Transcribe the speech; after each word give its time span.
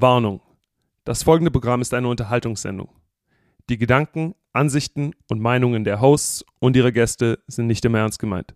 Warnung. 0.00 0.42
Das 1.04 1.22
folgende 1.22 1.50
Programm 1.50 1.80
ist 1.80 1.94
eine 1.94 2.08
Unterhaltungssendung. 2.08 2.90
Die 3.70 3.78
Gedanken, 3.78 4.34
Ansichten 4.52 5.12
und 5.28 5.40
Meinungen 5.40 5.84
der 5.84 6.00
Hosts 6.00 6.44
und 6.58 6.76
ihrer 6.76 6.92
Gäste 6.92 7.38
sind 7.46 7.66
nicht 7.66 7.84
immer 7.84 7.98
ernst 7.98 8.18
gemeint. 8.18 8.54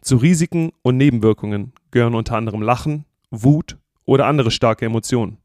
Zu 0.00 0.16
Risiken 0.16 0.72
und 0.82 0.96
Nebenwirkungen 0.96 1.72
gehören 1.90 2.14
unter 2.14 2.36
anderem 2.36 2.62
Lachen, 2.62 3.04
Wut 3.30 3.76
oder 4.04 4.26
andere 4.26 4.50
starke 4.50 4.86
Emotionen. 4.86 5.38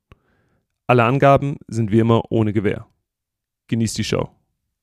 Alle 0.87 1.03
Angaben 1.03 1.57
sind 1.67 1.91
wie 1.91 1.99
immer 1.99 2.31
ohne 2.31 2.53
Gewähr. 2.53 2.87
Genießt 3.67 3.97
die 3.97 4.05
Show. 4.05 4.29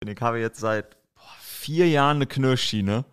Ich 0.06 0.20
habe 0.20 0.40
jetzt 0.40 0.61
seit 0.61 0.98
vier 1.40 1.88
Jahren 1.88 2.16
eine 2.18 2.26
Knirschschiene 2.26 3.06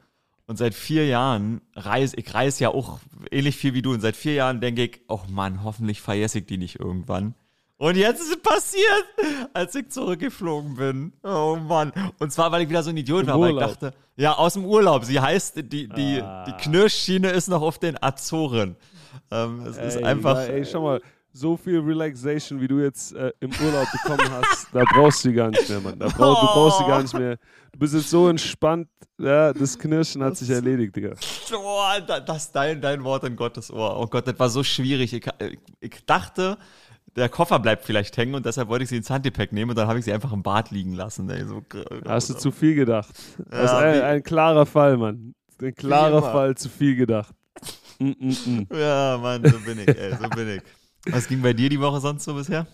und 0.52 0.58
seit 0.58 0.74
vier 0.74 1.06
Jahren 1.08 1.62
reise 1.78 2.18
ich 2.18 2.34
reise 2.34 2.64
ja 2.66 2.70
auch 2.72 3.00
ähnlich 3.32 3.56
viel 3.56 3.74
wie 3.74 3.82
du 3.82 3.94
und 3.94 4.02
seit 4.02 4.18
vier 4.18 4.34
Jahren 4.34 4.60
denke 4.60 4.84
ich, 4.84 5.00
oh 5.08 5.22
Mann, 5.30 5.64
hoffentlich 5.64 6.02
vergesse 6.02 6.40
ich 6.40 6.46
die 6.46 6.58
nicht 6.58 6.78
irgendwann. 6.78 7.36
Und 7.78 7.96
jetzt 7.96 8.20
ist 8.20 8.32
es 8.32 8.42
passiert, 8.44 9.06
als 9.54 9.74
ich 9.76 9.88
zurückgeflogen 9.90 10.76
bin. 10.76 11.14
Oh 11.24 11.56
Mann. 11.56 11.94
Und 12.20 12.34
zwar, 12.34 12.52
weil 12.52 12.64
ich 12.64 12.70
wieder 12.70 12.84
so 12.84 12.90
ein 12.90 12.98
Idiot 12.98 13.22
Im 13.22 13.28
war, 13.30 13.40
weil 13.40 13.52
ich 13.52 13.56
Urlaub. 13.56 13.70
dachte, 13.80 13.94
ja, 14.18 14.34
aus 14.34 14.54
dem 14.56 14.66
Urlaub. 14.66 15.06
Sie 15.06 15.22
heißt, 15.22 15.56
die, 15.72 15.88
die, 15.88 16.22
Ah. 16.22 16.44
die 16.44 16.52
Knirschschiene 16.64 17.30
ist 17.30 17.48
noch 17.48 17.62
auf 17.62 17.80
den 17.80 17.96
Azoren. 18.04 18.76
Ähm, 19.32 19.62
es 19.66 19.78
ist 19.78 19.96
Ey, 19.96 20.04
einfach. 20.04 20.36
weil, 20.36 20.50
Ey, 20.50 20.66
schau 20.66 20.82
mal, 20.84 21.02
so 21.34 21.56
viel 21.58 21.80
Relaxation, 21.80 22.60
wie 22.60 22.68
du 22.68 22.80
jetzt 22.80 23.14
äh, 23.14 23.32
im 23.40 23.52
Urlaub 23.64 23.88
bekommen 23.92 24.30
hast, 24.32 24.68
da 24.74 24.84
brauchst 24.94 25.24
du 25.24 25.30
die 25.30 25.36
gar 25.36 25.50
nicht 25.50 25.68
mehr, 25.70 25.80
Mann. 25.80 25.98
Da 25.98 26.08
brauch, 26.08 26.42
du 26.42 26.48
brauchst 26.48 26.80
die 26.82 26.86
gar 26.86 27.02
nicht 27.02 27.14
mehr. 27.14 27.38
Du 27.72 27.80
bist 27.80 27.94
jetzt 27.94 28.10
so 28.10 28.28
entspannt, 28.28 28.88
ja, 29.18 29.54
das 29.54 29.78
Knirschen 29.80 30.24
hat 30.24 30.36
sich 30.36 30.50
erledigt, 30.50 30.96
Digga. 30.96 31.14
Oh, 31.54 31.84
da- 32.06 32.20
das 32.20 32.46
ist 32.46 32.52
dein, 32.52 32.82
dein 32.82 33.04
Wort 33.04 33.24
in 33.24 33.36
Gottes 33.36 33.72
Ohr. 33.72 33.98
Oh 34.00 34.08
Gott, 34.08 34.28
das 34.28 34.38
war 34.40 34.50
so 34.50 34.64
schwierig. 34.64 35.14
Ich, 35.14 35.26
ich, 35.80 36.06
dachte, 36.06 36.58
der 37.16 37.30
Koffer 37.30 37.60
bleibt 37.60 37.86
vielleicht 37.86 38.18
hängen 38.18 38.36
und 38.36 38.46
deshalb 38.46 38.68
wollte 38.68 38.84
ich 38.84 38.90
sie 38.90 38.98
ins 38.98 39.10
Handgepäck 39.10 39.52
nehmen 39.54 39.72
und 39.72 39.78
dann 39.78 39.88
habe 39.88 40.00
ich 40.00 40.06
sie 40.06 40.14
einfach 40.14 40.34
im 40.34 40.44
Bad 40.44 40.72
liegen 40.72 40.94
lassen. 40.94 41.30
Ey, 41.30 41.46
so, 41.46 41.62
Hast 42.06 42.30
du 42.30 42.34
zu 42.34 42.52
viel 42.52 42.76
gedacht. 42.76 43.14
Das 43.50 43.72
ist 43.72 43.78
ein, 43.78 44.02
ein 44.02 44.24
klarer 44.24 44.66
Fall, 44.66 44.98
Mann. 44.98 45.34
Ein 45.62 45.76
klarer. 45.76 46.22
Fall, 46.22 46.56
zu 46.56 46.68
viel 46.70 46.96
gedacht. 46.96 47.34
Mm, 48.00 48.10
mm, 48.20 48.36
mm. 48.46 48.68
Ja, 48.76 49.20
Mann, 49.22 49.44
so 49.46 49.60
bin 49.60 49.80
ich, 49.80 49.88
ey, 49.88 50.16
so 50.20 50.28
bin 50.30 50.50
ich. 50.58 50.62
Was 51.10 51.28
ging 51.28 51.42
bei 51.42 51.54
dir 51.54 51.70
die 51.70 51.80
Woche 51.80 52.00
sonst 52.00 52.24
so 52.24 52.34
bisher? 52.34 52.68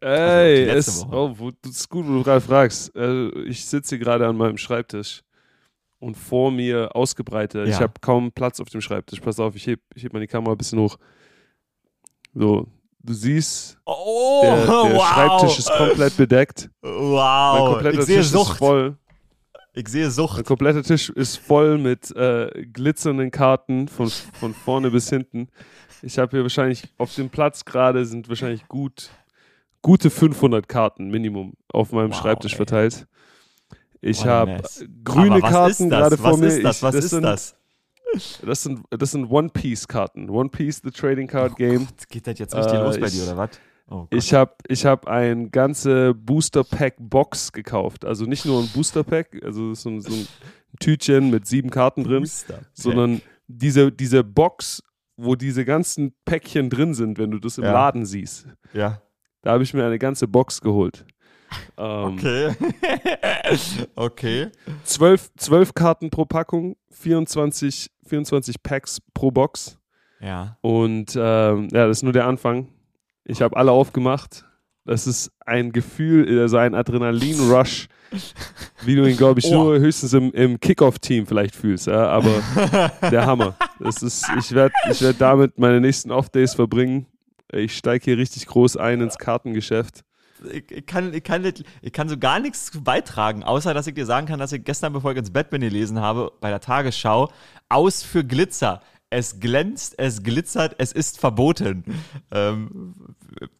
Ey, 0.00 0.64
letzte 0.64 0.90
es, 0.92 1.06
oh, 1.10 1.34
wo, 1.36 1.50
das 1.62 1.72
ist 1.72 1.88
gut, 1.88 2.06
wo 2.06 2.12
du 2.14 2.22
gerade 2.22 2.40
fragst. 2.40 2.94
Äh, 2.96 3.28
ich 3.44 3.64
sitze 3.66 3.96
hier 3.96 4.04
gerade 4.04 4.26
an 4.26 4.36
meinem 4.36 4.56
Schreibtisch 4.56 5.22
und 5.98 6.16
vor 6.16 6.50
mir 6.50 6.94
ausgebreitet. 6.96 7.66
Ich 7.68 7.74
Ja. 7.74 7.80
habe 7.80 7.92
kaum 8.00 8.32
Platz 8.32 8.60
auf 8.60 8.70
dem 8.70 8.80
Schreibtisch. 8.80 9.20
Pass 9.20 9.38
auf, 9.38 9.54
ich 9.56 9.66
heb, 9.66 9.80
ich 9.94 10.02
heb 10.02 10.12
die 10.18 10.26
Kamera 10.26 10.52
ein 10.52 10.58
bisschen 10.58 10.78
hoch. 10.78 10.96
So, 12.32 12.66
du 13.00 13.12
siehst, 13.12 13.78
Oh, 13.84 14.40
der, 14.42 14.66
der 14.66 14.94
wow. 14.96 15.06
Schreibtisch 15.08 15.58
ist 15.58 15.70
komplett 15.70 16.16
bedeckt. 16.16 16.70
Mein 16.80 16.92
Wow, 16.92 17.68
kompletter 17.72 18.00
ich 18.00 18.06
sehe 18.06 18.16
Tisch 18.16 18.26
ist 18.26 18.32
Sucht. 18.32 18.56
voll. 18.58 18.96
Ich 19.74 19.88
sehe 19.88 20.04
Mein 20.04 20.10
Sucht. 20.12 20.44
kompletter 20.46 20.82
Tisch 20.82 21.10
ist 21.10 21.36
voll 21.36 21.76
mit 21.76 22.10
äh, 22.16 22.64
glitzernden 22.72 23.30
Karten 23.30 23.86
von, 23.88 24.08
von 24.08 24.54
vorne 24.54 24.90
bis 24.90 25.10
hinten. 25.10 25.48
Ich 26.02 26.18
habe 26.18 26.30
hier 26.36 26.42
wahrscheinlich 26.42 26.84
auf 26.98 27.14
dem 27.14 27.28
Platz 27.30 27.64
gerade 27.64 28.04
sind 28.06 28.28
wahrscheinlich 28.28 28.66
gut 28.68 29.10
gute 29.82 30.10
500 30.10 30.68
Karten 30.68 31.08
Minimum 31.10 31.54
auf 31.72 31.92
meinem 31.92 32.10
Wow, 32.12 32.18
Schreibtisch 32.18 32.52
ey. 32.52 32.56
verteilt. 32.56 33.06
Ich 34.02 34.24
habe 34.24 34.62
grüne 35.04 35.40
Karten 35.40 35.90
gerade 35.90 36.16
vor 36.16 36.32
Was 36.32 36.40
mir. 36.40 36.46
ist 36.46 36.64
das? 36.64 36.76
Ich, 36.78 36.82
Was 36.82 36.94
das 36.94 37.04
ist 37.04 37.10
sind, 37.10 37.22
das? 37.22 37.54
Das 38.42 38.62
sind, 38.62 38.80
das 38.90 39.10
sind 39.12 39.26
One 39.30 39.50
Piece 39.50 39.86
Karten. 39.86 40.28
One 40.30 40.48
Piece, 40.48 40.80
the 40.82 40.90
Trading 40.90 41.28
Card 41.28 41.56
Game. 41.56 41.86
Gott, 41.86 42.08
geht 42.08 42.26
das 42.26 42.38
jetzt 42.38 42.54
richtig 42.56 42.74
Äh, 42.74 42.82
los 42.82 42.98
bei 42.98 43.06
ich- 43.06 43.12
dir, 43.12 43.22
oder 43.24 43.36
was? 43.36 43.50
Oh. 43.88 44.06
Ich 44.10 44.32
habe 44.34 44.54
ich 44.68 44.86
hab 44.86 45.06
ein 45.08 45.50
ganze 45.50 46.14
Booster 46.14 46.62
Pack 46.64 46.94
Box 46.98 47.52
gekauft. 47.52 48.04
Also 48.04 48.24
nicht 48.24 48.44
nur 48.46 48.62
ein 48.62 48.68
Booster 48.68 49.02
Pack, 49.04 49.40
also 49.44 49.74
so, 49.74 49.90
ein- 49.90 50.00
so 50.00 50.12
ein 50.12 50.26
Tütchen 50.78 51.30
mit 51.30 51.46
sieben 51.46 51.70
Karten 51.70 52.04
drin, 52.04 52.28
sondern 52.72 53.20
diese, 53.48 53.90
diese 53.92 54.22
Box, 54.24 54.82
wo 55.22 55.34
diese 55.34 55.64
ganzen 55.64 56.14
Päckchen 56.24 56.70
drin 56.70 56.94
sind, 56.94 57.18
wenn 57.18 57.30
du 57.30 57.38
das 57.38 57.58
im 57.58 57.64
Ja. 57.64 57.72
Laden 57.72 58.04
siehst. 58.04 58.46
Ja. 58.72 59.00
Da 59.42 59.52
habe 59.52 59.62
ich 59.62 59.72
mir 59.74 59.84
eine 59.86 59.98
ganze 59.98 60.28
Box 60.28 60.60
geholt. 60.60 61.04
Ähm, 61.76 62.14
Okay. 62.16 62.54
okay. 63.96 64.48
zwölf, 64.84 65.30
zwölf 65.36 65.74
Karten 65.74 66.10
pro 66.10 66.24
Packung, 66.24 66.76
24, 66.90 67.90
24 68.06 68.62
Packs 68.62 68.98
pro 69.14 69.30
Box. 69.30 69.78
Ja. 70.20 70.58
Und 70.60 71.16
ähm, 71.16 71.68
ja, 71.72 71.86
das 71.86 71.98
ist 71.98 72.02
nur 72.02 72.12
der 72.12 72.26
Anfang. 72.26 72.68
Ich 73.24 73.42
habe 73.42 73.56
alle 73.56 73.72
aufgemacht. 73.72 74.44
Das 74.90 75.06
ist 75.06 75.30
ein 75.46 75.70
Gefühl, 75.70 76.40
also 76.40 76.56
ein 76.56 76.74
Adrenalin-Rush, 76.74 77.86
wie 78.82 78.96
du 78.96 79.08
ihn, 79.08 79.16
glaube 79.16 79.38
ich, 79.38 79.46
Oh. 79.52 79.54
nur 79.54 79.78
höchstens 79.78 80.12
im, 80.14 80.32
im 80.32 80.58
Kickoff-Team 80.58 81.28
vielleicht 81.28 81.54
fühlst. 81.54 81.86
Ja? 81.86 82.08
Aber 82.08 82.42
der 83.08 83.24
Hammer. 83.24 83.54
Das 83.78 84.02
ist, 84.02 84.26
ich 84.36 84.50
werde 84.50 84.74
ich 84.90 85.00
werd 85.00 85.20
damit 85.20 85.60
meine 85.60 85.80
nächsten 85.80 86.10
Off-Days 86.10 86.54
verbringen. 86.54 87.06
Ich 87.52 87.76
steige 87.76 88.04
hier 88.04 88.18
richtig 88.18 88.46
groß 88.46 88.78
ein 88.78 89.00
ins 89.00 89.16
Kartengeschäft. 89.16 90.02
Ich, 90.52 90.86
kann, 90.86 91.14
ich, 91.14 91.22
kann 91.22 91.44
ich 91.44 91.92
kann 91.92 92.08
so 92.08 92.18
gar 92.18 92.40
nichts 92.40 92.72
beitragen, 92.82 93.44
außer 93.44 93.72
dass 93.74 93.86
ich 93.86 93.94
dir 93.94 94.06
sagen 94.06 94.26
kann, 94.26 94.40
dass 94.40 94.50
ich 94.50 94.64
gestern, 94.64 94.92
bevor 94.92 95.12
ich 95.12 95.18
ins 95.18 95.30
Bett 95.30 95.50
bin, 95.50 95.60
gelesen 95.60 96.00
habe, 96.00 96.32
bei 96.40 96.50
der 96.50 96.60
Tagesschau, 96.60 97.30
aus 97.68 98.02
für 98.02 98.24
Glitzer. 98.24 98.80
Es 99.12 99.40
glänzt, 99.40 99.96
es 99.98 100.22
glitzert, 100.22 100.76
es 100.78 100.92
ist 100.92 101.18
verboten. 101.18 101.84
Ähm, 102.30 102.94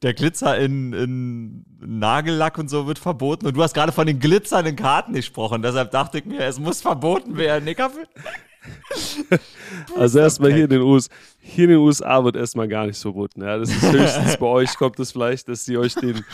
der 0.02 0.14
Glitzer 0.14 0.56
in, 0.58 0.92
in 0.92 1.64
Nagellack 1.80 2.56
und 2.56 2.70
so 2.70 2.86
wird 2.86 3.00
verboten. 3.00 3.46
Und 3.46 3.56
du 3.56 3.62
hast 3.62 3.74
gerade 3.74 3.90
von 3.90 4.06
den 4.06 4.20
glitzernden 4.20 4.76
Karten 4.76 5.12
gesprochen. 5.12 5.62
Deshalb 5.62 5.90
dachte 5.90 6.18
ich 6.18 6.24
mir, 6.24 6.40
es 6.40 6.60
muss 6.60 6.80
verboten 6.80 7.36
werden. 7.36 7.66
Also 9.96 10.18
erstmal 10.18 10.52
hier 10.52 10.64
in 10.64 10.70
den 10.70 10.82
USA, 10.82 11.10
hier 11.38 11.64
in 11.64 11.70
den 11.70 11.78
USA 11.78 12.22
wird 12.24 12.36
erstmal 12.36 12.68
gar 12.68 12.86
nichts 12.86 13.02
verboten. 13.02 13.42
Ja? 13.42 13.56
Das 13.56 13.70
ist 13.70 13.90
höchstens 13.90 14.36
bei 14.36 14.46
euch 14.46 14.76
kommt 14.76 14.98
es 15.00 15.12
vielleicht, 15.12 15.48
dass 15.48 15.64
die 15.64 15.78
euch 15.78 15.94
den, 15.94 16.24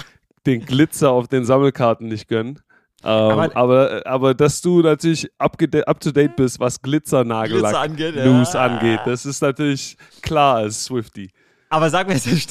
den 0.47 0.65
Glitzer 0.65 1.11
auf 1.11 1.29
den 1.29 1.45
Sammelkarten 1.45 2.09
nicht 2.09 2.29
gönnen. 2.29 2.59
Ähm, 3.07 3.39
aber, 3.39 3.57
Aber- 3.57 4.03
aber, 4.07 4.35
dass 4.35 4.61
du 4.61 4.81
natürlich 4.83 5.31
up, 5.39 5.57
up 5.87 6.01
to 6.01 6.11
date 6.13 6.35
bist, 6.37 6.59
was 6.61 6.81
Glitzer-Nagellack 6.83 7.71
Glitzer 7.73 7.81
angeht, 7.81 8.17
ja. 8.17 8.25
News 8.27 8.55
angeht, 8.57 9.01
das 9.07 9.25
ist 9.27 9.41
natürlich 9.43 9.97
klar 10.23 10.57
als 10.57 10.85
Swifty. 10.85 11.31
Aber 11.69 11.91
sag 11.91 12.07
mir 12.07 12.15
jetzt, 12.17 12.49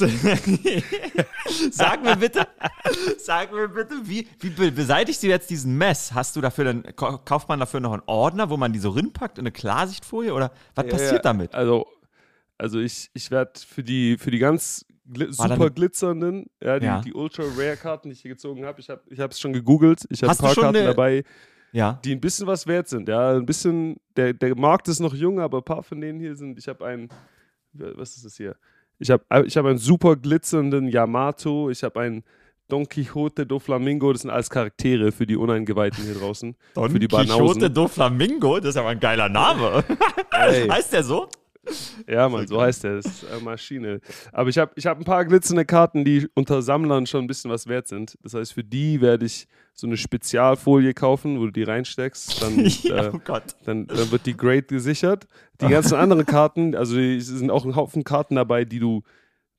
sag 1.70 2.02
mir 2.04 2.16
bitte, 2.16 2.46
sag 3.18 3.52
mir 3.52 3.68
bitte, 3.68 3.94
wie, 4.04 4.26
wie 4.40 4.50
be- 4.50 4.70
beseitigst 4.72 5.22
du 5.22 5.26
jetzt 5.26 5.48
diesen 5.50 5.76
Mess? 5.76 6.12
Hast 6.12 6.36
du 6.36 6.40
dafür 6.40 6.64
dann, 6.66 6.82
kau- 6.96 7.18
kauft 7.18 7.48
man 7.48 7.60
dafür 7.60 7.80
noch 7.80 7.92
einen 7.92 8.02
Ordner, 8.06 8.50
wo 8.50 8.56
man 8.56 8.72
die 8.72 8.78
so 8.78 8.90
rinpackt 8.90 9.38
in 9.38 9.42
eine 9.42 9.52
Klarsichtfolie 9.52 10.32
oder 10.34 10.50
was 10.74 10.84
Ja, 10.86 10.90
passiert 10.90 11.12
ja, 11.12 11.18
damit? 11.20 11.54
Also, 11.54 11.86
also 12.58 12.78
ich, 12.78 13.10
ich 13.14 13.30
werde 13.30 13.52
für 13.66 13.82
die, 13.82 14.18
für 14.18 14.30
die 14.30 14.38
ganz 14.38 14.84
da 15.06 15.32
super 15.32 15.54
eine- 15.54 15.70
glitzernden, 15.70 16.46
ja, 16.62 16.78
die, 16.78 16.86
Ja. 16.86 17.00
die 17.00 17.12
Ultra 17.14 17.44
Rare 17.56 17.76
Karten, 17.76 18.08
die 18.08 18.14
ich 18.14 18.20
hier 18.20 18.30
gezogen 18.32 18.64
habe, 18.66 18.80
ich 18.80 18.88
habe 18.90 19.02
ich 19.08 19.18
es 19.18 19.40
schon 19.40 19.52
gegoogelt, 19.52 20.04
ich 20.10 20.22
habe 20.22 20.32
ein 20.32 20.38
paar 20.38 20.54
Karten 20.54 20.76
eine- 20.76 20.86
dabei. 20.86 21.24
Ja. 21.72 22.00
die 22.04 22.12
ein 22.12 22.20
bisschen 22.20 22.46
was 22.46 22.66
wert 22.66 22.88
sind. 22.88 23.06
Ja, 23.08 23.32
ein 23.34 23.44
bisschen, 23.44 23.96
der, 24.16 24.32
der 24.32 24.56
Markt 24.56 24.88
ist 24.88 25.00
noch 25.00 25.12
jung, 25.14 25.40
aber 25.40 25.58
ein 25.58 25.64
paar 25.64 25.82
von 25.82 26.00
denen 26.00 26.18
hier 26.20 26.34
sind. 26.34 26.58
Ich 26.58 26.68
habe 26.68 26.86
einen, 26.86 27.08
was 27.72 28.16
ist 28.16 28.24
das 28.24 28.36
hier? 28.36 28.56
Ich 28.98 29.10
habe 29.10 29.22
ich 29.46 29.56
hab 29.58 29.66
einen 29.66 29.76
super 29.76 30.16
glitzernden 30.16 30.88
Yamato, 30.88 31.68
ich 31.68 31.82
habe 31.84 32.00
einen 32.00 32.24
Don 32.68 32.88
Quixote 32.88 33.44
do 33.46 33.58
Flamingo, 33.58 34.10
das 34.12 34.22
sind 34.22 34.30
alles 34.30 34.48
Charaktere 34.48 35.12
für 35.12 35.26
die 35.26 35.36
Uneingeweihten 35.36 36.02
hier 36.02 36.14
draußen. 36.14 36.56
Don 36.74 36.90
für 36.90 36.98
die 36.98 37.08
Quixote 37.08 37.28
Banausen. 37.28 37.74
do 37.74 37.88
Flamingo, 37.88 38.58
das 38.58 38.70
ist 38.70 38.76
aber 38.78 38.88
ein 38.88 39.00
geiler 39.00 39.28
Name. 39.28 39.84
Heißt 40.32 40.92
der 40.94 41.02
so? 41.04 41.28
Ja, 42.08 42.28
Mann, 42.28 42.46
so 42.46 42.60
heißt 42.60 42.84
der, 42.84 42.96
das 42.96 43.06
ist 43.06 43.30
eine 43.30 43.40
Maschine. 43.40 44.00
Aber 44.32 44.48
ich 44.48 44.58
habe 44.58 44.72
ich 44.76 44.86
hab 44.86 44.98
ein 44.98 45.04
paar 45.04 45.24
glitzernde 45.24 45.64
Karten, 45.64 46.04
die 46.04 46.28
unter 46.34 46.62
Sammlern 46.62 47.06
schon 47.06 47.24
ein 47.24 47.26
bisschen 47.26 47.50
was 47.50 47.66
wert 47.66 47.88
sind. 47.88 48.16
Das 48.22 48.34
heißt, 48.34 48.52
für 48.52 48.64
die 48.64 49.00
werde 49.00 49.26
ich 49.26 49.46
so 49.74 49.86
eine 49.86 49.96
Spezialfolie 49.96 50.94
kaufen, 50.94 51.38
wo 51.40 51.46
du 51.46 51.50
die 51.52 51.62
reinsteckst. 51.64 52.42
Dann, 52.42 52.58
äh, 52.64 53.10
oh 53.12 53.20
Gott. 53.24 53.56
dann, 53.64 53.86
dann 53.86 54.10
wird 54.10 54.26
die 54.26 54.36
Grade 54.36 54.62
gesichert. 54.62 55.26
Die 55.60 55.68
ganzen 55.68 55.94
anderen 55.98 56.24
Karten, 56.26 56.74
also 56.74 56.98
es 56.98 57.26
sind 57.26 57.50
auch 57.50 57.64
ein 57.64 57.76
Haufen 57.76 58.04
Karten 58.04 58.36
dabei, 58.36 58.64
die 58.64 58.78
du, 58.78 59.02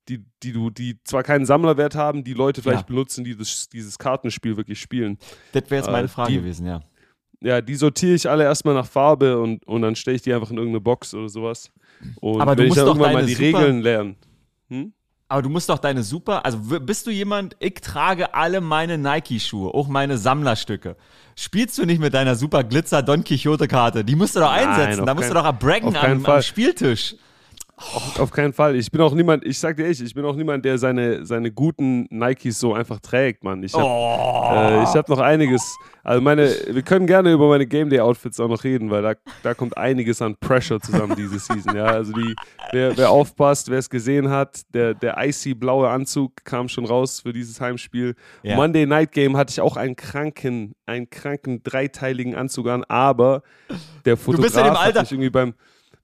die, 0.10 0.24
die 0.44 0.54
du, 0.54 0.70
die 0.70 1.00
zwar 1.04 1.24
keinen 1.24 1.46
Sammlerwert 1.46 1.96
haben, 1.96 2.24
die 2.24 2.34
Leute 2.34 2.62
vielleicht 2.62 2.82
Ja. 2.84 2.88
benutzen, 2.88 3.24
die 3.26 3.36
das, 3.36 3.68
dieses 3.70 3.98
Kartenspiel 4.00 4.56
wirklich 4.56 4.80
spielen. 4.80 5.18
Das 5.52 5.64
wäre 5.70 5.82
jetzt 5.82 5.90
Äh, 5.90 5.92
meine 5.92 6.08
Frage 6.08 6.32
die- 6.32 6.38
gewesen, 6.40 6.66
ja. 6.66 6.82
Ja, 7.42 7.62
die 7.62 7.76
sortiere 7.76 8.14
ich 8.16 8.30
alle 8.30 8.44
erstmal 8.46 8.74
nach 8.74 8.88
Farbe 8.88 9.40
und, 9.40 9.66
und 9.68 9.82
dann 9.84 9.96
stelle 9.96 10.16
ich 10.16 10.24
die 10.24 10.34
einfach 10.34 10.50
in 10.50 10.58
irgendeine 10.58 10.82
Box 10.82 11.14
oder 11.14 11.30
sowas. 11.30 11.70
Und 12.20 12.42
Aber 12.42 12.56
du 12.56 12.60
wenn 12.64 12.66
ich 12.66 12.70
musst 12.70 12.80
dann 12.80 12.86
doch 12.88 12.94
irgendwann 12.96 13.14
mal 13.14 13.26
die 13.26 13.34
super- 13.36 13.60
Regeln 13.60 13.82
lernen. 13.82 14.16
Hm? 14.70 14.94
Aber 15.30 15.42
du 15.42 15.50
musst 15.50 15.68
doch 15.70 15.78
deine 15.78 16.04
super, 16.04 16.46
also 16.46 16.58
bist 16.80 17.06
du 17.06 17.12
jemand, 17.12 17.58
ich 17.60 17.74
trage 17.76 18.34
alle 18.34 18.62
meine 18.62 18.98
Nike-Schuhe, 18.98 19.74
auch 19.74 19.88
meine 19.90 20.18
Sammlerstücke. 20.18 20.96
Spielst 21.36 21.78
du 21.78 21.86
nicht 21.86 22.00
mit 22.00 22.14
deiner 22.14 22.36
super 22.36 22.64
Glitzer 22.64 23.04
Don 23.04 23.24
Quixote-Karte? 23.26 24.06
Die 24.06 24.16
musst 24.16 24.36
du 24.38 24.40
doch 24.40 24.50
Nein, 24.50 24.70
einsetzen, 24.70 25.02
auf 25.02 25.06
da 25.06 25.14
musst 25.14 25.28
kein- 25.28 25.36
du 25.36 25.44
doch 25.44 25.60
braggen 25.60 25.88
auf 25.90 25.94
keinen 25.94 26.26
am, 26.26 26.32
am. 26.32 26.42
Spieltisch. 26.42 27.16
Auf, 27.80 28.20
auf, 28.20 28.32
keinen 28.32 28.54
Fall. 28.54 28.76
Ich 28.76 28.90
bin 28.90 29.00
auch 29.02 29.14
niemand, 29.14 29.46
ich 29.46 29.60
sag 29.60 29.78
dir 29.78 29.86
echt, 29.86 30.02
ich 30.02 30.16
bin 30.16 30.26
auch 30.26 30.36
niemand, 30.36 30.66
der 30.66 30.80
seine, 30.80 31.24
seine 31.28 31.52
guten 31.52 32.08
Nikes 32.10 32.60
so 32.60 32.74
einfach 32.74 33.00
trägt, 33.00 33.44
Mann. 33.44 33.62
Ich 33.62 33.76
habe 33.76 33.84
oh. 33.86 34.82
äh, 34.82 34.84
hab 34.84 35.08
noch 35.08 35.20
einiges. 35.20 35.78
Also 36.04 36.20
meine, 36.20 36.50
wir 36.72 36.82
können 36.82 37.06
gerne 37.06 37.32
über 37.32 37.48
meine 37.50 37.68
Game 37.68 37.92
Day 37.92 38.00
Outfits 38.00 38.40
auch 38.40 38.48
noch 38.48 38.64
reden, 38.64 38.90
weil 38.90 39.04
da, 39.04 39.14
da 39.44 39.54
kommt 39.54 39.78
einiges 39.78 40.24
an 40.24 40.36
Pressure 40.40 40.80
zusammen 40.80 41.16
diese 41.16 41.38
Season. 41.38 41.76
Ja, 41.76 41.86
also 41.86 42.14
die, 42.14 42.34
wer, 42.72 42.98
wer 42.98 43.12
aufpasst, 43.12 43.70
wer 43.70 43.78
es 43.78 43.92
gesehen 43.92 44.32
hat, 44.32 44.62
der, 44.74 44.96
der 44.96 45.16
icy 45.24 45.54
blaue 45.54 45.88
Anzug 45.88 46.44
kam 46.46 46.70
schon 46.70 46.86
raus 46.86 47.20
für 47.20 47.32
dieses 47.32 47.62
Heimspiel. 47.62 48.16
Ja. 48.42 48.56
Monday 48.56 48.88
Night 48.88 49.12
Game 49.12 49.38
hatte 49.38 49.52
ich 49.52 49.62
auch 49.62 49.78
einen 49.78 49.96
kranken, 49.96 50.74
einen 50.88 51.12
kranken 51.12 51.62
dreiteiligen 51.62 52.34
Anzug 52.34 52.70
an, 52.70 52.84
aber 52.86 53.44
der 54.04 54.18
Fotograf 54.18 54.80
hat 54.80 54.96
mich 54.96 55.12
irgendwie 55.12 55.30
beim 55.30 55.54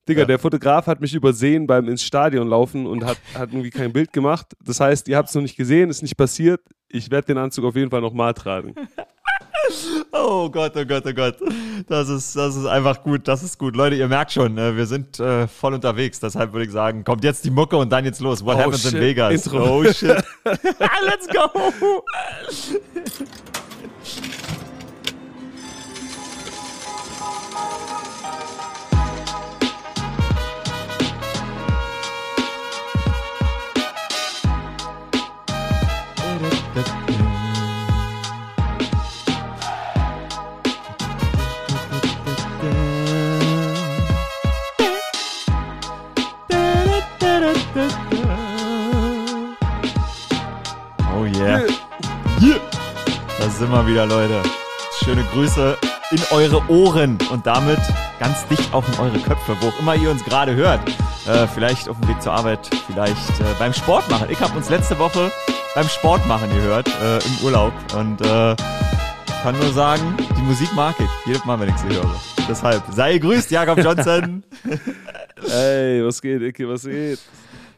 Digga, 0.07 0.21
ja. 0.21 0.25
der 0.25 0.39
Fotograf 0.39 0.87
hat 0.87 0.99
mich 0.99 1.13
übersehen 1.13 1.65
beim 1.65 1.87
ins 1.87 2.03
Stadion 2.03 2.49
laufen 2.49 2.85
und 2.85 3.05
hat, 3.05 3.17
hat 3.35 3.51
irgendwie 3.51 3.69
kein 3.69 3.93
Bild 3.93 4.11
gemacht. 4.11 4.47
Das 4.63 4.79
heißt, 4.79 5.07
ihr 5.07 5.15
habt 5.15 5.29
es 5.29 5.35
noch 5.35 5.41
nicht 5.41 5.55
gesehen, 5.55 5.89
ist 5.89 6.01
nicht 6.01 6.17
passiert. 6.17 6.61
Ich 6.89 7.09
werde 7.09 7.27
den 7.27 7.37
Anzug 7.37 7.65
auf 7.65 7.75
jeden 7.75 7.89
Fall 7.89 8.01
nochmal 8.01 8.33
tragen. 8.33 8.75
Oh 10.11 10.49
Gott, 10.49 10.73
oh 10.75 10.85
Gott, 10.85 11.03
oh 11.07 11.13
Gott. 11.13 11.37
Das 11.87 12.09
ist, 12.09 12.35
das 12.35 12.55
ist 12.55 12.65
einfach 12.65 13.01
gut, 13.01 13.27
das 13.27 13.43
ist 13.43 13.57
gut. 13.57 13.75
Leute, 13.75 13.95
ihr 13.95 14.07
merkt 14.07 14.31
schon, 14.31 14.57
äh, 14.57 14.75
wir 14.75 14.85
sind 14.85 15.19
äh, 15.19 15.47
voll 15.47 15.73
unterwegs. 15.73 16.19
Deshalb 16.19 16.53
würde 16.53 16.65
ich 16.65 16.71
sagen, 16.71 17.03
kommt 17.03 17.23
jetzt 17.23 17.45
die 17.45 17.49
Mucke 17.49 17.77
und 17.77 17.89
dann 17.89 18.05
jetzt 18.05 18.19
los. 18.19 18.43
What 18.43 18.57
oh, 18.57 18.59
happens 18.59 18.83
shit. 18.83 18.93
in 18.93 18.99
Vegas? 18.99 19.45
Intro. 19.45 19.79
Oh 19.79 19.83
shit. 19.85 20.23
Let's 20.43 21.27
go. 21.27 22.03
Sind 53.63 53.71
wir 53.71 53.87
wieder, 53.87 54.05
Leute. 54.05 54.41
Schöne 55.03 55.23
Grüße 55.31 55.77
in 56.11 56.19
eure 56.31 56.61
Ohren 56.69 57.17
und 57.31 57.47
damit 57.47 57.79
ganz 58.19 58.45
dicht 58.47 58.73
auch 58.73 58.83
in 58.87 58.99
eure 58.99 59.19
Köpfe, 59.19 59.55
wo 59.61 59.67
auch 59.67 59.79
immer 59.79 59.95
ihr 59.95 60.11
uns 60.11 60.23
gerade 60.25 60.53
hört. 60.53 60.81
Äh, 61.27 61.47
vielleicht 61.47 61.87
auf 61.87 61.97
dem 61.99 62.09
Weg 62.09 62.21
zur 62.21 62.33
Arbeit, 62.33 62.69
vielleicht 62.87 63.39
äh, 63.39 63.43
beim 63.57 63.73
Sport 63.73 64.09
machen. 64.09 64.27
Ich 64.29 64.41
habe 64.41 64.57
uns 64.57 64.69
letzte 64.69 64.99
Woche 64.99 65.31
beim 65.75 65.87
Sport 65.87 66.25
machen 66.27 66.49
gehört, 66.49 66.87
äh, 67.01 67.19
im 67.19 67.45
Urlaub. 67.45 67.73
Und 67.95 68.19
äh, 68.21 68.55
kann 69.41 69.57
nur 69.57 69.71
sagen, 69.71 70.17
die 70.37 70.41
Musik 70.41 70.73
mag 70.73 70.95
ich. 70.99 71.09
Jedes 71.25 71.45
Mal, 71.45 71.59
wenn 71.59 71.69
ich 71.69 71.77
sie 71.77 71.87
höre. 71.87 72.15
Deshalb, 72.49 72.83
sei 72.91 73.13
gegrüßt, 73.13 73.49
Jakob 73.51 73.77
Johnson. 73.79 74.43
Ey, 75.49 76.05
was 76.05 76.21
geht, 76.21 76.41
Icke, 76.41 76.67
was 76.67 76.83
geht? 76.83 77.19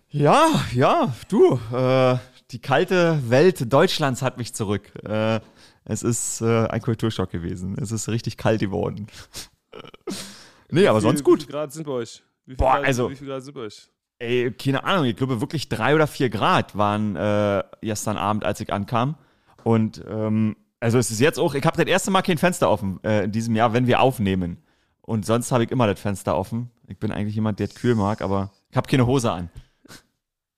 Ja, 0.10 0.48
ja, 0.74 1.14
du, 1.30 1.60
äh, 1.74 2.16
die 2.52 2.60
kalte 2.60 3.30
Welt 3.30 3.72
Deutschlands 3.72 4.22
hat 4.22 4.38
mich 4.38 4.54
zurück. 4.54 4.92
Äh, 5.04 5.40
es 5.84 6.04
ist 6.04 6.42
äh, 6.42 6.68
ein 6.68 6.82
Kulturschock 6.82 7.30
gewesen. 7.30 7.76
Es 7.80 7.92
ist 7.92 8.10
richtig 8.10 8.38
kalt 8.38 8.60
geworden. 8.60 9.08
nee, 10.72 10.88
aber 10.88 11.00
viel, 11.00 11.10
sonst 11.10 11.24
gut. 11.24 11.40
Wie 11.40 11.44
viel 11.46 11.52
Grad 11.52 11.74
sind 11.74 11.86
bei 11.86 11.92
euch? 11.92 12.24
Wie 12.46 12.56
Boah, 12.56 12.76
Grad, 12.76 12.86
also. 12.86 13.10
Wie 13.10 13.16
viel 13.16 13.28
Grad 13.28 13.44
sind 13.44 13.54
bei 13.54 13.62
euch? 13.62 13.90
Ey, 14.20 14.52
keine 14.52 14.84
Ahnung. 14.84 15.06
Ich 15.06 15.16
glaube 15.16 15.42
wirklich 15.42 15.70
drei 15.70 15.96
oder 15.96 16.08
vier 16.08 16.30
Grad 16.30 16.78
waren 16.78 17.16
äh, 17.16 17.64
gestern 17.82 18.18
Abend, 18.18 18.46
als 18.46 18.60
ich 18.60 18.72
ankam. 18.72 19.18
Und 19.64 20.04
ähm, 20.08 20.56
also 20.80 21.00
es 21.00 21.12
ist 21.12 21.20
jetzt 21.20 21.40
auch, 21.40 21.56
ich 21.56 21.66
habe 21.66 21.78
das 21.78 21.88
erste 21.88 22.12
Mal 22.12 22.22
kein 22.22 22.38
Fenster 22.38 22.70
offen 22.70 23.00
äh, 23.04 23.24
in 23.24 23.32
diesem 23.32 23.56
Jahr, 23.56 23.74
wenn 23.74 23.88
wir 23.88 24.00
aufnehmen. 24.02 24.64
Und 25.02 25.26
sonst 25.26 25.52
habe 25.52 25.64
ich 25.64 25.72
immer 25.72 25.88
das 25.88 26.00
Fenster 26.00 26.38
offen. 26.38 26.72
Ich 26.88 26.98
bin 26.98 27.12
eigentlich 27.12 27.36
jemand, 27.36 27.60
der 27.60 27.68
kühl 27.68 27.96
mag, 27.96 28.22
aber 28.22 28.52
ich 28.70 28.78
habe 28.78 28.88
keine 28.88 29.06
Hose 29.06 29.32
an. 29.32 29.50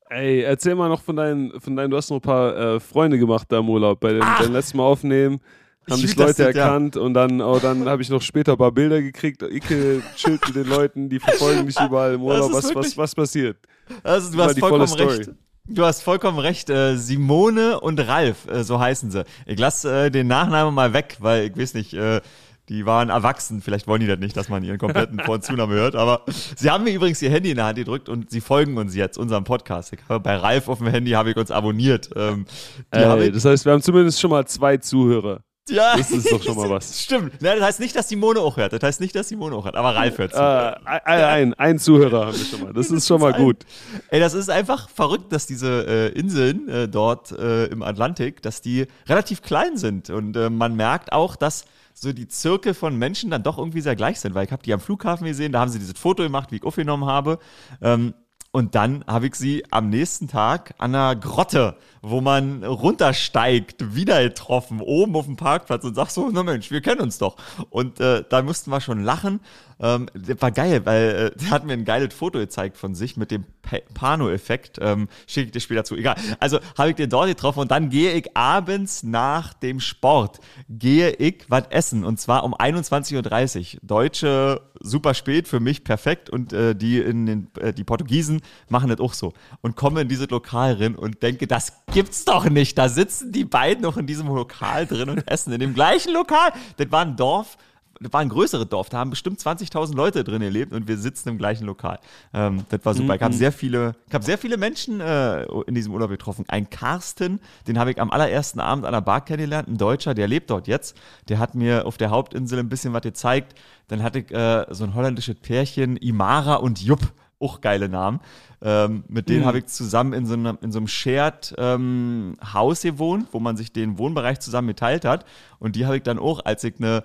Ey, 0.09 0.41
erzähl 0.41 0.75
mal 0.75 0.89
noch 0.89 1.01
von 1.01 1.15
deinen, 1.15 1.59
von 1.59 1.75
deinen, 1.75 1.91
du 1.91 1.97
hast 1.97 2.09
noch 2.09 2.17
ein 2.17 2.21
paar 2.21 2.55
äh, 2.55 2.79
Freunde 2.79 3.17
gemacht 3.17 3.47
da 3.49 3.59
im 3.59 3.69
Urlaub. 3.69 3.99
Bei 3.99 4.13
dem, 4.13 4.21
ah, 4.21 4.37
beim 4.39 4.53
letzten 4.53 4.77
Mal 4.77 4.83
aufnehmen 4.83 5.41
haben 5.89 6.01
dich 6.01 6.15
Leute 6.15 6.43
das, 6.43 6.55
erkannt 6.55 6.95
ja. 6.95 7.01
und 7.01 7.13
dann, 7.13 7.41
oh, 7.41 7.59
dann 7.59 7.87
habe 7.87 8.01
ich 8.01 8.09
noch 8.09 8.21
später 8.21 8.53
ein 8.53 8.57
paar 8.57 8.71
Bilder 8.71 9.01
gekriegt. 9.01 9.41
Icke 9.41 10.01
chillt 10.15 10.45
mit 10.47 10.55
den 10.55 10.67
Leuten, 10.67 11.09
die 11.09 11.19
verfolgen 11.19 11.65
dich 11.65 11.79
überall 11.79 12.13
im 12.13 12.23
Urlaub. 12.23 12.53
Was, 12.53 12.73
was, 12.73 12.97
was 12.97 13.15
passiert? 13.15 13.57
Also, 14.03 14.31
du 14.31 14.43
hast 14.43 14.59
vollkommen 14.59 14.93
recht. 14.93 15.31
Du 15.69 15.83
hast 15.83 16.01
vollkommen 16.01 16.39
recht. 16.39 16.69
Äh, 16.69 16.95
Simone 16.95 17.79
und 17.79 17.99
Ralf, 17.99 18.47
äh, 18.47 18.63
so 18.63 18.79
heißen 18.79 19.11
sie. 19.11 19.25
Ich 19.45 19.59
lasse 19.59 20.05
äh, 20.05 20.11
den 20.11 20.27
Nachnamen 20.27 20.73
mal 20.73 20.93
weg, 20.93 21.17
weil 21.19 21.47
ich 21.47 21.57
weiß 21.57 21.73
nicht, 21.73 21.93
äh, 21.93 22.21
die 22.69 22.85
waren 22.85 23.09
erwachsen. 23.09 23.61
Vielleicht 23.61 23.87
wollen 23.87 24.01
die 24.01 24.07
das 24.07 24.19
nicht, 24.19 24.35
dass 24.35 24.49
man 24.49 24.63
ihren 24.63 24.77
kompletten 24.77 25.19
Vor- 25.25 25.35
und 25.35 25.43
Zunahme 25.43 25.73
hört. 25.75 25.95
Aber 25.95 26.23
sie 26.55 26.69
haben 26.69 26.83
mir 26.83 26.93
übrigens 26.93 27.21
ihr 27.21 27.29
Handy 27.29 27.51
in 27.51 27.57
der 27.57 27.65
Hand 27.65 27.77
gedrückt 27.77 28.09
und 28.09 28.29
sie 28.29 28.41
folgen 28.41 28.77
uns 28.77 28.95
jetzt, 28.95 29.17
unserem 29.17 29.43
Podcast. 29.43 29.93
Bei 30.07 30.35
Ralf 30.35 30.67
auf 30.67 30.79
dem 30.79 30.87
Handy 30.87 31.11
habe 31.11 31.31
ich 31.31 31.37
uns 31.37 31.51
abonniert. 31.51 32.09
Ähm, 32.15 32.45
Ey, 32.91 33.31
das 33.31 33.45
heißt, 33.45 33.65
wir 33.65 33.73
haben 33.73 33.81
zumindest 33.81 34.19
schon 34.19 34.31
mal 34.31 34.45
zwei 34.47 34.77
Zuhörer. 34.77 35.41
Ja, 35.69 35.97
das 35.97 36.11
ist 36.11 36.31
doch 36.31 36.41
schon 36.41 36.55
mal 36.55 36.69
was. 36.69 37.03
Stimmt. 37.03 37.41
Ja, 37.41 37.55
das 37.55 37.63
heißt 37.63 37.79
nicht, 37.79 37.95
dass 37.95 38.07
Simone 38.07 38.39
auch 38.39 38.57
hört. 38.57 38.73
Das 38.73 38.81
heißt 38.81 39.01
nicht, 39.01 39.15
dass 39.15 39.27
Simone 39.27 39.55
auch 39.55 39.65
hört. 39.65 39.75
Aber 39.75 39.95
Ralf 39.95 40.17
hört 40.17 40.33
zu. 40.33 40.39
Äh, 40.39 40.75
ein, 41.05 41.53
ein 41.55 41.79
Zuhörer 41.79 42.27
haben 42.27 42.37
wir 42.37 42.45
schon 42.45 42.61
mal. 42.63 42.73
Das 42.73 42.89
ist 42.91 43.07
schon 43.07 43.19
mal 43.19 43.33
gut. 43.33 43.65
Ey, 44.09 44.19
das 44.19 44.33
ist 44.33 44.49
einfach 44.49 44.89
verrückt, 44.89 45.31
dass 45.33 45.45
diese 45.45 45.85
äh, 45.87 46.19
Inseln 46.19 46.67
äh, 46.69 46.87
dort 46.87 47.31
äh, 47.31 47.65
im 47.65 47.81
Atlantik, 47.83 48.41
dass 48.41 48.61
die 48.61 48.87
relativ 49.07 49.41
klein 49.41 49.77
sind. 49.77 50.09
Und 50.09 50.37
äh, 50.37 50.49
man 50.49 50.75
merkt 50.75 51.11
auch, 51.11 51.35
dass 51.35 51.65
so 51.99 52.13
die 52.13 52.27
Zirkel 52.27 52.73
von 52.73 52.95
Menschen 52.97 53.31
dann 53.31 53.43
doch 53.43 53.57
irgendwie 53.57 53.81
sehr 53.81 53.95
gleich 53.95 54.19
sind, 54.19 54.35
weil 54.35 54.45
ich 54.45 54.51
habe 54.51 54.63
die 54.63 54.73
am 54.73 54.79
Flughafen 54.79 55.25
gesehen, 55.25 55.51
da 55.51 55.61
haben 55.61 55.71
sie 55.71 55.79
dieses 55.79 55.97
Foto 55.97 56.23
gemacht, 56.23 56.51
wie 56.51 56.57
ich 56.57 56.63
aufgenommen 56.63 57.05
habe. 57.05 57.39
Ähm, 57.81 58.13
und 58.51 58.75
dann 58.75 59.03
habe 59.07 59.27
ich 59.27 59.35
sie 59.35 59.63
am 59.71 59.89
nächsten 59.89 60.27
Tag 60.27 60.73
an 60.77 60.95
einer 60.95 61.15
Grotte, 61.15 61.77
wo 62.01 62.21
man 62.21 62.63
runtersteigt, 62.63 63.93
wieder 63.95 64.23
getroffen, 64.23 64.79
oben 64.81 65.15
auf 65.15 65.25
dem 65.25 65.35
Parkplatz 65.35 65.83
und 65.83 65.95
sag 65.95 66.09
so, 66.09 66.29
na 66.31 66.43
Mensch, 66.43 66.71
wir 66.71 66.81
kennen 66.81 67.01
uns 67.01 67.17
doch. 67.17 67.35
Und 67.69 67.99
äh, 67.99 68.23
da 68.27 68.41
mussten 68.41 68.71
wir 68.71 68.79
schon 68.81 69.03
lachen. 69.03 69.41
Ähm, 69.79 70.07
das 70.13 70.41
war 70.41 70.51
geil, 70.51 70.85
weil 70.85 71.31
äh, 71.33 71.37
der 71.37 71.49
hat 71.51 71.65
mir 71.65 71.73
ein 71.73 71.85
geiles 71.85 72.13
Foto 72.13 72.39
gezeigt 72.39 72.77
von 72.77 72.95
sich 72.95 73.17
mit 73.17 73.31
dem 73.31 73.45
Pano-Effekt. 73.93 74.79
Ähm, 74.81 75.07
Schicke 75.27 75.47
ich 75.47 75.51
dir 75.51 75.59
später 75.59 75.83
zu. 75.83 75.95
Egal. 75.95 76.15
Also 76.39 76.59
habe 76.77 76.89
ich 76.89 76.95
den 76.95 77.09
dort 77.09 77.27
getroffen 77.27 77.59
und 77.59 77.71
dann 77.71 77.89
gehe 77.89 78.13
ich 78.13 78.35
abends 78.35 79.03
nach 79.03 79.53
dem 79.53 79.79
Sport, 79.79 80.39
gehe 80.69 81.11
ich 81.11 81.45
was 81.47 81.63
essen 81.69 82.03
und 82.03 82.19
zwar 82.19 82.43
um 82.43 82.55
21.30 82.55 83.75
Uhr. 83.75 83.79
Deutsche 83.83 84.61
super 84.79 85.13
spät, 85.13 85.47
für 85.47 85.59
mich 85.59 85.83
perfekt 85.83 86.29
und 86.29 86.53
äh, 86.53 86.75
die, 86.75 86.99
in 86.99 87.25
den, 87.25 87.47
äh, 87.59 87.73
die 87.73 87.83
Portugiesen 87.83 88.41
machen 88.69 88.89
das 88.89 88.99
auch 88.99 89.13
so. 89.13 89.33
Und 89.61 89.75
komme 89.75 90.01
in 90.01 90.07
dieses 90.07 90.29
Lokal 90.29 90.73
rein 90.73 90.95
und 90.95 91.23
denke, 91.23 91.47
das 91.47 91.73
gibt's 91.93 92.25
doch 92.25 92.49
nicht. 92.49 92.77
Da 92.77 92.89
sitzen 92.89 93.31
die 93.31 93.45
beiden 93.45 93.83
noch 93.83 93.97
in 93.97 94.07
diesem 94.07 94.27
Lokal 94.27 94.85
drin 94.85 95.09
und 95.09 95.27
essen. 95.27 95.53
In 95.53 95.59
dem 95.59 95.73
gleichen 95.73 96.13
Lokal. 96.13 96.51
Das 96.77 96.91
war 96.91 97.01
ein 97.01 97.15
Dorf, 97.15 97.57
war 97.99 98.21
ein 98.21 98.29
größeres 98.29 98.67
Dorf, 98.69 98.89
da 98.89 98.97
haben 98.99 99.09
bestimmt 99.09 99.39
20.000 99.39 99.95
Leute 99.95 100.23
drin 100.23 100.41
gelebt 100.41 100.73
und 100.73 100.87
wir 100.87 100.97
sitzen 100.97 101.29
im 101.29 101.37
gleichen 101.37 101.65
Lokal. 101.65 101.99
Ähm, 102.33 102.65
das 102.69 102.83
war 102.83 102.93
super. 102.93 103.13
Mhm. 103.13 103.15
Ich 103.15 103.21
habe 103.21 103.33
sehr 103.33 103.51
viele, 103.51 103.95
habe 104.11 104.23
sehr 104.23 104.37
viele 104.37 104.57
Menschen 104.57 105.01
äh, 105.01 105.43
in 105.43 105.75
diesem 105.75 105.93
Urlaub 105.93 106.09
getroffen. 106.09 106.45
Ein 106.47 106.69
Carsten, 106.69 107.39
den 107.67 107.79
habe 107.79 107.91
ich 107.91 108.01
am 108.01 108.11
allerersten 108.11 108.59
Abend 108.59 108.85
an 108.85 108.93
der 108.93 109.01
Bar 109.01 109.21
kennengelernt, 109.21 109.67
ein 109.67 109.77
Deutscher, 109.77 110.13
der 110.13 110.27
lebt 110.27 110.49
dort 110.49 110.67
jetzt. 110.67 110.97
Der 111.29 111.39
hat 111.39 111.55
mir 111.55 111.85
auf 111.85 111.97
der 111.97 112.09
Hauptinsel 112.09 112.59
ein 112.59 112.69
bisschen 112.69 112.93
was 112.93 113.01
gezeigt. 113.01 113.55
Dann 113.87 114.03
hatte 114.03 114.19
ich 114.19 114.31
äh, 114.31 114.65
so 114.69 114.83
ein 114.83 114.93
holländisches 114.93 115.35
Pärchen, 115.35 115.97
Imara 115.97 116.55
und 116.55 116.81
Jupp 116.81 117.13
auch 117.39 117.61
geile 117.61 117.89
Namen. 117.89 118.19
Ähm, 118.61 119.03
mit 119.07 119.29
denen 119.29 119.41
mhm. 119.41 119.45
habe 119.45 119.59
ich 119.59 119.67
zusammen 119.67 120.13
in 120.13 120.25
so 120.25 120.33
einem, 120.33 120.57
in 120.61 120.71
so 120.71 120.79
einem 120.79 120.87
Shared 120.87 121.53
ähm, 121.57 122.37
Haus 122.53 122.81
gewohnt, 122.81 123.27
wo 123.31 123.39
man 123.39 123.55
sich 123.55 123.71
den 123.71 123.97
Wohnbereich 123.99 124.39
zusammen 124.39 124.69
geteilt 124.69 125.05
hat. 125.05 125.25
Und 125.59 125.75
die 125.75 125.85
habe 125.85 125.97
ich 125.97 126.03
dann 126.03 126.17
auch, 126.17 126.43
als 126.43 126.63
ich 126.63 126.75
eine 126.79 127.03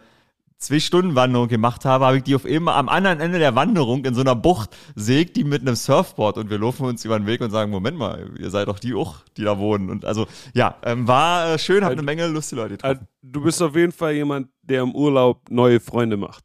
zwei 0.62 0.80
Stunden 0.80 1.14
Wanderung 1.14 1.48
gemacht 1.48 1.84
habe, 1.84 2.06
habe 2.06 2.18
ich 2.18 2.22
die 2.22 2.34
auf 2.34 2.44
eben 2.44 2.68
am 2.68 2.88
anderen 2.88 3.20
Ende 3.20 3.38
der 3.38 3.54
Wanderung 3.54 4.04
in 4.04 4.14
so 4.14 4.20
einer 4.20 4.34
Bucht 4.34 4.76
sägt 4.94 5.36
die 5.36 5.44
mit 5.44 5.62
einem 5.62 5.74
Surfboard 5.74 6.38
und 6.38 6.50
wir 6.50 6.58
laufen 6.58 6.86
uns 6.86 7.04
über 7.04 7.18
den 7.18 7.26
Weg 7.26 7.40
und 7.40 7.50
sagen, 7.50 7.70
Moment 7.70 7.98
mal, 7.98 8.30
ihr 8.38 8.50
seid 8.50 8.68
doch 8.68 8.78
die 8.78 8.94
auch, 8.94 9.16
die 9.36 9.44
da 9.44 9.58
wohnen. 9.58 9.90
Und 9.90 10.04
also 10.04 10.26
ja, 10.54 10.76
ähm, 10.84 11.06
war 11.08 11.54
äh, 11.54 11.58
schön, 11.58 11.84
habe 11.84 11.92
eine 11.92 12.02
Menge 12.02 12.26
lustige 12.28 12.62
Leute 12.62 12.76
getroffen. 12.76 13.06
Du 13.22 13.42
bist 13.42 13.60
auf 13.60 13.74
jeden 13.76 13.92
Fall 13.92 14.14
jemand, 14.14 14.48
der 14.62 14.82
im 14.82 14.94
Urlaub 14.94 15.50
neue 15.50 15.80
Freunde 15.80 16.16
macht. 16.16 16.44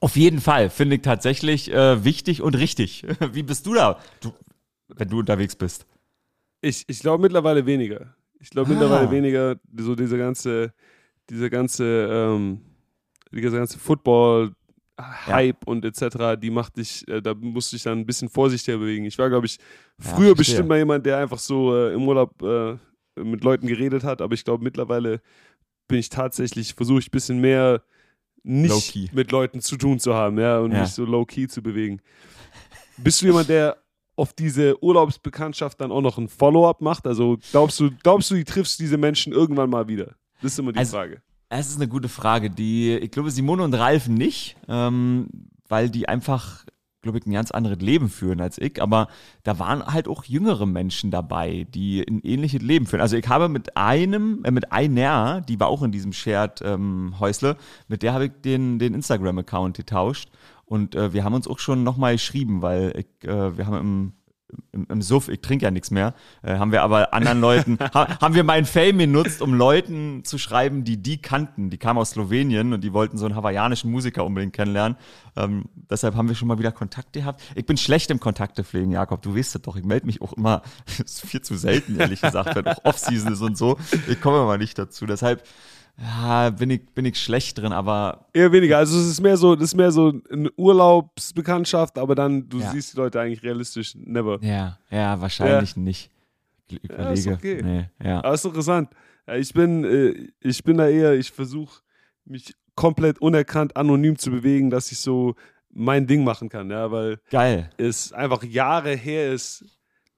Auf 0.00 0.16
jeden 0.16 0.40
Fall, 0.40 0.70
finde 0.70 0.96
ich 0.96 1.02
tatsächlich 1.02 1.72
äh, 1.72 2.04
wichtig 2.04 2.42
und 2.42 2.56
richtig. 2.56 3.04
Wie 3.32 3.42
bist 3.42 3.66
du 3.66 3.74
da, 3.74 3.98
du, 4.20 4.32
wenn 4.88 5.08
du 5.08 5.20
unterwegs 5.20 5.56
bist? 5.56 5.86
Ich, 6.60 6.84
ich 6.88 7.00
glaube 7.00 7.22
mittlerweile 7.22 7.66
weniger. 7.66 8.14
Ich 8.40 8.50
glaube 8.50 8.70
ah. 8.70 8.72
mittlerweile 8.72 9.10
weniger, 9.10 9.56
so 9.76 9.94
diese 9.94 10.18
ganze, 10.18 10.72
diese 11.28 11.50
ganze, 11.50 12.08
ähm, 12.10 12.60
diese 13.32 13.56
ganze 13.56 13.78
Football, 13.78 14.52
Hype 15.00 15.64
und 15.66 15.84
etc., 15.84 16.36
die 16.40 16.50
macht 16.50 16.76
dich, 16.76 17.06
äh, 17.08 17.22
da 17.22 17.34
musste 17.34 17.76
ich 17.76 17.84
dann 17.84 17.98
ein 18.00 18.06
bisschen 18.06 18.28
vorsichtiger 18.28 18.78
bewegen. 18.78 19.04
Ich 19.04 19.16
war, 19.18 19.28
glaube 19.28 19.46
ich, 19.46 19.56
Ja, 19.56 19.64
früher 19.98 20.14
verstehe. 20.14 20.34
bestimmt 20.34 20.68
mal 20.68 20.78
jemand, 20.78 21.06
der 21.06 21.18
einfach 21.18 21.38
so 21.38 21.74
äh, 21.76 21.94
im 21.94 22.06
Urlaub 22.08 22.42
äh, 22.42 22.76
mit 23.22 23.44
Leuten 23.44 23.66
geredet 23.66 24.02
hat, 24.04 24.20
aber 24.20 24.34
ich 24.34 24.44
glaube, 24.44 24.62
mittlerweile 24.64 25.20
bin 25.88 25.98
ich 25.98 26.08
tatsächlich, 26.08 26.74
versuche 26.74 26.98
ich 27.00 27.08
ein 27.08 27.12
bisschen 27.12 27.40
mehr 27.40 27.82
nicht 28.42 29.12
mit 29.12 29.30
Leuten 29.32 29.60
zu 29.60 29.76
tun 29.76 29.98
zu 29.98 30.14
haben, 30.14 30.38
ja, 30.38 30.58
und 30.60 30.72
Ja. 30.72 30.80
mich 30.82 30.90
so 30.90 31.04
low-key 31.04 31.48
zu 31.48 31.62
bewegen. 31.62 32.00
Bist 32.96 33.20
du 33.22 33.26
jemand, 33.26 33.48
der 33.48 33.76
auf 34.16 34.32
diese 34.32 34.82
Urlaubsbekanntschaft 34.82 35.80
dann 35.80 35.92
auch 35.92 36.00
noch 36.00 36.18
ein 36.18 36.28
Follow-up 36.28 36.80
macht? 36.80 37.06
Also 37.06 37.38
glaubst 37.52 37.78
du, 37.78 37.90
glaubst 38.02 38.30
du, 38.30 38.34
du 38.36 38.44
triffst 38.44 38.80
diese 38.80 38.96
Menschen 38.96 39.32
irgendwann 39.32 39.70
mal 39.70 39.86
wieder? 39.88 40.16
Das 40.42 40.52
ist 40.52 40.58
immer 40.58 40.72
die 40.72 40.78
Also- 40.80 40.96
Frage. 40.96 41.22
Es 41.50 41.70
ist 41.70 41.76
eine 41.76 41.88
gute 41.88 42.08
Frage. 42.08 42.50
Die, 42.50 42.94
ich 42.94 43.10
glaube, 43.10 43.30
Simone 43.30 43.62
und 43.62 43.74
Ralf 43.74 44.08
nicht, 44.08 44.56
ähm, 44.68 45.28
weil 45.66 45.88
die 45.88 46.08
einfach, 46.08 46.66
glaube 47.00 47.18
ich, 47.18 47.26
ein 47.26 47.32
ganz 47.32 47.50
anderes 47.50 47.78
Leben 47.78 48.10
führen 48.10 48.40
als 48.40 48.58
ich. 48.58 48.82
Aber 48.82 49.08
da 49.44 49.58
waren 49.58 49.86
halt 49.86 50.08
auch 50.08 50.24
jüngere 50.24 50.66
Menschen 50.66 51.10
dabei, 51.10 51.66
die 51.70 52.04
ein 52.06 52.20
ähnliches 52.22 52.60
Leben 52.60 52.86
führen. 52.86 53.00
Also 53.00 53.16
ich 53.16 53.26
habe 53.28 53.48
mit 53.48 53.78
einem, 53.78 54.44
äh, 54.44 54.50
mit 54.50 54.72
einer, 54.72 55.40
die 55.40 55.58
war 55.58 55.68
auch 55.68 55.82
in 55.82 55.92
diesem 55.92 56.12
Shared 56.12 56.60
ähm, 56.62 57.14
Häusle, 57.18 57.56
mit 57.88 58.02
der 58.02 58.12
habe 58.12 58.26
ich 58.26 58.32
den, 58.44 58.78
den 58.78 58.92
Instagram-Account 58.92 59.76
getauscht. 59.76 60.28
Und 60.66 60.94
äh, 60.96 61.14
wir 61.14 61.24
haben 61.24 61.34
uns 61.34 61.48
auch 61.48 61.58
schon 61.58 61.82
nochmal 61.82 62.12
geschrieben, 62.12 62.60
weil 62.60 62.92
ich, 62.94 63.26
äh, 63.26 63.56
wir 63.56 63.66
haben 63.66 63.78
im 63.78 64.12
im, 64.72 64.86
im 64.88 65.02
Suff, 65.02 65.28
ich 65.28 65.40
trinke 65.40 65.64
ja 65.64 65.70
nichts 65.70 65.90
mehr, 65.90 66.14
äh, 66.42 66.56
haben 66.56 66.72
wir 66.72 66.82
aber 66.82 67.12
anderen 67.12 67.40
Leuten, 67.40 67.78
ha, 67.94 68.20
haben 68.20 68.34
wir 68.34 68.44
meinen 68.44 68.64
Fame 68.64 68.98
genutzt, 68.98 69.42
um 69.42 69.54
Leuten 69.54 70.24
zu 70.24 70.38
schreiben, 70.38 70.84
die 70.84 70.96
die 71.02 71.20
kannten. 71.20 71.70
Die 71.70 71.78
kamen 71.78 71.98
aus 71.98 72.10
Slowenien 72.10 72.72
und 72.72 72.82
die 72.82 72.92
wollten 72.92 73.18
so 73.18 73.26
einen 73.26 73.34
hawaiianischen 73.34 73.90
Musiker 73.90 74.24
unbedingt 74.24 74.52
kennenlernen. 74.54 74.96
Ähm, 75.36 75.66
deshalb 75.90 76.14
haben 76.14 76.28
wir 76.28 76.34
schon 76.34 76.48
mal 76.48 76.58
wieder 76.58 76.72
Kontakt 76.72 77.12
gehabt. 77.12 77.42
Ich 77.54 77.66
bin 77.66 77.76
schlecht 77.76 78.10
im 78.10 78.20
Kontakte 78.20 78.64
pflegen, 78.64 78.90
Jakob, 78.90 79.22
du 79.22 79.36
weißt 79.36 79.56
es 79.56 79.62
doch. 79.62 79.76
Ich 79.76 79.84
melde 79.84 80.06
mich 80.06 80.22
auch 80.22 80.32
immer, 80.32 80.62
das 80.98 81.20
viel 81.20 81.42
zu 81.42 81.56
selten, 81.56 81.98
ehrlich 81.98 82.20
gesagt, 82.20 82.54
wenn 82.56 82.66
auch 82.66 82.84
Off-Season 82.84 83.32
ist 83.32 83.42
und 83.42 83.56
so. 83.56 83.78
Ich 84.08 84.20
komme 84.20 84.44
mal 84.44 84.58
nicht 84.58 84.78
dazu. 84.78 85.06
Deshalb 85.06 85.42
ja, 86.00 86.50
bin, 86.50 86.70
ich, 86.70 86.86
bin 86.94 87.04
ich 87.04 87.18
schlecht 87.20 87.58
drin, 87.58 87.72
aber 87.72 88.26
Eher 88.32 88.52
weniger. 88.52 88.78
Also 88.78 88.98
es 88.98 89.06
ist 89.08 89.20
mehr 89.20 89.36
so, 89.36 89.54
das 89.56 89.64
ist 89.70 89.74
mehr 89.74 89.90
so 89.90 90.12
eine 90.30 90.50
Urlaubsbekanntschaft, 90.52 91.98
aber 91.98 92.14
dann, 92.14 92.48
du 92.48 92.60
Ja. 92.60 92.70
siehst 92.70 92.92
die 92.92 92.96
Leute 92.98 93.20
eigentlich 93.20 93.42
realistisch 93.42 93.94
never. 93.96 94.38
ja, 94.42 94.78
ja, 94.90 95.20
wahrscheinlich 95.20 95.76
nicht. 95.76 96.10
Ich 96.68 96.80
Ja, 96.88 97.10
ist 97.12 97.26
überlege. 97.26 97.32
okay. 97.32 97.62
Nee, 97.62 97.90
ja. 98.08 98.18
Aber 98.18 98.34
ist 98.34 98.44
interessant. 98.44 98.90
Ja, 99.26 99.36
ich 99.36 99.52
bin, 99.52 99.84
äh, 99.84 100.28
ich 100.40 100.62
bin 100.62 100.76
da 100.78 100.88
eher, 100.88 101.14
ich 101.14 101.30
versuche 101.32 101.80
mich 102.24 102.54
komplett 102.74 103.18
unerkannt 103.20 103.76
anonym 103.76 104.16
zu 104.18 104.30
bewegen, 104.30 104.70
dass 104.70 104.92
ich 104.92 104.98
so 105.00 105.34
mein 105.70 106.06
Ding 106.06 106.24
machen 106.24 106.48
kann, 106.48 106.70
ja, 106.70 106.90
weil 106.90 107.20
Geil. 107.30 107.70
es 107.76 108.12
einfach 108.12 108.42
Jahre 108.44 108.94
her 108.94 109.32
ist, 109.32 109.64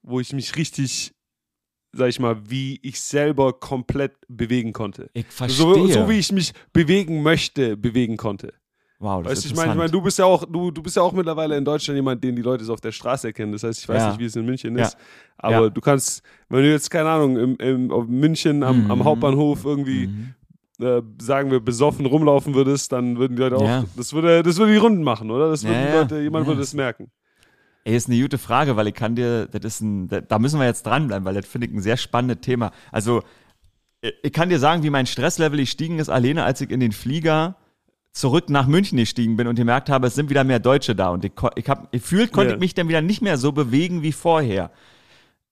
wo 0.02 0.20
ich 0.20 0.32
mich 0.32 0.56
richtig, 0.56 1.12
sag 1.92 2.08
ich 2.08 2.20
mal, 2.20 2.36
wie 2.48 2.78
ich 2.82 3.00
selber 3.00 3.52
komplett 3.52 4.12
bewegen 4.28 4.72
konnte. 4.72 5.10
Ich 5.12 5.26
verstehe. 5.26 5.56
So, 5.56 5.86
so 5.88 6.08
wie 6.08 6.18
ich 6.18 6.30
mich 6.32 6.52
bewegen 6.72 7.22
möchte, 7.22 7.76
bewegen 7.76 8.16
konnte. 8.16 8.52
Wow, 8.98 9.22
das 9.22 9.32
Weißt 9.32 9.44
du, 9.44 9.46
ist 9.48 9.52
ich 9.52 9.56
meine, 9.56 9.72
ich 9.72 9.78
mein, 9.78 9.90
du 9.90 10.02
bist 10.02 10.18
ja 10.18 10.26
auch, 10.26 10.44
du, 10.44 10.70
du 10.70 10.82
bist 10.82 10.94
ja 10.96 11.02
auch 11.02 11.12
mittlerweile 11.12 11.56
in 11.56 11.64
Deutschland 11.64 11.96
jemand, 11.96 12.22
den 12.22 12.36
die 12.36 12.42
Leute 12.42 12.64
so 12.64 12.74
auf 12.74 12.82
der 12.82 12.92
Straße 12.92 13.28
erkennen. 13.28 13.50
Das 13.52 13.62
heißt, 13.62 13.80
ich 13.80 13.88
weiß 13.88 14.02
Ja. 14.02 14.08
nicht, 14.10 14.20
wie 14.20 14.26
es 14.26 14.36
in 14.36 14.44
München 14.44 14.76
Ja. 14.76 14.84
ist. 14.86 14.96
Aber 15.38 15.64
Ja. 15.64 15.70
du 15.70 15.80
kannst, 15.80 16.22
wenn 16.50 16.62
du 16.62 16.70
jetzt, 16.70 16.90
keine 16.90 17.08
Ahnung, 17.08 17.36
im, 17.38 17.56
im, 17.56 17.86
München 18.08 18.62
am, 18.62 18.90
am 18.90 18.98
Mhm. 18.98 19.04
Hauptbahnhof 19.04 19.64
irgendwie, 19.64 20.08
Mhm. 20.08 20.34
äh, 20.84 21.02
sagen 21.20 21.50
wir, 21.50 21.60
besoffen 21.60 22.04
rumlaufen 22.04 22.54
würdest, 22.54 22.92
dann 22.92 23.16
würden 23.18 23.36
die 23.36 23.42
Leute 23.42 23.56
auch, 23.56 23.84
das 23.96 24.12
würde, 24.12 24.42
das 24.42 24.58
würde 24.58 24.72
die 24.72 24.78
Runden 24.78 25.02
machen, 25.02 25.30
oder? 25.30 25.48
Das 25.48 25.64
würden. 25.64 25.92
Leute, 25.92 26.20
jemand 26.20 26.46
würde 26.46 26.60
es 26.60 26.74
merken. 26.74 27.10
Ey, 27.84 27.96
ist 27.96 28.08
eine 28.08 28.20
gute 28.20 28.38
Frage, 28.38 28.76
weil 28.76 28.88
ich 28.88 28.94
kann 28.94 29.16
dir, 29.16 29.46
das 29.46 29.64
ist 29.64 29.80
ein, 29.80 30.08
da- 30.08 30.38
müssen 30.38 30.58
wir 30.60 30.66
jetzt 30.66 30.84
dranbleiben, 30.84 31.24
weil 31.24 31.34
das 31.34 31.46
finde 31.46 31.66
ich 31.66 31.72
ein 31.72 31.80
sehr 31.80 31.96
spannendes 31.96 32.42
Thema. 32.42 32.72
Also, 32.92 33.22
ich- 34.22 34.32
kann 34.32 34.48
dir 34.50 34.58
sagen, 34.58 34.82
wie 34.82 34.90
mein 34.90 35.06
Stresslevel 35.06 35.58
gestiegen 35.58 35.98
ist, 35.98 36.08
alleine 36.10 36.44
als 36.44 36.60
ich 36.60 36.70
in 36.70 36.80
den 36.80 36.92
Flieger 36.92 37.56
zurück 38.12 38.50
nach 38.50 38.66
München 38.66 38.98
gestiegen 38.98 39.36
bin 39.36 39.46
und 39.46 39.54
gemerkt 39.54 39.88
habe, 39.88 40.08
es 40.08 40.14
sind 40.14 40.30
wieder 40.30 40.44
mehr 40.44 40.58
Deutsche 40.58 40.94
da 40.96 41.08
und 41.10 41.24
ich, 41.24 41.32
ich 41.56 41.68
hab, 41.68 41.92
gefühlt 41.92 42.32
konnte 42.32 42.50
Ja. 42.50 42.54
ich 42.56 42.60
mich 42.60 42.74
dann 42.74 42.88
wieder 42.88 43.02
nicht 43.02 43.22
mehr 43.22 43.38
so 43.38 43.52
bewegen 43.52 44.02
wie 44.02 44.12
vorher. 44.12 44.70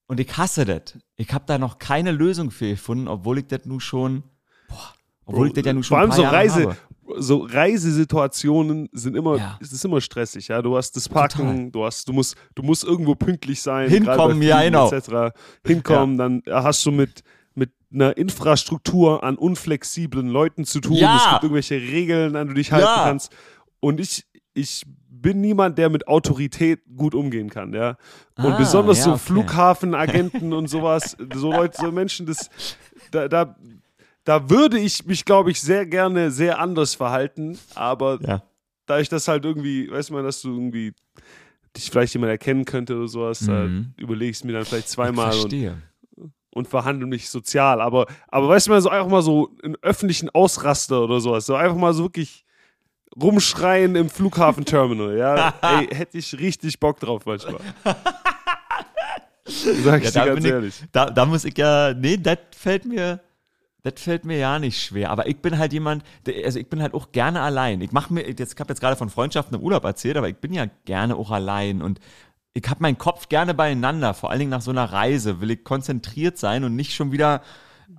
Und 0.06 0.18
ich 0.20 0.36
hasse 0.36 0.64
das. 0.64 0.98
Ich 1.16 1.32
habe 1.32 1.44
da 1.46 1.56
noch 1.58 1.78
keine 1.78 2.10
Lösung 2.12 2.50
für 2.50 2.68
gefunden, 2.70 3.08
obwohl 3.08 3.38
ich 3.38 3.46
das 3.46 3.64
nun 3.64 3.78
schon, 3.80 4.22
boah, 4.68 4.92
obwohl 5.26 5.48
ich 5.48 5.52
das 5.54 5.64
ja 5.66 5.72
nun 5.72 5.82
schon 5.84 5.94
Vor 5.96 6.00
allem 6.00 6.10
ein 6.10 6.16
so 6.16 6.22
Jahre 6.22 6.36
Reise, 6.36 6.62
habe. 6.64 6.76
So 7.18 7.38
Reisesituationen 7.48 8.88
sind 8.92 9.16
immer, 9.16 9.36
Ja. 9.38 9.58
es 9.60 9.72
ist 9.72 9.84
immer 9.84 10.00
stressig, 10.00 10.48
ja. 10.48 10.62
Du 10.62 10.76
hast 10.76 10.96
das 10.96 11.08
Parken, 11.08 11.38
Total. 11.46 11.70
du 11.70 11.84
hast, 11.84 12.08
du 12.08 12.12
musst, 12.12 12.36
du 12.54 12.62
musst 12.62 12.84
irgendwo 12.84 13.14
pünktlich 13.14 13.62
sein, 13.62 13.88
Hinkommen, 13.88 14.42
ja, 14.42 14.62
genau. 14.62 14.90
etc. 14.90 15.34
Hinkommen, 15.66 16.18
dann 16.18 16.42
hast 16.50 16.84
du 16.86 16.90
mit 16.90 17.22
mit 17.54 17.72
einer 17.92 18.16
Infrastruktur 18.16 19.24
an 19.24 19.36
unflexiblen 19.36 20.28
Leuten 20.28 20.64
zu 20.64 20.80
tun. 20.80 20.94
Ja. 20.94 21.16
Es 21.16 21.30
gibt 21.30 21.42
irgendwelche 21.42 21.74
Regeln, 21.74 22.36
an 22.36 22.46
die 22.46 22.54
du 22.54 22.60
dich 22.60 22.70
halten 22.70 22.86
Ja. 22.86 23.02
kannst. 23.04 23.32
Und 23.80 23.98
ich, 23.98 24.24
ich 24.54 24.84
bin 25.10 25.40
niemand, 25.40 25.76
der 25.76 25.90
mit 25.90 26.06
Autorität 26.06 26.80
gut 26.96 27.16
umgehen 27.16 27.50
kann, 27.50 27.72
ja. 27.74 27.96
Und 28.36 28.52
Ah, 28.52 28.56
besonders 28.58 28.98
ja, 28.98 29.04
so 29.04 29.10
okay. 29.12 29.18
Flughafenagenten 29.24 30.52
und 30.52 30.68
sowas, 30.68 31.16
so 31.34 31.50
Leute, 31.50 31.76
so 31.80 31.90
Menschen, 31.90 32.26
das, 32.26 32.48
da, 33.10 33.26
da, 33.26 33.56
da 34.28 34.50
würde 34.50 34.78
ich 34.78 35.06
mich, 35.06 35.24
glaube 35.24 35.50
ich, 35.50 35.58
sehr 35.60 35.86
gerne 35.86 36.30
sehr 36.30 36.58
anders 36.58 36.94
verhalten, 36.94 37.58
aber 37.74 38.18
Ja. 38.20 38.42
da 38.84 38.98
ich 39.00 39.08
das 39.08 39.26
halt 39.26 39.44
irgendwie, 39.46 39.90
weiß 39.90 40.10
man, 40.10 40.22
dass 40.24 40.42
du 40.42 40.50
irgendwie 40.52 40.92
dich 41.74 41.90
vielleicht 41.90 42.12
jemand 42.12 42.30
erkennen 42.30 42.66
könnte 42.66 42.96
oder 42.98 43.08
sowas, 43.08 43.40
Mhm. 43.42 43.94
überlege 43.96 44.30
ich 44.30 44.36
es 44.36 44.44
mir 44.44 44.52
dann 44.52 44.66
vielleicht 44.66 44.88
Ich 44.88 44.92
zweimal 44.92 45.32
und, 45.32 45.40
verstehe. 45.40 45.78
und 46.54 46.68
verhandle 46.68 47.06
mich 47.06 47.30
sozial. 47.30 47.80
Aber, 47.80 48.04
aber 48.28 48.48
weißt 48.50 48.66
du 48.66 48.72
mal, 48.72 48.80
so 48.82 48.90
einfach 48.90 49.08
mal 49.08 49.22
so 49.22 49.50
einen 49.64 49.76
öffentlichen 49.80 50.28
Ausraster 50.30 51.02
oder 51.04 51.20
sowas, 51.20 51.46
so 51.46 51.54
einfach 51.54 51.76
mal 51.76 51.94
so 51.94 52.02
wirklich 52.04 52.44
rumschreien 53.20 53.96
im 53.96 54.10
Flughafenterminal, 54.10 55.16
ja, 55.16 55.54
ey, 55.62 55.86
hätte 55.86 56.18
ich 56.18 56.38
richtig 56.38 56.78
Bock 56.78 57.00
drauf 57.00 57.24
manchmal. 57.24 57.60
Sag 59.46 60.04
ich 60.04 60.12
Ja, 60.14 60.24
dir 60.24 60.34
ganz 60.34 60.44
ich- 60.44 60.50
ehrlich. 60.50 60.74
Da, 60.92 61.06
da 61.06 61.24
muss 61.24 61.44
ich 61.46 61.56
ja, 61.56 61.94
nee, 61.94 62.18
das 62.18 62.38
fällt 62.54 62.84
mir, 62.84 63.20
das 63.82 63.94
fällt 63.96 64.24
mir 64.24 64.38
ja 64.38 64.58
nicht 64.58 64.82
schwer. 64.82 65.10
Aber 65.10 65.28
ich 65.28 65.38
bin 65.38 65.58
halt 65.58 65.72
jemand, 65.72 66.02
der, 66.26 66.44
also 66.44 66.58
ich 66.58 66.68
bin 66.68 66.82
halt 66.82 66.94
auch 66.94 67.12
gerne 67.12 67.40
allein. 67.40 67.80
Ich 67.80 67.92
mache 67.92 68.12
mir, 68.12 68.28
jetzt, 68.28 68.52
ich 68.52 68.60
habe 68.60 68.70
jetzt 68.70 68.80
gerade 68.80 68.96
von 68.96 69.10
Freundschaften 69.10 69.56
im 69.56 69.62
Urlaub 69.62 69.84
erzählt, 69.84 70.16
aber 70.16 70.28
ich 70.28 70.36
bin 70.36 70.52
ja 70.52 70.66
gerne 70.84 71.16
auch 71.16 71.30
allein 71.30 71.82
und 71.82 72.00
ich 72.54 72.68
habe 72.68 72.82
meinen 72.82 72.98
Kopf 72.98 73.28
gerne 73.28 73.54
beieinander. 73.54 74.14
Vor 74.14 74.30
allen 74.30 74.40
Dingen 74.40 74.50
nach 74.50 74.62
so 74.62 74.70
einer 74.70 74.92
Reise 74.92 75.40
will 75.40 75.50
ich 75.52 75.64
konzentriert 75.64 76.38
sein 76.38 76.64
und 76.64 76.74
nicht 76.74 76.94
schon 76.94 77.12
wieder 77.12 77.42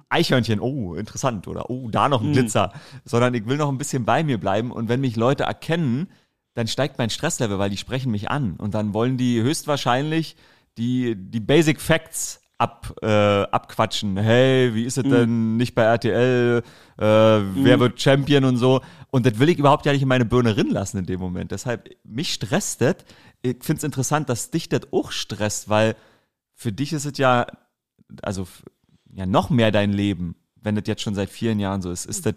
Eichhörnchen, 0.09 0.59
oh, 0.59 0.95
interessant, 0.95 1.47
oder 1.47 1.69
oh, 1.69 1.89
da 1.89 2.09
noch 2.09 2.21
ein 2.21 2.33
Glitzer, 2.33 2.73
sondern 3.05 3.33
ich 3.33 3.45
will 3.45 3.57
noch 3.57 3.69
ein 3.69 3.77
bisschen 3.77 4.05
bei 4.05 4.23
mir 4.23 4.39
bleiben 4.39 4.71
und 4.71 4.89
wenn 4.89 5.01
mich 5.01 5.15
Leute 5.15 5.43
erkennen, 5.43 6.09
dann 6.55 6.67
steigt 6.67 6.97
mein 6.97 7.09
Stresslevel, 7.09 7.59
weil 7.59 7.69
die 7.69 7.77
sprechen 7.77 8.11
mich 8.11 8.29
an 8.29 8.55
und 8.57 8.73
dann 8.73 8.93
wollen 8.93 9.17
die 9.17 9.41
höchstwahrscheinlich 9.41 10.35
die, 10.77 11.15
die 11.15 11.39
Basic 11.39 11.79
Facts 11.79 12.41
ab, 12.59 12.93
äh, 13.01 13.07
abquatschen. 13.07 14.17
Hey, 14.17 14.75
wie 14.75 14.83
ist 14.83 14.97
es 14.97 15.03
denn 15.03 15.57
nicht 15.57 15.73
bei 15.73 15.83
RTL? 15.83 16.61
Äh, 16.97 17.01
Wer 17.01 17.79
wird 17.79 17.99
Champion 17.99 18.43
und 18.43 18.57
so? 18.57 18.81
Und 19.09 19.25
das 19.25 19.39
will 19.39 19.49
ich 19.49 19.57
überhaupt 19.57 19.85
ja 19.85 19.93
nicht 19.93 20.01
in 20.03 20.07
meine 20.07 20.25
Birne 20.25 20.55
rin 20.55 20.69
lassen 20.69 20.99
in 20.99 21.05
dem 21.05 21.19
Moment. 21.19 21.51
Deshalb, 21.51 21.89
mich 22.03 22.33
stresst 22.33 22.81
das. 22.81 22.97
Ich 23.41 23.63
finde 23.63 23.77
es 23.77 23.83
interessant, 23.83 24.29
dass 24.29 24.51
dich 24.51 24.69
das 24.69 24.81
auch 24.91 25.11
stresst, 25.11 25.69
weil 25.69 25.95
für 26.53 26.71
dich 26.71 26.93
ist 26.93 27.05
es 27.05 27.17
ja, 27.17 27.47
also 28.21 28.47
ja 29.13 29.25
noch 29.25 29.49
mehr 29.49 29.71
dein 29.71 29.93
Leben, 29.93 30.35
wenn 30.61 30.75
das 30.75 30.83
jetzt 30.87 31.01
schon 31.01 31.15
seit 31.15 31.29
vielen 31.29 31.59
Jahren 31.59 31.81
so 31.81 31.89
ist. 31.89 32.05
Ist 32.05 32.25
das, 32.25 32.35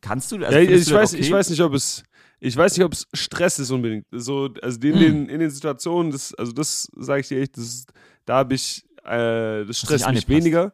kannst 0.00 0.32
du? 0.32 0.36
Also 0.36 0.56
ja, 0.58 0.62
ich, 0.62 0.68
du 0.70 0.76
das 0.78 0.92
weiß, 0.92 1.12
okay? 1.14 1.22
ich 1.22 1.30
weiß 1.30 1.50
nicht, 1.50 1.60
ob 1.60 1.74
es. 1.74 2.02
Ich 2.42 2.56
weiß 2.56 2.74
nicht, 2.78 2.86
ob 2.86 2.94
es 2.94 3.06
Stress 3.12 3.58
ist 3.58 3.70
unbedingt. 3.70 4.06
So, 4.10 4.48
also 4.62 4.80
in, 4.80 4.94
Hm. 4.94 4.98
den, 4.98 5.28
in 5.28 5.40
den 5.40 5.50
Situationen, 5.50 6.10
das, 6.10 6.32
also 6.32 6.52
das 6.52 6.88
sage 6.96 7.20
ich 7.20 7.28
dir 7.28 7.38
echt, 7.42 7.58
das, 7.58 7.84
da 8.24 8.36
habe 8.36 8.54
ich, 8.54 8.82
äh, 9.04 9.64
das 9.66 9.78
stresst 9.78 10.08
mich 10.10 10.28
weniger. 10.28 10.72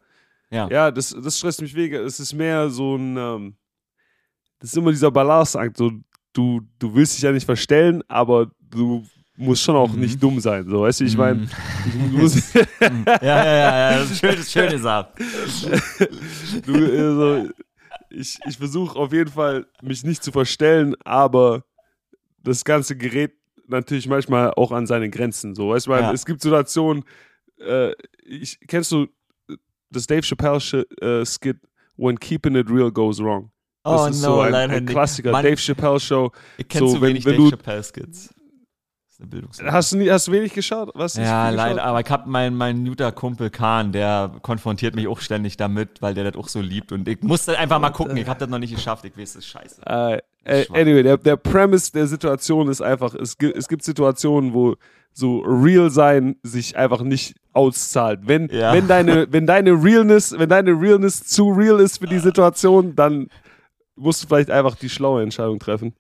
Ja. 0.50 0.68
Ja, 0.70 0.90
das, 0.90 1.10
das 1.22 1.38
stresst 1.38 1.60
mich 1.60 1.74
weniger. 1.74 2.00
Es 2.04 2.20
ist 2.20 2.32
mehr 2.32 2.70
so 2.70 2.96
ein, 2.96 3.16
ähm, 3.16 3.56
das 4.60 4.70
ist 4.70 4.76
immer 4.76 4.90
dieser 4.92 5.10
Balanceakt. 5.10 5.76
So, 5.76 5.92
du, 6.32 6.60
du 6.78 6.94
willst 6.94 7.16
dich 7.16 7.22
ja 7.22 7.32
nicht 7.32 7.44
verstellen, 7.44 8.02
aber 8.08 8.50
du 8.60 9.04
musst 9.36 9.62
schon 9.62 9.76
auch 9.76 9.92
Mhm. 9.92 10.00
nicht 10.00 10.22
dumm 10.22 10.40
sein. 10.40 10.66
So, 10.68 10.82
weißt 10.82 11.00
du, 11.00 11.04
ich 11.04 11.16
meine, 11.16 11.46
du, 12.10 12.16
musst, 12.18 12.54
ja, 12.54 12.60
ja, 13.20 13.44
ja, 13.44 13.90
ja, 13.92 13.98
das 13.98 14.10
ist 14.12 14.20
schön, 14.20 14.30
das 14.30 14.40
ist 14.40 14.52
schön 14.52 14.70
gesagt. 14.70 15.18
du, 16.64 16.74
äh, 16.74 17.14
so, 17.14 17.48
ich, 18.10 18.38
ich 18.46 18.56
versuche 18.56 18.98
auf 18.98 19.12
jeden 19.12 19.30
Fall, 19.30 19.66
mich 19.82 20.04
nicht 20.04 20.22
zu 20.22 20.32
verstellen, 20.32 20.94
aber 21.04 21.64
das 22.42 22.64
ganze 22.64 22.96
Gerät 22.96 23.32
natürlich 23.68 24.06
manchmal 24.08 24.52
auch 24.54 24.70
an 24.72 24.86
seine 24.86 25.10
Grenzen. 25.10 25.54
So, 25.54 25.70
weißt 25.70 25.86
du, 25.88 25.90
Ja. 25.92 26.12
es 26.12 26.24
gibt 26.24 26.40
Situationen, 26.40 27.04
äh, 27.60 27.92
ich, 28.24 28.58
kennst 28.66 28.92
du 28.92 29.06
das 29.90 30.06
Dave 30.06 30.22
Chappelle 30.22 30.56
Sch- 30.58 30.84
äh, 31.02 31.24
Skit 31.24 31.58
When 31.96 32.18
Keeping 32.18 32.56
It 32.56 32.68
Real 32.70 32.90
Goes 32.90 33.20
Wrong? 33.20 33.50
Das 33.84 34.00
Oh 34.02 34.06
ist 34.06 34.22
no, 34.22 34.34
so 34.34 34.40
ein, 34.40 34.52
leider 34.52 34.72
ein. 34.74 34.86
Klassiker. 34.86 35.30
Mann. 35.32 35.44
Dave 35.44 35.56
Chappelle 35.56 36.00
Show. 36.00 36.32
Ich 36.58 36.66
kenne 36.68 36.88
So, 36.88 36.94
zu 36.96 37.00
wenn- 37.00 37.10
wenig 37.10 37.24
wenn 37.24 37.32
Dave 37.36 37.44
du- 37.44 37.50
Chappelle 37.50 37.82
Skits. 37.84 38.28
Das 38.28 39.12
ist 39.14 39.20
eine 39.20 39.28
Bildungslücke. 39.30 39.72
Hast 39.72 39.92
du, 39.92 39.96
nie, 39.96 40.10
hast 40.10 40.26
du 40.28 40.32
wenig 40.32 40.52
geschaut? 40.52 40.90
Was? 40.94 41.14
Ja, 41.14 41.48
leider, 41.50 41.82
aber 41.84 42.00
ich 42.00 42.10
hab 42.10 42.26
meinen 42.26 42.54
mein 42.56 42.84
guter 42.84 43.12
Kumpel 43.12 43.48
Kahn, 43.48 43.92
der 43.92 44.30
konfrontiert 44.42 44.94
mich 44.94 45.06
auch 45.08 45.20
ständig 45.20 45.56
damit, 45.56 46.02
weil 46.02 46.12
der 46.14 46.24
das 46.30 46.36
auch 46.36 46.48
so 46.48 46.60
liebt 46.60 46.92
und 46.92 47.08
ich 47.08 47.22
muss 47.22 47.46
das 47.46 47.56
einfach 47.56 47.78
mal 47.80 47.90
gucken, 47.90 48.16
ich 48.18 48.28
hab 48.28 48.38
das 48.38 48.48
noch 48.50 48.58
nicht 48.58 48.74
geschafft, 48.74 49.04
ich 49.06 49.16
weiß, 49.16 49.34
das 49.34 49.44
ist 49.44 49.46
scheiße. 49.50 49.80
Äh, 49.86 50.16
äh. 50.16 50.20
Anyway, 50.72 51.02
der, 51.02 51.16
der 51.18 51.36
Premise 51.36 51.92
der 51.92 52.06
Situation 52.06 52.68
ist 52.68 52.80
einfach, 52.80 53.14
es, 53.14 53.36
gi- 53.38 53.52
es 53.54 53.68
gibt 53.68 53.82
Situationen, 53.82 54.54
wo 54.54 54.76
so 55.12 55.38
real 55.40 55.90
sein 55.90 56.36
sich 56.42 56.76
einfach 56.76 57.02
nicht 57.02 57.34
auszahlt. 57.52 58.20
Wenn, 58.24 58.48
Ja. 58.52 58.72
wenn, 58.74 58.86
deine, 58.86 59.26
wenn 59.32 59.46
deine 59.46 59.72
Realness, 59.72 60.38
wenn 60.38 60.48
deine 60.48 60.72
Realness 60.72 61.24
zu 61.24 61.48
real 61.50 61.80
ist 61.80 61.98
für 61.98 62.06
die 62.06 62.18
Situation, 62.18 62.94
dann 62.94 63.28
musst 63.96 64.22
du 64.22 64.26
vielleicht 64.28 64.50
einfach 64.50 64.74
die 64.76 64.90
schlaue 64.90 65.22
Entscheidung 65.22 65.58
treffen. 65.58 65.94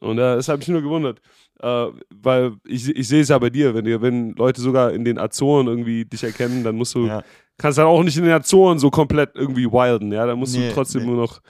Und 0.00 0.18
äh, 0.18 0.36
das 0.36 0.48
habe 0.48 0.62
ich 0.62 0.68
nur 0.68 0.80
gewundert. 0.82 1.20
Äh, 1.60 1.86
weil 2.14 2.52
ich, 2.66 2.88
ich 2.88 3.08
sehe 3.08 3.20
es 3.22 3.28
ja 3.28 3.38
bei 3.38 3.50
dir, 3.50 3.74
wenn, 3.74 3.84
dir, 3.84 4.00
wenn 4.02 4.32
Leute 4.36 4.60
sogar 4.60 4.92
in 4.92 5.04
den 5.04 5.18
Azoren 5.18 5.66
irgendwie 5.66 6.04
dich 6.04 6.22
erkennen, 6.24 6.64
dann 6.64 6.76
musst 6.76 6.94
du, 6.94 7.06
Ja. 7.06 7.22
kannst 7.58 7.78
dann 7.78 7.86
auch 7.86 8.02
nicht 8.02 8.16
in 8.16 8.24
den 8.24 8.32
Azoren 8.32 8.78
so 8.78 8.90
komplett 8.90 9.30
irgendwie 9.34 9.70
wilden, 9.70 10.12
ja. 10.12 10.26
Da 10.26 10.34
musst 10.36 10.56
Nee, 10.56 10.68
du 10.68 10.74
trotzdem 10.74 11.02
nee. 11.02 11.08
nur 11.08 11.16
noch 11.16 11.40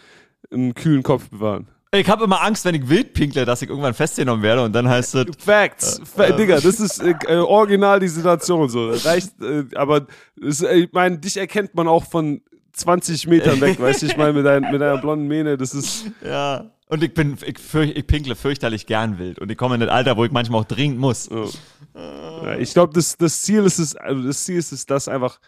einen 0.50 0.74
kühlen 0.74 1.02
Kopf 1.02 1.28
bewahren. 1.30 1.68
Ich 2.00 2.08
habe 2.08 2.24
immer 2.24 2.42
Angst, 2.42 2.64
wenn 2.64 2.74
ich 2.74 2.88
wild 2.88 3.12
pinkle, 3.14 3.44
dass 3.44 3.62
ich 3.62 3.68
irgendwann 3.68 3.94
festgenommen 3.94 4.42
werde 4.42 4.62
und 4.62 4.72
dann 4.72 4.88
heißt 4.88 5.14
es, 5.14 5.26
Facts. 5.38 6.00
Fa 6.04 6.30
Digga, 6.30 6.60
das 6.60 6.80
ist 6.80 7.00
äh, 7.00 7.14
äh, 7.28 7.36
original 7.36 8.00
die 8.00 8.08
Situation 8.08 8.68
so. 8.68 8.90
Reicht, 8.90 9.40
äh, 9.40 9.64
aber 9.74 10.06
äh, 10.40 10.80
ich 10.80 10.92
meine, 10.92 11.18
dich 11.18 11.36
erkennt 11.36 11.74
man 11.74 11.88
auch 11.88 12.04
von 12.04 12.40
20 12.72 13.26
Metern 13.26 13.60
weg, 13.60 13.80
weißt 13.80 14.02
du, 14.02 14.06
ich 14.06 14.16
meine, 14.16 14.32
mit, 14.32 14.44
dein, 14.44 14.62
mit 14.62 14.80
deiner 14.80 14.98
blonden 14.98 15.26
Mähne, 15.26 15.56
das 15.56 15.74
ist. 15.74 16.10
ja. 16.24 16.70
Und 16.88 17.02
ich 17.02 17.12
bin, 17.14 17.36
ich, 17.44 17.58
fürch, 17.58 17.92
ich 17.96 18.06
pinkle 18.06 18.36
fürchterlich 18.36 18.86
gern 18.86 19.18
wild 19.18 19.40
und 19.40 19.50
ich 19.50 19.58
komme 19.58 19.74
in 19.74 19.80
das 19.80 19.90
Alter, 19.90 20.16
wo 20.16 20.24
ich 20.24 20.30
manchmal 20.30 20.60
auch 20.60 20.66
dringend 20.66 21.00
muss. 21.00 21.28
Oh. 21.30 21.50
Ja, 21.96 22.56
ich 22.58 22.72
glaube, 22.72 22.92
das, 22.92 23.16
das 23.16 23.42
Ziel 23.42 23.64
ist 23.64 23.80
es, 23.80 23.96
also 23.96 24.22
das 24.22 24.44
Ziel 24.44 24.56
ist 24.56 24.70
es, 24.70 24.86
dass 24.86 25.08
einfach, 25.08 25.40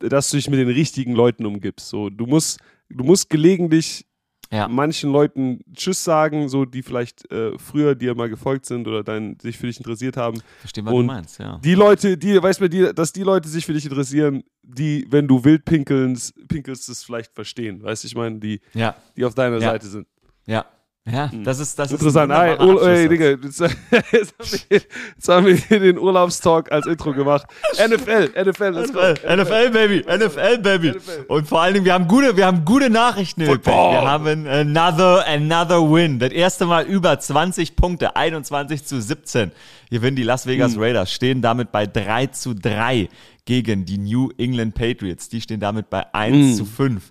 dass 0.00 0.30
du 0.30 0.36
dich 0.36 0.50
mit 0.50 0.58
den 0.58 0.68
richtigen 0.68 1.12
Leuten 1.12 1.46
umgibst. 1.46 1.88
So, 1.88 2.10
du 2.10 2.26
musst, 2.26 2.58
du 2.88 3.04
musst 3.04 3.30
gelegentlich 3.30 4.06
Ja. 4.52 4.68
manchen 4.68 5.10
Leuten 5.10 5.60
Tschüss 5.74 6.04
sagen, 6.04 6.48
so 6.48 6.64
die 6.64 6.82
vielleicht 6.82 7.30
äh, 7.32 7.58
früher 7.58 7.94
dir 7.94 8.14
mal 8.14 8.28
gefolgt 8.28 8.66
sind 8.66 8.86
oder 8.86 9.02
dein, 9.02 9.36
sich 9.40 9.58
für 9.58 9.66
dich 9.66 9.78
interessiert 9.78 10.16
haben. 10.16 10.40
Verstehen, 10.60 10.84
was 10.86 10.92
Und 10.94 11.00
du 11.08 11.12
meinst, 11.12 11.38
ja. 11.38 11.58
Die 11.64 11.74
Leute, 11.74 12.16
die, 12.16 12.40
weißt 12.40 12.60
du, 12.60 12.68
die, 12.68 12.92
dass 12.94 13.12
die 13.12 13.22
Leute 13.24 13.48
sich 13.48 13.66
für 13.66 13.72
dich 13.72 13.84
interessieren, 13.84 14.44
die, 14.62 15.06
wenn 15.10 15.26
du 15.26 15.42
wild 15.44 15.64
pinkelst, 15.64 16.32
pinkelst, 16.48 16.88
das 16.88 17.02
vielleicht 17.02 17.34
verstehen. 17.34 17.82
Weißt 17.82 18.04
du, 18.04 18.06
ich 18.06 18.14
meine, 18.14 18.38
die, 18.38 18.60
Ja, 18.74 18.94
die 19.16 19.24
auf 19.24 19.34
deiner 19.34 19.56
Ja. 19.58 19.70
Seite 19.70 19.86
sind. 19.88 20.06
ja. 20.46 20.64
Ja, 21.08 21.30
das 21.44 21.60
ist, 21.60 21.78
das 21.78 21.92
Interessant. 21.92 22.32
ist 22.32 22.36
ein 22.36 22.60
Ur 22.68 22.82
ey. 22.88 23.08
Digga, 23.08 23.26
jetzt, 23.26 23.60
jetzt, 24.12 24.34
haben 24.40 24.50
wir, 24.50 24.80
jetzt 25.14 25.28
haben 25.28 25.46
wir 25.46 25.54
hier 25.54 25.78
den 25.78 25.98
Urlaubstalk 25.98 26.72
als 26.72 26.84
Intro 26.86 27.12
gemacht. 27.12 27.46
NFL, 27.74 28.32
NFL, 28.42 28.70
let's 28.70 28.92
go. 28.92 28.98
NFL, 29.00 29.36
NFL, 29.36 29.70
Baby, 29.70 30.04
NFL, 30.08 30.58
Baby. 30.58 30.94
Und 31.28 31.46
vor 31.46 31.60
allen 31.62 31.74
Dingen, 31.74 31.86
wir 31.86 31.94
haben 31.94 32.08
gute, 32.08 32.36
wir 32.36 32.44
haben 32.44 32.64
gute 32.64 32.90
Nachrichten. 32.90 33.46
Football. 33.46 33.92
Wir 33.92 34.02
haben 34.02 34.46
another, 34.48 35.24
another 35.28 35.80
win. 35.88 36.18
Das 36.18 36.32
erste 36.32 36.66
Mal 36.66 36.84
über 36.86 37.16
20 37.16 37.76
Punkte, 37.76 38.16
21 38.16 38.84
zu 38.84 39.00
17. 39.00 39.52
Gewinnen 39.90 40.16
die 40.16 40.24
Las 40.24 40.46
Vegas 40.46 40.74
Hm. 40.74 40.82
Raiders, 40.82 41.12
stehen 41.12 41.40
damit 41.40 41.70
bei 41.70 41.86
3 41.86 42.26
zu 42.28 42.52
3 42.52 43.08
gegen 43.44 43.84
die 43.84 43.98
New 43.98 44.30
England 44.38 44.74
Patriots. 44.74 45.28
Die 45.28 45.40
stehen 45.40 45.60
damit 45.60 45.88
bei 45.88 46.12
1 46.12 46.34
Hm. 46.36 46.54
zu 46.54 46.64
5. 46.64 47.04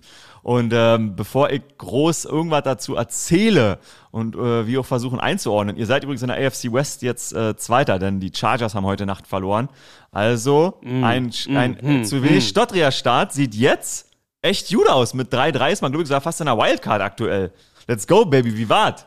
Und 0.46 0.72
ähm, 0.72 1.16
bevor 1.16 1.50
ich 1.50 1.62
groß 1.76 2.24
irgendwas 2.24 2.62
dazu 2.62 2.94
erzähle 2.94 3.80
und 4.12 4.36
äh, 4.36 4.64
wir 4.68 4.78
auch 4.78 4.86
versuchen 4.86 5.18
einzuordnen, 5.18 5.76
ihr 5.76 5.86
seid 5.86 6.04
übrigens 6.04 6.22
in 6.22 6.28
der 6.28 6.36
AFC 6.36 6.72
West 6.72 7.02
jetzt 7.02 7.32
äh, 7.32 7.56
Zweiter, 7.56 7.98
denn 7.98 8.20
die 8.20 8.30
Chargers 8.32 8.76
haben 8.76 8.86
heute 8.86 9.06
Nacht 9.06 9.26
verloren. 9.26 9.68
Also 10.12 10.78
ein, 11.02 11.32
ein 11.48 11.84
äh, 11.84 12.02
zu 12.04 12.22
wenig 12.22 12.46
stottriger 12.46 12.92
Start 12.92 13.32
sieht 13.32 13.56
jetzt 13.56 14.12
echt 14.40 14.72
gut 14.72 14.88
aus. 14.88 15.14
Mit 15.14 15.34
3-3 15.34 15.72
ist 15.72 15.82
man, 15.82 15.90
glaube 15.90 16.04
ich, 16.04 16.08
sogar 16.08 16.20
fast 16.20 16.40
in 16.40 16.46
der 16.46 16.56
Wildcard 16.56 17.02
aktuell. 17.02 17.52
Let's 17.88 18.06
go, 18.06 18.24
Baby, 18.24 18.56
wie 18.56 18.68
war's? 18.68 19.04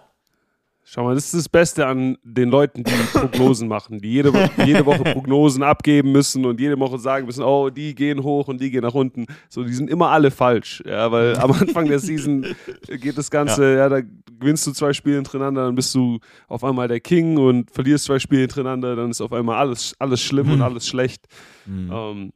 Schau 0.92 1.04
mal, 1.04 1.14
das 1.14 1.26
ist 1.26 1.36
das 1.36 1.50
Beste 1.50 1.86
an 1.86 2.18
den 2.24 2.50
Leuten, 2.50 2.84
die 2.84 2.92
Prognosen 3.14 3.68
machen, 3.68 4.00
die 4.00 4.10
jede, 4.12 4.34
Wo- 4.34 4.64
jede 4.66 4.84
Woche 4.88 5.04
Prognosen 5.04 5.62
abgeben 5.62 6.12
müssen 6.12 6.46
und 6.46 6.60
jede 6.60 6.80
Woche 6.80 6.98
sagen 6.98 7.28
müssen, 7.28 7.44
oh, 7.44 7.70
die 7.70 7.94
gehen 7.94 8.24
hoch 8.24 8.48
und 8.48 8.60
die 8.60 8.72
gehen 8.72 8.82
nach 8.82 8.96
unten. 8.96 9.28
So, 9.50 9.64
die 9.64 9.74
sind 9.74 9.88
immer 9.88 10.10
alle 10.10 10.32
falsch. 10.32 10.82
Ja, 10.88 11.12
weil 11.12 11.36
am 11.38 11.52
Anfang 11.52 11.86
der 11.88 12.00
Season 12.00 12.44
geht 12.88 13.20
das 13.20 13.30
Ganze, 13.30 13.76
ja. 13.78 13.88
da 13.88 14.02
gewinnst 14.02 14.66
du 14.66 14.72
zwei 14.72 14.92
Spiele 14.94 15.18
hintereinander, 15.18 15.66
dann 15.66 15.76
bist 15.76 15.94
du 15.94 16.18
auf 16.48 16.64
einmal 16.64 16.88
der 16.88 17.02
King 17.02 17.38
und 17.38 17.70
verlierst 17.70 18.06
zwei 18.06 18.18
Spiele 18.18 18.42
hintereinander, 18.42 18.96
dann 18.96 19.12
ist 19.12 19.22
auf 19.22 19.32
einmal 19.32 19.58
alles, 19.58 19.94
alles 20.00 20.22
schlimm 20.24 20.50
und 20.52 20.62
alles 20.64 20.88
schlecht. 20.88 21.28
Ähm, 21.68 22.32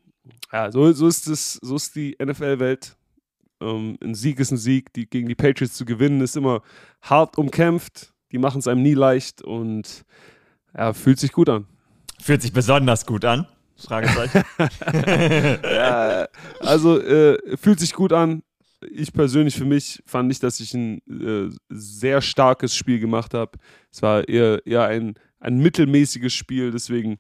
ja, 0.52 0.72
so, 0.72 0.92
so 0.92 1.08
ist 1.08 1.28
es, 1.28 1.54
so 1.64 1.76
ist 1.76 1.96
die 1.96 2.16
NFL-Welt. 2.24 2.96
Ähm, 3.62 3.98
ein 4.04 4.14
Sieg 4.14 4.40
ist 4.40 4.52
ein 4.52 4.58
Sieg. 4.58 4.94
Die, 4.94 5.08
gegen 5.10 5.28
die 5.28 5.34
Patriots 5.36 5.74
zu 5.74 5.86
gewinnen 5.86 6.22
ist 6.22 6.38
immer 6.38 6.62
hart 7.02 7.38
umkämpft. 7.40 8.13
Die 8.34 8.40
machen 8.40 8.60
es 8.60 8.68
einem 8.68 8.82
nie 8.82 8.96
leicht 8.96 9.42
und 9.44 10.04
ja, 10.76 10.92
fühlt 10.94 11.20
sich 11.20 11.32
gut 11.32 11.50
an. 11.50 11.68
Fühlt 12.20 12.42
sich 12.42 12.52
besonders 12.52 13.06
gut 13.06 13.24
an. 13.24 13.48
Fragezeichen. 13.78 14.44
Ja, 15.64 16.28
also 16.60 17.00
äh, 17.00 17.58
fühlt 17.58 17.80
sich 17.80 17.94
gut 17.94 18.12
an. 18.12 18.44
Ich 18.92 19.14
persönlich 19.14 19.56
für 19.56 19.66
mich 19.66 20.02
fand 20.06 20.28
nicht, 20.28 20.44
dass 20.44 20.60
ich 20.60 20.74
ein 20.74 21.00
äh, 21.08 21.56
sehr 21.70 22.22
starkes 22.22 22.76
Spiel 22.76 23.00
gemacht 23.00 23.34
habe. 23.34 23.52
Es 23.92 24.02
war 24.02 24.28
eher, 24.28 24.66
eher 24.66 24.86
ein, 24.86 25.14
ein 25.40 25.60
mittelmäßiges 25.60 26.34
Spiel, 26.34 26.72
deswegen 26.72 27.20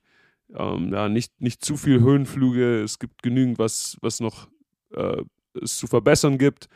ähm, 0.56 0.94
ja, 0.94 1.10
nicht, 1.10 1.40
nicht 1.40 1.64
zu 1.64 1.78
viel 1.78 2.00
Höhenflüge. 2.00 2.82
Es 2.82 2.98
gibt 3.00 3.22
genügend, 3.24 3.60
was, 3.60 3.98
was 4.02 4.20
noch 4.20 4.48
äh, 4.96 5.24
es 5.62 5.78
zu 5.78 5.88
verbessern 5.88 6.38
gibt. 6.38 6.68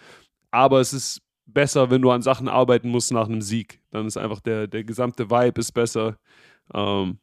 Aber 0.52 0.80
es 0.80 0.94
ist 0.94 1.22
besser, 1.48 1.90
wenn 1.90 2.02
du 2.02 2.12
an 2.12 2.22
Sachen 2.22 2.48
arbeiten 2.48 2.90
musst 2.90 3.12
nach 3.12 3.26
einem 3.26 3.42
Sieg. 3.42 3.82
Dann 3.92 4.06
ist 4.06 4.18
einfach 4.18 4.40
der, 4.42 4.68
der 4.68 4.84
gesamte 4.84 5.30
Vibe 5.30 5.60
ist 5.60 5.72
besser. 5.72 6.18
Ähm, 6.74 7.18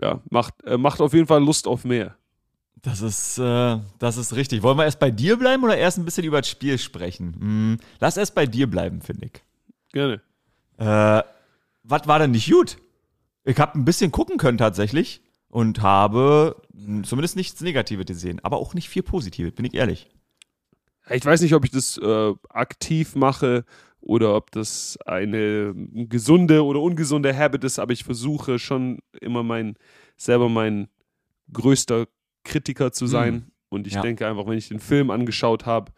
ja, 0.00 0.20
macht, 0.30 0.62
äh, 0.64 0.76
macht 0.76 1.00
auf 1.00 1.14
jeden 1.14 1.26
Fall 1.26 1.42
Lust 1.42 1.66
auf 1.66 1.84
mehr. 1.84 2.16
Das 2.82 3.00
ist, 3.00 3.38
äh, 3.38 3.78
das 3.98 4.16
ist 4.16 4.36
richtig. 4.36 4.62
Wollen 4.62 4.78
wir 4.78 4.84
erst 4.84 5.00
bei 5.00 5.10
dir 5.10 5.36
bleiben 5.36 5.64
oder 5.64 5.76
erst 5.76 5.98
ein 5.98 6.04
bisschen 6.04 6.24
über 6.24 6.40
das 6.40 6.48
Spiel 6.48 6.78
sprechen? 6.78 7.34
Hm, 7.38 7.78
lass 7.98 8.16
erst 8.16 8.34
bei 8.34 8.46
dir 8.46 8.70
bleiben, 8.70 9.00
finde 9.00 9.26
ich. 9.26 9.42
Gerne. 9.92 10.20
Äh, 10.76 11.22
was 11.82 12.06
war 12.06 12.18
denn 12.18 12.32
nicht 12.32 12.50
gut? 12.50 12.76
Ich 13.44 13.58
habe 13.58 13.78
ein 13.78 13.84
bisschen 13.84 14.12
gucken 14.12 14.38
können 14.38 14.58
tatsächlich 14.58 15.22
und 15.48 15.80
habe 15.80 16.60
zumindest 17.02 17.36
nichts 17.36 17.60
Negatives 17.60 18.06
gesehen, 18.06 18.40
aber 18.42 18.58
auch 18.58 18.74
nicht 18.74 18.88
viel 18.88 19.02
Positives, 19.02 19.54
bin 19.54 19.64
ich 19.64 19.74
ehrlich. 19.74 20.10
Ich 21.10 21.24
weiß 21.24 21.40
nicht, 21.42 21.54
ob 21.54 21.64
ich 21.64 21.70
das 21.70 21.98
äh, 21.98 22.34
aktiv 22.48 23.14
mache 23.14 23.64
oder 24.00 24.34
ob 24.36 24.50
das 24.50 24.98
eine 25.06 25.72
gesunde 25.92 26.64
oder 26.64 26.80
ungesunde 26.80 27.36
Habit 27.36 27.64
ist, 27.64 27.78
aber 27.78 27.92
ich 27.92 28.04
versuche 28.04 28.58
schon 28.58 28.98
immer 29.20 29.42
mein, 29.42 29.76
selber 30.16 30.48
mein 30.48 30.88
größter 31.52 32.06
Kritiker 32.44 32.92
zu 32.92 33.06
sein. 33.06 33.50
Und 33.68 33.86
ich 33.86 33.94
Ja. 33.94 34.02
denke 34.02 34.26
einfach, 34.26 34.46
wenn 34.46 34.58
ich 34.58 34.68
den 34.68 34.78
Film 34.80 35.10
angeschaut 35.10 35.66
habe, 35.66 35.92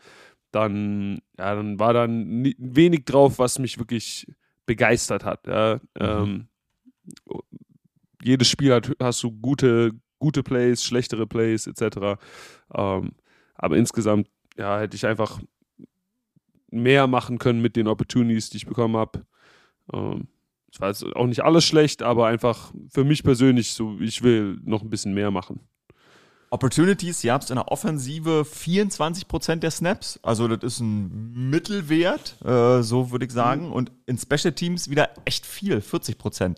dann, 0.51 1.21
ja, 1.38 1.55
dann 1.55 1.79
war 1.79 1.92
da 1.92 2.07
ni- 2.07 2.57
wenig 2.59 3.05
drauf, 3.05 3.38
was 3.38 3.59
mich 3.59 3.79
wirklich 3.79 4.27
begeistert 4.64 5.25
hat. 5.25 5.47
Ja. 5.47 5.79
Ähm, 5.99 6.49
jedes 8.23 8.49
Spiel 8.49 8.73
hat, 8.75 8.90
hast 9.01 9.23
du 9.23 9.31
gute, 9.31 9.92
gute 10.18 10.42
Plays, 10.42 10.83
schlechtere 10.85 11.27
Plays 11.27 11.66
etc. 11.66 12.18
Ähm, 12.75 13.12
aber 13.55 13.77
insgesamt 13.77 14.29
ja, 14.59 14.81
hätte 14.81 14.97
ich 14.97 15.07
einfach 15.07 15.40
mehr 16.71 17.07
machen 17.07 17.38
können 17.38 17.62
mit 17.62 17.77
den 17.77 17.88
Opportunities, 17.88 18.51
die 18.51 18.59
ich 18.59 18.66
bekommen 18.66 18.97
habe. 18.97 19.25
Ähm, 19.92 20.29
es 20.71 20.81
war 20.81 20.88
jetzt 20.88 21.05
auch 21.16 21.27
nicht 21.27 21.44
alles 21.44 21.64
schlecht, 21.64 22.03
aber 22.03 22.27
einfach 22.27 22.73
für 22.90 23.05
mich 23.05 23.23
persönlich 23.23 23.73
so, 23.73 23.99
ich 24.01 24.23
will 24.23 24.59
noch 24.64 24.83
ein 24.83 24.90
bisschen 24.90 25.14
mehr 25.14 25.31
machen. 25.31 25.61
Opportunities, 26.51 27.25
ihr 27.25 27.33
habt 27.33 27.51
in 27.51 27.57
der 27.57 27.71
Offensive 27.71 28.42
24% 28.42 29.57
der 29.57 29.71
Snaps, 29.71 30.18
also 30.23 30.49
das 30.49 30.75
ist 30.75 30.81
ein 30.81 31.51
Mittelwert, 31.51 32.37
äh, 32.42 32.83
so 32.83 33.11
würde 33.11 33.27
ich 33.27 33.33
sagen. 33.33 33.71
Und 33.71 33.92
in 34.07 34.18
Special 34.18 34.53
Teams 34.53 34.88
wieder 34.88 35.11
echt 35.25 35.44
viel, 35.44 35.79
40% 35.79 36.57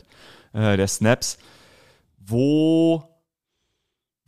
äh, 0.53 0.77
der 0.77 0.87
Snaps. 0.87 1.39
Wo, 2.19 3.10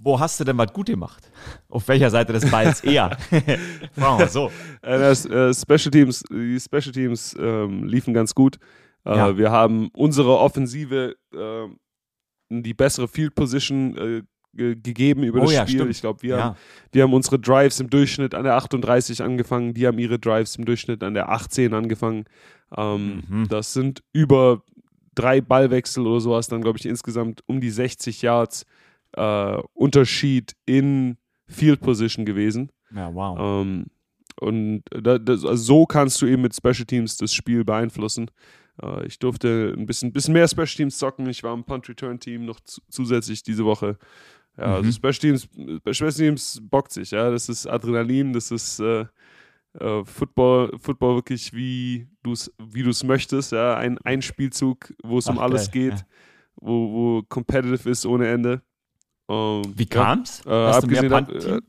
wo 0.03 0.19
hast 0.19 0.41
du 0.41 0.45
denn 0.45 0.59
was 0.59 0.73
gut 0.73 0.87
gemacht? 0.87 1.31
Auf 1.69 1.87
welcher 1.89 2.11
Seite 2.11 2.33
des 2.33 2.51
Balls 2.51 2.81
eher? 2.83 3.17
Fragen 3.95 4.19
wir 4.19 4.29
so. 4.29 4.49
Äh, 4.83 4.99
das, 4.99 5.25
äh, 5.27 5.55
Special 5.55 5.91
Teams, 5.91 6.23
die 6.31 6.59
Special 6.61 6.93
Teams 6.93 7.37
ähm, 7.39 7.85
liefen 7.85 8.13
ganz 8.15 8.35
gut. 8.35 8.57
Äh, 9.05 9.17
Ja. 9.17 9.37
Wir 9.39 9.51
haben 9.51 9.89
unsere 9.95 10.39
Offensive 10.39 11.17
äh, 11.35 11.69
die 12.51 12.75
bessere 12.75 13.09
Field 13.09 13.35
Position 13.35 13.97
äh, 13.97 14.23
ge 14.55 14.75
gegeben 14.77 15.23
über 15.23 15.41
Oh 15.41 15.45
das 15.45 15.53
ja, 15.55 15.63
Spiel. 15.67 15.79
stimmt. 15.79 15.91
Ich 15.93 16.01
glaube, 16.03 16.23
wir, 16.23 16.37
Ja. 16.37 16.43
haben, 16.45 16.57
wir 16.93 17.03
haben 17.05 17.15
unsere 17.15 17.39
Drives 17.39 17.81
im 17.81 17.89
Durchschnitt 17.89 18.35
an 18.35 18.45
der 18.45 18.57
38 18.57 19.23
angefangen, 19.23 19.73
die 19.73 19.87
haben 19.87 19.99
ihre 19.99 20.19
Drives 20.19 20.57
im 20.57 20.65
Durchschnitt 20.67 21.03
an 21.03 21.15
der 21.15 21.31
18 21.31 21.73
angefangen. 21.75 22.25
Ähm, 22.77 23.23
Mhm. 23.29 23.49
Das 23.49 23.73
sind 23.73 24.03
über 24.13 24.63
drei 25.15 25.41
Ballwechsel 25.41 26.07
oder 26.07 26.21
sowas, 26.21 26.49
dann 26.49 26.61
glaube 26.63 26.79
ich 26.79 26.87
insgesamt 26.87 27.43
um 27.47 27.61
die 27.61 27.71
60 27.71 28.21
Yards 28.23 28.65
äh, 29.13 29.59
Unterschied 29.75 30.55
in 30.67 31.17
Field 31.47 31.81
Position 31.81 32.25
gewesen. 32.25 32.71
Ja, 32.95 33.15
wow. 33.15 33.39
Ähm, 33.39 33.87
und 34.41 34.83
da, 34.91 35.19
das, 35.19 35.45
also 35.45 35.63
so 35.63 35.87
kannst 35.87 36.21
du 36.23 36.27
eben 36.27 36.43
mit 36.43 36.55
Special 36.55 36.87
Teams 36.87 37.17
das 37.17 37.35
Spiel 37.35 37.65
beeinflussen. 37.65 38.31
Äh, 38.83 39.07
ich 39.07 39.19
durfte 39.19 39.75
ein 39.77 39.87
bisschen, 39.87 40.13
bisschen 40.13 40.33
mehr 40.35 40.49
Special 40.49 40.67
Teams 40.67 40.99
zocken. 40.99 41.29
Ich 41.29 41.43
war 41.43 41.55
im 41.55 41.65
Punt 41.65 41.89
Return 41.89 42.19
Team 42.19 42.45
noch 42.47 42.61
zu, 42.61 42.81
zusätzlich 42.89 43.43
diese 43.43 43.65
Woche. 43.65 43.99
Ja, 44.57 44.77
also 44.77 44.89
Mhm. 44.89 44.93
Special 44.93 45.13
Teams, 45.15 45.49
Special 45.79 46.13
Teams 46.13 46.61
bockt 46.63 46.93
sich, 46.93 47.11
ja. 47.11 47.31
Das 47.31 47.49
ist 47.49 47.67
Adrenalin, 47.67 48.33
das 48.33 48.51
ist 48.51 48.81
äh, 48.81 49.07
äh, 49.79 50.05
Football, 50.05 50.79
Football 50.79 51.17
wirklich 51.17 51.53
wie 51.55 52.09
du 52.23 52.33
es 52.33 52.53
wie 52.59 52.83
du's 52.83 53.03
möchtest, 53.05 53.53
ja. 53.53 53.77
Ein, 53.77 53.99
ein 54.05 54.21
Spielzug, 54.23 54.93
wo 55.03 55.19
es 55.19 55.29
um 55.29 55.39
alles 55.39 55.71
geil, 55.71 55.91
geht, 55.91 56.01
ja. 56.01 56.07
wo, 56.57 56.93
wo 56.93 57.23
competitive 57.29 57.89
ist 57.89 58.05
ohne 58.05 58.29
Ende. 58.29 58.63
Ähm, 59.29 59.63
Wie 59.77 59.83
ja. 59.85 59.89
kam's? 59.89 60.45
Äh, 60.47 60.51
Hast 60.51 60.83
du 60.85 60.89
mehr 60.89 61.09
Punt-Team? 61.09 61.61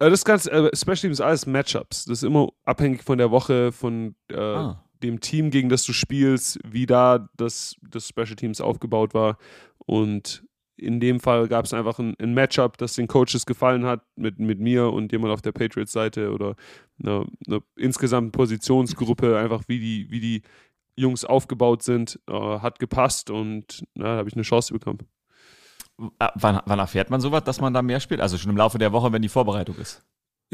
äh, 0.00 0.06
äh, 0.06 0.10
das 0.10 0.24
Ganze, 0.24 0.50
äh, 0.50 0.76
Special 0.76 0.96
Teams 0.96 1.18
ist 1.18 1.20
alles 1.20 1.46
Matchups. 1.46 2.04
Das 2.04 2.18
ist 2.18 2.24
immer 2.24 2.48
abhängig 2.64 3.02
von 3.02 3.18
der 3.18 3.30
Woche, 3.30 3.72
von 3.72 4.14
äh, 4.30 4.36
Ah. 4.36 4.84
dem 5.02 5.20
Team, 5.20 5.50
gegen 5.50 5.68
das 5.68 5.84
du 5.84 5.92
spielst, 5.92 6.58
wie 6.64 6.86
da 6.86 7.28
das, 7.36 7.74
das 7.90 8.08
Special 8.08 8.36
Teams 8.36 8.60
aufgebaut 8.60 9.14
war. 9.14 9.38
Und 9.78 10.44
in 10.76 11.00
dem 11.00 11.20
Fall 11.20 11.48
gab 11.48 11.64
es 11.64 11.72
einfach 11.74 11.98
ein, 11.98 12.14
ein 12.18 12.34
Matchup, 12.34 12.76
das 12.78 12.94
den 12.94 13.06
Coaches 13.06 13.46
gefallen 13.46 13.84
hat, 13.84 14.02
mit, 14.16 14.38
mit 14.40 14.58
mir 14.58 14.92
und 14.92 15.12
jemand 15.12 15.32
auf 15.32 15.42
der 15.42 15.52
Patriots-Seite 15.52 16.32
oder 16.32 16.56
eine, 17.02 17.26
eine 17.46 17.60
insgesamt 17.76 18.32
Positionsgruppe, 18.32 19.36
einfach 19.38 19.62
wie 19.68 19.78
die, 19.78 20.10
wie 20.10 20.20
die 20.20 20.42
Jungs 20.96 21.24
aufgebaut 21.24 21.82
sind, 21.82 22.18
äh, 22.28 22.32
hat 22.32 22.78
gepasst 22.78 23.30
und 23.30 23.84
na, 23.94 24.04
da 24.04 24.16
habe 24.18 24.28
ich 24.28 24.34
eine 24.34 24.42
Chance 24.42 24.72
bekommen. 24.72 24.98
Äh, 26.18 26.28
Wann, 26.34 26.60
wann 26.66 26.78
erfährt 26.78 27.10
man 27.10 27.20
sowas, 27.20 27.44
dass 27.44 27.60
man 27.60 27.72
da 27.74 27.82
mehr 27.82 28.00
spielt? 28.00 28.20
Also 28.20 28.38
schon 28.38 28.50
im 28.50 28.56
Laufe 28.56 28.78
der 28.78 28.92
Woche, 28.92 29.12
wenn 29.12 29.22
die 29.22 29.28
Vorbereitung 29.28 29.76
ist. 29.76 30.02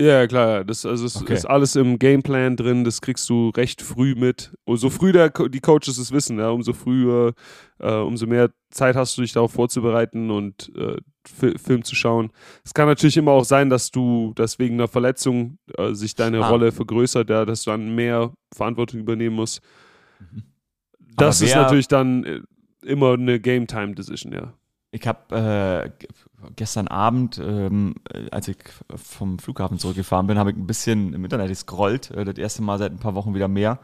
Ja, 0.00 0.28
klar, 0.28 0.64
das 0.64 0.86
also 0.86 1.06
es 1.06 1.16
Okay. 1.20 1.34
ist 1.34 1.44
alles 1.44 1.74
im 1.74 1.98
Gameplan 1.98 2.54
drin, 2.56 2.84
das 2.84 3.00
kriegst 3.00 3.28
du 3.28 3.48
recht 3.50 3.82
früh 3.82 4.14
mit. 4.14 4.54
Und 4.64 4.76
so 4.76 4.90
früh 4.90 5.10
der, 5.10 5.28
die 5.30 5.58
Coaches 5.58 5.98
es 5.98 6.12
wissen, 6.12 6.38
ja, 6.38 6.50
umso 6.50 6.72
früher, 6.72 7.34
äh, 7.80 7.94
umso 7.94 8.28
mehr 8.28 8.50
Zeit 8.70 8.94
hast 8.94 9.18
du 9.18 9.22
dich 9.22 9.32
darauf 9.32 9.50
vorzubereiten 9.50 10.30
und 10.30 10.70
äh, 10.76 10.98
Fi- 11.26 11.58
Film 11.58 11.82
zu 11.82 11.96
schauen. 11.96 12.30
Es 12.64 12.74
kann 12.74 12.86
natürlich 12.86 13.16
immer 13.16 13.32
auch 13.32 13.44
sein, 13.44 13.70
dass 13.70 13.90
du, 13.90 14.32
dass 14.36 14.60
wegen 14.60 14.76
einer 14.76 14.86
Verletzung 14.86 15.58
äh, 15.76 15.92
sich 15.94 16.14
deine 16.14 16.44
Ah. 16.44 16.48
Rolle 16.48 16.70
vergrößert, 16.70 17.28
ja, 17.28 17.44
dass 17.44 17.64
du 17.64 17.70
dann 17.72 17.92
mehr 17.96 18.32
Verantwortung 18.54 19.00
übernehmen 19.00 19.34
musst. 19.34 19.62
Mhm. 20.20 20.44
Das 21.16 21.40
ist 21.40 21.56
natürlich 21.56 21.88
dann 21.88 22.22
äh, 22.24 22.40
immer 22.86 23.14
eine 23.14 23.40
Game-Time-Decision, 23.40 24.32
ja. 24.32 24.54
Ich 24.90 25.06
habe 25.06 25.92
äh, 26.00 26.06
gestern 26.56 26.88
Abend, 26.88 27.38
ähm, 27.38 27.96
äh, 28.10 28.30
als 28.30 28.48
ich 28.48 28.56
vom 28.96 29.38
Flughafen 29.38 29.78
zurückgefahren 29.78 30.26
bin, 30.26 30.38
habe 30.38 30.50
ich 30.50 30.56
ein 30.56 30.66
bisschen 30.66 31.12
im 31.12 31.24
Internet 31.24 31.48
gescrollt. 31.48 32.10
Äh, 32.10 32.24
das 32.24 32.38
erste 32.38 32.62
Mal 32.62 32.78
seit 32.78 32.92
ein 32.92 32.98
paar 32.98 33.14
Wochen 33.14 33.34
wieder 33.34 33.48
mehr. 33.48 33.80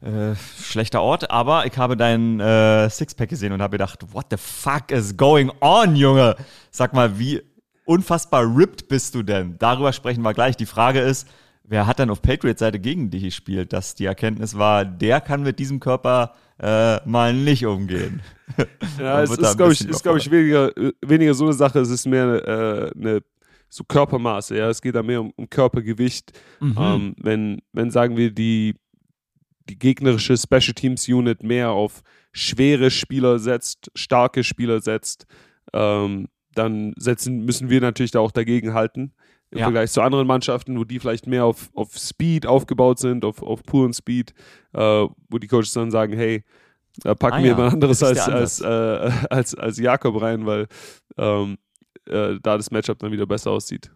Äh, 0.00 0.34
schlechter 0.34 1.02
Ort, 1.02 1.30
aber 1.30 1.66
ich 1.66 1.76
habe 1.76 1.94
dein 1.94 2.40
äh, 2.40 2.88
Sixpack 2.88 3.28
gesehen 3.28 3.52
und 3.52 3.60
habe 3.60 3.72
gedacht, 3.72 4.14
what 4.14 4.26
the 4.30 4.38
fuck 4.38 4.90
is 4.90 5.14
going 5.14 5.52
on, 5.60 5.94
Junge? 5.94 6.36
Sag 6.70 6.94
mal, 6.94 7.18
wie 7.18 7.42
unfassbar 7.84 8.44
ripped 8.44 8.88
bist 8.88 9.14
du 9.14 9.22
denn? 9.22 9.56
Darüber 9.58 9.92
sprechen 9.92 10.22
wir 10.22 10.32
gleich. 10.32 10.56
Die 10.56 10.64
Frage 10.64 11.00
ist, 11.00 11.28
wer 11.70 11.86
hat 11.86 12.00
denn 12.00 12.10
auf 12.10 12.20
Patriots-Seite 12.20 12.80
gegen 12.80 13.10
dich 13.10 13.22
gespielt, 13.22 13.72
dass 13.72 13.94
die 13.94 14.04
Erkenntnis 14.04 14.58
war, 14.58 14.84
der 14.84 15.20
kann 15.20 15.42
mit 15.42 15.58
diesem 15.58 15.80
Körper 15.80 16.34
äh, 16.58 16.96
mal 17.08 17.32
nicht 17.32 17.64
umgehen? 17.64 18.20
Ja, 18.98 19.22
es 19.22 19.30
ist, 19.30 19.56
glaube 19.56 19.72
ich, 19.72 19.88
ist, 19.88 20.02
glaub 20.02 20.16
ich 20.16 20.28
weniger, 20.28 20.72
weniger 21.00 21.32
so 21.34 21.44
eine 21.44 21.52
Sache, 21.52 21.78
es 21.78 21.88
ist 21.88 22.04
mehr 22.04 22.44
äh, 22.44 22.98
eine 22.98 23.22
so 23.68 23.84
Körpermaße, 23.84 24.56
ja, 24.56 24.68
es 24.68 24.82
geht 24.82 24.96
da 24.96 25.04
mehr 25.04 25.20
um, 25.20 25.32
um 25.36 25.48
Körpergewicht. 25.48 26.32
Mhm. 26.58 26.76
Ähm, 26.76 27.14
wenn, 27.18 27.62
wenn, 27.72 27.92
sagen 27.92 28.16
wir, 28.16 28.32
die, 28.32 28.74
die 29.68 29.78
gegnerische 29.78 30.36
Special 30.36 30.74
Teams 30.74 31.08
Unit 31.08 31.44
mehr 31.44 31.70
auf 31.70 32.02
schwere 32.32 32.90
Spieler 32.90 33.38
setzt, 33.38 33.92
starke 33.94 34.42
Spieler 34.42 34.80
setzt, 34.80 35.26
ähm, 35.72 36.26
dann 36.54 36.92
setzen, 36.96 37.44
müssen 37.44 37.70
wir 37.70 37.80
natürlich 37.80 38.10
da 38.10 38.18
auch 38.18 38.32
dagegen 38.32 38.74
halten. 38.74 39.12
Im 39.52 39.58
Ja. 39.58 39.64
Vergleich 39.64 39.90
zu 39.90 40.00
anderen 40.02 40.26
Mannschaften, 40.26 40.78
wo 40.78 40.84
die 40.84 40.98
vielleicht 41.00 41.26
mehr 41.26 41.44
auf, 41.44 41.70
auf 41.74 41.96
Speed 41.98 42.46
aufgebaut 42.46 42.98
sind, 43.00 43.24
auf, 43.24 43.42
auf 43.42 43.62
puren 43.64 43.92
Speed, 43.92 44.32
äh, 44.74 44.78
wo 45.28 45.38
die 45.38 45.48
Coaches 45.48 45.72
dann 45.72 45.90
sagen, 45.90 46.12
hey, 46.16 46.44
da 47.02 47.14
packen 47.14 47.36
Ah 47.36 47.38
wir 47.42 47.50
ja, 47.50 47.56
jemand 47.56 47.74
anderes 47.74 48.02
als, 48.02 48.20
als, 48.28 48.60
äh, 48.60 48.66
als, 49.30 49.54
als 49.54 49.78
Jakob 49.78 50.20
rein, 50.22 50.46
weil 50.46 50.66
ähm, 51.18 51.58
äh, 52.06 52.36
da 52.42 52.56
das 52.56 52.70
Matchup 52.70 52.98
dann 53.00 53.10
wieder 53.12 53.26
besser 53.26 53.50
aussieht. 53.50 53.90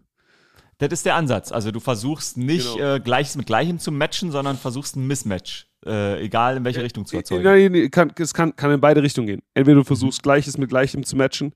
Das 0.79 0.90
ist 0.93 1.07
der 1.07 1.14
Ansatz. 1.14 1.53
Also 1.53 1.71
du 1.71 1.79
versuchst 1.79 2.37
nicht 2.37 2.75
Genau. 2.77 2.95
äh, 2.97 3.01
Gleiches 3.01 3.37
mit 3.37 3.47
Gleichem 3.47 3.79
zu 3.79 3.93
matchen, 3.93 4.33
sondern 4.33 4.57
versuchst 4.57 4.97
ein 4.97 5.07
Mismatch, 5.07 5.69
äh, 5.87 6.21
egal 6.25 6.57
in 6.57 6.64
welche 6.64 6.83
Richtung 6.83 7.07
zu 7.07 7.17
erzeugen. 7.17 7.45
Nein, 7.45 7.71
nein, 7.71 7.90
kann, 7.93 8.12
es 8.19 8.35
kann, 8.35 8.57
kann 8.57 8.73
in 8.73 8.81
beide 8.81 9.01
Richtungen 9.01 9.29
gehen. 9.29 9.43
Entweder 9.55 9.77
du 9.77 9.85
versuchst 9.85 10.21
Gleiches 10.25 10.59
mit 10.59 10.69
Gleichem 10.71 11.05
zu 11.05 11.14
matchen 11.14 11.55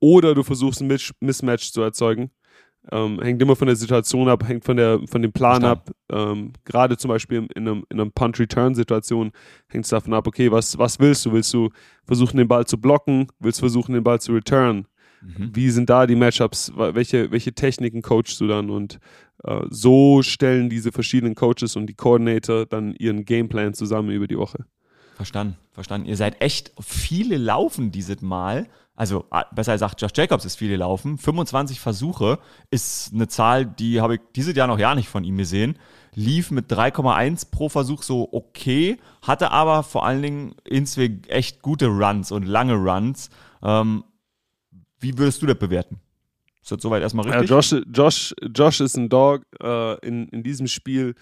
oder 0.00 0.34
du 0.34 0.42
versuchst 0.42 0.82
ein 0.82 0.90
Mis- 0.90 1.12
Mismatch 1.20 1.72
zu 1.72 1.80
erzeugen. 1.80 2.30
Ähm, 2.90 3.20
hängt 3.20 3.42
immer 3.42 3.54
von 3.54 3.66
der 3.66 3.76
Situation 3.76 4.28
ab, 4.28 4.48
hängt 4.48 4.64
von, 4.64 4.76
der, 4.76 5.00
von 5.06 5.20
dem 5.20 5.32
Plan 5.32 5.64
ab. 5.64 5.90
Ähm, 6.10 6.52
Gerade 6.64 6.96
zum 6.96 7.08
Beispiel 7.08 7.46
in 7.54 7.68
einem, 7.68 7.84
in 7.90 8.00
einem 8.00 8.12
Punt-Return-Situation 8.12 9.32
hängt 9.68 9.84
es 9.84 9.90
davon 9.90 10.14
ab, 10.14 10.26
okay, 10.26 10.50
was, 10.50 10.78
was 10.78 10.98
willst 10.98 11.26
du? 11.26 11.32
Willst 11.32 11.52
du 11.52 11.68
versuchen, 12.04 12.38
den 12.38 12.48
Ball 12.48 12.66
zu 12.66 12.80
blocken? 12.80 13.26
Willst 13.40 13.58
du 13.58 13.62
versuchen, 13.62 13.92
den 13.92 14.04
Ball 14.04 14.20
zu 14.20 14.32
return? 14.32 14.86
Mhm. 15.20 15.50
Wie 15.54 15.70
sind 15.70 15.90
da 15.90 16.06
die 16.06 16.16
Matchups? 16.16 16.72
Welche, 16.76 17.30
welche 17.30 17.52
Techniken 17.52 18.02
coachst 18.02 18.40
du 18.40 18.46
dann? 18.46 18.70
Und 18.70 18.98
äh, 19.44 19.62
so 19.68 20.22
stellen 20.22 20.70
diese 20.70 20.92
verschiedenen 20.92 21.34
Coaches 21.34 21.76
und 21.76 21.86
die 21.86 21.94
Coordinator 21.94 22.66
dann 22.66 22.94
ihren 22.94 23.24
Gameplan 23.24 23.74
zusammen 23.74 24.10
über 24.10 24.26
die 24.26 24.38
Woche. 24.38 24.64
Verstanden, 25.14 25.56
verstanden. 25.72 26.06
Ihr 26.06 26.16
seid 26.16 26.40
echt 26.40 26.72
viele 26.80 27.36
laufen 27.36 27.90
dieses 27.90 28.22
Mal. 28.22 28.68
Also 28.98 29.26
ah, 29.30 29.44
besser 29.54 29.74
gesagt, 29.74 30.02
Josh 30.02 30.10
Jacobs 30.12 30.44
ist 30.44 30.56
viele 30.56 30.74
laufen. 30.74 31.18
25 31.18 31.78
Versuche 31.78 32.40
ist 32.72 33.14
eine 33.14 33.28
Zahl, 33.28 33.64
die 33.64 34.00
habe 34.00 34.16
ich 34.16 34.20
dieses 34.34 34.56
Jahr 34.56 34.66
noch 34.66 34.80
ja 34.80 34.96
nicht 34.96 35.08
von 35.08 35.22
ihm 35.22 35.38
gesehen. 35.38 35.78
Lief 36.16 36.50
mit 36.50 36.68
3,1 36.68 37.52
pro 37.52 37.68
Versuch 37.68 38.02
so 38.02 38.28
okay, 38.32 38.98
hatte 39.22 39.52
aber 39.52 39.84
vor 39.84 40.04
allen 40.04 40.20
Dingen 40.20 40.56
insweg 40.64 41.28
echt 41.28 41.62
gute 41.62 41.86
Runs 41.86 42.32
und 42.32 42.42
lange 42.42 42.74
Runs. 42.74 43.30
Ähm, 43.62 44.02
wie 44.98 45.16
würdest 45.16 45.42
du 45.42 45.46
das 45.46 45.58
bewerten? 45.60 46.00
Ist 46.60 46.72
das 46.72 46.82
soweit 46.82 47.00
erstmal 47.00 47.24
Ja, 47.26 47.38
richtig? 47.38 47.50
Josh, 47.50 47.76
Josh, 47.92 48.34
Josh 48.52 48.80
ist 48.80 48.96
ein 48.96 49.08
Dog. 49.08 49.42
Äh, 49.62 50.04
in, 50.04 50.26
in 50.30 50.42
diesem 50.42 50.66
Spiel 50.66 51.14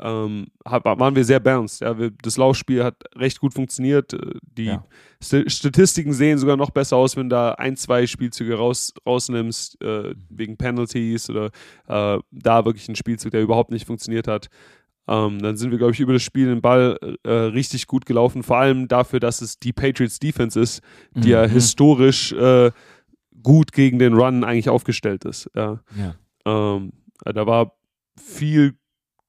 ähm, 0.00 0.46
waren 0.64 1.14
wir 1.14 1.24
sehr 1.24 1.40
balanced. 1.40 1.80
Ja. 1.82 1.94
Das 2.22 2.36
Laufspiel 2.36 2.82
hat 2.82 2.96
recht 3.16 3.38
gut 3.40 3.54
funktioniert. 3.54 4.12
Äh, 4.14 4.18
Die 4.56 4.64
Ja. 4.66 4.84
St 5.22 5.50
Statistiken 5.50 6.12
sehen 6.14 6.38
sogar 6.38 6.56
noch 6.56 6.70
besser 6.70 6.96
aus, 6.96 7.16
wenn 7.16 7.28
du 7.28 7.36
da 7.36 7.52
ein, 7.52 7.76
zwei 7.76 8.06
Spielzüge 8.06 8.54
raus, 8.54 8.94
rausnimmst, 9.06 9.80
äh, 9.82 10.14
wegen 10.30 10.56
Penalties 10.56 11.28
oder 11.28 11.50
äh, 11.88 12.18
da 12.30 12.64
wirklich 12.64 12.88
ein 12.88 12.96
Spielzug, 12.96 13.30
der 13.32 13.42
überhaupt 13.42 13.70
nicht 13.70 13.86
funktioniert 13.86 14.26
hat. 14.26 14.48
Ähm, 15.08 15.40
dann 15.40 15.56
sind 15.56 15.70
wir, 15.72 15.78
glaube 15.78 15.92
ich, 15.92 16.00
über 16.00 16.12
das 16.12 16.22
Spiel 16.22 16.46
den 16.46 16.62
Ball 16.62 16.98
äh, 17.24 17.30
richtig 17.30 17.86
gut 17.86 18.06
gelaufen. 18.06 18.42
Vor 18.42 18.58
allem 18.58 18.86
dafür, 18.88 19.18
dass 19.20 19.42
es 19.42 19.58
die 19.58 19.72
Patriots 19.72 20.18
Defense 20.20 20.58
ist, 20.58 20.82
die 21.14 21.30
ja 21.30 21.46
Mhm. 21.46 21.50
historisch 21.50 22.32
äh, 22.32 22.70
gut 23.42 23.72
gegen 23.72 23.98
den 23.98 24.14
Run 24.14 24.44
eigentlich 24.44 24.68
aufgestellt 24.68 25.24
ist. 25.24 25.50
Ja. 25.54 25.80
Ja. 25.96 26.14
Ähm, 26.46 26.92
äh, 27.24 27.32
da 27.32 27.46
war 27.46 27.72
viel 28.16 28.74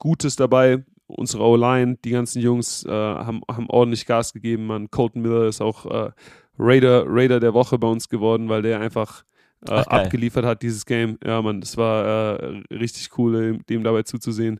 Gutes 0.01 0.35
dabei. 0.35 0.83
Unsere 1.05 1.43
O-Line, 1.43 1.97
die 2.03 2.09
ganzen 2.09 2.41
Jungs 2.41 2.83
äh, 2.85 2.89
haben, 2.89 3.41
haben 3.49 3.69
ordentlich 3.69 4.07
Gas 4.07 4.33
gegeben. 4.33 4.65
Man, 4.65 4.89
Colton 4.89 5.21
Miller 5.21 5.45
ist 5.45 5.61
auch 5.61 5.85
äh, 5.85 6.11
Raider, 6.57 7.05
Raider 7.07 7.39
der 7.39 7.53
Woche 7.53 7.77
bei 7.77 7.87
uns 7.87 8.09
geworden, 8.09 8.49
weil 8.49 8.63
der 8.63 8.79
einfach 8.79 9.23
äh, 9.67 9.73
Ach, 9.73 9.87
abgeliefert 9.87 10.43
hat, 10.43 10.63
dieses 10.63 10.85
Game. 10.85 11.19
Ja, 11.23 11.41
man, 11.41 11.61
das 11.61 11.77
war 11.77 12.39
äh, 12.39 12.63
richtig 12.73 13.09
cool, 13.17 13.59
dem 13.69 13.83
dabei 13.83 14.01
zuzusehen. 14.03 14.59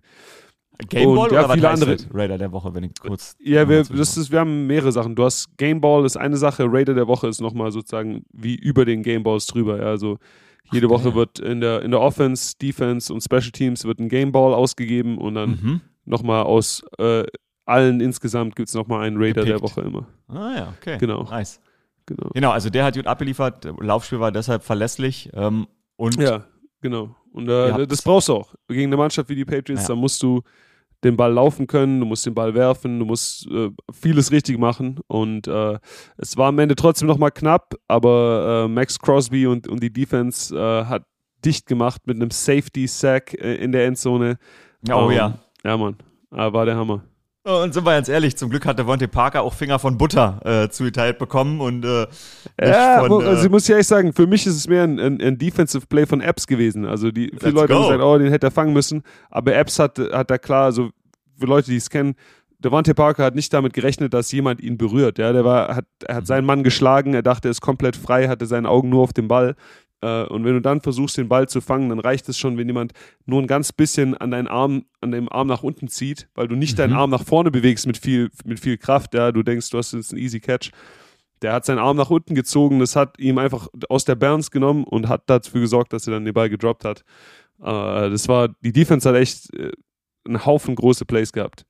Gameball 0.90 1.18
Und, 1.18 1.32
ja, 1.32 1.46
oder 1.46 1.54
viele 1.54 1.70
andere-? 1.70 1.98
Raider 2.14 2.38
der 2.38 2.52
Woche, 2.52 2.74
wenn 2.76 2.84
ich 2.84 3.00
kurz. 3.00 3.36
Ja, 3.40 3.68
wir, 3.68 3.84
das 3.84 4.18
ist, 4.18 4.32
wir 4.32 4.40
haben 4.40 4.68
mehrere 4.68 4.92
Sachen. 4.92 5.16
Du 5.16 5.24
hast 5.24 5.58
Gameball 5.58 6.06
ist 6.06 6.18
eine 6.18 6.38
Sache, 6.38 6.66
Raider 6.68 6.94
der 6.94 7.08
Woche 7.08 7.28
ist 7.28 7.42
nochmal 7.42 7.72
sozusagen 7.72 8.26
wie 8.32 8.56
über 8.56 8.86
den 8.86 9.02
Gameballs 9.02 9.48
drüber. 9.48 9.80
Ja, 9.80 9.86
also 9.86 10.20
jede 10.72 10.88
Ach, 10.88 10.92
Woche 10.92 11.04
geil. 11.06 11.16
wird 11.16 11.40
in 11.40 11.62
der, 11.62 11.82
in 11.82 11.92
der 11.92 12.02
Offense, 12.02 12.56
Defense 12.62 13.14
und 13.14 13.22
Special 13.24 13.52
Teams 13.52 13.86
wird 13.86 14.00
ein 14.00 14.10
Gameball 14.10 14.54
ausgegeben 14.54 15.18
und 15.18 15.36
dann 15.36 15.50
Mhm. 15.52 15.82
nochmal 16.06 16.44
aus 16.44 16.84
äh, 16.98 17.24
allen 17.66 18.02
insgesamt 18.02 18.56
gibt 18.56 18.70
es 18.70 18.76
nochmal 18.76 19.06
einen 19.06 19.18
Raider 19.18 19.44
der 19.46 19.56
Gepickt. 19.56 19.78
Woche 19.78 19.82
immer. 19.88 20.08
Ah 20.28 20.56
ja, 20.56 20.74
okay. 20.80 20.98
Genau. 20.98 21.24
Nice. 21.24 21.60
Genau. 22.08 22.30
genau, 22.34 22.50
also 22.52 22.70
der 22.70 22.84
hat 22.84 22.96
gut 22.96 23.08
abgeliefert, 23.08 23.66
Laufspiel 23.80 24.20
war 24.20 24.32
deshalb 24.32 24.64
verlässlich. 24.64 25.30
Ähm, 25.34 25.68
und 25.96 26.20
ja, 26.20 26.44
genau. 26.82 27.16
Und 27.32 27.48
äh, 27.48 27.86
das 27.88 28.02
brauchst 28.02 28.28
du 28.28 28.34
auch. 28.36 28.54
Gegen 28.68 28.88
eine 28.90 28.98
Mannschaft 28.98 29.30
wie 29.30 29.36
die 29.36 29.46
Patriots, 29.46 29.84
ja. 29.84 29.90
da 29.90 29.96
musst 29.96 30.22
du 30.24 30.42
den 31.04 31.18
Ball 31.18 31.34
laufen 31.34 31.68
können, 31.68 32.00
du 32.00 32.06
musst 32.06 32.26
den 32.26 32.34
Ball 32.34 32.54
werfen, 32.54 33.00
du 33.00 33.06
musst 33.06 33.48
äh, 33.48 33.70
vieles 33.92 34.32
richtig 34.32 34.58
machen. 34.58 35.00
Und 35.08 35.48
äh, 35.48 35.80
es 36.18 36.38
war 36.38 36.50
am 36.50 36.60
Ende 36.60 36.76
trotzdem 36.76 37.08
nochmal 37.08 37.32
knapp, 37.32 37.76
aber 37.88 38.66
äh, 38.66 38.68
Max 38.68 39.00
Crosby 39.00 39.48
und, 39.48 39.68
und 39.68 39.82
die 39.82 39.92
Defense 39.92 40.56
äh, 40.56 40.86
hat 40.86 41.04
dicht 41.44 41.66
gemacht 41.66 42.02
mit 42.06 42.18
einem 42.18 42.32
Safety-Sack 42.32 43.34
äh, 43.34 43.56
in 43.56 43.72
der 43.72 43.86
Endzone. 43.86 44.38
Oh 44.90 45.06
um, 45.06 45.12
ja. 45.12 45.40
Ja, 45.64 45.78
Mann. 45.78 45.96
Ah, 46.32 46.54
war 46.54 46.66
der 46.66 46.76
Hammer. 46.76 47.04
Und 47.44 47.74
sind 47.74 47.86
wir 47.86 47.92
ganz 47.92 48.08
ehrlich, 48.08 48.38
zum 48.38 48.52
Glück 48.52 48.68
hat 48.68 48.78
der 48.78 48.86
Vontae 48.86 49.08
Parker 49.08 49.42
auch 49.42 49.56
Finger 49.56 49.80
von 49.80 49.98
Butter 49.98 50.40
äh, 50.46 50.70
zugeteilt 50.70 51.18
bekommen 51.18 51.60
und 51.60 51.84
äh, 51.84 52.06
ja, 52.62 53.04
von, 53.04 53.26
also 53.26 53.48
äh, 53.48 53.50
muss 53.50 53.64
ich 53.64 53.72
ehrlich 53.72 53.88
sagen, 53.88 54.14
für 54.14 54.28
mich 54.28 54.46
ist 54.46 54.56
es 54.56 54.68
mehr 54.68 54.84
ein, 54.84 55.00
ein, 55.00 55.20
ein 55.20 55.38
Defensive 55.40 55.88
Play 55.88 56.06
von 56.06 56.22
Apps 56.22 56.46
gewesen. 56.46 56.86
Also 56.86 57.10
die 57.10 57.32
viele 57.40 57.54
Leute 57.54 57.74
go. 57.74 57.80
haben 57.80 57.84
gesagt, 57.84 58.04
oh, 58.04 58.18
den 58.20 58.30
hätte 58.30 58.48
er 58.48 58.52
fangen 58.52 58.74
müssen, 58.74 59.02
aber 59.32 59.56
Apps 59.56 59.80
hat, 59.80 59.98
hat 59.98 60.30
da 60.30 60.38
klar, 60.38 60.66
also 60.66 60.92
für 61.40 61.48
Leute, 61.48 61.72
die 61.72 61.78
es 61.78 61.90
kennen, 61.90 62.14
Devontae 62.64 62.94
Parker 62.94 63.24
hat 63.24 63.34
nicht 63.34 63.52
damit 63.54 63.74
gerechnet, 63.74 64.14
dass 64.14 64.32
jemand 64.32 64.62
ihn 64.62 64.78
berührt. 64.78 65.18
Ja, 65.18 65.34
der 65.34 65.44
war, 65.44 65.76
hat, 65.76 65.86
er 66.06 66.16
hat 66.16 66.24
mhm. 66.24 66.28
seinen 66.28 66.46
Mann 66.46 66.64
geschlagen, 66.64 67.16
er 67.16 67.24
dachte, 67.24 67.48
er 67.48 67.52
ist 67.52 67.62
komplett 67.62 67.96
frei, 67.96 68.28
hatte 68.28 68.46
seine 68.46 68.70
Augen 68.70 68.90
nur 68.90 69.02
auf 69.02 69.14
dem 69.14 69.28
Ball. 69.28 69.56
Äh, 70.02 70.24
und 70.24 70.44
wenn 70.44 70.54
du 70.54 70.62
dann 70.62 70.82
versuchst, 70.82 71.18
den 71.18 71.30
Ball 71.30 71.48
zu 71.48 71.62
fangen, 71.62 71.90
dann 71.90 72.00
reicht 72.00 72.28
es 72.30 72.38
schon, 72.38 72.58
wenn 72.58 72.68
jemand 72.68 72.94
nur 73.26 73.42
ein 73.42 73.48
ganz 73.48 73.72
bisschen 73.72 74.16
an 74.18 74.32
deinen 74.32 74.48
Arm, 74.48 74.86
an 75.00 75.12
dem 75.12 75.32
Arm 75.32 75.48
nach 75.48 75.64
unten 75.64 75.88
zieht, 75.88 76.28
weil 76.36 76.48
du 76.48 76.56
nicht 76.56 76.74
mhm. 76.74 76.78
deinen 76.78 76.94
Arm 76.94 77.10
nach 77.10 77.24
vorne 77.24 77.52
bewegst 77.52 77.88
mit 77.88 77.98
viel, 77.98 78.30
mit 78.46 78.60
viel 78.60 78.78
Kraft. 78.78 79.14
Ja, 79.14 79.32
du 79.32 79.44
denkst, 79.44 79.70
du 79.70 79.78
hast 79.78 79.94
jetzt 79.94 80.12
einen 80.12 80.22
easy 80.22 80.40
Catch. 80.40 80.72
Der 81.42 81.54
hat 81.54 81.66
seinen 81.66 81.80
Arm 81.80 81.98
nach 81.98 82.12
unten 82.12 82.36
gezogen, 82.36 82.80
das 82.80 82.96
hat 82.96 83.18
ihm 83.18 83.40
einfach 83.40 83.68
aus 83.90 84.06
der 84.06 84.14
Balance 84.16 84.52
genommen 84.52 84.84
und 84.84 85.08
hat 85.08 85.24
dafür 85.28 85.62
gesorgt, 85.62 85.92
dass 85.92 86.08
er 86.08 86.14
dann 86.14 86.26
den 86.26 86.36
Ball 86.36 86.50
gedroppt 86.50 86.86
hat. 86.86 87.04
Äh, 87.60 88.10
das 88.10 88.28
war, 88.28 88.50
die 88.62 88.74
Defense 88.74 89.08
hat 89.08 89.16
echt 89.16 89.54
äh, 89.56 89.72
einen 90.26 90.46
Haufen 90.46 90.76
große 90.76 91.06
Plays 91.06 91.34
gehabt. 91.34 91.66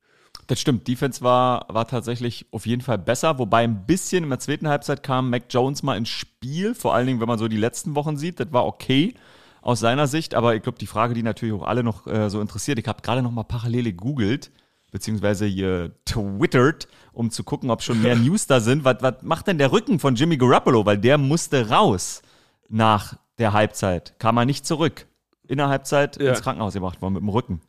Das 0.51 0.59
stimmt. 0.59 0.85
Defense 0.85 1.21
war, 1.21 1.65
war 1.69 1.87
tatsächlich 1.87 2.45
auf 2.51 2.65
jeden 2.65 2.81
Fall 2.81 2.97
besser, 2.97 3.39
wobei 3.39 3.63
ein 3.63 3.85
bisschen 3.85 4.25
in 4.25 4.29
der 4.29 4.39
zweiten 4.39 4.67
Halbzeit 4.67 5.01
kam 5.01 5.29
Mac 5.29 5.43
Jones 5.49 5.81
mal 5.81 5.95
ins 5.95 6.09
Spiel, 6.09 6.75
vor 6.75 6.93
allen 6.93 7.07
Dingen, 7.07 7.21
wenn 7.21 7.27
man 7.29 7.39
so 7.39 7.47
die 7.47 7.55
letzten 7.55 7.95
Wochen 7.95 8.17
sieht. 8.17 8.37
Das 8.41 8.51
war 8.51 8.65
okay 8.65 9.13
aus 9.61 9.79
seiner 9.79 10.07
Sicht, 10.07 10.35
aber 10.35 10.53
ich 10.53 10.61
glaube, 10.61 10.77
die 10.77 10.87
Frage, 10.87 11.13
die 11.13 11.23
natürlich 11.23 11.53
auch 11.53 11.65
alle 11.65 11.85
noch 11.85 12.05
äh, 12.05 12.29
so 12.29 12.41
interessiert, 12.41 12.79
ich 12.79 12.87
habe 12.89 13.01
gerade 13.01 13.21
noch 13.21 13.31
mal 13.31 13.43
parallel 13.43 13.85
gegoogelt, 13.85 14.51
beziehungsweise 14.91 15.45
hier 15.45 15.95
twittert, 16.03 16.89
um 17.13 17.31
zu 17.31 17.45
gucken, 17.45 17.69
ob 17.69 17.81
schon 17.81 18.01
mehr 18.01 18.15
News 18.17 18.45
da 18.45 18.59
sind. 18.59 18.83
Was, 18.83 18.97
was 18.99 19.21
macht 19.21 19.47
denn 19.47 19.57
der 19.57 19.71
Rücken 19.71 19.99
von 19.99 20.15
Jimmy 20.15 20.35
Garoppolo? 20.35 20.85
Weil 20.85 20.97
der 20.97 21.17
musste 21.17 21.69
raus 21.69 22.23
nach 22.67 23.15
der 23.37 23.53
Halbzeit. 23.53 24.19
Kam 24.19 24.35
er 24.35 24.43
nicht 24.43 24.65
zurück. 24.65 25.07
In 25.47 25.59
der 25.59 25.69
Halbzeit 25.69 26.21
ja. 26.21 26.31
ins 26.31 26.41
Krankenhaus 26.41 26.73
gebracht 26.73 27.01
worden 27.01 27.13
mit 27.13 27.21
dem 27.21 27.29
Rücken. 27.29 27.61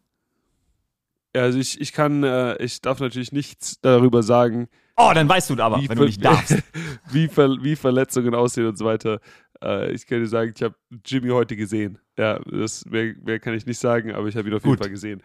Also 1.34 1.58
ich, 1.58 1.80
ich 1.80 1.92
kann, 1.92 2.22
äh, 2.24 2.62
ich 2.62 2.80
darf 2.80 3.00
natürlich 3.00 3.32
nichts 3.32 3.80
darüber 3.80 4.22
sagen. 4.22 4.68
Oh, 4.96 5.10
dann 5.14 5.28
weißt 5.28 5.50
du 5.50 5.58
aber, 5.58 5.78
wenn 5.78 5.96
du 5.96 6.04
nicht 6.04 6.24
darfst. 6.24 6.62
wie, 7.10 7.28
Ver 7.28 7.56
wie 7.62 7.76
Verletzungen 7.76 8.34
aussehen 8.34 8.66
und 8.66 8.76
so 8.76 8.84
weiter. 8.84 9.20
Äh, 9.62 9.92
ich 9.92 10.06
kann 10.06 10.20
dir 10.20 10.26
sagen, 10.26 10.52
ich 10.54 10.62
habe 10.62 10.74
Jimmy 11.04 11.30
heute 11.30 11.56
gesehen. 11.56 11.98
Ja, 12.18 12.38
das 12.40 12.84
mehr, 12.84 13.14
mehr, 13.22 13.40
kann 13.40 13.54
ich 13.54 13.64
nicht 13.64 13.78
sagen, 13.78 14.12
aber 14.12 14.28
ich 14.28 14.36
habe 14.36 14.48
ihn 14.48 14.54
auf 14.54 14.62
Gut. 14.62 14.72
jeden 14.72 14.82
Fall 14.82 14.90
gesehen. 14.90 15.22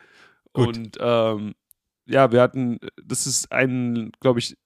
Gut. 0.54 0.78
Und 0.78 0.98
ähm, 1.00 1.56
ja, 2.06 2.32
wir 2.32 2.42
hatten, 2.42 2.80
das 3.04 3.28
ist 3.28 3.52
ein, 3.52 4.12
glaube 4.22 4.40
ich, 4.40 4.58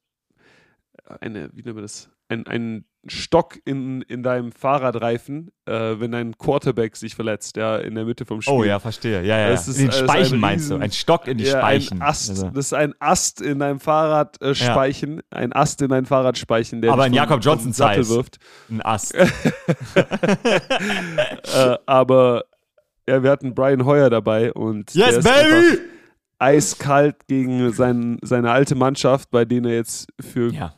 eine, 1.19 1.49
wie 1.53 1.63
nennt 1.63 1.75
man 1.75 1.83
das? 1.83 2.11
Ein, 2.29 2.45
ein 2.45 2.85
Stock 3.07 3.57
in, 3.65 4.03
in 4.03 4.21
deinem 4.21 4.51
Fahrradreifen, 4.51 5.51
äh, 5.65 5.99
wenn 5.99 6.11
dein 6.11 6.37
Quarterback 6.37 6.95
sich 6.95 7.15
verletzt, 7.15 7.57
ja, 7.57 7.77
in 7.77 7.95
der 7.95 8.05
Mitte 8.05 8.25
vom 8.25 8.43
Spiel. 8.43 8.53
Oh 8.53 8.63
ja, 8.63 8.79
verstehe. 8.79 9.23
Ja, 9.23 9.39
ja. 9.39 9.49
Das 9.49 9.67
ist, 9.67 9.79
in 9.79 9.89
den 9.89 9.91
Speichen 9.91 10.39
meinst 10.39 10.69
du? 10.69 10.75
Ein 10.75 10.91
Stock 10.91 11.27
in 11.27 11.39
die 11.39 11.45
ja, 11.45 11.57
Speichen. 11.57 11.99
Ein 11.99 12.07
Ast, 12.07 12.29
also. 12.29 12.49
Das 12.49 12.67
ist 12.67 12.73
ein 12.73 12.93
Ast 12.99 13.41
in 13.41 13.57
deinem 13.57 13.79
Fahrradspeichen, 13.79 15.19
äh, 15.19 15.23
ja. 15.31 15.37
ein 15.39 15.51
Ast 15.53 15.81
in 15.81 15.89
dein 15.89 16.05
Fahrradspeichen, 16.05 16.81
der 16.81 16.93
Aber 16.93 17.07
in 17.07 17.13
Jakob 17.13 17.43
Johnson 17.43 17.73
Sattel 17.73 18.07
wirft. 18.07 18.37
Ein 18.69 18.81
Ast. 18.83 19.15
äh, 19.15 19.25
aber 21.87 22.43
ja, 23.09 23.23
wir 23.23 23.31
hatten 23.31 23.55
Brian 23.55 23.83
Hoyer 23.85 24.11
dabei 24.11 24.53
und 24.53 24.93
yes, 24.93 25.23
baby! 25.23 25.79
eiskalt 26.37 27.27
gegen 27.27 27.71
sein, 27.73 28.19
seine 28.21 28.51
alte 28.51 28.75
Mannschaft, 28.75 29.31
bei 29.31 29.43
denen 29.45 29.65
er 29.65 29.73
jetzt 29.75 30.07
für 30.19 30.51
ja 30.51 30.75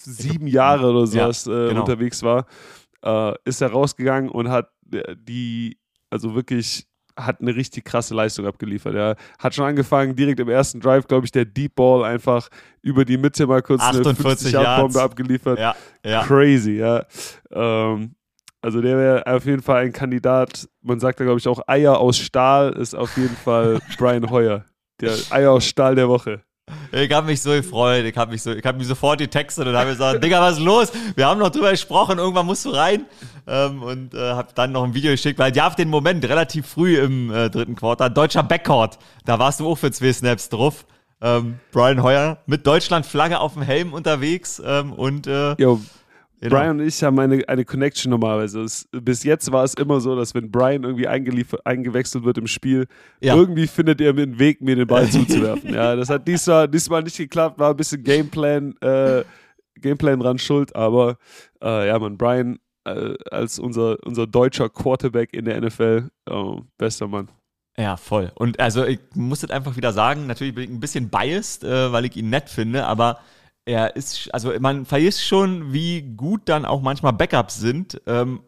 sieben 0.00 0.46
Jahre 0.46 0.90
oder 0.90 1.06
sowas 1.06 1.44
ja, 1.46 1.52
äh, 1.52 1.68
genau. 1.68 1.80
unterwegs 1.80 2.22
war, 2.22 2.46
äh, 3.04 3.34
ist 3.44 3.60
er 3.60 3.70
rausgegangen 3.70 4.30
und 4.30 4.48
hat 4.48 4.70
äh, 4.92 5.16
die, 5.16 5.78
also 6.10 6.34
wirklich 6.34 6.86
hat 7.18 7.40
eine 7.40 7.54
richtig 7.54 7.84
krasse 7.84 8.14
Leistung 8.14 8.46
abgeliefert. 8.46 8.94
Er 8.94 9.16
hat 9.38 9.54
schon 9.54 9.64
angefangen, 9.64 10.14
direkt 10.14 10.40
im 10.40 10.48
ersten 10.48 10.80
Drive, 10.80 11.06
glaube 11.06 11.26
ich, 11.26 11.32
der 11.32 11.44
Deep 11.44 11.74
Ball 11.74 12.04
einfach 12.04 12.48
über 12.80 13.04
die 13.04 13.18
Mitte 13.18 13.46
mal 13.46 13.60
kurz 13.60 13.82
eine 13.82 14.14
50 14.14 14.52
Yard 14.52 14.80
Bombe 14.80 15.02
abgeliefert. 15.02 15.58
Ja, 15.58 15.74
ja. 16.04 16.24
Crazy, 16.24 16.76
ja. 16.76 17.04
Ähm, 17.50 18.14
also 18.60 18.80
der 18.80 18.96
wäre 18.96 19.26
auf 19.26 19.44
jeden 19.46 19.62
Fall 19.62 19.84
ein 19.84 19.92
Kandidat. 19.92 20.68
Man 20.82 21.00
sagt 21.00 21.20
da, 21.20 21.24
glaube 21.24 21.38
ich, 21.38 21.48
auch 21.48 21.60
Eier 21.66 21.98
aus 21.98 22.18
Stahl 22.18 22.72
ist 22.72 22.94
auf 22.94 23.16
jeden 23.16 23.36
Fall 23.36 23.78
Brian 23.98 24.30
Hoyer. 24.30 24.64
Der 25.00 25.14
Eier 25.30 25.52
aus 25.52 25.64
Stahl 25.64 25.94
der 25.94 26.08
Woche. 26.08 26.42
Ich 26.92 27.12
habe 27.12 27.26
mich 27.26 27.42
so 27.42 27.50
gefreut, 27.50 28.04
ich 28.04 28.16
habe 28.16 28.32
mich, 28.32 28.42
so, 28.42 28.52
hab 28.52 28.76
mich 28.76 28.86
sofort 28.86 29.18
getextet 29.18 29.66
und 29.66 29.76
habe 29.76 29.90
gesagt, 29.90 30.22
Digga, 30.22 30.40
was 30.40 30.58
ist 30.58 30.64
los? 30.64 30.92
Wir 31.14 31.26
haben 31.26 31.38
noch 31.38 31.50
drüber 31.50 31.70
gesprochen, 31.70 32.18
irgendwann 32.18 32.46
musst 32.46 32.64
du 32.64 32.70
rein. 32.70 33.06
Ähm, 33.46 33.82
und 33.82 34.14
äh, 34.14 34.18
habe 34.18 34.48
dann 34.54 34.72
noch 34.72 34.84
ein 34.84 34.94
Video 34.94 35.10
geschickt, 35.10 35.38
weil 35.38 35.54
ja, 35.56 35.66
auf 35.66 35.76
den 35.76 35.88
Moment, 35.88 36.24
relativ 36.24 36.66
früh 36.66 36.98
im 36.98 37.32
äh, 37.32 37.48
dritten 37.48 37.76
Quarter, 37.76 38.10
deutscher 38.10 38.42
Backcourt, 38.42 38.98
da 39.24 39.38
warst 39.38 39.60
du 39.60 39.68
auch 39.68 39.76
für 39.76 39.90
zwei 39.90 40.12
Snaps 40.12 40.48
drauf. 40.48 40.84
Ähm, 41.20 41.58
Brian 41.72 42.02
Hoyer 42.02 42.38
mit 42.46 42.66
Deutschland-Flagge 42.66 43.40
auf 43.40 43.54
dem 43.54 43.62
Helm 43.62 43.92
unterwegs 43.92 44.62
ähm, 44.64 44.92
und 44.92 45.26
äh, 45.26 45.56
Genau. 46.40 46.54
Brian 46.54 46.80
und 46.80 46.86
ich 46.86 47.02
haben 47.02 47.18
eine, 47.18 47.48
eine 47.48 47.64
Connection 47.64 48.10
normalerweise. 48.10 48.60
Es, 48.60 48.88
bis 48.92 49.24
jetzt 49.24 49.50
war 49.50 49.64
es 49.64 49.74
immer 49.74 50.00
so, 50.00 50.14
dass 50.14 50.34
wenn 50.34 50.50
Brian 50.50 50.84
irgendwie 50.84 51.08
eingewechselt 51.08 52.24
wird 52.24 52.38
im 52.38 52.46
Spiel, 52.46 52.86
ja. 53.20 53.34
irgendwie 53.34 53.66
findet 53.66 54.00
er 54.00 54.10
einen 54.10 54.38
Weg, 54.38 54.60
mir 54.60 54.76
den 54.76 54.86
Ball 54.86 55.08
zuzuwerfen. 55.10 55.74
ja, 55.74 55.96
das 55.96 56.08
hat 56.08 56.28
diesmal, 56.28 56.68
diesmal 56.68 57.02
nicht 57.02 57.16
geklappt, 57.16 57.58
war 57.58 57.70
ein 57.70 57.76
bisschen 57.76 58.04
Gameplan, 58.04 58.76
äh, 58.80 59.24
Gameplan 59.80 60.20
dran 60.20 60.38
schuld, 60.38 60.74
aber 60.76 61.18
äh, 61.62 61.88
ja, 61.88 61.98
man, 61.98 62.16
Brian 62.16 62.58
äh, 62.84 63.14
als 63.30 63.58
unser, 63.58 63.96
unser 64.04 64.26
deutscher 64.26 64.68
Quarterback 64.68 65.32
in 65.34 65.44
der 65.44 65.60
NFL, 65.60 66.08
oh, 66.30 66.60
bester 66.76 67.08
Mann. 67.08 67.28
Ja, 67.76 67.96
voll. 67.96 68.32
Und 68.34 68.58
also 68.58 68.84
ich 68.84 68.98
muss 69.14 69.40
das 69.40 69.50
einfach 69.50 69.76
wieder 69.76 69.92
sagen, 69.92 70.26
natürlich 70.26 70.54
bin 70.54 70.64
ich 70.64 70.70
ein 70.70 70.80
bisschen 70.80 71.10
biased, 71.10 71.64
äh, 71.64 71.92
weil 71.92 72.04
ich 72.04 72.16
ihn 72.16 72.30
nett 72.30 72.48
finde, 72.48 72.86
aber 72.86 73.20
er 73.68 73.96
ist, 73.96 74.32
also 74.32 74.52
man 74.58 74.86
vergisst 74.86 75.22
schon, 75.22 75.74
wie 75.74 76.00
gut 76.00 76.42
dann 76.46 76.64
auch 76.64 76.80
manchmal 76.80 77.12
Backups 77.12 77.58
sind. 77.58 78.00
Ähm, 78.06 78.40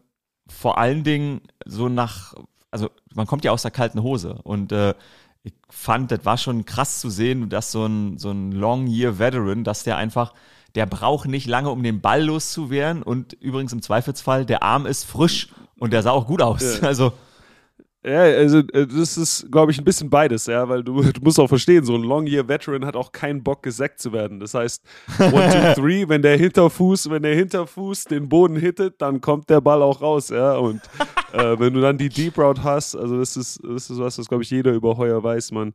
vor 0.47 0.79
allen 0.79 1.03
Dingen 1.03 1.41
so 1.63 1.89
nach, 1.89 2.33
also 2.71 2.89
man 3.13 3.27
kommt 3.27 3.45
ja 3.45 3.51
aus 3.51 3.61
der 3.61 3.71
kalten 3.71 4.01
Hose 4.01 4.39
und 4.43 4.71
äh, 4.71 4.95
ich 5.43 5.53
fand, 5.69 6.11
das 6.11 6.25
war 6.25 6.37
schon 6.37 6.65
krass 6.65 6.99
zu 6.99 7.09
sehen, 7.09 7.49
dass 7.49 7.71
so 7.71 7.85
ein, 7.85 8.17
so 8.17 8.31
ein 8.31 8.51
Long-Year-Veteran, 8.51 9.63
dass 9.63 9.83
der 9.83 9.97
einfach, 9.97 10.33
der 10.75 10.87
braucht 10.87 11.27
nicht 11.27 11.47
lange, 11.47 11.69
um 11.69 11.83
den 11.83 12.01
Ball 12.01 12.23
loszuwehren 12.23 13.03
und 13.03 13.33
übrigens 13.33 13.73
im 13.73 13.81
Zweifelsfall, 13.81 14.45
der 14.45 14.63
Arm 14.63 14.87
ist 14.87 15.03
frisch 15.03 15.49
und 15.77 15.93
der 15.93 16.01
sah 16.01 16.11
auch 16.11 16.25
gut 16.25 16.41
aus. 16.41 16.79
Ja. 16.81 16.87
Also 16.87 17.13
ja, 18.03 18.21
also 18.21 18.59
äh, 18.59 18.87
das 18.87 19.15
ist, 19.15 19.51
glaube 19.51 19.71
ich, 19.71 19.77
ein 19.77 19.83
bisschen 19.83 20.09
beides, 20.09 20.47
ja, 20.47 20.67
weil 20.67 20.83
du, 20.83 21.01
du 21.11 21.21
musst 21.21 21.39
auch 21.39 21.47
verstehen, 21.47 21.85
so 21.85 21.95
ein 21.95 22.01
Long-Year-Veteran 22.01 22.85
hat 22.85 22.95
auch 22.95 23.11
keinen 23.11 23.43
Bock, 23.43 23.61
gesackt 23.61 23.99
zu 23.99 24.11
werden. 24.11 24.39
Das 24.39 24.55
heißt, 24.55 24.83
one, 25.19 25.31
two, 25.31 25.73
three, 25.81 26.09
wenn 26.09 26.23
der 26.23 26.37
Hinterfuß, 26.37 27.11
wenn 27.11 27.21
der 27.21 27.35
Hinterfuß 27.35 28.05
den 28.05 28.27
Boden 28.27 28.55
hittet, 28.55 29.01
dann 29.01 29.21
kommt 29.21 29.49
der 29.51 29.61
Ball 29.61 29.83
auch 29.83 30.01
raus, 30.01 30.29
ja. 30.29 30.55
Und 30.55 30.81
äh, 31.33 31.59
wenn 31.59 31.73
du 31.73 31.81
dann 31.81 31.97
die 31.97 32.09
Deep 32.09 32.37
Route 32.39 32.63
hast, 32.63 32.95
also 32.95 33.19
das 33.19 33.37
ist, 33.37 33.59
das 33.63 33.89
ist 33.89 33.99
was, 33.99 34.17
was, 34.17 34.27
glaube 34.27 34.43
ich, 34.43 34.49
jeder 34.49 34.71
über 34.71 34.97
Heuer 34.97 35.23
weiß, 35.23 35.51
man. 35.51 35.73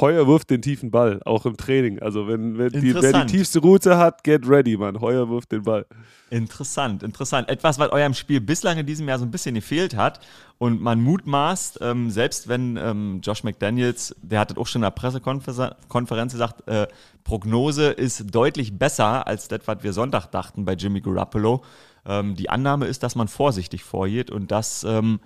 Heuer 0.00 0.26
wirft 0.26 0.50
den 0.50 0.60
tiefen 0.60 0.90
Ball, 0.90 1.20
auch 1.24 1.46
im 1.46 1.56
Training. 1.56 2.00
Also 2.00 2.26
wenn, 2.26 2.58
wenn 2.58 2.72
die, 2.72 2.94
wer 2.94 3.24
die 3.24 3.32
tiefste 3.32 3.60
Route 3.60 3.96
hat, 3.96 4.24
get 4.24 4.48
ready, 4.48 4.76
man. 4.76 5.00
Heuer 5.00 5.28
wirft 5.28 5.52
den 5.52 5.62
Ball. 5.62 5.86
Interessant, 6.30 7.04
interessant. 7.04 7.48
Etwas, 7.48 7.78
was 7.78 7.90
eurem 7.90 8.12
Spiel 8.12 8.40
bislang 8.40 8.78
in 8.78 8.86
diesem 8.86 9.08
Jahr 9.08 9.20
so 9.20 9.24
ein 9.24 9.30
bisschen 9.30 9.54
gefehlt 9.54 9.94
hat 9.94 10.18
und 10.58 10.82
man 10.82 11.00
mutmaßt, 11.00 11.78
ähm, 11.80 12.10
selbst 12.10 12.48
wenn 12.48 12.76
ähm, 12.76 13.20
Josh 13.22 13.44
McDaniels, 13.44 14.16
der 14.20 14.40
hat 14.40 14.50
das 14.50 14.56
auch 14.56 14.66
schon 14.66 14.80
in 14.80 14.84
der 14.84 14.90
Pressekonferenz 14.90 16.32
gesagt, 16.32 16.66
äh, 16.66 16.88
Prognose 17.22 17.90
ist 17.90 18.34
deutlich 18.34 18.76
besser 18.76 19.26
als 19.28 19.46
das, 19.46 19.60
was 19.66 19.82
wir 19.82 19.92
Sonntag 19.92 20.26
dachten 20.26 20.64
bei 20.64 20.74
Jimmy 20.74 21.00
Garoppolo. 21.00 21.62
Ähm, 22.04 22.34
die 22.34 22.50
Annahme 22.50 22.86
ist, 22.86 23.04
dass 23.04 23.14
man 23.14 23.28
vorsichtig 23.28 23.84
vorgeht 23.84 24.30
und 24.30 24.50
dass 24.50 24.82
ähm, 24.82 25.20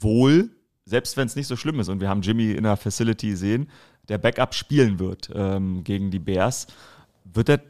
wohl, 0.00 0.50
selbst 0.86 1.16
wenn 1.16 1.26
es 1.26 1.36
nicht 1.36 1.46
so 1.46 1.56
schlimm 1.56 1.78
ist 1.78 1.88
und 1.88 2.00
wir 2.00 2.08
haben 2.08 2.22
Jimmy 2.22 2.52
in 2.52 2.64
der 2.64 2.76
Facility 2.76 3.36
sehen, 3.36 3.68
der 4.08 4.18
Backup 4.18 4.54
spielen 4.54 4.98
wird 4.98 5.30
ähm, 5.34 5.84
gegen 5.84 6.10
die 6.10 6.18
Bears. 6.18 6.66
Wird 7.24 7.48
das 7.48 7.60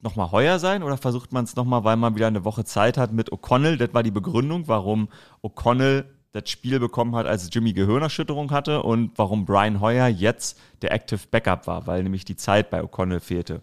nochmal 0.00 0.30
heuer 0.32 0.58
sein 0.58 0.82
oder 0.82 0.96
versucht 0.96 1.32
man 1.32 1.44
es 1.44 1.56
nochmal, 1.56 1.84
weil 1.84 1.96
man 1.96 2.14
wieder 2.14 2.26
eine 2.26 2.44
Woche 2.44 2.64
Zeit 2.64 2.98
hat 2.98 3.12
mit 3.12 3.32
O'Connell? 3.32 3.76
Das 3.76 3.94
war 3.94 4.02
die 4.02 4.10
Begründung, 4.10 4.68
warum 4.68 5.08
O'Connell 5.42 6.04
das 6.32 6.50
Spiel 6.50 6.80
bekommen 6.80 7.14
hat, 7.14 7.26
als 7.26 7.48
Jimmy 7.52 7.72
Gehirnerschütterung 7.72 8.50
hatte 8.50 8.82
und 8.82 9.12
warum 9.16 9.44
Brian 9.46 9.80
Hoyer 9.80 10.08
jetzt 10.08 10.58
der 10.82 10.92
Active 10.92 11.20
Backup 11.30 11.66
war, 11.66 11.86
weil 11.86 12.02
nämlich 12.02 12.24
die 12.24 12.36
Zeit 12.36 12.70
bei 12.70 12.82
O'Connell 12.82 13.20
fehlte. 13.20 13.60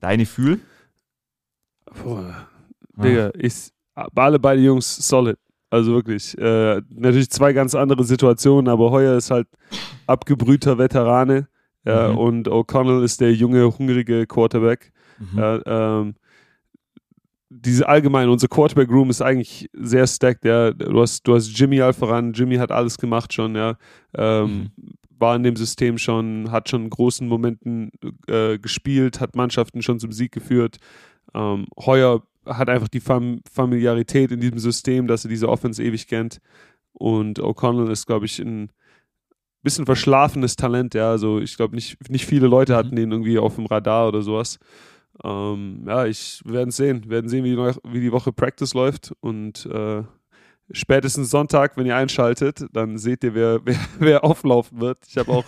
Dein 0.00 0.18
Gefühl? 0.18 0.60
Boah, 2.02 2.48
Digga, 2.96 3.30
ich, 3.38 3.70
alle 3.94 4.38
beide 4.38 4.60
Jungs 4.60 4.96
solid. 4.96 5.38
Also 5.70 5.92
wirklich. 5.92 6.36
Äh, 6.38 6.82
natürlich 6.90 7.30
zwei 7.30 7.52
ganz 7.52 7.74
andere 7.74 8.02
Situationen, 8.04 8.68
aber 8.68 8.90
Heuer 8.90 9.16
ist 9.16 9.30
halt 9.30 9.46
abgebrühter 10.06 10.78
Veterane 10.78 11.46
ja, 11.88 12.08
mhm. 12.10 12.18
und 12.18 12.48
O'Connell 12.48 13.02
ist 13.02 13.20
der 13.20 13.32
junge, 13.32 13.78
hungrige 13.78 14.26
Quarterback. 14.26 14.92
Mhm. 15.18 15.38
Ja, 15.38 15.60
ähm, 16.00 16.14
diese 17.50 17.88
allgemein, 17.88 18.28
unser 18.28 18.46
Quarterback 18.46 18.90
Room 18.90 19.08
ist 19.08 19.22
eigentlich 19.22 19.70
sehr 19.72 20.06
stacked, 20.06 20.44
ja. 20.44 20.70
Du 20.72 21.00
hast, 21.00 21.26
du 21.26 21.34
hast 21.34 21.58
Jimmy 21.58 21.80
Alferan, 21.80 22.34
Jimmy 22.34 22.56
hat 22.56 22.70
alles 22.70 22.98
gemacht 22.98 23.32
schon, 23.32 23.54
ja. 23.54 23.76
Ähm, 24.14 24.44
mhm. 24.44 24.70
War 25.18 25.34
in 25.34 25.42
dem 25.42 25.56
System 25.56 25.96
schon, 25.96 26.50
hat 26.52 26.68
schon 26.68 26.84
in 26.84 26.90
großen 26.90 27.26
Momenten 27.26 27.90
äh, 28.28 28.58
gespielt, 28.58 29.20
hat 29.20 29.34
Mannschaften 29.34 29.80
schon 29.80 29.98
zum 29.98 30.12
Sieg 30.12 30.30
geführt. 30.30 30.76
Ähm, 31.34 31.66
Heuer 31.78 32.22
hat 32.44 32.68
einfach 32.68 32.88
die 32.88 33.00
Fam 33.00 33.40
Familiarität 33.50 34.30
in 34.30 34.40
diesem 34.40 34.58
System, 34.58 35.06
dass 35.06 35.24
er 35.24 35.30
diese 35.30 35.48
Offense 35.48 35.82
ewig 35.82 36.06
kennt. 36.06 36.40
Und 36.92 37.40
O'Connell 37.40 37.90
ist, 37.90 38.06
glaube 38.06 38.26
ich, 38.26 38.38
ein 38.38 38.70
bisschen 39.62 39.86
verschlafenes 39.86 40.56
Talent, 40.56 40.94
ja. 40.94 41.10
Also 41.10 41.40
ich 41.40 41.56
glaube, 41.56 41.74
nicht, 41.74 42.10
nicht 42.10 42.26
viele 42.26 42.46
Leute 42.46 42.72
mhm. 42.72 42.76
hatten 42.76 42.96
den 42.96 43.12
irgendwie 43.12 43.38
auf 43.38 43.56
dem 43.56 43.66
Radar 43.66 44.08
oder 44.08 44.22
sowas. 44.22 44.58
Ähm, 45.24 45.84
ja, 45.86 46.06
ich 46.06 46.42
werden 46.44 46.70
sehen. 46.70 47.08
werden 47.08 47.28
sehen, 47.28 47.44
wie 47.44 47.56
die, 47.56 47.92
wie 47.92 48.00
die 48.00 48.12
Woche 48.12 48.32
Practice 48.32 48.74
läuft. 48.74 49.12
Und 49.20 49.66
äh, 49.66 50.02
spätestens 50.70 51.30
Sonntag, 51.30 51.76
wenn 51.76 51.86
ihr 51.86 51.96
einschaltet, 51.96 52.66
dann 52.72 52.98
seht 52.98 53.24
ihr, 53.24 53.34
wer, 53.34 53.60
wer, 53.64 53.76
wer 53.98 54.24
auflaufen 54.24 54.80
wird. 54.80 54.98
Ich 55.08 55.18
habe 55.18 55.32
auch 55.32 55.44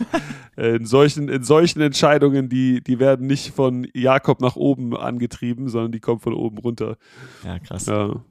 äh, 0.57 0.77
in, 0.77 0.87
solchen, 0.87 1.29
in 1.29 1.45
solchen 1.45 1.81
Entscheidungen, 1.81 2.49
die, 2.49 2.83
die 2.83 2.99
werden 2.99 3.27
nicht 3.27 3.55
von 3.55 3.87
Jakob 3.95 4.41
nach 4.41 4.57
oben 4.57 4.97
angetrieben, 4.97 5.69
sondern 5.69 5.93
die 5.93 6.01
kommen 6.01 6.21
von 6.21 6.35
oben 6.35 6.59
runter. 6.59 6.97
Ja, 7.45 7.59
krass. 7.59 7.87
Ja. 7.87 8.23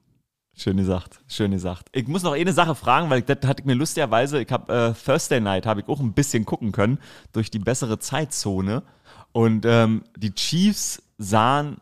Schön 0.60 0.76
gesagt, 0.76 1.22
schön 1.30 1.52
gesagt. 1.52 1.88
Ich 1.94 2.10
muss 2.10 2.24
noch 2.24 2.34
eine 2.34 2.52
Sache 2.52 2.76
fragen, 2.76 3.10
weil 3.10 3.22
das 3.22 3.48
hatte 3.48 3.62
ich 3.62 3.66
mir 3.66 3.76
lustigerweise, 3.76 4.42
ich 4.42 4.52
habe 4.52 4.74
äh, 4.74 5.06
Thursday 5.06 5.40
Night, 5.40 5.66
habe 5.66 5.80
ich 5.80 5.88
auch 5.88 6.02
ein 6.02 6.12
bisschen 6.12 6.44
gucken 6.44 6.74
können, 6.74 7.00
durch 7.32 7.50
die 7.50 7.60
bessere 7.60 7.98
Zeitzone. 7.98 8.84
Und 9.32 9.66
ähm, 9.66 10.04
die 10.18 10.34
Chiefs 10.34 11.02
sahen 11.18 11.78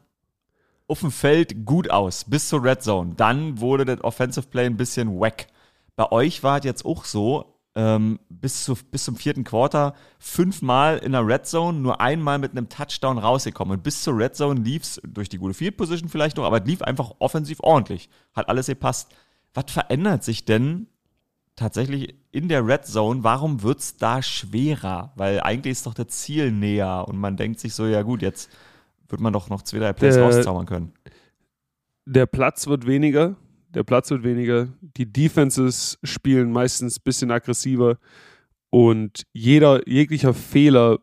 auf 0.87 0.99
dem 0.99 1.09
Feld 1.09 1.65
gut 1.65 1.89
aus, 1.89 2.25
bis 2.25 2.49
zur 2.49 2.63
Red 2.63 2.83
Zone. 2.83 3.15
Dann 3.17 3.59
wurde 3.59 3.83
das 3.83 4.03
Offensive 4.03 4.45
Play 4.45 4.67
ein 4.67 4.77
bisschen 4.77 5.19
wack. 5.19 5.47
Bei 5.95 6.11
euch 6.11 6.43
war 6.43 6.59
es 6.59 6.65
jetzt 6.65 6.85
auch 6.85 7.03
so, 7.05 7.56
ähm, 7.77 8.19
bis, 8.27 8.63
zu, 8.63 8.75
bis 8.89 9.03
zum 9.03 9.15
vierten 9.15 9.43
Quarter 9.43 9.93
fünfmal 10.17 10.97
in 10.97 11.11
der 11.11 11.25
Red 11.25 11.45
Zone, 11.45 11.77
nur 11.77 12.01
einmal 12.01 12.39
mit 12.39 12.51
einem 12.51 12.69
Touchdown 12.69 13.19
rausgekommen. 13.19 13.77
Und 13.77 13.83
bis 13.83 14.01
zur 14.01 14.17
Red 14.17 14.35
Zone 14.35 14.59
lief 14.59 14.81
es 14.81 15.01
durch 15.07 15.29
die 15.29 15.37
gute 15.37 15.53
Field 15.53 15.77
Position 15.77 16.09
vielleicht 16.09 16.37
noch, 16.37 16.43
aber 16.45 16.59
lief 16.59 16.81
einfach 16.81 17.13
offensiv 17.19 17.59
ordentlich. 17.61 18.09
Hat 18.33 18.49
alles 18.49 18.65
gepasst. 18.65 19.13
Was 19.53 19.71
verändert 19.71 20.23
sich 20.23 20.43
denn 20.43 20.87
tatsächlich 21.55 22.15
in 22.31 22.49
der 22.49 22.65
Red 22.65 22.87
Zone? 22.87 23.23
Warum 23.23 23.61
wird 23.61 23.77
es 23.79 23.95
da 23.95 24.23
schwerer? 24.23 25.13
Weil 25.15 25.39
eigentlich 25.41 25.73
ist 25.73 25.85
doch 25.85 25.93
das 25.93 26.07
Ziel 26.07 26.51
näher 26.51 27.05
und 27.07 27.17
man 27.17 27.37
denkt 27.37 27.59
sich 27.59 27.75
so, 27.75 27.85
ja 27.85 28.01
gut, 28.01 28.23
jetzt 28.23 28.49
wird 29.07 29.21
man 29.21 29.33
doch 29.33 29.49
noch 29.49 29.61
zwei, 29.61 29.77
drei 29.77 29.93
Plays 29.93 30.17
rauszaubern 30.17 30.65
können. 30.65 30.93
Der 32.05 32.25
Platz 32.25 32.65
wird 32.65 32.87
weniger. 32.87 33.35
Der 33.73 33.83
Platz 33.83 34.09
wird 34.09 34.23
weniger. 34.23 34.69
Die 34.81 35.11
Defenses 35.11 35.99
spielen 36.03 36.51
meistens 36.51 36.97
ein 36.97 37.03
bisschen 37.03 37.31
aggressiver. 37.31 37.97
Und 38.69 39.23
jeder, 39.33 39.87
jeglicher 39.87 40.33
Fehler 40.33 40.99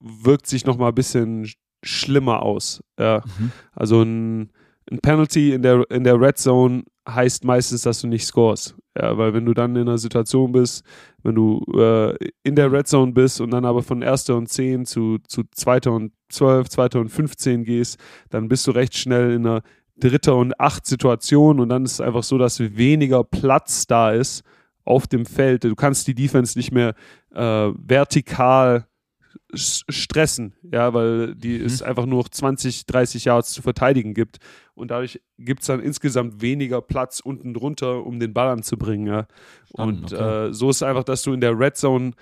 wirkt 0.00 0.46
sich 0.46 0.66
nochmal 0.66 0.90
ein 0.90 0.94
bisschen 0.94 1.50
schlimmer 1.82 2.42
aus. 2.42 2.82
Ja. 2.98 3.22
Mhm. 3.38 3.52
Also 3.72 4.02
ein, 4.02 4.52
ein 4.90 4.98
Penalty 5.02 5.52
in 5.52 5.62
der, 5.62 5.88
in 5.90 6.04
der 6.04 6.20
Red 6.20 6.38
Zone 6.38 6.84
heißt 7.08 7.44
meistens, 7.44 7.82
dass 7.82 8.00
du 8.00 8.08
nicht 8.08 8.26
scores. 8.26 8.74
Ja, 8.98 9.16
weil 9.18 9.34
wenn 9.34 9.44
du 9.44 9.52
dann 9.52 9.76
in 9.76 9.82
einer 9.82 9.98
Situation 9.98 10.52
bist, 10.52 10.84
wenn 11.22 11.34
du 11.34 11.62
äh, 11.74 12.16
in 12.42 12.56
der 12.56 12.72
Red 12.72 12.88
Zone 12.88 13.12
bist 13.12 13.40
und 13.40 13.50
dann 13.50 13.64
aber 13.64 13.82
von 13.82 14.00
erster 14.00 14.36
und 14.36 14.48
10 14.48 14.86
zu, 14.86 15.18
zu 15.28 15.42
zweiter 15.52 15.92
und 15.92 16.12
12, 16.30 16.68
zweiter 16.68 17.00
und 17.00 17.10
15 17.10 17.64
gehst, 17.64 17.98
dann 18.30 18.48
bist 18.48 18.66
du 18.66 18.70
recht 18.70 18.96
schnell 18.96 19.32
in 19.32 19.46
einer 19.46 19.62
dritter 19.98 20.36
und 20.36 20.58
acht 20.60 20.86
Situation 20.86 21.60
und 21.60 21.68
dann 21.68 21.84
ist 21.84 21.94
es 21.94 22.00
einfach 22.00 22.22
so, 22.22 22.38
dass 22.38 22.60
weniger 22.60 23.24
Platz 23.24 23.86
da 23.86 24.12
ist 24.12 24.42
auf 24.84 25.06
dem 25.06 25.26
Feld. 25.26 25.64
Du 25.64 25.74
kannst 25.74 26.06
die 26.06 26.14
Defense 26.14 26.58
nicht 26.58 26.72
mehr 26.72 26.94
äh, 27.34 27.40
vertikal 27.40 28.86
stressen, 29.54 30.54
ja, 30.62 30.92
weil 30.94 31.34
die 31.34 31.58
mhm. 31.58 31.66
es 31.66 31.82
einfach 31.82 32.06
nur 32.06 32.24
20, 32.30 32.86
30 32.86 33.24
Yards 33.26 33.52
zu 33.52 33.62
verteidigen 33.62 34.14
gibt. 34.14 34.38
Und 34.74 34.90
dadurch 34.90 35.20
gibt 35.38 35.60
es 35.60 35.66
dann 35.66 35.80
insgesamt 35.80 36.42
weniger 36.42 36.80
Platz 36.80 37.20
unten 37.20 37.54
drunter, 37.54 38.04
um 38.04 38.18
den 38.18 38.32
Ball 38.32 38.48
anzubringen. 38.48 39.06
Ja. 39.06 39.26
und 39.72 40.12
okay. 40.12 40.48
äh, 40.48 40.52
so 40.52 40.70
ist 40.70 40.82
einfach, 40.82 41.04
dass 41.04 41.22
du 41.22 41.32
in 41.32 41.40
der 41.40 41.58
Red 41.58 41.76
Zone, 41.76 42.12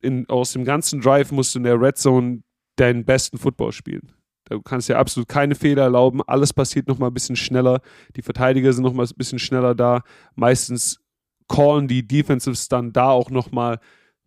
in, 0.00 0.28
aus 0.28 0.52
dem 0.52 0.64
ganzen 0.64 1.00
Drive 1.00 1.32
musst 1.32 1.54
du 1.54 1.60
in 1.60 1.64
der 1.64 1.80
Red 1.80 1.98
Zone 1.98 2.42
deinen 2.76 3.04
besten 3.04 3.38
Football 3.38 3.72
spielen. 3.72 4.12
Du 4.46 4.60
kannst 4.62 4.88
ja 4.88 4.98
absolut 4.98 5.28
keine 5.28 5.54
Fehler 5.54 5.84
erlauben. 5.84 6.20
Alles 6.26 6.52
passiert 6.52 6.86
nochmal 6.88 7.10
ein 7.10 7.14
bisschen 7.14 7.36
schneller. 7.36 7.80
Die 8.16 8.22
Verteidiger 8.22 8.72
sind 8.72 8.84
nochmal 8.84 9.06
ein 9.06 9.16
bisschen 9.16 9.38
schneller 9.38 9.74
da. 9.74 10.02
Meistens 10.34 11.00
callen 11.48 11.88
die 11.88 12.06
Defensives 12.06 12.68
dann 12.68 12.92
da 12.92 13.10
auch 13.10 13.30
nochmal 13.30 13.78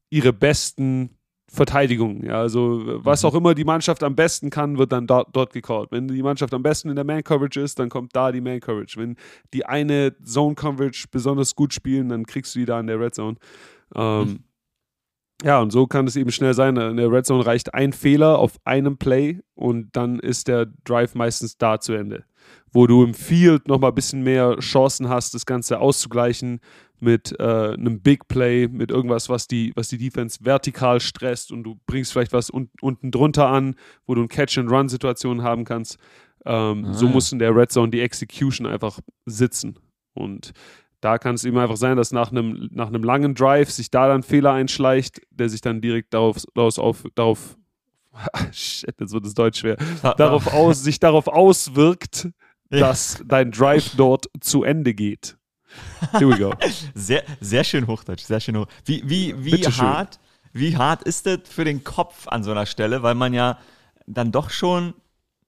ihre 0.09 0.33
besten 0.33 1.17
Verteidigung. 1.49 2.23
Ja, 2.23 2.41
also 2.41 2.81
was 2.85 3.23
mhm. 3.23 3.29
auch 3.29 3.35
immer 3.35 3.55
die 3.55 3.63
Mannschaft 3.63 4.03
am 4.03 4.15
besten 4.15 4.49
kann, 4.49 4.77
wird 4.77 4.91
dann 4.91 5.07
dort, 5.07 5.29
dort 5.33 5.53
gecallt. 5.53 5.91
Wenn 5.91 6.07
die 6.07 6.21
Mannschaft 6.21 6.53
am 6.53 6.61
besten 6.63 6.89
in 6.89 6.95
der 6.95 7.05
Man-Coverage 7.05 7.61
ist, 7.61 7.79
dann 7.79 7.89
kommt 7.89 8.15
da 8.15 8.31
die 8.31 8.41
Man-Coverage. 8.41 8.99
Wenn 8.99 9.15
die 9.53 9.65
eine 9.65 10.15
Zone-Coverage 10.23 11.07
besonders 11.09 11.55
gut 11.55 11.73
spielen, 11.73 12.09
dann 12.09 12.25
kriegst 12.25 12.53
du 12.55 12.59
die 12.59 12.65
da 12.65 12.79
in 12.79 12.87
der 12.87 12.99
Red 12.99 13.15
Zone. 13.15 13.37
Ähm, 13.95 14.19
mhm. 14.19 14.39
Ja, 15.43 15.59
und 15.59 15.71
so 15.71 15.85
kann 15.85 16.07
es 16.07 16.15
eben 16.15 16.31
schnell 16.31 16.53
sein. 16.53 16.77
In 16.77 16.97
der 16.97 17.11
Red 17.11 17.25
Zone 17.25 17.45
reicht 17.45 17.73
ein 17.73 17.93
Fehler 17.93 18.39
auf 18.39 18.57
einem 18.63 18.97
Play 18.97 19.41
und 19.53 19.95
dann 19.95 20.19
ist 20.19 20.47
der 20.47 20.65
Drive 20.83 21.13
meistens 21.13 21.57
da 21.57 21.79
zu 21.79 21.93
Ende. 21.93 22.25
Wo 22.71 22.87
du 22.87 23.03
im 23.03 23.13
Field 23.13 23.67
nochmal 23.67 23.91
ein 23.91 23.95
bisschen 23.95 24.23
mehr 24.23 24.57
Chancen 24.59 25.09
hast, 25.09 25.35
das 25.35 25.45
Ganze 25.45 25.79
auszugleichen 25.79 26.59
mit 26.99 27.39
äh, 27.39 27.73
einem 27.73 28.01
Big 28.01 28.27
Play, 28.27 28.67
mit 28.67 28.89
irgendwas, 28.89 29.29
was 29.29 29.47
die, 29.47 29.71
was 29.75 29.89
die 29.89 29.99
Defense 29.99 30.39
vertikal 30.41 30.99
stresst 30.99 31.51
und 31.51 31.63
du 31.63 31.79
bringst 31.85 32.13
vielleicht 32.13 32.33
was 32.33 32.51
un 32.51 32.69
unten 32.81 33.11
drunter 33.11 33.47
an, 33.47 33.75
wo 34.07 34.15
du 34.15 34.21
eine 34.21 34.27
Catch-and-Run-Situation 34.29 35.43
haben 35.43 35.63
kannst. 35.63 35.97
Ähm, 36.45 36.85
ah, 36.85 36.93
so 36.93 37.07
muss 37.07 37.31
in 37.31 37.39
der 37.39 37.55
Red 37.55 37.71
Zone 37.71 37.91
die 37.91 38.01
Execution 38.01 38.65
einfach 38.65 38.99
sitzen. 39.25 39.77
Und 40.13 40.53
da 41.01 41.17
kann 41.17 41.35
es 41.35 41.43
eben 41.43 41.57
einfach 41.57 41.77
sein, 41.77 41.97
dass 41.97 42.11
nach 42.11 42.31
einem, 42.31 42.69
nach 42.71 42.87
einem 42.87 43.03
langen 43.03 43.35
Drive 43.35 43.69
sich 43.69 43.91
da 43.91 44.07
dann 44.07 44.23
Fehler 44.23 44.53
einschleicht, 44.53 45.21
der 45.29 45.49
sich 45.49 45.61
dann 45.61 45.81
direkt 45.81 46.13
darauf, 46.13 46.37
darauf, 46.55 46.77
auf, 46.77 47.03
darauf 47.15 47.57
shit, 48.51 48.95
jetzt 48.99 49.13
wird 49.13 49.25
es 49.25 49.33
Deutsch 49.33 49.59
schwer, 49.59 49.77
darauf 50.17 50.47
aus, 50.53 50.83
sich 50.83 50.99
darauf 50.99 51.27
auswirkt, 51.27 52.29
dass 52.69 53.21
dein 53.25 53.51
Drive 53.51 53.91
dort 53.95 54.25
zu 54.41 54.63
Ende 54.63 54.93
geht. 54.93 55.37
Here 56.13 56.29
we 56.29 56.37
go. 56.37 56.53
Sehr, 56.95 57.23
sehr 57.39 57.63
schön 57.63 57.87
Hochdeutsch, 57.87 58.23
sehr 58.23 58.39
schön 58.39 58.57
hoch. 58.57 58.67
Wie, 58.85 59.03
wie, 59.07 59.35
wie 59.43 59.63
hart, 59.63 60.19
wie 60.53 60.75
hart 60.77 61.03
ist 61.03 61.25
das 61.25 61.39
für 61.49 61.65
den 61.65 61.83
Kopf 61.83 62.27
an 62.27 62.43
so 62.43 62.51
einer 62.51 62.65
Stelle, 62.65 63.03
weil 63.03 63.15
man 63.15 63.33
ja 63.33 63.59
dann 64.05 64.31
doch 64.31 64.49
schon, 64.49 64.93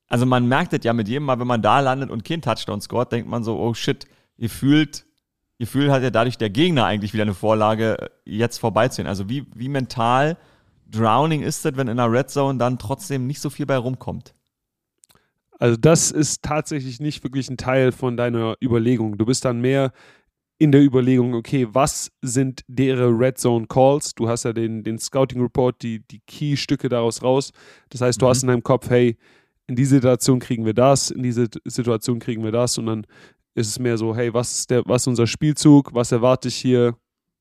also 0.08 0.26
man 0.26 0.48
merkt 0.48 0.74
es 0.74 0.84
ja 0.84 0.94
mit 0.94 1.08
jedem 1.08 1.24
Mal, 1.24 1.40
wenn 1.40 1.48
man 1.48 1.62
da 1.62 1.80
landet 1.80 2.12
und 2.12 2.26
kein 2.26 2.42
Touchdown 2.42 2.82
scoret, 2.82 3.12
denkt 3.12 3.30
man 3.30 3.44
so, 3.44 3.58
oh 3.58 3.74
shit, 3.74 4.06
ihr 4.38 4.50
fühlt, 4.50 5.06
ihr 5.60 5.68
fühlt 5.68 5.92
hat 5.92 6.02
ja 6.02 6.10
dadurch 6.10 6.38
der 6.38 6.50
Gegner 6.50 6.86
eigentlich 6.86 7.14
wieder 7.14 7.24
eine 7.24 7.34
Vorlage, 7.34 8.10
jetzt 8.26 8.58
vorbeizuziehen. 8.58 9.08
Also 9.08 9.30
wie, 9.30 9.46
wie 9.54 9.70
mental 9.70 10.38
drowning 10.90 11.44
ist 11.44 11.66
das, 11.66 11.76
wenn 11.76 11.88
in 11.88 11.98
der 11.98 12.12
Red 12.12 12.30
Zone 12.30 12.58
dann 12.58 12.80
trotzdem 12.80 13.28
nicht 13.28 13.42
so 13.42 13.50
viel 13.50 13.66
bei 13.66 13.78
rumkommt? 13.78 14.34
Also 15.60 15.76
das 15.76 16.10
ist 16.12 16.42
tatsächlich 16.42 17.02
nicht 17.02 17.24
wirklich 17.24 17.50
ein 17.50 17.58
Teil 17.58 17.92
von 17.92 18.16
deiner 18.16 18.56
Überlegung. 18.64 19.18
Du 19.18 19.26
bist 19.26 19.44
dann 19.44 19.60
mehr 19.60 19.92
in 20.58 20.72
der 20.72 20.82
Überlegung, 20.82 21.34
okay, 21.36 21.68
was 21.72 22.12
sind 22.22 22.64
deren 22.68 23.18
Red 23.18 23.38
Zone 23.38 23.68
Calls? 23.68 24.16
Du 24.16 24.30
hast 24.30 24.44
ja 24.44 24.54
den, 24.54 24.84
den 24.84 24.98
Scouting 24.98 25.42
Report, 25.42 25.82
die, 25.82 26.00
die 26.08 26.22
Key-Stücke 26.26 26.88
daraus 26.88 27.22
raus. 27.22 27.52
Das 27.90 28.02
heißt, 28.02 28.22
du 28.22 28.26
mhm. 28.26 28.30
hast 28.30 28.44
in 28.44 28.48
deinem 28.48 28.64
Kopf, 28.64 28.90
hey, 28.90 29.18
in 29.68 29.76
diese 29.76 29.96
Situation 29.96 30.40
kriegen 30.40 30.66
wir 30.66 30.74
das, 30.74 31.12
in 31.12 31.22
diese 31.22 31.48
Situation 31.66 32.20
kriegen 32.20 32.44
wir 32.44 32.52
das 32.52 32.78
und 32.78 32.88
dann 32.88 33.06
ist 33.56 33.68
es 33.68 33.80
mehr 33.80 33.98
so, 33.98 34.16
hey, 34.16 34.34
was 34.34 34.52
ist, 34.60 34.70
der, 34.70 34.84
was 34.86 35.04
ist 35.04 35.08
unser 35.08 35.28
Spielzug, 35.28 35.94
was 35.94 36.12
erwarte 36.12 36.48
ich 36.48 36.56
hier, 36.56 36.96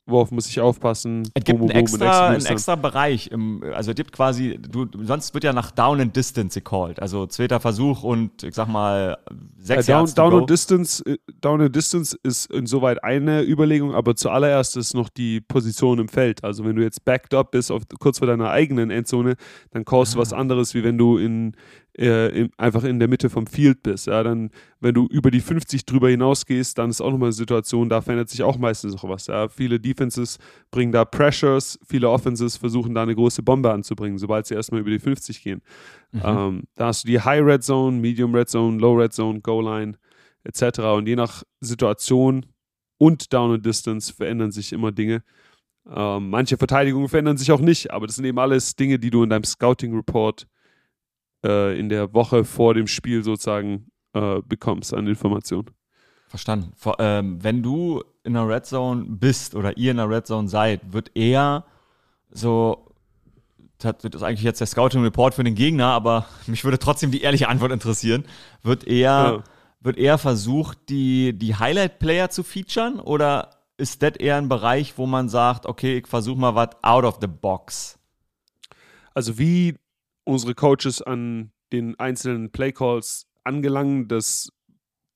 worauf 0.06 0.30
muss 0.30 0.48
ich 0.48 0.58
aufpassen? 0.58 1.22
Es 1.34 1.44
gibt 1.44 1.58
Boom, 1.58 1.68
einen 1.68 1.68
boom, 1.68 2.00
extra, 2.00 2.28
einen 2.28 2.46
extra 2.46 2.76
Bereich, 2.76 3.26
im, 3.30 3.62
also 3.74 3.90
es 3.90 3.94
gibt 3.96 4.10
quasi, 4.12 4.58
du, 4.58 4.86
sonst 5.02 5.34
wird 5.34 5.44
ja 5.44 5.52
nach 5.52 5.70
Down 5.70 6.00
and 6.00 6.16
Distance 6.16 6.58
gecallt, 6.58 7.00
also 7.02 7.26
zweiter 7.26 7.60
Versuch 7.60 8.02
und 8.04 8.42
ich 8.42 8.54
sag 8.54 8.68
mal 8.68 9.18
sechs 9.58 9.86
Ja, 9.86 9.98
down, 9.98 10.06
to 10.06 10.14
down 10.14 10.30
go. 10.30 10.38
and 10.38 10.50
Distance, 10.50 11.04
äh, 11.04 11.18
Down 11.42 11.60
and 11.60 11.76
Distance 11.76 12.16
ist 12.22 12.50
insoweit 12.50 13.04
eine 13.04 13.42
Überlegung, 13.42 13.94
aber 13.94 14.16
zuallererst 14.16 14.78
ist 14.78 14.94
noch 14.94 15.10
die 15.10 15.42
Position 15.42 15.98
im 15.98 16.08
Feld. 16.08 16.42
Also 16.42 16.64
wenn 16.64 16.74
du 16.74 16.82
jetzt 16.82 17.04
backed 17.04 17.34
up 17.34 17.50
bist, 17.50 17.70
auf, 17.70 17.82
kurz 18.00 18.16
vor 18.18 18.26
deiner 18.28 18.48
eigenen 18.50 18.90
Endzone, 18.90 19.36
dann 19.72 19.84
callst 19.84 20.14
du 20.14 20.18
was 20.18 20.32
Ah. 20.32 20.38
anderes, 20.38 20.72
wie 20.72 20.82
wenn 20.84 20.96
du 20.96 21.18
in, 21.18 21.54
äh, 21.98 22.28
in, 22.28 22.50
einfach 22.56 22.84
in 22.84 22.98
der 22.98 23.08
Mitte 23.08 23.28
vom 23.28 23.46
Field 23.46 23.82
bist. 23.82 24.06
Ja, 24.06 24.22
dann, 24.22 24.50
wenn 24.80 24.94
du 24.94 25.06
über 25.06 25.30
die 25.30 25.40
50 25.40 25.84
drüber 25.84 26.08
hinausgehst, 26.08 26.78
dann 26.78 26.90
ist 26.90 27.00
auch 27.00 27.10
nochmal 27.10 27.28
eine 27.28 27.32
Situation, 27.32 27.88
da 27.88 28.00
verändert 28.00 28.28
sich 28.28 28.42
auch 28.42 28.56
meistens 28.56 28.94
noch 28.94 29.08
was. 29.08 29.26
Ja. 29.26 29.48
Viele 29.48 29.80
Defenses 29.80 30.38
bringen 30.70 30.92
da 30.92 31.04
Pressures, 31.04 31.78
viele 31.86 32.08
Offenses 32.08 32.56
versuchen 32.56 32.94
da 32.94 33.02
eine 33.02 33.14
große 33.14 33.42
Bombe 33.42 33.72
anzubringen, 33.72 34.18
sobald 34.18 34.46
sie 34.46 34.54
erstmal 34.54 34.80
über 34.80 34.90
die 34.90 35.00
50 35.00 35.42
gehen. 35.42 35.60
Mhm. 36.12 36.22
Ähm, 36.24 36.62
da 36.76 36.86
hast 36.86 37.04
du 37.04 37.08
die 37.08 37.20
High 37.20 37.44
Red 37.44 37.64
Zone, 37.64 37.98
Medium 37.98 38.34
Red 38.34 38.48
Zone, 38.48 38.78
Low 38.78 38.94
Red 38.94 39.12
Zone, 39.12 39.40
Goal 39.40 39.64
Line 39.64 39.98
etc. 40.44 40.80
Und 40.80 41.08
je 41.08 41.16
nach 41.16 41.42
Situation 41.60 42.46
und 42.98 43.32
Down 43.32 43.54
and 43.54 43.66
Distance 43.66 44.12
verändern 44.12 44.52
sich 44.52 44.72
immer 44.72 44.92
Dinge. 44.92 45.22
Ähm, 45.90 46.30
manche 46.30 46.56
Verteidigungen 46.56 47.08
verändern 47.08 47.38
sich 47.38 47.50
auch 47.50 47.60
nicht, 47.60 47.90
aber 47.90 48.06
das 48.06 48.16
sind 48.16 48.24
eben 48.24 48.38
alles 48.38 48.76
Dinge, 48.76 48.98
die 48.98 49.10
du 49.10 49.22
in 49.22 49.30
deinem 49.30 49.44
Scouting 49.44 49.94
Report 49.94 50.46
äh, 51.44 51.78
in 51.78 51.88
der 51.88 52.12
Woche 52.14 52.44
vor 52.44 52.74
dem 52.74 52.86
Spiel 52.86 53.22
sozusagen 53.22 53.90
äh, 54.14 54.40
bekommst 54.46 54.94
an 54.94 55.06
Informationen. 55.06 55.70
Verstanden. 56.28 56.72
Vor, 56.76 56.96
ähm, 56.98 57.42
wenn 57.42 57.62
du 57.62 58.02
in 58.24 58.34
der 58.34 58.46
Red 58.48 58.66
Zone 58.66 59.04
bist 59.08 59.54
oder 59.54 59.76
ihr 59.78 59.90
in 59.92 59.96
der 59.96 60.10
Red 60.10 60.26
Zone 60.26 60.48
seid, 60.48 60.92
wird 60.92 61.16
eher 61.16 61.64
so, 62.30 62.92
das 63.78 64.04
ist 64.04 64.22
eigentlich 64.22 64.42
jetzt 64.42 64.60
der 64.60 64.66
Scouting 64.66 65.02
Report 65.02 65.34
für 65.34 65.44
den 65.44 65.54
Gegner, 65.54 65.86
aber 65.86 66.26
mich 66.46 66.64
würde 66.64 66.78
trotzdem 66.78 67.10
die 67.10 67.22
ehrliche 67.22 67.48
Antwort 67.48 67.72
interessieren, 67.72 68.24
wird 68.62 68.86
eher, 68.86 69.10
Ja. 69.38 69.44
wird 69.80 69.96
eher 69.96 70.18
versucht, 70.18 70.78
die, 70.90 71.32
die 71.38 71.54
Highlight-Player 71.56 72.28
zu 72.30 72.42
featuren 72.42 73.00
oder 73.00 73.50
ist 73.78 74.02
das 74.02 74.16
eher 74.16 74.36
ein 74.36 74.48
Bereich, 74.48 74.98
wo 74.98 75.06
man 75.06 75.28
sagt, 75.28 75.64
okay, 75.64 75.98
ich 75.98 76.06
versuche 76.08 76.38
mal 76.38 76.54
was 76.54 76.70
out 76.82 77.04
of 77.04 77.18
the 77.20 77.28
box? 77.28 77.98
Also 79.14 79.38
wie 79.38 79.76
unsere 80.28 80.54
Coaches 80.54 81.00
an 81.00 81.50
den 81.72 81.98
einzelnen 81.98 82.50
Playcalls 82.50 83.26
angelangen, 83.44 84.08
das 84.08 84.50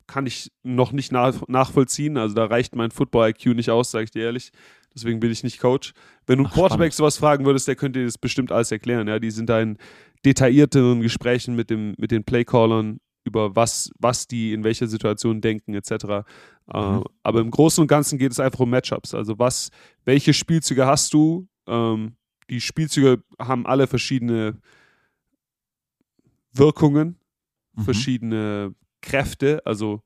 kann 0.06 0.26
ich 0.26 0.50
noch 0.62 0.92
nicht 0.92 1.12
nach, 1.12 1.46
nachvollziehen. 1.48 2.16
Also 2.16 2.34
da 2.34 2.46
reicht 2.46 2.74
mein 2.74 2.90
Football-IQ 2.90 3.54
nicht 3.54 3.70
aus, 3.70 3.90
sage 3.90 4.04
ich 4.04 4.10
dir 4.10 4.24
ehrlich. 4.24 4.50
Deswegen 4.94 5.20
bin 5.20 5.30
ich 5.30 5.42
nicht 5.42 5.58
Coach. 5.58 5.92
Wenn 6.26 6.38
du 6.38 6.46
Ach, 6.46 6.52
Quarterback 6.52 6.92
sowas 6.92 7.16
fragen 7.16 7.44
würdest, 7.44 7.68
der 7.68 7.76
könnte 7.76 8.00
dir 8.00 8.06
das 8.06 8.18
bestimmt 8.18 8.52
alles 8.52 8.72
erklären. 8.72 9.06
Ja, 9.08 9.18
die 9.18 9.30
sind 9.30 9.48
da 9.48 9.60
in 9.60 9.78
detaillierteren 10.24 11.00
Gesprächen 11.00 11.54
mit, 11.54 11.70
dem, 11.70 11.94
mit 11.98 12.10
den 12.10 12.24
Playcallern 12.24 12.98
über 13.24 13.54
was, 13.54 13.90
was 13.98 14.26
die 14.26 14.52
in 14.52 14.64
welcher 14.64 14.86
Situation 14.86 15.40
denken 15.40 15.74
etc. 15.74 15.90
Äh, 15.92 16.22
aber 16.68 17.40
im 17.40 17.50
Großen 17.50 17.80
und 17.80 17.88
Ganzen 17.88 18.18
geht 18.18 18.32
es 18.32 18.40
einfach 18.40 18.60
um 18.60 18.70
Matchups. 18.70 19.14
Also 19.14 19.38
was, 19.38 19.70
welche 20.04 20.34
Spielzüge 20.34 20.86
hast 20.86 21.14
du? 21.14 21.46
Ähm, 21.66 22.16
die 22.50 22.60
Spielzüge 22.60 23.22
haben 23.38 23.66
alle 23.66 23.86
verschiedene 23.86 24.58
Wirkungen, 26.52 27.18
Mhm. 27.74 27.82
verschiedene 27.82 28.74
Kräfte. 29.00 29.62
Also 29.64 30.02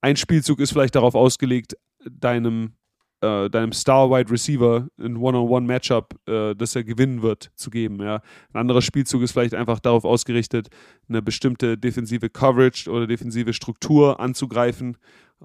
ein 0.00 0.16
Spielzug 0.16 0.60
ist 0.60 0.70
vielleicht 0.72 0.94
darauf 0.94 1.14
ausgelegt, 1.14 1.76
deinem, 2.08 2.74
äh, 3.20 3.50
deinem 3.50 3.72
Star 3.72 4.08
Wide 4.10 4.30
Receiver 4.30 4.88
ein 4.98 5.16
One-on-One-Matchup, 5.16 6.14
äh, 6.28 6.54
das 6.54 6.76
er 6.76 6.84
gewinnen 6.84 7.22
wird, 7.22 7.50
zu 7.56 7.70
geben. 7.70 8.00
Ja. 8.00 8.22
Ein 8.52 8.60
anderer 8.60 8.82
Spielzug 8.82 9.22
ist 9.22 9.32
vielleicht 9.32 9.54
einfach 9.54 9.80
darauf 9.80 10.04
ausgerichtet, 10.04 10.68
eine 11.08 11.22
bestimmte 11.22 11.76
defensive 11.76 12.30
Coverage 12.30 12.88
oder 12.90 13.06
defensive 13.08 13.52
Struktur 13.52 14.20
anzugreifen, 14.20 14.96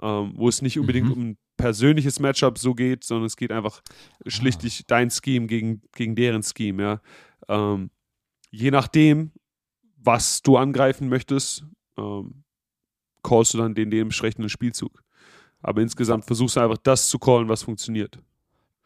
ähm, 0.01 0.33
wo 0.35 0.47
es 0.47 0.61
nicht 0.61 0.77
unbedingt 0.79 1.07
Mhm. 1.07 1.13
um 1.13 1.19
ein 1.31 1.37
persönliches 1.57 2.19
Matchup 2.19 2.57
so 2.59 2.73
geht, 2.75 3.03
sondern 3.03 3.25
es 3.25 3.35
geht 3.37 3.51
einfach 3.51 3.81
schlichtlich 4.27 4.83
dein 4.87 5.09
Scheme 5.09 5.47
gegen, 5.47 5.81
gegen 5.95 6.15
deren 6.15 6.43
Scheme. 6.43 6.83
Ja. 6.83 7.01
Ähm, 7.73 7.89
je 8.51 8.69
nachdem, 8.71 9.31
was 10.03 10.41
du 10.41 10.57
angreifen 10.57 11.09
möchtest, 11.09 11.65
ähm, 11.97 12.43
callst 13.23 13.53
du 13.53 13.59
dann 13.59 13.75
den 13.75 13.91
dementsprechenden 13.91 14.49
Spielzug. 14.49 15.03
Aber 15.61 15.81
insgesamt 15.81 16.25
versuchst 16.25 16.55
du 16.55 16.61
einfach 16.61 16.77
das 16.77 17.09
zu 17.09 17.19
callen, 17.19 17.47
was 17.47 17.63
funktioniert. 17.63 18.17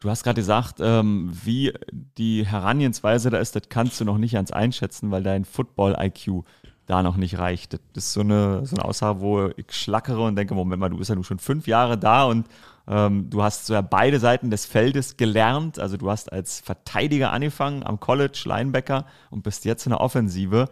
Du 0.00 0.10
hast 0.10 0.24
gerade 0.24 0.40
gesagt, 0.40 0.76
ähm, 0.80 1.30
wie 1.44 1.72
die 1.90 2.46
Herangehensweise 2.46 3.30
da 3.30 3.38
ist, 3.38 3.56
das 3.56 3.62
kannst 3.70 3.98
du 3.98 4.04
noch 4.04 4.18
nicht 4.18 4.32
ganz 4.32 4.50
einschätzen, 4.50 5.10
weil 5.10 5.22
dein 5.22 5.46
Football-IQ 5.46 6.44
da 6.84 7.02
noch 7.02 7.16
nicht 7.16 7.38
reicht. 7.38 7.74
Das 7.94 8.04
ist 8.04 8.12
so 8.12 8.20
eine, 8.20 8.64
so 8.66 8.76
eine 8.76 8.84
Aussage, 8.84 9.20
wo 9.20 9.48
ich 9.56 9.72
schlackere 9.72 10.20
und 10.20 10.36
denke, 10.36 10.54
Moment 10.54 10.80
mal, 10.80 10.90
du 10.90 10.98
bist 10.98 11.08
ja 11.08 11.14
nun 11.14 11.24
schon 11.24 11.38
fünf 11.38 11.66
Jahre 11.66 11.98
da 11.98 12.24
und 12.24 12.46
ähm, 12.86 13.28
du 13.30 13.42
hast 13.42 13.66
so 13.66 13.74
ja 13.74 13.80
beide 13.80 14.20
Seiten 14.20 14.50
des 14.50 14.66
Feldes 14.66 15.16
gelernt. 15.16 15.78
Also 15.78 15.96
du 15.96 16.10
hast 16.10 16.32
als 16.32 16.60
Verteidiger 16.60 17.32
angefangen 17.32 17.82
am 17.82 17.98
College, 17.98 18.42
Linebacker 18.44 19.06
und 19.30 19.42
bist 19.42 19.64
jetzt 19.64 19.86
in 19.86 19.90
der 19.90 20.00
Offensive. 20.00 20.68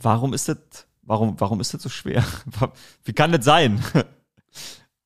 Warum 0.00 0.34
ist 0.34 0.48
das, 0.48 0.58
warum, 1.02 1.34
warum 1.38 1.60
ist 1.60 1.74
das 1.74 1.82
so 1.82 1.88
schwer? 1.88 2.24
Wie 3.04 3.12
kann 3.12 3.32
das 3.32 3.44
sein? 3.44 3.82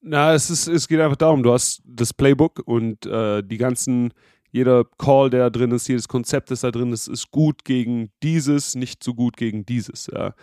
Na, 0.03 0.32
es, 0.32 0.51
ist, 0.51 0.66
es 0.66 0.88
geht 0.88 1.01
einfach 1.01 1.16
darum, 1.16 1.43
du 1.43 1.53
hast 1.53 1.82
das 1.84 2.14
Playbook 2.14 2.62
und 2.64 3.05
äh, 3.05 3.43
die 3.43 3.59
ganzen, 3.59 4.14
jeder 4.51 4.84
Call, 4.99 5.28
der 5.28 5.41
da 5.41 5.51
drin 5.51 5.72
ist, 5.72 5.88
jedes 5.88 6.09
Konzept, 6.09 6.51
das 6.51 6.61
da 6.61 6.70
drin 6.70 6.93
ist, 6.93 7.07
ist 7.07 7.30
gut 7.30 7.64
gegen 7.64 8.11
dieses, 8.22 8.74
nicht 8.74 9.05
so 9.05 9.14
gut 9.14 9.36
gegen 9.36 9.66
dieses. 9.66 10.09
Ja. 10.12 10.34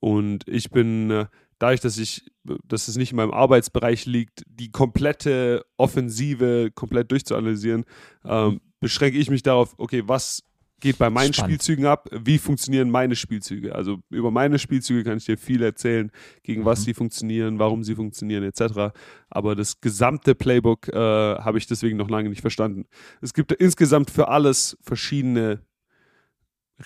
Und 0.00 0.46
ich 0.46 0.70
bin, 0.70 1.10
äh, 1.10 1.26
dadurch, 1.58 1.80
dass 1.80 1.96
ich, 1.96 2.30
dass 2.44 2.88
es 2.88 2.96
nicht 2.96 3.12
in 3.12 3.16
meinem 3.16 3.32
Arbeitsbereich 3.32 4.04
liegt, 4.04 4.44
die 4.46 4.70
komplette 4.70 5.64
Offensive 5.78 6.70
komplett 6.74 7.10
durchzuanalysieren, 7.10 7.86
ähm, 8.24 8.60
beschränke 8.80 9.18
ich 9.18 9.30
mich 9.30 9.42
darauf, 9.42 9.74
okay, 9.78 10.02
was 10.06 10.42
geht 10.80 10.98
bei 10.98 11.08
meinen 11.08 11.32
Spannend. 11.32 11.54
Spielzügen 11.62 11.86
ab, 11.86 12.06
wie 12.12 12.36
funktionieren 12.38 12.90
meine 12.90 13.16
Spielzüge. 13.16 13.74
Also 13.74 13.98
über 14.10 14.30
meine 14.30 14.58
Spielzüge 14.58 15.04
kann 15.04 15.16
ich 15.16 15.24
dir 15.24 15.38
viel 15.38 15.62
erzählen, 15.62 16.10
gegen 16.42 16.64
was 16.66 16.80
Mhm. 16.80 16.84
sie 16.84 16.94
funktionieren, 16.94 17.58
warum 17.58 17.82
sie 17.82 17.94
funktionieren, 17.94 18.44
etc. 18.44 18.92
Aber 19.30 19.54
das 19.56 19.80
gesamte 19.80 20.34
Playbook 20.34 20.88
äh, 20.88 20.94
habe 20.94 21.56
ich 21.58 21.66
deswegen 21.66 21.96
noch 21.96 22.10
lange 22.10 22.28
nicht 22.28 22.42
verstanden. 22.42 22.84
Es 23.22 23.32
gibt 23.32 23.52
insgesamt 23.52 24.10
für 24.10 24.28
alles 24.28 24.76
verschiedene 24.82 25.60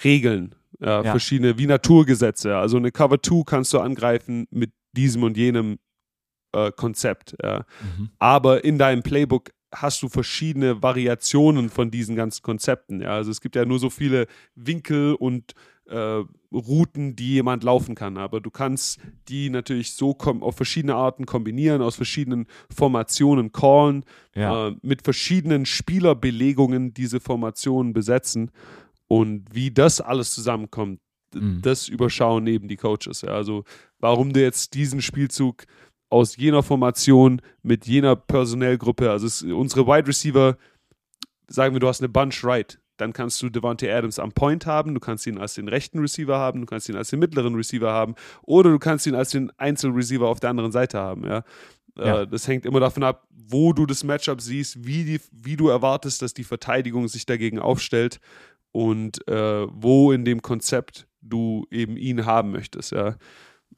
Regeln, 0.05 0.55
äh, 0.81 0.87
Ja. 0.87 1.03
verschiedene 1.03 1.59
wie 1.59 1.67
Naturgesetze. 1.67 2.57
Also 2.57 2.77
eine 2.77 2.93
Cover 2.93 3.21
2 3.21 3.43
kannst 3.45 3.73
du 3.73 3.81
angreifen 3.81 4.47
mit 4.51 4.73
diesem 4.93 5.23
und 5.23 5.37
jenem 5.37 5.79
äh, 6.53 6.73
Konzept. 6.73 7.37
Ja. 7.43 7.65
Aber 8.19 8.65
in 8.65 8.77
deinem 8.79 9.03
Playbook 9.05 9.51
hast 9.73 10.03
du 10.03 10.09
verschiedene 10.09 10.83
Variationen 10.83 11.69
von 11.71 11.91
diesen 11.91 12.17
ganzen 12.17 12.43
Konzepten. 12.43 13.01
Ja? 13.01 13.11
Also 13.11 13.31
es 13.31 13.41
gibt 13.41 13.57
ja 13.57 13.65
nur 13.65 13.79
so 13.79 13.91
viele 13.91 14.27
Winkel 14.55 15.15
und 15.15 15.55
äh, 15.87 16.23
Routen, 16.53 17.17
die 17.17 17.35
jemand 17.35 17.63
laufen 17.65 17.95
kann. 17.95 18.17
Aber 18.17 18.41
du 18.41 18.51
kannst 18.51 18.99
die 19.29 19.51
natürlich 19.51 19.93
so 19.95 20.17
auf 20.19 20.57
verschiedene 20.57 20.95
Arten 20.95 21.27
kombinieren, 21.27 21.83
aus 21.83 21.97
verschiedenen 21.97 22.47
Formationen 22.75 23.53
callen, 23.53 24.05
Ja. 24.35 24.69
äh, 24.69 24.77
mit 24.83 25.03
verschiedenen 25.03 25.67
Spielerbelegungen 25.67 26.93
diese 26.95 27.21
Formationen 27.21 27.93
besetzen. 27.93 28.51
Und 29.09 29.47
wie 29.53 29.71
das 29.71 30.01
alles 30.01 30.33
zusammenkommt, 30.33 31.01
Mhm. 31.35 31.63
das 31.63 31.87
überschauen 31.89 32.47
eben 32.49 32.67
die 32.67 32.77
Coaches. 32.77 33.23
Ja? 33.23 33.31
Also 33.31 33.65
warum 34.01 34.33
du 34.33 34.41
jetzt 34.43 34.75
diesen 34.75 35.01
Spielzug 35.01 35.65
aus 36.11 36.37
jener 36.37 36.63
Formation 36.63 37.41
mit 37.63 37.87
jener 37.87 38.17
Personellgruppe, 38.17 39.11
also 39.11 39.27
es, 39.27 39.43
unsere 39.43 39.87
Wide 39.87 40.09
Receiver, 40.09 40.57
sagen 41.49 41.75
wir, 41.75 41.81
du 41.81 41.89
hast 41.89 42.01
eine 42.01 42.09
Bunch 42.09 42.45
right, 42.45 42.79
dann 42.97 43.13
kannst 43.13 43.41
du 43.41 43.49
Devontae 43.49 43.91
Adams 43.91 44.19
am 44.19 44.33
Point 44.33 44.67
haben, 44.67 44.93
du 44.93 45.01
kannst 45.01 45.27
ihn 45.27 45.39
als 45.39 45.55
den 45.55 45.69
rechten 45.69 46.01
Receiver 46.01 46.37
haben, 46.37 46.61
du 46.61 46.67
kannst 46.67 46.89
ihn 46.89 46.97
als 46.97 47.11
den 47.11 47.21
mittleren 47.21 47.55
Receiver 47.55 47.91
haben 47.91 48.15
oder 48.43 48.71
du 48.71 48.79
kannst 48.79 49.07
ihn 49.07 49.15
als 49.15 49.31
den 49.31 49.51
Einzelreceiver 49.57 50.29
auf 50.29 50.41
der 50.41 50.51
anderen 50.51 50.73
Seite 50.73 50.99
haben, 50.99 51.25
ja. 51.25 51.45
Ja. 51.97 52.23
Äh, 52.23 52.27
das 52.27 52.47
hängt 52.47 52.67
immer 52.67 52.81
davon 52.81 53.03
ab, 53.03 53.27
wo 53.31 53.73
du 53.73 53.87
das 53.87 54.05
Matchup 54.05 54.41
siehst, 54.41 54.87
wie, 54.87 55.05
die, 55.05 55.21
wie 55.33 55.57
du 55.57 55.69
erwartest, 55.69 56.23
dass 56.23 56.35
die 56.35 56.45
Verteidigung 56.45 57.09
sich 57.09 57.27
dagegen 57.27 57.59
aufstellt 57.59 58.21
und 58.73 59.27
äh, 59.29 59.67
wo 59.69 60.13
in 60.13 60.25
dem 60.25 60.41
Konzept 60.43 61.07
du 61.21 61.67
eben 61.71 61.97
ihn 61.97 62.27
haben 62.27 62.53
möchtest, 62.53 62.93
ja. 62.93 63.17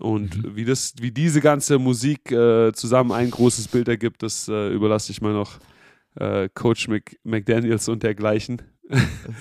Und 0.02 0.56
wie, 0.56 0.64
das, 0.64 0.94
wie 1.00 1.12
diese 1.12 1.40
ganze 1.40 1.78
Musik 1.78 2.32
äh, 2.32 2.72
zusammen 2.72 3.12
ein 3.12 3.30
großes 3.30 3.68
Bild 3.68 3.86
ergibt, 3.86 4.22
das 4.22 4.48
äh, 4.48 4.70
überlasse 4.70 5.12
ich 5.12 5.20
mal 5.22 5.32
noch 5.32 5.58
äh, 6.16 6.48
Coach 6.52 6.88
Mc, 6.88 7.18
McDaniels 7.22 7.88
und 7.88 8.02
dergleichen. 8.02 8.62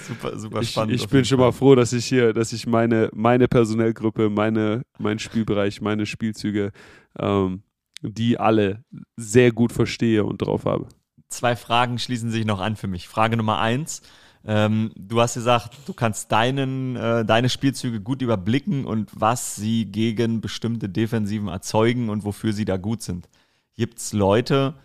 Super, 0.07 0.37
super 0.39 0.61
Ich, 0.61 0.69
spannend. 0.69 0.93
ich 0.93 1.03
auf 1.03 1.09
bin 1.09 1.25
schon 1.25 1.39
mal 1.39 1.51
froh, 1.51 1.75
dass 1.75 1.91
ich 1.93 2.05
hier, 2.05 2.31
dass 2.31 2.53
ich 2.53 2.67
meine, 2.67 3.09
meine 3.13 3.47
Personellgruppe, 3.47 4.29
meine, 4.29 4.83
mein 4.97 5.19
Spielbereich, 5.19 5.81
meine 5.81 6.05
Spielzüge, 6.05 6.71
ähm, 7.19 7.63
die 8.01 8.39
alle 8.39 8.85
sehr 9.17 9.51
gut 9.51 9.71
verstehe 9.73 10.23
und 10.23 10.41
drauf 10.41 10.65
habe. 10.65 10.87
zwei 11.27 11.55
Fragen 11.55 11.97
schließen 11.97 12.29
sich 12.29 12.45
noch 12.45 12.61
an 12.61 12.75
für 12.75 12.87
mich. 12.87 13.07
Frage 13.07 13.35
Nummer 13.35 13.59
eins. 13.59 14.01
Ähm, 14.45 14.91
du 14.95 15.21
hast 15.21 15.35
gesagt, 15.35 15.77
du 15.85 15.93
kannst 15.93 16.31
deinen, 16.31 16.95
äh, 16.95 17.23
deine 17.23 17.49
Spielzüge 17.49 18.01
gut 18.01 18.21
überblicken 18.21 18.85
und 18.85 19.11
was 19.13 19.55
sie 19.55 19.85
gegen 19.85 20.41
bestimmte 20.41 20.89
Defensiven 20.89 21.47
erzeugen 21.47 22.09
und 22.09 22.23
wofür 22.23 22.51
sie 22.53 22.65
da 22.65 22.77
gut 22.77 23.03
sind. 23.03 23.29
Gibt 23.75 23.99
es 23.99 24.13
Leute 24.13 24.75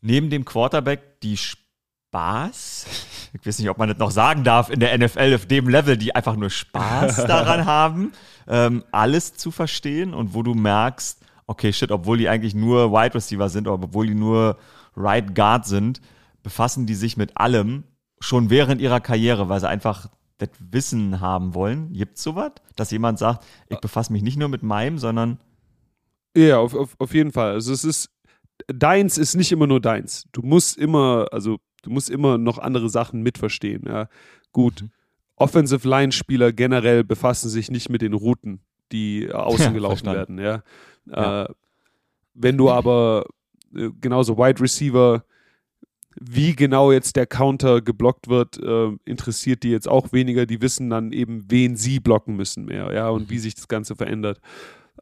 neben 0.00 0.30
dem 0.30 0.46
Quarterback, 0.46 1.20
die 1.20 1.36
Spaß, 1.36 2.86
ich 3.34 3.46
weiß 3.46 3.58
nicht, 3.58 3.68
ob 3.68 3.76
man 3.76 3.90
das 3.90 3.98
noch 3.98 4.10
sagen 4.10 4.44
darf, 4.44 4.70
in 4.70 4.80
der 4.80 4.96
NFL 4.96 5.34
auf 5.34 5.46
dem 5.46 5.68
Level, 5.68 5.98
die 5.98 6.14
einfach 6.14 6.36
nur 6.36 6.50
Spaß 6.50 7.16
daran 7.26 7.66
haben, 7.66 8.12
ähm, 8.48 8.82
alles 8.92 9.34
zu 9.34 9.50
verstehen 9.50 10.14
und 10.14 10.32
wo 10.32 10.42
du 10.42 10.54
merkst, 10.54 11.20
okay, 11.46 11.72
shit, 11.72 11.90
obwohl 11.90 12.16
die 12.16 12.28
eigentlich 12.28 12.54
nur 12.54 12.92
Wide 12.92 13.14
Receiver 13.14 13.48
sind, 13.50 13.68
oder 13.68 13.84
obwohl 13.84 14.06
die 14.06 14.14
nur 14.14 14.56
Right 14.96 15.34
Guard 15.34 15.66
sind, 15.66 16.00
befassen 16.42 16.86
die 16.86 16.94
sich 16.94 17.16
mit 17.16 17.36
allem 17.36 17.84
schon 18.20 18.50
während 18.50 18.80
ihrer 18.80 19.00
Karriere, 19.00 19.48
weil 19.48 19.60
sie 19.60 19.68
einfach 19.68 20.08
das 20.38 20.50
Wissen 20.58 21.20
haben 21.20 21.54
wollen. 21.54 21.92
Gibt 21.92 22.16
es 22.16 22.22
sowas, 22.22 22.52
dass 22.76 22.90
jemand 22.90 23.18
sagt, 23.18 23.44
ich 23.68 23.78
befasse 23.78 24.12
mich 24.12 24.22
nicht 24.22 24.36
nur 24.38 24.48
mit 24.48 24.62
meinem, 24.62 24.98
sondern. 24.98 25.38
Ja, 26.36 26.58
auf, 26.58 26.74
auf, 26.74 26.94
auf 26.98 27.14
jeden 27.14 27.32
Fall. 27.32 27.52
Also 27.52 27.72
es 27.72 27.84
ist, 27.84 28.10
deins 28.68 29.18
ist 29.18 29.34
nicht 29.34 29.52
immer 29.52 29.66
nur 29.66 29.80
deins. 29.80 30.26
Du 30.32 30.42
musst 30.42 30.78
immer, 30.78 31.26
also 31.32 31.58
du 31.82 31.90
musst 31.90 32.10
immer 32.10 32.38
noch 32.38 32.58
andere 32.58 32.88
Sachen 32.88 33.22
mitverstehen. 33.22 33.84
Ja. 33.86 34.08
Gut, 34.52 34.82
mhm. 34.82 34.90
Offensive 35.36 35.88
Line 35.88 36.12
Spieler 36.12 36.52
generell 36.52 37.02
befassen 37.02 37.48
sich 37.48 37.70
nicht 37.70 37.88
mit 37.88 38.02
den 38.02 38.12
Routen, 38.12 38.60
die 38.92 39.30
außen 39.32 39.66
ja, 39.66 39.70
gelaufen 39.72 40.04
verstanden. 40.04 40.36
werden. 40.38 40.62
Ja. 41.06 41.16
ja. 41.16 41.44
Äh, 41.44 41.48
wenn 42.34 42.58
du 42.58 42.70
aber 42.70 43.24
äh, 43.74 43.88
genauso 44.00 44.36
Wide 44.36 44.60
Receiver 44.60 45.24
wie 46.18 46.56
genau 46.56 46.92
jetzt 46.92 47.16
der 47.16 47.26
Counter 47.26 47.80
geblockt 47.80 48.28
wird, 48.28 48.58
äh, 48.62 48.90
interessiert 49.04 49.62
die 49.62 49.70
jetzt 49.70 49.88
auch 49.88 50.12
weniger. 50.12 50.46
Die 50.46 50.60
wissen 50.60 50.90
dann 50.90 51.12
eben, 51.12 51.44
wen 51.48 51.76
sie 51.76 52.00
blocken 52.00 52.36
müssen 52.36 52.64
mehr, 52.64 52.92
ja, 52.92 53.08
und 53.08 53.30
wie 53.30 53.36
mhm. 53.36 53.40
sich 53.40 53.54
das 53.54 53.68
Ganze 53.68 53.94
verändert. 53.94 54.40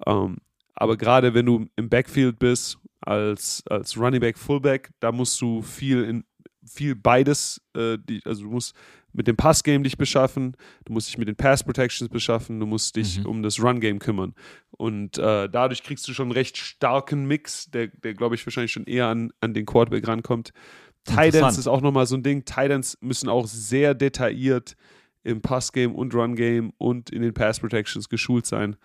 Ähm, 0.07 0.39
aber 0.75 0.97
gerade 0.97 1.35
wenn 1.35 1.47
du 1.47 1.67
im 1.77 1.89
Backfield 1.89 2.39
bist, 2.39 2.79
als, 3.01 3.63
als 3.69 3.97
Running 3.97 4.21
Back, 4.21 4.39
Fullback, 4.39 4.91
da 5.01 5.13
musst 5.13 5.41
du 5.41 5.63
viel 5.63 6.05
in 6.05 6.25
viel 6.69 6.95
beides, 6.95 7.61
äh, 7.75 7.97
die, 7.99 8.21
also 8.25 8.45
du 8.45 8.51
musst 8.51 8.75
mit 9.13 9.27
dem 9.27 9.37
Passgame 9.37 9.83
dich 9.83 9.97
beschaffen, 9.97 10.57
du 10.85 10.93
musst 10.93 11.09
dich 11.09 11.19
mit 11.19 11.29
den 11.29 11.37
Pass 11.37 11.65
Protections 11.65 12.11
beschaffen, 12.11 12.61
du 12.61 12.67
musst 12.67 12.95
dich 12.97 13.19
mhm. 13.19 13.27
um 13.27 13.43
das 13.43 13.61
Run 13.61 13.81
Game 13.81 13.99
kümmern. 13.99 14.35
Und 14.71 15.19
äh, 15.19 15.49
dadurch 15.49 15.83
kriegst 15.83 16.07
du 16.07 16.13
schon 16.13 16.27
einen 16.27 16.33
recht 16.33 16.57
starken 16.57 17.27
Mix, 17.27 17.71
der, 17.71 17.89
der 17.89 18.15
glaube 18.15 18.35
ich 18.35 18.47
wahrscheinlich 18.47 18.73
schon 18.73 18.85
eher 18.85 19.07
an, 19.07 19.33
an 19.41 19.55
den 19.55 19.67
Quarterback 19.67 20.07
rankommt. 20.07 20.53
Tidance 21.09 21.59
ist 21.59 21.67
auch 21.67 21.81
nochmal 21.81 22.07
so 22.07 22.17
ein 22.17 22.23
Ding. 22.23 22.45
Tidance 22.45 22.97
müssen 23.01 23.29
auch 23.29 23.47
sehr 23.47 23.95
detailliert 23.95 24.77
im 25.25 25.41
Passgame 25.41 25.95
und 25.95 26.15
Run-Game 26.15 26.73
und 26.79 27.11
in 27.11 27.23
den 27.23 27.35
Pass 27.35 27.61
Protections 27.61 28.09
geschult 28.09 28.47
sein. 28.47 28.77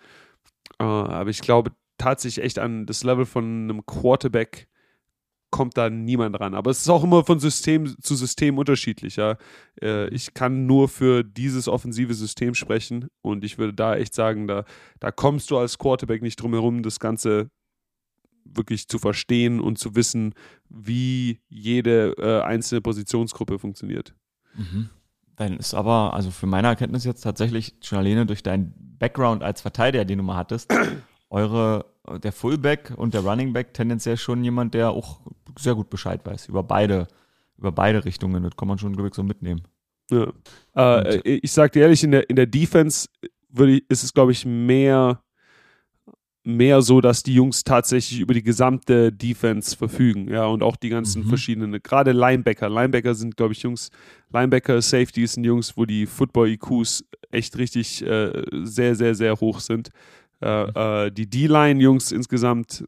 Uh, 0.80 0.84
aber 0.84 1.30
ich 1.30 1.40
glaube 1.40 1.72
tatsächlich 1.98 2.44
echt 2.44 2.58
an 2.58 2.86
das 2.86 3.04
Level 3.04 3.26
von 3.26 3.44
einem 3.44 3.86
Quarterback 3.86 4.68
kommt 5.54 5.76
da 5.76 5.88
niemand 5.88 6.40
ran. 6.40 6.52
Aber 6.52 6.72
es 6.72 6.80
ist 6.80 6.88
auch 6.88 7.04
immer 7.04 7.24
von 7.24 7.38
System 7.38 7.94
zu 8.02 8.16
System 8.16 8.58
unterschiedlich. 8.58 9.14
Ja? 9.14 9.36
Äh, 9.80 10.08
ich 10.08 10.34
kann 10.34 10.66
nur 10.66 10.88
für 10.88 11.22
dieses 11.22 11.68
offensive 11.68 12.12
System 12.12 12.54
sprechen 12.54 13.08
und 13.22 13.44
ich 13.44 13.56
würde 13.56 13.72
da 13.72 13.94
echt 13.94 14.14
sagen, 14.14 14.48
da, 14.48 14.64
da 14.98 15.12
kommst 15.12 15.52
du 15.52 15.58
als 15.58 15.78
Quarterback 15.78 16.22
nicht 16.22 16.42
drum 16.42 16.54
herum, 16.54 16.82
das 16.82 16.98
Ganze 16.98 17.50
wirklich 18.44 18.88
zu 18.88 18.98
verstehen 18.98 19.60
und 19.60 19.78
zu 19.78 19.94
wissen, 19.94 20.34
wie 20.68 21.40
jede 21.48 22.14
äh, 22.18 22.42
einzelne 22.42 22.80
Positionsgruppe 22.80 23.58
funktioniert. 23.58 24.14
Mhm. 24.56 24.90
Wenn 25.36 25.54
es 25.58 25.74
aber, 25.74 26.14
also 26.14 26.30
für 26.30 26.46
meine 26.46 26.68
Erkenntnis 26.68 27.04
jetzt 27.04 27.22
tatsächlich 27.22 27.74
schon 27.82 27.98
alleine 27.98 28.26
durch 28.26 28.42
deinen 28.42 28.72
Background 28.98 29.42
als 29.42 29.60
Verteidiger, 29.60 30.04
den 30.04 30.18
du 30.18 30.24
mal 30.24 30.36
hattest, 30.36 30.72
eure, 31.30 31.86
der 32.22 32.32
Fullback 32.32 32.92
und 32.96 33.14
der 33.14 33.22
Running 33.22 33.52
Back 33.52 33.74
tendenziell 33.74 34.16
schon 34.16 34.44
jemand, 34.44 34.74
der 34.74 34.90
auch 34.90 35.20
sehr 35.58 35.74
gut 35.74 35.90
Bescheid 35.90 36.20
weiß 36.24 36.48
über 36.48 36.62
beide, 36.62 37.08
über 37.56 37.72
beide 37.72 38.04
Richtungen. 38.04 38.42
Das 38.42 38.56
kann 38.56 38.68
man 38.68 38.78
schon, 38.78 38.92
glaube 38.92 39.08
ich, 39.08 39.14
so 39.14 39.22
mitnehmen. 39.22 39.62
Ja. 40.10 40.32
Äh, 40.76 41.20
ich 41.20 41.50
sag 41.50 41.72
dir 41.72 41.82
ehrlich, 41.82 42.04
in 42.04 42.12
der, 42.12 42.28
in 42.28 42.36
der 42.36 42.46
Defense 42.46 43.08
würde 43.48 43.76
ich, 43.76 43.84
ist 43.88 44.04
es, 44.04 44.12
glaube 44.12 44.32
ich, 44.32 44.44
mehr 44.44 45.23
mehr 46.44 46.82
so, 46.82 47.00
dass 47.00 47.22
die 47.22 47.34
Jungs 47.34 47.64
tatsächlich 47.64 48.20
über 48.20 48.34
die 48.34 48.42
gesamte 48.42 49.10
Defense 49.10 49.76
verfügen, 49.76 50.28
ja, 50.28 50.44
und 50.44 50.62
auch 50.62 50.76
die 50.76 50.90
ganzen 50.90 51.24
mhm. 51.24 51.28
verschiedenen, 51.28 51.82
gerade 51.82 52.12
Linebacker. 52.12 52.68
Linebacker 52.68 53.14
sind, 53.14 53.36
glaube 53.36 53.54
ich, 53.54 53.62
Jungs, 53.62 53.90
Linebacker, 54.30 54.80
Safeties 54.82 55.32
sind 55.32 55.44
Jungs, 55.44 55.76
wo 55.76 55.86
die 55.86 56.06
Football-IQs 56.06 57.04
echt 57.30 57.56
richtig 57.56 58.04
äh, 58.06 58.42
sehr, 58.62 58.94
sehr, 58.94 59.14
sehr 59.14 59.34
hoch 59.40 59.60
sind. 59.60 59.90
Äh, 60.40 60.64
mhm. 60.64 60.72
äh, 60.74 61.10
die 61.10 61.28
D-Line-Jungs 61.28 62.12
insgesamt, 62.12 62.84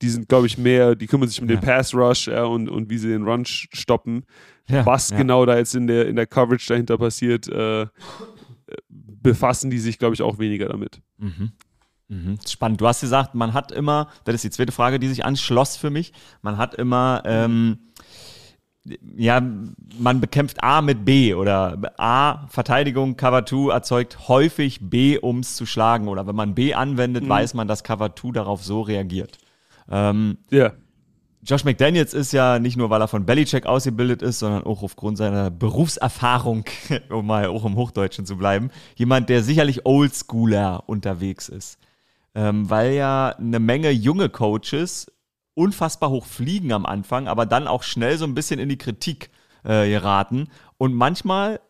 die 0.00 0.08
sind, 0.08 0.28
glaube 0.28 0.46
ich, 0.46 0.56
mehr, 0.56 0.94
die 0.94 1.06
kümmern 1.06 1.28
sich 1.28 1.40
um 1.40 1.48
ja. 1.48 1.56
den 1.56 1.60
Pass-Rush 1.60 2.28
und, 2.28 2.68
und 2.68 2.88
wie 2.88 2.98
sie 2.98 3.08
den 3.08 3.24
Run 3.24 3.44
stoppen. 3.44 4.24
Ja, 4.68 4.84
Was 4.86 5.10
ja. 5.10 5.18
genau 5.18 5.44
da 5.44 5.56
jetzt 5.56 5.74
in 5.74 5.86
der, 5.86 6.08
in 6.08 6.16
der 6.16 6.26
Coverage 6.26 6.66
dahinter 6.68 6.96
passiert, 6.98 7.46
äh, 7.48 7.86
befassen 8.88 9.70
die 9.70 9.78
sich, 9.78 9.98
glaube 9.98 10.14
ich, 10.14 10.22
auch 10.22 10.38
weniger 10.38 10.68
damit. 10.68 11.00
Mhm. 11.18 11.52
Mhm. 12.08 12.38
Spannend. 12.46 12.80
Du 12.80 12.86
hast 12.86 13.00
gesagt, 13.00 13.34
man 13.34 13.52
hat 13.52 13.72
immer, 13.72 14.08
das 14.24 14.36
ist 14.36 14.44
die 14.44 14.50
zweite 14.50 14.72
Frage, 14.72 14.98
die 14.98 15.08
sich 15.08 15.24
anschloss 15.24 15.76
für 15.76 15.90
mich, 15.90 16.12
man 16.42 16.56
hat 16.56 16.74
immer, 16.74 17.22
ähm, 17.24 17.78
ja, 19.16 19.42
man 19.98 20.20
bekämpft 20.20 20.62
A 20.62 20.80
mit 20.80 21.04
B 21.04 21.34
oder 21.34 21.76
A, 21.96 22.46
Verteidigung, 22.48 23.16
Cover 23.16 23.44
2 23.44 23.72
erzeugt 23.72 24.28
häufig 24.28 24.78
B, 24.80 25.18
um 25.18 25.40
es 25.40 25.56
zu 25.56 25.66
schlagen. 25.66 26.06
Oder 26.06 26.28
wenn 26.28 26.36
man 26.36 26.54
B 26.54 26.72
anwendet, 26.72 27.24
mhm. 27.24 27.28
weiß 27.28 27.54
man, 27.54 27.66
dass 27.66 27.82
Cover 27.82 28.14
2 28.14 28.30
darauf 28.30 28.62
so 28.62 28.82
reagiert. 28.82 29.38
Ähm, 29.90 30.38
ja. 30.50 30.72
Josh 31.42 31.64
McDaniels 31.64 32.14
ist 32.14 32.32
ja 32.32 32.60
nicht 32.60 32.76
nur, 32.76 32.90
weil 32.90 33.00
er 33.00 33.08
von 33.08 33.26
Belichick 33.26 33.66
ausgebildet 33.66 34.22
ist, 34.22 34.38
sondern 34.38 34.62
auch 34.62 34.84
aufgrund 34.84 35.18
seiner 35.18 35.50
Berufserfahrung, 35.50 36.64
um 37.10 37.26
mal 37.26 37.46
auch 37.46 37.64
im 37.64 37.74
Hochdeutschen 37.74 38.24
zu 38.24 38.36
bleiben, 38.36 38.70
jemand, 38.94 39.28
der 39.28 39.42
sicherlich 39.42 39.84
Oldschooler 39.84 40.84
unterwegs 40.86 41.48
ist 41.48 41.78
ähm, 42.36 42.68
weil 42.68 42.92
ja 42.92 43.30
eine 43.30 43.58
Menge 43.58 43.90
junge 43.90 44.28
Coaches 44.28 45.10
unfassbar 45.54 46.10
hoch 46.10 46.26
fliegen 46.26 46.70
am 46.70 46.84
Anfang, 46.84 47.28
aber 47.28 47.46
dann 47.46 47.66
auch 47.66 47.82
schnell 47.82 48.18
so 48.18 48.26
ein 48.26 48.34
bisschen 48.34 48.60
in 48.60 48.68
die 48.68 48.76
Kritik 48.76 49.30
äh, 49.64 49.88
geraten 49.88 50.48
und 50.76 50.94
manchmal 50.94 51.60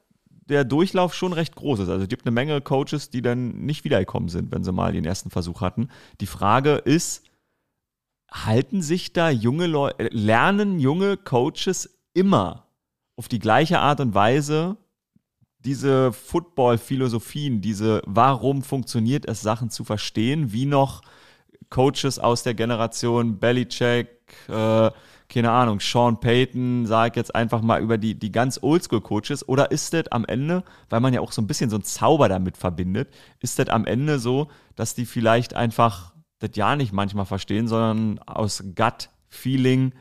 der 0.49 0.64
Durchlauf 0.64 1.14
schon 1.14 1.33
recht 1.33 1.55
groß 1.55 1.81
ist. 1.81 1.89
Also 1.89 2.03
es 2.03 2.09
gibt 2.09 2.27
eine 2.27 2.33
Menge 2.33 2.61
Coaches, 2.61 3.11
die 3.11 3.23
dann 3.23 3.64
nicht 3.64 3.85
wiedergekommen 3.85 4.29
sind, 4.29 4.53
wenn 4.53 4.64
sie 4.64 4.73
mal 4.73 4.93
den 4.93 5.05
ersten 5.05 5.31
Versuch 5.31 5.61
hatten. 5.61 5.89
Die 6.21 6.27
Frage 6.27 6.73
ist, 6.75 7.25
halten 8.31 8.83
sich 8.83 9.12
da 9.12 9.31
junge 9.31 9.67
Leute, 9.67 10.09
lernen 10.12 10.81
junge 10.81 11.17
Coaches 11.17 11.97
immer 12.12 12.67
auf 13.17 13.29
die 13.29 13.39
gleiche 13.39 13.79
Art 13.79 14.01
und 14.01 14.14
Weise 14.14 14.77
diese 15.61 16.13
Football-Philosophien, 16.13 17.61
diese 17.61 18.03
warum 18.07 18.63
funktioniert 18.63 19.29
es, 19.29 19.41
Sachen 19.41 19.71
zu 19.71 19.85
verstehen, 19.85 20.53
wie 20.53 20.67
noch 20.67 21.03
Coaches 21.71 22.19
aus 22.19 22.43
der 22.43 22.55
Generation 22.55 23.39
Belichick, 23.39 24.09
äh, 24.49 24.91
keine 25.29 25.51
Ahnung, 25.51 25.81
Sean 25.81 26.21
Payton, 26.21 26.87
sage 26.87 27.11
ich 27.11 27.17
jetzt 27.17 27.35
einfach 27.35 27.61
mal 27.61 27.83
über 27.83 27.99
die, 27.99 28.17
die 28.17 28.31
ganz 28.31 28.61
Oldschool-Coaches, 28.63 29.49
oder 29.49 29.73
ist 29.73 29.93
das 29.93 30.07
am 30.13 30.25
Ende, 30.25 30.63
weil 30.89 31.01
man 31.01 31.13
ja 31.13 31.21
auch 31.21 31.33
so 31.33 31.43
ein 31.43 31.49
bisschen 31.49 31.71
so 31.71 31.77
einen 31.77 31.85
Zauber 31.85 32.29
damit 32.29 32.57
verbindet, 32.57 33.13
ist 33.41 33.59
das 33.59 33.69
am 33.69 33.87
Ende 33.87 34.21
so, 34.21 34.49
dass 34.77 34.95
die 34.95 35.07
vielleicht 35.07 35.55
einfach 35.55 36.15
das 36.39 36.51
ja 36.55 36.77
nicht 36.77 36.93
manchmal 36.93 37.27
verstehen, 37.27 37.67
sondern 37.67 38.21
aus 38.21 38.63
Gut-Feeling 38.77 39.93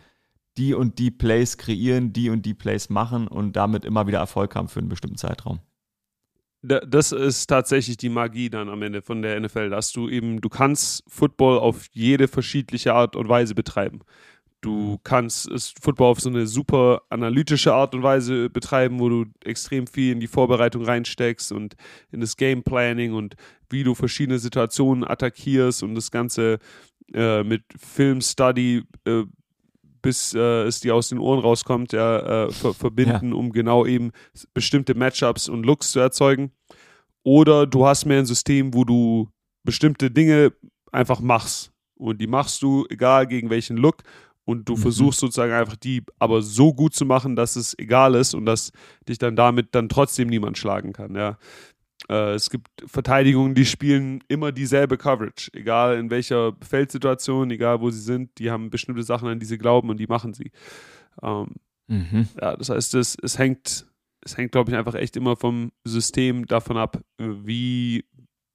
die 0.58 0.74
und 0.74 0.99
die 0.99 1.12
Plays 1.12 1.58
kreieren, 1.58 2.14
die 2.14 2.30
und 2.30 2.45
die 2.45 2.53
Plays 2.53 2.89
machen 2.89 3.28
und 3.28 3.56
damit 3.56 3.86
immer 3.86 4.08
wieder 4.08 4.20
Erfolg 4.20 4.56
haben 4.56 4.68
für 4.68 4.80
einen 4.80 4.89
bestimmten 4.89 5.18
Zeitraum. 5.18 5.60
Das 6.62 7.12
ist 7.12 7.45
tatsächlich 7.45 7.97
die 7.97 8.10
Magie 8.10 8.49
dann 8.49 8.70
am 8.70 8.82
Ende 8.82 9.03
von 9.03 9.22
der 9.22 9.39
NFL, 9.39 9.70
dass 9.70 9.91
du 9.91 10.10
eben, 10.10 10.41
du 10.41 10.49
kannst 10.49 11.03
Football 11.08 11.60
auf 11.60 11.86
jede 11.91 12.28
verschiedene 12.28 12.91
Art 12.91 13.16
und 13.16 13.30
Weise 13.30 13.53
betreiben. 13.53 13.99
Du 14.62 14.97
kannst 15.03 15.47
Football 15.80 16.08
auf 16.10 16.22
so 16.22 16.30
eine 16.30 16.47
super 16.47 17.03
analytische 17.10 17.72
Art 17.72 17.93
und 17.93 18.01
Weise 18.01 18.49
betreiben, 18.49 18.99
wo 18.99 19.10
du 19.10 19.26
extrem 19.43 19.86
viel 19.86 20.14
in 20.14 20.20
die 20.20 20.26
Vorbereitung 20.26 20.84
reinsteckst 20.84 21.51
und 21.51 21.76
in 22.12 22.20
das 22.20 22.36
Game 22.36 22.64
Planning 22.64 23.14
und 23.14 23.36
wie 23.70 23.84
du 23.84 23.93
verschiedene 23.93 24.39
Situationen 24.39 25.03
attackierst 25.03 25.84
und 25.84 25.93
das 25.93 26.10
Ganze 26.10 26.58
äh, 27.14 27.43
mit 27.43 27.62
Film 27.78 28.22
Study 28.22 28.86
äh, 29.06 29.26
bis 30.06 30.36
äh, 30.36 30.66
es 30.66 30.82
dir 30.82 30.93
aus 30.93 31.10
den 31.10 31.18
Ohren 31.18 31.39
rauskommt, 31.39 31.91
ja, 31.91 32.45
äh, 32.45 32.51
ver 32.51 32.74
verbinden, 32.76 33.30
ja. 33.30 33.36
um 33.36 33.51
genau 33.51 33.88
eben 33.88 34.12
bestimmte 34.53 34.93
Matchups 34.93 35.49
und 35.49 35.66
Looks 35.66 35.91
zu 35.91 35.99
erzeugen. 35.99 36.51
Oder 37.24 37.66
du 37.66 37.88
hast 37.88 38.06
mehr 38.06 38.20
ein 38.20 38.28
System, 38.28 38.76
wo 38.76 38.84
du 38.84 39.30
bestimmte 39.64 40.12
Dinge 40.12 40.53
einfach 40.91 41.22
machst. 41.22 41.72
Und 41.95 42.22
die 42.22 42.28
machst 42.28 42.62
du, 42.62 42.86
egal 42.89 43.26
gegen 43.26 43.49
welchen 43.49 43.78
Look. 43.78 44.03
und 44.47 44.70
du 44.70 44.74
mhm. 44.74 44.82
versuchst 44.82 45.22
sozusagen 45.22 45.53
einfach 45.53 45.76
die 45.76 46.03
aber 46.20 46.43
so 46.43 46.72
gut 46.72 46.93
zu 46.93 47.03
machen, 47.03 47.36
dass 47.36 47.56
es 47.56 47.76
egal 47.80 48.14
ist 48.14 48.36
und 48.36 48.45
dass 48.45 48.72
dich 49.10 49.18
dann 49.18 49.36
damit 49.36 49.74
dann 49.74 49.89
trotzdem 49.89 50.28
niemand 50.28 50.60
schlagen 50.60 50.93
kann, 50.93 51.16
ja. 51.16 51.39
Äh, 52.10 52.34
es 52.34 52.49
gibt 52.49 52.68
Verteidigungen, 52.86 53.56
die 53.56 53.66
spielen 53.66 54.24
immer 54.28 54.51
dieselbe 54.51 54.97
Coverage, 54.97 55.49
egal 55.53 55.97
in 55.97 56.10
welcher 56.10 56.53
Feldsituation, 56.62 57.51
egal 57.51 57.82
wo 57.82 57.89
sie 57.89 58.01
sind, 58.01 58.38
die 58.39 58.51
haben 58.51 58.70
bestimmte 58.70 59.03
Sachen, 59.03 59.28
an 59.28 59.39
die 59.39 59.45
sie 59.45 59.58
glauben 59.58 59.89
und 59.89 59.97
die 59.97 60.08
machen 60.08 60.34
sie. 60.34 60.51
Ähm, 61.22 61.56
mhm. 61.88 62.28
Ja, 62.39 62.56
das 62.56 62.70
heißt, 62.70 62.95
es, 62.95 63.18
es 63.22 63.39
hängt, 63.39 63.88
es 64.22 64.38
hängt, 64.38 64.51
glaube 64.51 64.72
ich, 64.72 64.78
einfach 64.78 64.95
echt 64.95 65.16
immer 65.18 65.36
vom 65.36 65.72
System 65.84 66.45
davon 66.45 66.78
ab, 66.78 67.01
wie, 67.18 68.06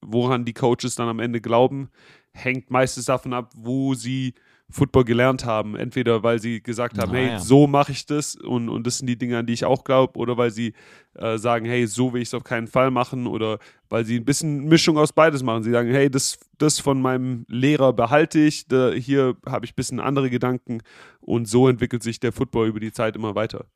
woran 0.01 0.45
die 0.45 0.55
Coaches 0.55 0.95
dann 0.95 1.09
am 1.09 1.21
Ende 1.21 1.41
glauben, 1.41 1.91
hängt 2.33 2.71
meistens 2.71 3.07
davon 3.07 3.33
ab, 3.33 3.53
wo 3.57 3.95
sie 3.95 4.35
Football 4.71 5.05
gelernt 5.05 5.45
haben. 5.45 5.77
Entweder 5.77 6.23
weil 6.23 6.41
sie 6.41 6.63
gesagt 6.63 6.99
haben, 6.99 7.13
ah, 7.13 7.15
hey, 7.15 7.39
so 7.39 7.67
mache 7.67 7.93
ich 7.93 8.07
das 8.07 8.37
und, 8.37 8.69
und 8.69 8.87
das 8.87 8.99
sind 8.99 9.07
die 9.07 9.19
Dinge, 9.19 9.39
an 9.39 9.47
die 9.47 9.53
ich 9.53 9.65
auch 9.65 9.85
glaube, 9.85 10.19
oder 10.19 10.37
weil 10.37 10.51
sie 10.51 10.75
äh, 11.15 11.39
sagen, 11.39 11.67
hey, 11.67 11.87
so 11.87 12.13
will 12.13 12.23
ich 12.23 12.29
es 12.29 12.35
auf 12.35 12.45
keinen 12.45 12.67
Fall 12.67 12.91
machen, 12.91 13.27
oder 13.27 13.59
weil 13.89 14.05
sie 14.05 14.17
ein 14.17 14.25
bisschen 14.25 14.67
Mischung 14.67 14.97
aus 14.99 15.13
beides 15.13 15.43
machen. 15.43 15.63
Sie 15.63 15.73
sagen, 15.73 15.91
hey, 15.91 16.11
das, 16.11 16.39
das 16.59 16.79
von 16.79 17.01
meinem 17.03 17.45
Lehrer 17.49 17.93
behalte 17.93 18.39
ich, 18.39 18.67
da, 18.69 18.93
hier 18.93 19.37
habe 19.47 19.67
ich 19.67 19.73
ein 19.73 19.77
bisschen 19.77 20.01
andere 20.01 20.31
Gedanken 20.31 20.83
und 21.21 21.47
so 21.47 21.69
entwickelt 21.69 22.03
sich 22.03 22.21
der 22.21 22.33
Football 22.33 22.69
über 22.69 22.81
die 22.81 22.93
Zeit 22.93 23.17
immer 23.17 23.35
weiter. 23.35 23.67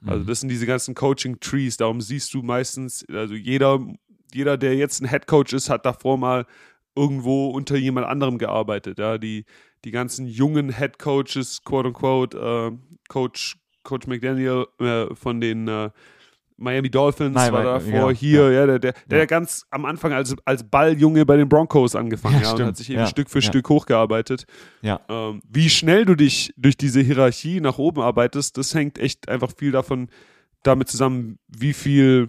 Also 0.00 0.04
mhm. 0.04 0.08
Also 0.10 0.24
das 0.24 0.40
sind 0.40 0.48
diese 0.48 0.66
ganzen 0.66 0.94
Coaching-Trees, 0.94 1.76
darum 1.76 2.00
siehst 2.00 2.34
du 2.34 2.42
meistens, 2.42 3.04
also 3.08 3.34
jeder, 3.34 3.80
jeder, 4.32 4.56
der 4.56 4.76
jetzt 4.76 5.00
ein 5.00 5.08
Head 5.08 5.26
Coach 5.26 5.52
ist, 5.52 5.70
hat 5.70 5.86
davor 5.86 6.18
mal 6.18 6.46
irgendwo 6.96 7.48
unter 7.48 7.76
jemand 7.76 8.06
anderem 8.06 8.38
gearbeitet. 8.38 8.98
Ja, 8.98 9.18
die, 9.18 9.44
die 9.84 9.90
ganzen 9.90 10.26
jungen 10.26 10.76
Head 10.76 10.98
Coaches, 10.98 11.62
quote 11.64 11.88
unquote, 11.88 12.38
äh, 12.38 12.76
Coach, 13.08 13.56
Coach 13.82 14.06
McDaniel 14.06 14.66
äh, 14.80 15.14
von 15.14 15.40
den 15.40 15.68
äh, 15.68 15.90
Miami 16.58 16.90
Dolphins 16.90 17.34
Nein, 17.34 17.52
war 17.52 17.62
davor 17.62 18.10
ja, 18.10 18.18
hier, 18.18 18.50
ja, 18.50 18.60
ja 18.60 18.66
der, 18.66 18.78
der, 18.80 18.92
ja. 18.92 19.02
der 19.08 19.26
ganz 19.26 19.64
am 19.70 19.84
Anfang 19.84 20.12
als, 20.12 20.34
als 20.44 20.64
Balljunge 20.64 21.24
bei 21.24 21.36
den 21.36 21.48
Broncos 21.48 21.94
angefangen 21.94 22.42
ja, 22.42 22.52
und 22.52 22.62
hat 22.62 22.76
sich 22.76 22.90
eben 22.90 23.06
Stück 23.06 23.30
für 23.30 23.40
Stück 23.40 23.68
hochgearbeitet. 23.68 24.44
Ja. 24.82 25.00
Ähm, 25.08 25.40
wie 25.48 25.70
schnell 25.70 26.04
du 26.04 26.16
dich 26.16 26.52
durch 26.56 26.76
diese 26.76 27.00
Hierarchie 27.00 27.60
nach 27.60 27.78
oben 27.78 28.00
arbeitest, 28.00 28.58
das 28.58 28.74
hängt 28.74 28.98
echt 28.98 29.28
einfach 29.28 29.52
viel 29.56 29.70
davon 29.70 30.08
damit 30.64 30.88
zusammen, 30.88 31.38
wie 31.46 31.72
viel 31.72 32.28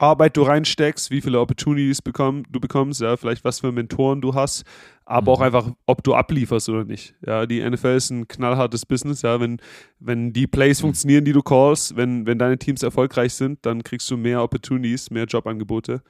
Arbeit 0.00 0.36
du 0.36 0.42
reinsteckst, 0.42 1.10
wie 1.10 1.20
viele 1.20 1.40
Opportunities 1.40 2.00
bekomm, 2.00 2.44
du 2.50 2.58
bekommst, 2.58 3.02
ja, 3.02 3.18
vielleicht 3.18 3.44
was 3.44 3.60
für 3.60 3.70
Mentoren 3.70 4.22
du 4.22 4.34
hast, 4.34 4.64
aber 5.04 5.32
mhm. 5.32 5.36
auch 5.36 5.40
einfach, 5.42 5.70
ob 5.84 6.02
du 6.02 6.14
ablieferst 6.14 6.70
oder 6.70 6.84
nicht. 6.84 7.14
Ja, 7.26 7.44
die 7.44 7.62
NFL 7.62 7.96
ist 7.96 8.10
ein 8.10 8.26
knallhartes 8.26 8.86
Business, 8.86 9.20
ja, 9.20 9.38
wenn, 9.40 9.60
wenn 9.98 10.32
die 10.32 10.46
Plays 10.46 10.80
mhm. 10.80 10.86
funktionieren, 10.86 11.24
die 11.26 11.32
du 11.32 11.42
callst, 11.42 11.96
wenn, 11.96 12.26
wenn 12.26 12.38
deine 12.38 12.58
Teams 12.58 12.82
erfolgreich 12.82 13.34
sind, 13.34 13.64
dann 13.66 13.84
kriegst 13.84 14.10
du 14.10 14.16
mehr 14.16 14.42
Opportunities, 14.42 15.10
mehr 15.10 15.24
Jobangebote 15.24 16.02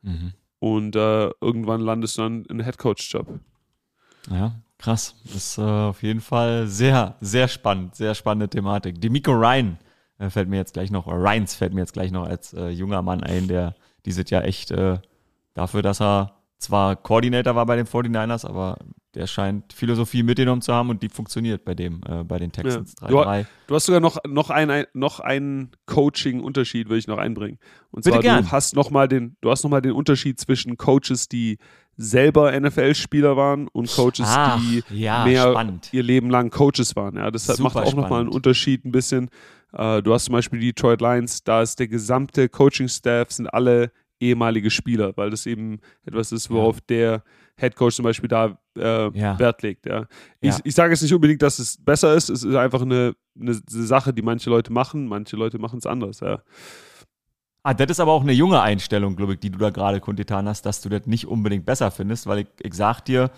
mhm. 0.00 0.32
und 0.58 0.96
äh, 0.96 1.28
irgendwann 1.42 1.82
landest 1.82 2.16
du 2.16 2.22
dann 2.22 2.44
in 2.46 2.60
Headcoach-Job. 2.60 3.28
Ja, 4.30 4.54
krass. 4.78 5.16
Das 5.24 5.34
ist 5.34 5.58
äh, 5.58 5.60
auf 5.60 6.02
jeden 6.02 6.22
Fall 6.22 6.66
sehr, 6.66 7.16
sehr 7.20 7.48
spannend, 7.48 7.94
sehr 7.94 8.14
spannende 8.14 8.48
Thematik. 8.48 9.02
Die 9.02 9.10
Miko 9.10 9.32
Ryan 9.32 9.76
äh, 10.18 10.30
fällt 10.30 10.48
mir 10.48 10.56
jetzt 10.56 10.74
gleich 10.74 10.90
noch, 10.90 11.06
oder 11.06 11.18
Ryans 11.18 11.54
fällt 11.54 11.74
mir 11.74 11.80
jetzt 11.80 11.92
gleich 11.92 12.10
noch 12.10 12.26
als 12.26 12.52
äh, 12.52 12.68
junger 12.68 13.02
Mann 13.02 13.22
ein, 13.22 13.48
der 13.48 13.74
dieses 14.06 14.28
Jahr 14.30 14.44
echt 14.44 14.70
äh, 14.70 14.98
dafür, 15.54 15.82
dass 15.82 16.00
er 16.00 16.34
zwar 16.58 16.96
Coordinator 16.96 17.54
war 17.54 17.66
bei 17.66 17.76
den 17.76 17.86
49ers, 17.86 18.46
aber 18.46 18.78
der 19.14 19.26
scheint 19.26 19.72
Philosophie 19.72 20.22
mitgenommen 20.22 20.62
zu 20.62 20.72
haben 20.72 20.90
und 20.90 21.02
die 21.02 21.08
funktioniert 21.08 21.64
bei 21.64 21.74
dem, 21.74 22.00
äh, 22.08 22.24
bei 22.24 22.38
den 22.38 22.50
Texans 22.52 22.94
ja. 23.00 23.08
3-3. 23.08 23.42
Du, 23.42 23.48
du, 23.68 23.74
hast 23.74 23.86
sogar 23.86 24.00
noch, 24.00 24.18
noch, 24.26 24.50
ein, 24.50 24.86
noch 24.92 25.20
einen 25.20 25.70
Coaching-Unterschied, 25.86 26.88
würde 26.88 26.98
ich 26.98 27.06
noch 27.06 27.18
einbringen. 27.18 27.58
Und 27.90 28.04
Bitte 28.04 28.14
zwar, 28.14 28.22
gern. 28.22 28.44
du 28.44 28.50
hast 28.50 28.74
nochmal 28.74 29.08
den, 29.08 29.36
du 29.40 29.50
hast 29.50 29.62
noch 29.62 29.70
mal 29.70 29.80
den 29.80 29.92
Unterschied 29.92 30.40
zwischen 30.40 30.76
Coaches, 30.76 31.28
die 31.28 31.58
selber 31.96 32.58
NFL-Spieler 32.58 33.36
waren 33.36 33.68
und 33.68 33.90
Coaches, 33.90 34.26
Ach, 34.26 34.60
die 34.60 34.82
ja, 34.90 35.24
mehr 35.24 35.50
spannend. 35.50 35.88
ihr 35.92 36.02
Leben 36.02 36.30
lang 36.30 36.50
Coaches 36.50 36.96
waren. 36.96 37.16
Ja, 37.16 37.30
das 37.30 37.46
Super 37.46 37.62
macht 37.62 37.76
auch 37.76 37.94
nochmal 37.94 38.20
einen 38.20 38.30
Unterschied 38.30 38.84
ein 38.84 38.92
bisschen. 38.92 39.30
Äh, 39.72 40.02
du 40.02 40.12
hast 40.12 40.26
zum 40.26 40.32
Beispiel 40.32 40.60
die 40.60 40.72
Detroit 40.72 41.00
Lions, 41.00 41.44
da 41.44 41.62
ist 41.62 41.78
der 41.78 41.88
gesamte 41.88 42.48
Coaching-Staff, 42.48 43.32
sind 43.32 43.46
alle 43.48 43.90
ehemalige 44.20 44.70
Spieler, 44.70 45.16
weil 45.16 45.30
das 45.30 45.46
eben 45.46 45.80
etwas 46.04 46.32
ist, 46.32 46.50
worauf 46.50 46.76
ja. 46.76 46.82
der 46.88 47.22
Head 47.56 47.76
Coach 47.76 47.96
zum 47.96 48.04
Beispiel 48.04 48.28
da 48.28 48.58
äh, 48.76 49.18
ja. 49.18 49.38
Wert 49.38 49.62
legt. 49.62 49.86
Ja. 49.86 50.06
Ich, 50.40 50.54
ich 50.64 50.74
sage 50.74 50.92
jetzt 50.92 51.02
nicht 51.02 51.14
unbedingt, 51.14 51.42
dass 51.42 51.58
es 51.58 51.76
besser 51.82 52.14
ist, 52.14 52.30
es 52.30 52.42
ist 52.42 52.54
einfach 52.54 52.82
eine, 52.82 53.14
eine 53.38 53.60
Sache, 53.66 54.12
die 54.12 54.22
manche 54.22 54.50
Leute 54.50 54.72
machen, 54.72 55.06
manche 55.06 55.36
Leute 55.36 55.58
machen 55.58 55.78
es 55.78 55.86
anders. 55.86 56.20
Ja. 56.20 56.42
Ah, 57.66 57.72
das 57.72 57.88
ist 57.88 58.00
aber 58.00 58.12
auch 58.12 58.20
eine 58.20 58.32
junge 58.32 58.60
Einstellung, 58.60 59.16
glaube 59.16 59.32
ich, 59.32 59.40
die 59.40 59.48
du 59.48 59.58
da 59.58 59.70
gerade 59.70 59.98
kundgetan 59.98 60.46
hast, 60.46 60.66
dass 60.66 60.82
du 60.82 60.90
das 60.90 61.06
nicht 61.06 61.26
unbedingt 61.26 61.64
besser 61.64 61.90
findest, 61.90 62.26
weil 62.26 62.40
ich, 62.40 62.46
ich 62.62 62.74
sag 62.74 63.00
dir, 63.00 63.30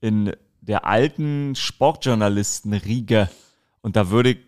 in 0.00 0.32
der 0.60 0.86
alten 0.86 1.56
Sportjournalisten-Riege, 1.56 3.28
und 3.80 3.96
da 3.96 4.10
würde 4.10 4.30
ich 4.30 4.38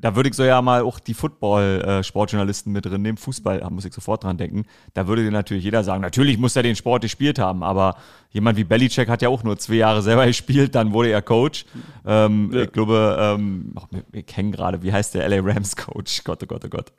da 0.00 0.16
würde 0.16 0.28
ich 0.28 0.34
so 0.34 0.42
ja 0.42 0.60
mal 0.60 0.82
auch 0.82 0.98
die 0.98 1.14
Football-Sportjournalisten 1.14 2.72
mit 2.72 2.84
drin 2.84 3.02
nehmen. 3.02 3.18
Fußball, 3.18 3.60
da 3.60 3.70
muss 3.70 3.84
ich 3.84 3.94
sofort 3.94 4.24
dran 4.24 4.36
denken. 4.36 4.64
Da 4.94 5.06
würde 5.06 5.22
dir 5.22 5.30
natürlich 5.30 5.62
jeder 5.62 5.84
sagen, 5.84 6.02
natürlich 6.02 6.38
muss 6.38 6.56
er 6.56 6.64
den 6.64 6.74
Sport 6.74 7.02
gespielt 7.02 7.38
haben, 7.38 7.62
aber 7.62 7.94
jemand 8.30 8.58
wie 8.58 8.64
Belichick 8.64 9.08
hat 9.08 9.22
ja 9.22 9.28
auch 9.28 9.44
nur 9.44 9.58
zwei 9.58 9.74
Jahre 9.74 10.02
selber 10.02 10.26
gespielt, 10.26 10.74
dann 10.74 10.92
wurde 10.92 11.10
er 11.10 11.22
Coach. 11.22 11.66
Ähm, 12.04 12.50
ja. 12.52 12.62
Ich 12.62 12.72
glaube, 12.72 13.16
ähm, 13.16 13.76
wir 14.10 14.24
kennen 14.24 14.50
gerade, 14.50 14.82
wie 14.82 14.92
heißt 14.92 15.14
der 15.14 15.28
LA 15.28 15.38
Rams 15.40 15.76
Coach? 15.76 16.24
Gott, 16.24 16.42
oh 16.42 16.46
Gott, 16.46 16.64
oh 16.64 16.68
Gott. 16.68 16.92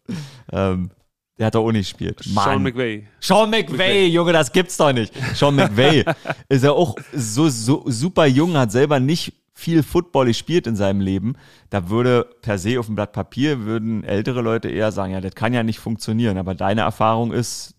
Ähm, 0.53 0.89
der 1.37 1.47
hat 1.47 1.55
doch 1.55 1.65
auch 1.65 1.71
nicht 1.71 1.97
gespielt. 1.97 2.21
Mann. 2.33 2.45
Sean 2.45 2.63
McVay. 2.63 3.07
Sean 3.19 3.49
McVay, 3.49 3.71
McVay, 3.71 4.07
Junge, 4.07 4.33
das 4.33 4.51
gibt's 4.51 4.77
doch 4.77 4.93
nicht. 4.93 5.13
Sean 5.35 5.55
McVay 5.55 6.05
ist 6.49 6.63
ja 6.63 6.71
auch 6.71 6.95
so, 7.11 7.49
so 7.49 7.83
super 7.87 8.25
jung, 8.25 8.55
hat 8.55 8.71
selber 8.71 8.99
nicht 8.99 9.33
viel 9.53 9.83
Football 9.83 10.25
gespielt 10.25 10.67
in 10.67 10.75
seinem 10.75 10.99
Leben, 10.99 11.35
da 11.69 11.89
würde 11.89 12.27
per 12.41 12.57
se 12.57 12.79
auf 12.79 12.87
dem 12.87 12.95
Blatt 12.95 13.13
Papier 13.13 13.61
würden 13.61 14.03
ältere 14.03 14.41
Leute 14.41 14.69
eher 14.69 14.91
sagen, 14.91 15.13
ja, 15.13 15.21
das 15.21 15.35
kann 15.35 15.53
ja 15.53 15.63
nicht 15.63 15.79
funktionieren. 15.79 16.37
Aber 16.37 16.55
deine 16.55 16.81
Erfahrung 16.81 17.31
ist, 17.31 17.75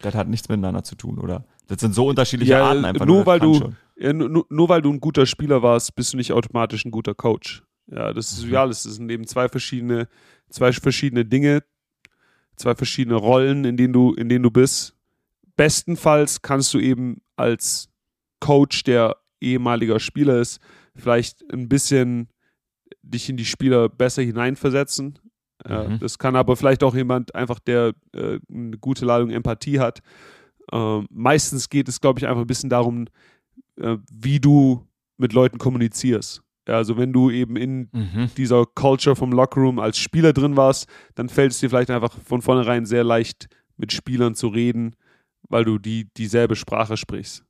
das 0.00 0.14
hat 0.14 0.28
nichts 0.28 0.48
miteinander 0.48 0.84
zu 0.84 0.94
tun, 0.94 1.18
oder? 1.18 1.44
Das 1.66 1.80
sind 1.80 1.94
so 1.94 2.06
unterschiedliche 2.06 2.52
ja, 2.52 2.64
Arten 2.64 2.84
einfach. 2.84 3.04
Nur, 3.04 3.26
weil 3.26 3.40
du, 3.40 3.72
ja, 3.96 4.12
nur, 4.12 4.46
nur, 4.48 4.68
weil 4.68 4.80
du 4.80 4.92
ein 4.92 5.00
guter 5.00 5.26
Spieler 5.26 5.62
warst, 5.62 5.94
bist 5.96 6.12
du 6.12 6.16
nicht 6.16 6.32
automatisch 6.32 6.84
ein 6.84 6.90
guter 6.90 7.14
Coach. 7.14 7.62
Ja, 7.90 8.12
das 8.12 8.32
ist 8.32 8.46
mhm. 8.46 8.52
ja, 8.52 8.66
das 8.66 8.82
sind 8.84 9.10
eben 9.10 9.26
zwei 9.26 9.48
verschiedene, 9.48 10.08
zwei 10.48 10.72
verschiedene 10.72 11.24
Dinge, 11.24 11.62
zwei 12.58 12.74
verschiedene 12.74 13.16
Rollen, 13.16 13.64
in 13.64 13.76
denen 13.76 13.92
du, 13.92 14.14
in 14.14 14.28
denen 14.28 14.42
du 14.42 14.50
bist. 14.50 14.94
Bestenfalls 15.56 16.42
kannst 16.42 16.72
du 16.74 16.78
eben 16.78 17.20
als 17.36 17.88
Coach, 18.40 18.84
der 18.84 19.16
ehemaliger 19.40 20.00
Spieler 20.00 20.38
ist, 20.38 20.60
vielleicht 20.94 21.44
ein 21.52 21.68
bisschen 21.68 22.28
dich 23.02 23.28
in 23.28 23.36
die 23.36 23.44
Spieler 23.44 23.88
besser 23.88 24.22
hineinversetzen. 24.22 25.18
Äh, 25.64 25.88
mhm. 25.88 25.98
das 25.98 26.18
kann 26.18 26.36
aber 26.36 26.56
vielleicht 26.56 26.84
auch 26.84 26.94
jemand 26.94 27.34
einfach, 27.34 27.58
der 27.58 27.94
äh, 28.14 28.38
eine 28.52 28.78
gute 28.78 29.04
Ladung 29.04 29.30
Empathie 29.30 29.80
hat. 29.80 30.00
Äh, 30.70 31.00
meistens 31.10 31.68
geht 31.68 31.88
es, 31.88 32.00
glaube 32.00 32.20
ich, 32.20 32.26
einfach 32.26 32.42
ein 32.42 32.46
bisschen 32.46 32.70
darum, 32.70 33.06
äh, 33.76 33.96
wie 34.12 34.38
du 34.38 34.86
mit 35.16 35.32
Leuten 35.32 35.58
kommunizierst. 35.58 36.42
Also 36.68 36.96
wenn 36.96 37.12
du 37.12 37.30
eben 37.30 37.56
in 37.56 37.88
mhm. 37.92 38.30
dieser 38.36 38.64
Culture 38.66 39.16
vom 39.16 39.32
Lockerroom 39.32 39.78
als 39.78 39.98
Spieler 39.98 40.32
drin 40.32 40.56
warst, 40.56 40.88
dann 41.14 41.28
fällt 41.28 41.52
es 41.52 41.60
dir 41.60 41.70
vielleicht 41.70 41.90
einfach 41.90 42.12
von 42.24 42.42
vornherein 42.42 42.86
sehr 42.86 43.04
leicht, 43.04 43.48
mit 43.76 43.92
Spielern 43.92 44.34
zu 44.34 44.48
reden, 44.48 44.96
weil 45.48 45.64
du 45.64 45.78
die 45.78 46.08
dieselbe 46.16 46.56
Sprache 46.56 46.96
sprichst. 46.96 47.44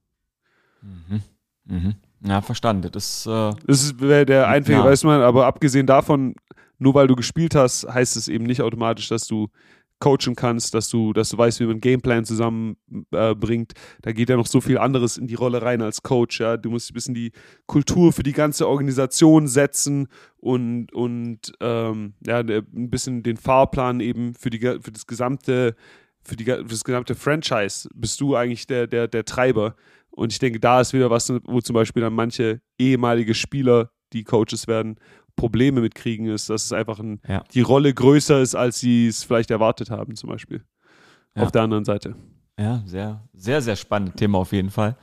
Mhm. 0.82 1.22
Mhm. 1.64 1.94
Ja, 2.24 2.40
verstanden. 2.42 2.90
Das, 2.92 3.26
äh, 3.26 3.52
das 3.66 4.00
wäre 4.00 4.26
der 4.26 4.48
einzige, 4.48 4.78
ja. 4.78 4.84
weiß 4.84 5.04
man, 5.04 5.20
aber 5.22 5.46
abgesehen 5.46 5.86
davon, 5.86 6.34
nur 6.78 6.94
weil 6.94 7.06
du 7.06 7.16
gespielt 7.16 7.54
hast, 7.54 7.86
heißt 7.88 8.16
es 8.16 8.28
eben 8.28 8.44
nicht 8.44 8.62
automatisch, 8.62 9.08
dass 9.08 9.26
du 9.26 9.48
coachen 10.00 10.36
kannst, 10.36 10.74
dass 10.74 10.88
du, 10.88 11.12
dass 11.12 11.30
du 11.30 11.38
weißt, 11.38 11.60
wie 11.60 11.66
man 11.66 11.80
Gameplan 11.80 12.24
zusammenbringt. 12.24 13.72
Äh, 13.72 14.00
da 14.02 14.12
geht 14.12 14.28
ja 14.28 14.36
noch 14.36 14.46
so 14.46 14.60
viel 14.60 14.78
anderes 14.78 15.16
in 15.16 15.26
die 15.26 15.34
Rolle 15.34 15.62
rein 15.62 15.82
als 15.82 16.02
Coach. 16.02 16.40
Ja? 16.40 16.56
Du 16.56 16.70
musst 16.70 16.90
ein 16.90 16.94
bisschen 16.94 17.14
die 17.14 17.32
Kultur 17.66 18.12
für 18.12 18.22
die 18.22 18.32
ganze 18.32 18.68
Organisation 18.68 19.48
setzen 19.48 20.08
und, 20.36 20.92
und 20.92 21.52
ähm, 21.60 22.14
ja, 22.24 22.38
ein 22.38 22.90
bisschen 22.90 23.22
den 23.22 23.36
Fahrplan 23.36 24.00
eben 24.00 24.34
für, 24.34 24.50
die, 24.50 24.58
für 24.58 24.92
das 24.92 25.06
gesamte 25.06 25.74
für, 26.22 26.36
die, 26.36 26.44
für 26.44 26.64
das 26.64 26.84
gesamte 26.84 27.14
Franchise 27.14 27.88
bist 27.94 28.20
du 28.20 28.36
eigentlich 28.36 28.66
der, 28.66 28.86
der, 28.86 29.08
der 29.08 29.24
Treiber. 29.24 29.74
Und 30.10 30.32
ich 30.32 30.38
denke, 30.38 30.60
da 30.60 30.80
ist 30.80 30.92
wieder 30.92 31.10
was, 31.10 31.32
wo 31.44 31.60
zum 31.60 31.74
Beispiel 31.74 32.02
dann 32.02 32.12
manche 32.12 32.60
ehemalige 32.78 33.34
Spieler, 33.34 33.90
die 34.12 34.24
Coaches 34.24 34.66
werden, 34.66 34.96
Probleme 35.38 35.80
mitkriegen, 35.80 36.26
ist, 36.26 36.50
dass 36.50 36.66
es 36.66 36.72
einfach 36.72 36.98
ein, 36.98 37.20
ja. 37.26 37.42
die 37.54 37.62
Rolle 37.62 37.94
größer 37.94 38.42
ist, 38.42 38.54
als 38.54 38.80
sie 38.80 39.06
es 39.06 39.24
vielleicht 39.24 39.50
erwartet 39.50 39.90
haben, 39.90 40.16
zum 40.16 40.28
Beispiel. 40.28 40.62
Ja. 41.34 41.44
Auf 41.44 41.52
der 41.52 41.62
anderen 41.62 41.84
Seite. 41.84 42.16
Ja, 42.58 42.82
sehr, 42.84 43.22
sehr, 43.32 43.62
sehr 43.62 43.76
spannendes 43.76 44.16
Thema 44.16 44.38
auf 44.38 44.52
jeden 44.52 44.70
Fall. 44.70 44.96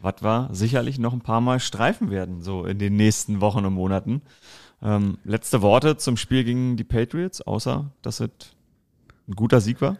was 0.00 0.22
wir 0.22 0.50
sicherlich 0.52 0.98
noch 0.98 1.12
ein 1.12 1.22
paar 1.22 1.40
Mal 1.40 1.58
streifen 1.58 2.10
werden, 2.10 2.42
so 2.42 2.64
in 2.64 2.78
den 2.78 2.94
nächsten 2.94 3.40
Wochen 3.40 3.64
und 3.64 3.72
Monaten. 3.72 4.22
Ähm, 4.80 5.18
letzte 5.24 5.62
Worte 5.62 5.96
zum 5.96 6.16
Spiel 6.16 6.44
gegen 6.44 6.76
die 6.76 6.84
Patriots, 6.84 7.40
außer 7.40 7.90
dass 8.02 8.20
es 8.20 8.30
ein 9.26 9.34
guter 9.34 9.60
Sieg 9.60 9.80
war. 9.80 9.96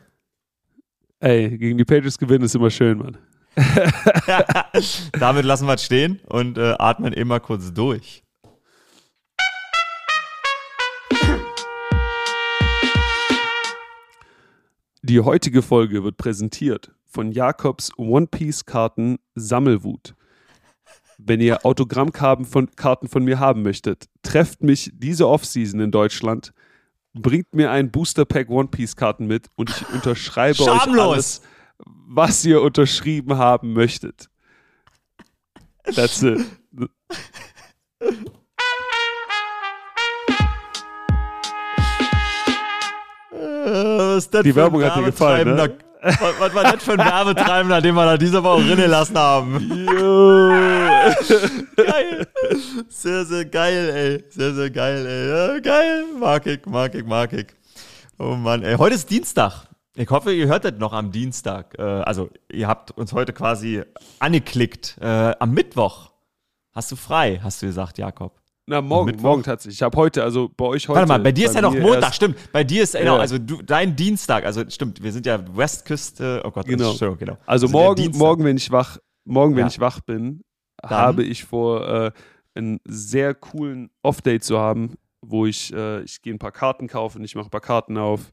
Ey, 1.18 1.58
gegen 1.58 1.78
die 1.78 1.84
Patriots 1.84 2.18
gewinnen 2.18 2.44
ist 2.44 2.54
immer 2.54 2.70
schön, 2.70 2.98
Mann. 2.98 3.16
Damit 5.18 5.44
lassen 5.44 5.66
wir 5.66 5.74
es 5.74 5.84
stehen 5.84 6.20
und 6.26 6.58
äh, 6.58 6.74
atmen 6.78 7.12
immer 7.12 7.40
kurz 7.40 7.72
durch. 7.72 8.22
Die 15.02 15.20
heutige 15.20 15.62
Folge 15.62 16.02
wird 16.02 16.16
präsentiert 16.16 16.90
von 17.04 17.30
Jakobs 17.30 17.90
One 17.96 18.26
Piece 18.26 18.64
Karten 18.64 19.18
Sammelwut. 19.34 20.14
Wenn 21.18 21.40
ihr 21.40 21.64
Autogrammkarten 21.64 22.44
von, 22.44 22.70
Karten 22.74 23.08
von 23.08 23.24
mir 23.24 23.38
haben 23.38 23.62
möchtet, 23.62 24.06
trefft 24.22 24.62
mich 24.62 24.90
diese 24.94 25.28
Offseason 25.28 25.80
in 25.80 25.90
Deutschland, 25.90 26.52
bringt 27.12 27.54
mir 27.54 27.70
ein 27.70 27.90
Booster 27.90 28.24
Pack 28.24 28.50
One 28.50 28.68
Piece 28.68 28.96
Karten 28.96 29.26
mit 29.26 29.46
und 29.56 29.70
ich 29.70 29.88
unterschreibe 29.90 30.62
euch 30.62 30.82
Schamlos. 30.82 31.12
alles, 31.12 31.42
was 31.78 32.44
ihr 32.44 32.60
unterschrieben 32.60 33.36
haben 33.38 33.72
möchtet. 33.72 34.28
That's 35.84 36.22
it. 36.22 36.44
Was 43.84 44.24
ist 44.24 44.34
das 44.34 44.42
Die 44.42 44.54
Werbung 44.54 44.82
hat 44.84 44.96
dir 44.96 45.04
gefallen, 45.04 45.54
ne? 45.54 45.74
Was, 46.00 46.38
was 46.38 46.54
war 46.54 46.62
das 46.62 46.84
für 46.84 46.92
ein 46.92 46.98
Werbetreibender, 46.98 47.80
den 47.80 47.92
wir 47.96 48.04
da 48.04 48.16
diese 48.16 48.40
Woche 48.44 48.62
drin 48.62 48.76
gelassen 48.76 49.18
haben? 49.18 49.58
Geil. 51.76 52.28
Sehr, 52.88 53.24
sehr 53.24 53.44
geil, 53.44 53.90
ey. 53.90 54.24
Sehr, 54.30 54.54
sehr 54.54 54.70
geil, 54.70 55.04
ey. 55.04 55.28
Ja, 55.28 55.58
geil. 55.58 56.04
Mag 56.20 56.46
ich, 56.46 56.64
mag 56.66 56.94
ich, 56.94 57.04
mag 57.04 57.32
ich. 57.32 57.48
Oh 58.16 58.36
Mann, 58.36 58.62
ey. 58.62 58.76
Heute 58.76 58.94
ist 58.94 59.10
Dienstag. 59.10 59.64
Ich 59.96 60.08
hoffe, 60.10 60.32
ihr 60.32 60.46
hört 60.46 60.64
das 60.64 60.74
noch 60.78 60.92
am 60.92 61.10
Dienstag. 61.10 61.76
Äh, 61.78 61.82
also, 61.82 62.30
ihr 62.50 62.68
habt 62.68 62.92
uns 62.92 63.12
heute 63.12 63.32
quasi 63.32 63.82
angeklickt. 64.20 64.96
Äh, 65.00 65.34
am 65.40 65.50
Mittwoch 65.50 66.12
hast 66.72 66.92
du 66.92 66.96
frei, 66.96 67.40
hast 67.42 67.60
du 67.62 67.66
gesagt, 67.66 67.98
Jakob. 67.98 68.40
Na, 68.68 68.82
morgen, 68.82 69.06
Mittwoch? 69.06 69.22
morgen 69.22 69.42
tatsächlich. 69.44 69.78
Ich 69.78 69.82
habe 69.82 69.96
heute, 69.96 70.22
also 70.22 70.50
bei 70.54 70.66
euch 70.66 70.88
heute. 70.88 70.96
Warte 70.98 71.08
mal, 71.08 71.20
bei 71.20 71.32
dir 71.32 71.46
ist 71.46 71.54
ja 71.54 71.62
noch 71.62 71.74
Montag, 71.74 72.12
stimmt. 72.14 72.36
Bei 72.52 72.64
dir 72.64 72.82
ist, 72.82 72.92
genau, 72.92 73.14
Ja. 73.14 73.20
also 73.20 73.38
du, 73.38 73.62
dein 73.62 73.96
Dienstag, 73.96 74.44
also 74.44 74.62
stimmt, 74.68 75.02
wir 75.02 75.10
sind 75.10 75.24
ja 75.24 75.40
Westküste, 75.56 76.42
oh 76.44 76.50
Gott, 76.50 76.64
das 76.66 76.70
Genau. 76.76 76.90
ist 76.90 76.98
schön, 76.98 77.16
genau. 77.16 77.38
Also 77.46 77.66
morgen, 77.68 78.02
Dienstag. 78.02 78.18
morgen, 78.18 78.44
wenn 78.44 78.58
ich 78.58 78.70
wach, 78.70 78.98
morgen, 79.24 79.54
wenn 79.56 79.62
Ja. 79.62 79.66
ich 79.68 79.80
wach 79.80 80.00
bin, 80.00 80.42
habe 80.84 81.22
ich 81.22 81.44
vor, 81.46 81.88
äh, 81.88 82.10
einen 82.54 82.78
sehr 82.84 83.34
coolen 83.34 83.88
Off-Day 84.02 84.38
zu 84.40 84.58
haben, 84.58 84.96
wo 85.22 85.46
ich, 85.46 85.72
äh, 85.72 86.02
ich 86.02 86.20
gehe 86.20 86.34
ein 86.34 86.38
paar 86.38 86.52
Karten 86.52 86.88
kaufen, 86.88 87.24
ich 87.24 87.34
mache 87.36 87.46
ein 87.46 87.50
paar 87.50 87.62
Karten 87.62 87.96
auf. 87.96 88.30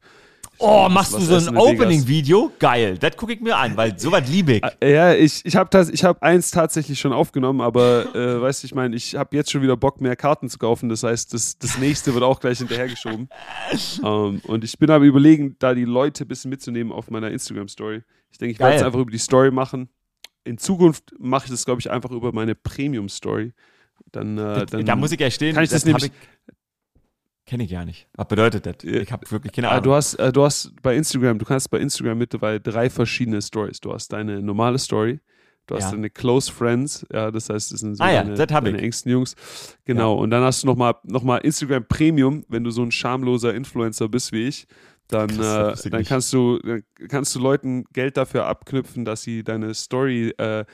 Ich 0.58 0.62
Oh, 0.64 0.88
machst 0.88 1.12
du 1.12 1.18
so 1.20 1.34
ein. 1.36 1.56
Opening-Video? 1.56 2.50
Geil, 2.58 2.96
das 2.98 3.16
gucke 3.16 3.34
ich 3.34 3.40
mir 3.40 3.56
an, 3.56 3.76
weil 3.76 3.98
sowas 3.98 4.28
liebe 4.28 4.54
ich. 4.54 4.62
Äh, 4.80 4.94
Ja, 4.94 5.14
ich, 5.14 5.44
ich 5.44 5.54
habe 5.54 5.68
das, 5.70 5.90
ich 5.90 6.02
habe 6.02 6.22
eins 6.22 6.50
tatsächlich 6.50 6.98
schon 6.98 7.12
aufgenommen, 7.12 7.60
aber 7.60 8.14
äh, 8.14 8.40
weißt 8.40 8.62
du, 8.62 8.66
ich 8.66 8.74
meine, 8.74 8.96
ich 8.96 9.14
habe 9.16 9.36
jetzt 9.36 9.50
schon 9.52 9.60
wieder 9.62 9.76
Bock, 9.76 10.00
mehr 10.00 10.16
Karten 10.16 10.48
zu 10.48 10.58
kaufen. 10.58 10.88
Das 10.88 11.02
heißt, 11.02 11.34
das, 11.34 11.58
das 11.58 11.78
nächste 11.78 12.14
wird 12.14 12.24
auch 12.24 12.40
gleich 12.40 12.58
hinterhergeschoben. 12.58 13.28
ähm, 14.02 14.40
und 14.44 14.64
ich 14.64 14.78
bin 14.78 14.90
aber 14.90 15.04
überlegen, 15.04 15.56
da 15.58 15.74
die 15.74 15.84
Leute 15.84 16.24
ein 16.24 16.28
bisschen 16.28 16.48
mitzunehmen 16.48 16.92
auf 16.92 17.10
meiner 17.10 17.30
Instagram-Story. 17.30 18.02
Ich 18.30 18.38
denke, 18.38 18.52
ich 18.52 18.58
werde 18.58 18.76
es 18.76 18.82
einfach 18.82 19.00
über 19.00 19.10
die 19.10 19.18
Story 19.18 19.50
machen. 19.50 19.88
In 20.44 20.58
Zukunft 20.58 21.12
mache 21.18 21.44
ich 21.46 21.50
das, 21.50 21.64
glaube 21.64 21.80
ich, 21.80 21.90
einfach 21.90 22.10
über 22.12 22.32
meine 22.32 22.54
Premium-Story. 22.54 23.52
Dann, 24.12 24.38
äh, 24.38 24.64
dann 24.66 24.84
da 24.86 24.94
muss 24.96 25.10
ich 25.12 25.20
ja 25.20 25.30
stehen, 25.30 25.54
kann 25.54 25.64
ich 25.64 25.70
das 25.70 25.82
hab 25.82 25.86
nämlich- 25.86 26.12
Kenne 27.46 27.64
ich 27.64 27.70
gar 27.70 27.84
nicht. 27.84 28.08
Was 28.16 28.26
bedeutet 28.26 28.66
das? 28.66 28.76
Ja. 28.82 29.00
Ich 29.00 29.12
habe 29.12 29.30
wirklich 29.30 29.52
keine 29.52 29.68
Ah, 29.68 29.72
Ahnung. 29.72 29.84
du 29.84 29.94
hast, 29.94 30.14
äh, 30.14 30.32
du 30.32 30.42
hast 30.44 30.72
bei 30.82 30.96
Instagram, 30.96 31.38
du 31.38 31.44
kannst 31.44 31.70
bei 31.70 31.78
Instagram 31.78 32.18
mittlerweile 32.18 32.60
drei 32.60 32.90
verschiedene 32.90 33.40
Stories. 33.40 33.80
Du 33.80 33.92
hast 33.92 34.12
deine 34.12 34.42
normale 34.42 34.78
Story, 34.78 35.20
du 35.68 35.76
hast 35.76 35.84
Ja. 35.84 35.90
deine 35.92 36.10
Close 36.10 36.50
Friends, 36.52 37.06
ja, 37.12 37.30
das 37.30 37.48
heißt, 37.48 37.70
das 37.72 37.80
sind 37.80 37.94
so 37.94 38.02
Ah 38.02 38.10
ja, 38.10 38.24
deine, 38.24 38.78
engsten 38.78 39.12
Jungs. 39.12 39.36
Genau, 39.84 40.14
und 40.14 40.30
dann 40.30 40.42
hast 40.42 40.64
du 40.64 40.66
nochmal 40.66 40.94
noch 41.04 41.22
mal 41.22 41.36
Instagram 41.38 41.84
Premium, 41.86 42.44
wenn 42.48 42.64
du 42.64 42.70
so 42.72 42.82
ein 42.82 42.90
schamloser 42.90 43.54
Influencer 43.54 44.08
bist 44.08 44.32
wie 44.32 44.48
ich. 44.48 44.66
Dann, 45.08 45.28
Krass, 45.28 45.86
äh, 45.86 45.90
dann 45.90 46.02
kannst 46.04 46.32
du 46.32 46.58
kannst 47.08 47.32
du 47.36 47.38
Leuten 47.38 47.84
Geld 47.92 48.16
dafür 48.16 48.46
abknüpfen, 48.46 49.04
dass 49.04 49.22
sie 49.22 49.44
deine 49.44 49.72
Story 49.72 50.30
äh, 50.36 50.64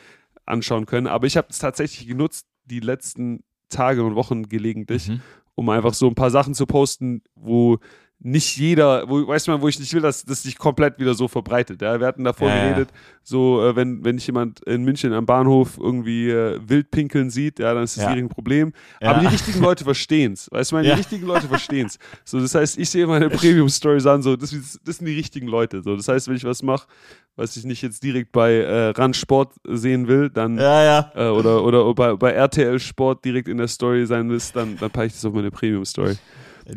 anschauen 0.47 0.87
können. 0.87 1.07
Aber 1.07 1.27
ich 1.27 1.37
habe 1.37 1.49
es 1.51 1.59
tatsächlich 1.59 2.09
genutzt, 2.09 2.47
die 2.65 2.81
letzten 2.81 3.45
Tage 3.69 4.03
und 4.05 4.15
Wochen 4.15 4.49
gelegentlich, 4.49 5.09
Mhm. 5.09 5.21
Um 5.63 5.71
einfach 5.71 5.95
so 5.95 6.09
ein 6.09 6.15
paar 6.15 6.31
Sachen 6.31 6.55
zu 6.55 6.67
posten, 6.67 7.23
wo 7.37 7.79
nicht 8.25 8.57
jeder, 8.57 9.09
wo, 9.09 9.27
weißt 9.27 9.49
du 9.49 9.51
mal, 9.51 9.61
wo 9.61 9.67
ich 9.67 9.81
nicht 9.81 9.93
will, 9.95 10.01
dass 10.01 10.25
das 10.25 10.45
sich 10.45 10.57
komplett 10.57 11.01
wieder 11.01 11.15
so 11.15 11.27
verbreitet. 11.27 11.83
Ja? 11.83 11.99
Wir 11.99 12.07
hatten 12.07 12.23
davor 12.23 12.49
Ja, 12.49 12.57
ja. 12.57 12.69
geredet, 12.69 12.91
so, 13.25 13.61
äh, 13.65 13.75
wenn, 13.75 14.05
wenn 14.05 14.17
dich 14.17 14.27
jemand 14.29 14.61
in 14.61 14.85
München 14.85 15.13
am 15.13 15.27
Bahnhof 15.27 15.77
irgendwie 15.77 16.31
äh, 16.31 16.61
wild 16.65 16.91
pinkeln 16.93 17.31
sieht, 17.31 17.59
ja, 17.59 17.75
dann 17.75 17.83
ist 17.83 17.97
das 17.97 18.05
Ja. 18.05 18.11
ein 18.11 18.29
Problem. 18.29 18.73
Ja. 19.01 19.11
Aber 19.11 19.21
die 19.21 19.27
richtigen 19.27 19.61
Leute 19.61 19.83
verstehen 19.83 20.35
es. 20.35 20.49
Weißt 20.53 20.71
du, 20.71 20.77
meine, 20.77 20.87
Ja. 20.89 20.95
die 20.95 21.01
richtigen 21.01 21.27
Leute 21.27 21.49
verstehen 21.49 21.87
es. 21.87 21.99
So, 22.25 22.39
das 22.41 22.55
heißt, 22.55 22.79
ich 22.79 22.89
sehe 22.91 23.07
meine 23.09 23.29
Premium-Stories 23.29 24.07
an, 24.07 24.23
so, 24.23 24.37
das, 24.37 24.51
das 24.85 24.97
sind 24.99 25.07
die 25.07 25.15
richtigen 25.17 25.49
Leute. 25.49 25.83
So, 25.83 25.97
das 25.97 26.07
heißt, 26.07 26.29
wenn 26.29 26.37
ich 26.37 26.45
was 26.45 26.63
mache, 26.63 26.87
was 27.35 27.57
ich 27.57 27.65
nicht 27.65 27.83
jetzt 27.83 28.05
direkt 28.05 28.31
bei 28.31 28.53
äh, 28.55 28.89
Rand 28.91 29.17
Sport 29.17 29.55
sehen 29.67 30.07
will, 30.07 30.31
dann 30.31 30.59
Ja, 30.59 30.85
ja. 30.85 31.13
äh, 31.17 31.29
oder, 31.31 31.65
oder 31.65 31.93
bei, 31.95 32.15
bei 32.15 32.31
RTL 32.33 32.79
Sport 32.79 33.25
direkt 33.25 33.49
in 33.49 33.57
der 33.59 33.69
Story 33.69 34.07
sein 34.07 34.31
willst, 34.31 34.55
dann, 34.55 34.77
dann 34.79 34.91
packe 34.91 35.07
ich 35.09 35.13
das 35.15 35.25
auf 35.25 35.33
meine 35.33 35.51
Premium-Story. 35.51 36.17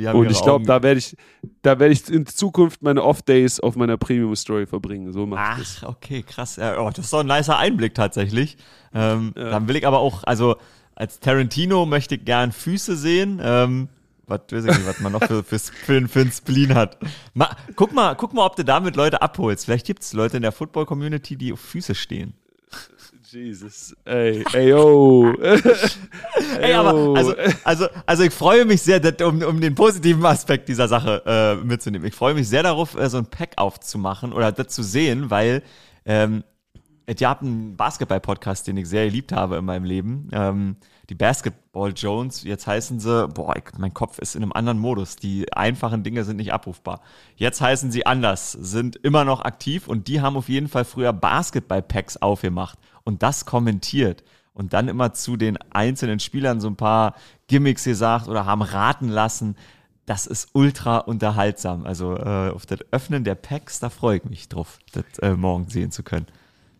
Haben 0.03 0.19
Und 0.19 0.31
ich 0.31 0.41
glaube, 0.41 0.65
da 0.65 0.83
werde 0.83 0.99
ich, 0.99 1.15
da 1.61 1.79
werde 1.79 1.93
ich 1.93 2.09
in 2.09 2.25
Zukunft 2.25 2.81
meine 2.81 3.03
Off-Days 3.03 3.59
auf 3.59 3.75
meiner 3.75 3.97
Premium-Story 3.97 4.65
verbringen. 4.65 5.11
So 5.13 5.25
mache 5.25 5.61
ich 5.61 5.67
das. 5.67 5.83
Ach, 5.83 5.89
okay, 5.89 6.23
krass. 6.23 6.57
Ja, 6.57 6.79
oh, 6.79 6.89
das 6.89 7.05
ist 7.05 7.13
doch 7.13 7.21
ein 7.21 7.27
nicer 7.27 7.57
Einblick 7.57 7.95
tatsächlich. 7.95 8.57
Ähm, 8.93 9.33
Ja. 9.35 9.49
Dann 9.51 9.67
will 9.67 9.75
ich 9.75 9.87
aber 9.87 9.99
auch, 9.99 10.23
also 10.23 10.55
als 10.95 11.19
Tarantino 11.19 11.85
möchte 11.85 12.15
ich 12.15 12.25
gern 12.25 12.51
Füße 12.51 12.95
sehen. 12.95 13.39
Ähm, 13.43 13.89
was 14.27 14.41
weiß 14.51 14.65
ich 14.65 14.71
nicht, 14.71 14.87
was 14.87 14.99
man 15.01 15.11
noch 15.11 15.23
für, 15.23 15.43
für, 15.43 15.59
für, 15.59 16.07
für 16.07 16.19
einen 16.21 16.31
Spleen 16.31 16.73
hat. 16.73 16.97
Ma, 17.33 17.55
guck, 17.75 17.93
mal, 17.93 18.15
guck 18.15 18.33
mal, 18.33 18.45
ob 18.45 18.55
du 18.55 18.63
damit 18.65 18.95
Leute 18.95 19.21
abholst. 19.21 19.65
Vielleicht 19.65 19.85
gibt 19.85 20.01
es 20.01 20.13
Leute 20.13 20.37
in 20.37 20.41
der 20.43 20.51
Football-Community, 20.51 21.35
die 21.35 21.53
auf 21.53 21.59
Füße 21.59 21.93
stehen. 21.93 22.33
Jesus. 23.31 23.95
Ey, 24.05 24.43
ey, 24.53 24.69
yo. 24.69 25.33
Ey, 26.59 26.73
aber 26.73 27.17
also, 27.17 27.35
also, 27.63 27.87
also 28.05 28.23
ich 28.23 28.33
freue 28.33 28.65
mich 28.65 28.81
sehr, 28.81 29.01
um, 29.25 29.41
um 29.41 29.59
den 29.59 29.75
positiven 29.75 30.25
Aspekt 30.25 30.69
dieser 30.69 30.87
Sache 30.87 31.23
äh, 31.25 31.55
mitzunehmen. 31.65 32.07
Ich 32.07 32.15
freue 32.15 32.33
mich 32.33 32.47
sehr 32.47 32.63
darauf, 32.63 32.95
äh, 32.95 33.09
so 33.09 33.17
ein 33.17 33.25
Pack 33.25 33.53
aufzumachen 33.57 34.33
oder 34.33 34.51
das 34.51 34.67
zu 34.67 34.83
sehen, 34.83 35.29
weil 35.29 35.63
ähm, 36.05 36.43
es 37.07 37.17
gab 37.17 37.41
einen 37.41 37.75
Basketball-Podcast, 37.75 38.67
den 38.67 38.77
ich 38.77 38.89
sehr 38.89 39.05
geliebt 39.05 39.31
habe 39.31 39.57
in 39.57 39.65
meinem 39.65 39.85
Leben. 39.85 40.29
Ähm, 40.31 40.77
die 41.09 41.15
Basketball 41.15 41.93
Jones, 41.95 42.43
jetzt 42.43 42.65
heißen 42.65 42.99
sie, 42.99 43.27
boah, 43.27 43.55
ich, 43.55 43.77
mein 43.77 43.93
Kopf 43.93 44.17
ist 44.17 44.35
in 44.35 44.41
einem 44.41 44.53
anderen 44.53 44.79
Modus. 44.79 45.15
Die 45.15 45.51
einfachen 45.53 46.03
Dinge 46.03 46.23
sind 46.23 46.37
nicht 46.37 46.51
abrufbar. 46.51 47.01
Jetzt 47.35 47.61
heißen 47.61 47.91
sie 47.91 48.07
anders, 48.07 48.53
sind 48.53 48.95
immer 48.95 49.23
noch 49.23 49.41
aktiv 49.41 49.87
und 49.87 50.07
die 50.07 50.21
haben 50.21 50.35
auf 50.35 50.49
jeden 50.49 50.67
Fall 50.67 50.85
früher 50.85 51.13
Basketball-Packs 51.13 52.17
aufgemacht 52.17 52.79
und 53.05 53.23
das 53.23 53.45
kommentiert 53.45 54.23
und 54.53 54.73
dann 54.73 54.87
immer 54.87 55.13
zu 55.13 55.37
den 55.37 55.57
einzelnen 55.71 56.19
Spielern 56.19 56.59
so 56.59 56.67
ein 56.67 56.75
paar 56.75 57.15
Gimmicks 57.47 57.83
gesagt 57.83 58.27
oder 58.27 58.45
haben 58.45 58.61
raten 58.61 59.09
lassen. 59.09 59.55
Das 60.05 60.27
ist 60.27 60.49
ultra 60.53 60.97
unterhaltsam. 60.97 61.85
Also 61.85 62.15
äh, 62.17 62.49
auf 62.49 62.65
das 62.65 62.79
Öffnen 62.91 63.23
der 63.23 63.35
Packs, 63.35 63.79
da 63.79 63.89
freue 63.89 64.17
ich 64.17 64.25
mich 64.25 64.49
drauf, 64.49 64.79
das 64.91 65.05
äh, 65.19 65.35
morgen 65.35 65.69
sehen 65.69 65.91
zu 65.91 66.03
können. 66.03 66.27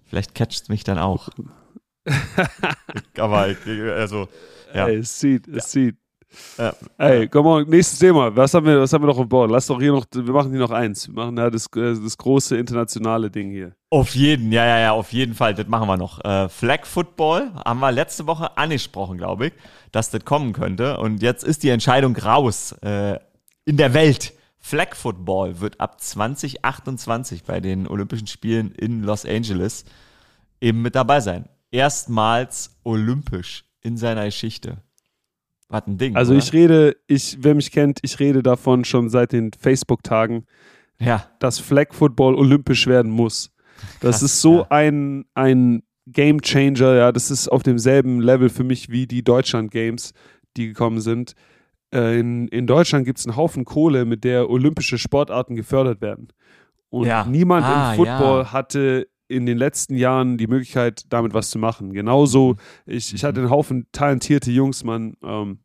Vielleicht 0.06 0.36
catcht 0.36 0.70
mich 0.70 0.84
dann 0.84 1.00
auch. 1.00 1.30
Aber 3.18 3.56
also, 3.96 4.30
ja. 4.74 4.88
Ey, 4.88 4.98
es 4.98 5.20
sieht, 5.20 5.48
es 5.48 5.72
sieht. 5.72 5.98
Ja. 6.58 6.74
Ey, 6.98 7.28
komm 7.28 7.46
mal, 7.46 7.64
nächstes 7.66 8.00
Thema. 8.00 8.36
Was 8.36 8.54
haben 8.54 8.66
wir, 8.66 8.80
was 8.82 8.92
haben 8.94 9.04
wir 9.04 9.08
noch 9.08 9.18
auf 9.18 9.28
Bord? 9.28 9.52
Lass 9.52 9.68
doch 9.68 9.80
hier 9.80 9.92
noch, 9.92 10.06
wir 10.12 10.34
machen 10.34 10.52
hier 10.52 10.60
noch 10.60 10.72
eins. 10.72 11.08
Wir 11.08 11.16
machen 11.16 11.38
ja 11.38 11.50
das, 11.50 11.68
äh, 11.76 11.96
das 11.96 12.18
große 12.18 12.58
internationale 12.58 13.30
Ding 13.30 13.52
hier. 13.52 13.76
Auf 13.90 14.16
jeden, 14.16 14.52
ja, 14.52 14.66
ja, 14.66 14.80
ja, 14.80 14.92
auf 14.92 15.12
jeden 15.14 15.34
Fall, 15.34 15.54
das 15.54 15.68
machen 15.68 15.88
wir 15.88 15.98
noch. 15.98 16.24
Äh, 16.24 16.50
Flag 16.50 16.86
Football 16.86 17.52
haben 17.64 17.80
wir 17.80 17.92
letzte 17.92 18.28
Woche 18.28 18.58
angesprochen, 18.58 19.18
glaube 19.18 19.48
ich, 19.48 19.54
dass 19.92 20.10
das 20.10 20.24
kommen 20.26 20.54
könnte. 20.54 20.98
Und 20.98 21.22
jetzt 21.22 21.44
ist 21.44 21.64
die 21.64 21.70
Entscheidung 21.70 22.16
raus 22.16 22.74
äh, 22.82 23.20
in 23.66 23.78
der 23.78 23.94
Welt. 23.94 24.34
Flag 24.58 24.96
Football 24.96 25.60
wird 25.60 25.80
ab 25.80 26.02
2028 26.02 27.44
bei 27.44 27.60
den 27.60 27.88
Olympischen 27.88 28.28
Spielen 28.28 28.72
in 28.72 29.04
Los 29.04 29.26
Angeles 29.26 29.86
eben 30.60 30.82
mit 30.82 30.96
dabei 30.96 31.20
sein. 31.20 31.48
Erstmals 31.70 32.80
olympisch 32.84 33.66
in 33.82 33.98
seiner 33.98 34.26
Geschichte. 34.26 34.78
Was 35.70 35.88
ein 35.88 35.98
Ding. 35.98 36.16
Also 36.16 36.34
oder? 36.34 36.40
ich 36.44 36.54
rede, 36.54 36.96
ich, 37.08 37.38
wer 37.42 37.56
mich 37.56 37.72
kennt, 37.72 38.00
ich 38.04 38.20
rede 38.20 38.44
davon 38.44 38.86
schon 38.86 39.10
seit 39.10 39.32
den 39.32 39.52
Facebook-Tagen, 39.60 40.46
Ja, 41.00 41.26
dass 41.40 41.60
Flag 41.60 41.88
Football 41.94 42.36
olympisch 42.36 42.88
werden 42.88 43.12
muss. 43.12 43.52
Das 44.00 44.20
Krass, 44.20 44.22
ist 44.24 44.42
so 44.42 44.60
ja. 44.60 44.68
ein, 44.70 45.26
ein 45.34 45.84
Game 46.08 46.42
Changer, 46.42 46.96
ja, 46.96 47.12
das 47.12 47.32
ist 47.32 47.48
auf 47.50 47.64
demselben 47.64 48.22
Level 48.22 48.50
für 48.50 48.64
mich 48.64 48.90
wie 48.90 49.08
die 49.08 49.24
Deutschland 49.24 49.72
Games, 49.72 50.14
die 50.56 50.68
gekommen 50.68 51.02
sind. 51.02 51.34
Äh, 51.94 52.20
in, 52.20 52.48
in 52.50 52.68
Deutschland 52.68 53.06
gibt 53.06 53.20
es 53.20 53.26
einen 53.26 53.36
Haufen 53.36 53.66
Kohle, 53.66 54.06
mit 54.06 54.24
der 54.24 54.50
olympische 54.50 54.98
Sportarten 54.98 55.56
gefördert 55.56 56.02
werden. 56.02 56.28
Und 56.90 57.08
Ja. 57.08 57.26
niemand 57.26 57.66
Ah, 57.66 57.92
im 57.92 57.96
Football 57.98 58.42
ja. 58.44 58.54
hatte 58.54 59.08
in 59.28 59.46
den 59.46 59.58
letzten 59.58 59.96
Jahren 59.96 60.38
die 60.38 60.48
Möglichkeit, 60.48 61.04
damit 61.10 61.34
was 61.34 61.50
zu 61.50 61.58
machen. 61.60 61.94
Genauso, 61.94 62.54
Mhm. 62.86 62.94
ich, 62.94 63.14
ich 63.14 63.24
hatte 63.24 63.42
einen 63.42 63.50
Haufen 63.50 63.88
talentierte 63.92 64.52
Jungs, 64.52 64.84
man. 64.84 65.16
Ähm, 65.24 65.60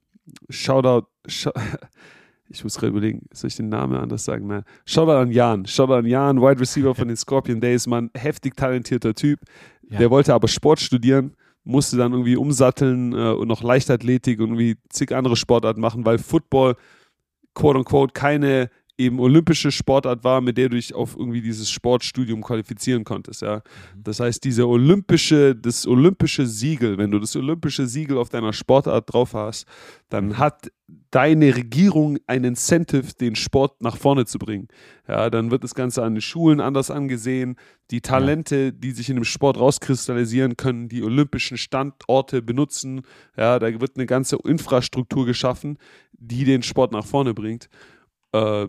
Shoutout, 0.49 1.07
Sh 1.27 1.49
ich 2.49 2.65
muss 2.65 2.77
gerade 2.77 2.89
überlegen, 2.91 3.27
soll 3.33 3.49
ich 3.49 3.57
den 3.57 3.69
Namen 3.69 3.97
anders 3.97 4.25
sagen? 4.25 4.47
Nein. 4.47 4.65
Shoutout 4.85 5.13
an 5.13 5.31
Jan. 5.31 5.67
Shoutout 5.67 5.95
an 5.95 6.07
Jan, 6.07 6.41
Wide 6.41 6.61
Receiver 6.61 6.95
von 6.95 7.09
den 7.09 7.17
Scorpion 7.19 7.61
Days, 7.61 7.87
Mann. 7.87 8.11
Heftig 8.15 8.57
talentierter 8.57 9.15
Typ. 9.15 9.41
Ja. 9.89 9.99
Der 9.99 10.11
wollte 10.11 10.35
aber 10.35 10.49
Sport 10.49 10.81
studieren, 10.81 11.35
musste 11.65 11.97
dann 11.97 12.13
irgendwie 12.13 12.37
umsatteln 12.37 13.13
äh, 13.13 13.31
und 13.33 13.49
noch 13.49 13.63
Leichtathletik 13.63 14.41
und 14.41 14.49
irgendwie 14.51 14.77
zig 14.89 15.15
andere 15.15 15.37
Sportarten 15.37 15.81
machen, 15.81 16.05
weil 16.07 16.19
Football, 16.19 16.77
quote 17.55 17.79
unquote, 17.79 18.13
keine 18.13 18.71
eben 19.01 19.19
olympische 19.19 19.73
Sportart 19.73 20.23
war, 20.23 20.41
mit 20.41 20.57
der 20.59 20.69
du 20.69 20.77
dich 20.77 20.95
auf 20.95 21.17
irgendwie 21.17 21.41
dieses 21.41 21.71
Sportstudium 21.71 22.43
qualifizieren 22.43 23.05
konntest, 23.05 23.43
ja. 23.43 23.63
Das 23.97 24.21
heißt, 24.21 24.45
diese 24.45 24.69
olympische, 24.69 25.57
das 25.57 25.87
olympische 25.87 26.47
Siegel, 26.47 26.99
wenn 26.99 27.11
du 27.11 27.19
das 27.19 27.35
olympische 27.35 27.87
Siegel 27.87 28.19
auf 28.19 28.29
deiner 28.29 28.53
Sportart 28.53 29.13
drauf 29.13 29.35
hast, 29.35 29.67
dann 30.11 30.39
hat 30.39 30.71
deine 31.11 31.57
Regierung 31.57 32.19
ein 32.27 32.45
Incentive, 32.45 33.15
den 33.21 33.37
Sport 33.37 33.81
nach 33.83 33.97
vorne 33.97 34.27
zu 34.27 34.39
bringen. 34.39 34.69
Ja, 35.09 35.31
dann 35.31 35.51
wird 35.51 35.65
das 35.65 35.75
Ganze 35.75 36.03
an 36.03 36.15
den 36.15 36.21
Schulen 36.21 36.61
anders 36.61 36.91
angesehen. 36.91 37.57
Die 37.91 38.01
Talente, 38.01 38.73
die 38.73 38.93
sich 38.93 39.09
in 39.09 39.17
dem 39.17 39.25
Sport 39.25 39.59
rauskristallisieren, 39.59 40.57
können 40.57 40.89
die 40.89 41.03
olympischen 41.03 41.57
Standorte 41.57 42.43
benutzen. 42.43 43.03
Ja, 43.37 43.59
da 43.59 43.81
wird 43.81 43.97
eine 43.97 44.07
ganze 44.07 44.37
Infrastruktur 44.45 45.27
geschaffen, 45.27 45.79
die 46.13 46.45
den 46.45 46.63
Sport 46.63 46.93
nach 46.93 47.07
vorne 47.07 47.35
bringt. 47.35 47.69
Äh, 48.33 48.67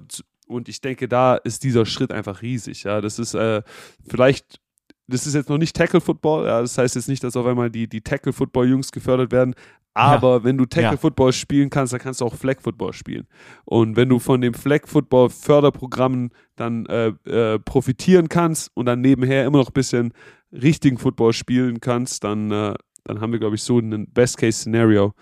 und 0.47 0.67
ich 0.67 0.81
denke, 0.81 1.07
da 1.07 1.35
ist 1.35 1.63
dieser 1.63 1.85
Schritt 1.85 2.11
einfach 2.11 2.41
riesig. 2.41 2.83
Ja, 2.83 2.99
das 3.01 3.19
ist 3.19 3.33
äh, 3.33 3.61
vielleicht, 4.07 4.59
das 5.07 5.25
ist 5.25 5.33
jetzt 5.33 5.49
noch 5.49 5.57
nicht 5.57 5.75
Tackle 5.75 6.01
Football. 6.01 6.45
Ja, 6.45 6.61
das 6.61 6.77
heißt 6.77 6.95
jetzt 6.95 7.07
nicht, 7.07 7.23
dass 7.23 7.35
auf 7.37 7.45
einmal 7.45 7.69
die, 7.69 7.87
die 7.87 8.01
Tackle 8.01 8.33
Football 8.33 8.69
Jungs 8.69 8.91
gefördert 8.91 9.31
werden. 9.31 9.55
Aber 9.93 10.43
wenn 10.45 10.57
du 10.57 10.65
Tackle 10.65 10.91
Ja. 10.91 10.97
Football 10.97 11.33
spielen 11.33 11.69
kannst, 11.69 11.91
dann 11.91 11.99
kannst 11.99 12.21
du 12.21 12.25
auch 12.25 12.35
Flag 12.35 12.61
Football 12.61 12.93
spielen. 12.93 13.27
Und 13.65 13.97
wenn 13.97 14.07
du 14.07 14.19
von 14.19 14.39
dem 14.39 14.53
Flag 14.53 14.87
Football 14.87 15.29
Förderprogrammen 15.29 16.31
dann 16.55 16.85
äh, 16.85 17.07
äh, 17.25 17.59
profitieren 17.59 18.29
kannst 18.29 18.71
und 18.73 18.85
dann 18.85 19.01
nebenher 19.01 19.45
immer 19.45 19.57
noch 19.57 19.69
ein 19.69 19.73
bisschen 19.73 20.13
richtigen 20.53 20.97
Football 20.97 21.33
spielen 21.33 21.81
kannst, 21.81 22.23
dann, 22.23 22.51
äh, 22.51 22.73
dann 23.03 23.19
haben 23.19 23.33
wir, 23.33 23.39
glaube 23.39 23.55
ich, 23.55 23.63
so 23.63 23.79
ein 23.79 24.07
Best 24.11 24.37
Case 24.37 24.59
Szenario, 24.59 25.13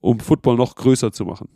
um 0.00 0.20
Football 0.20 0.56
noch 0.56 0.74
größer 0.74 1.10
zu 1.12 1.24
machen. 1.24 1.48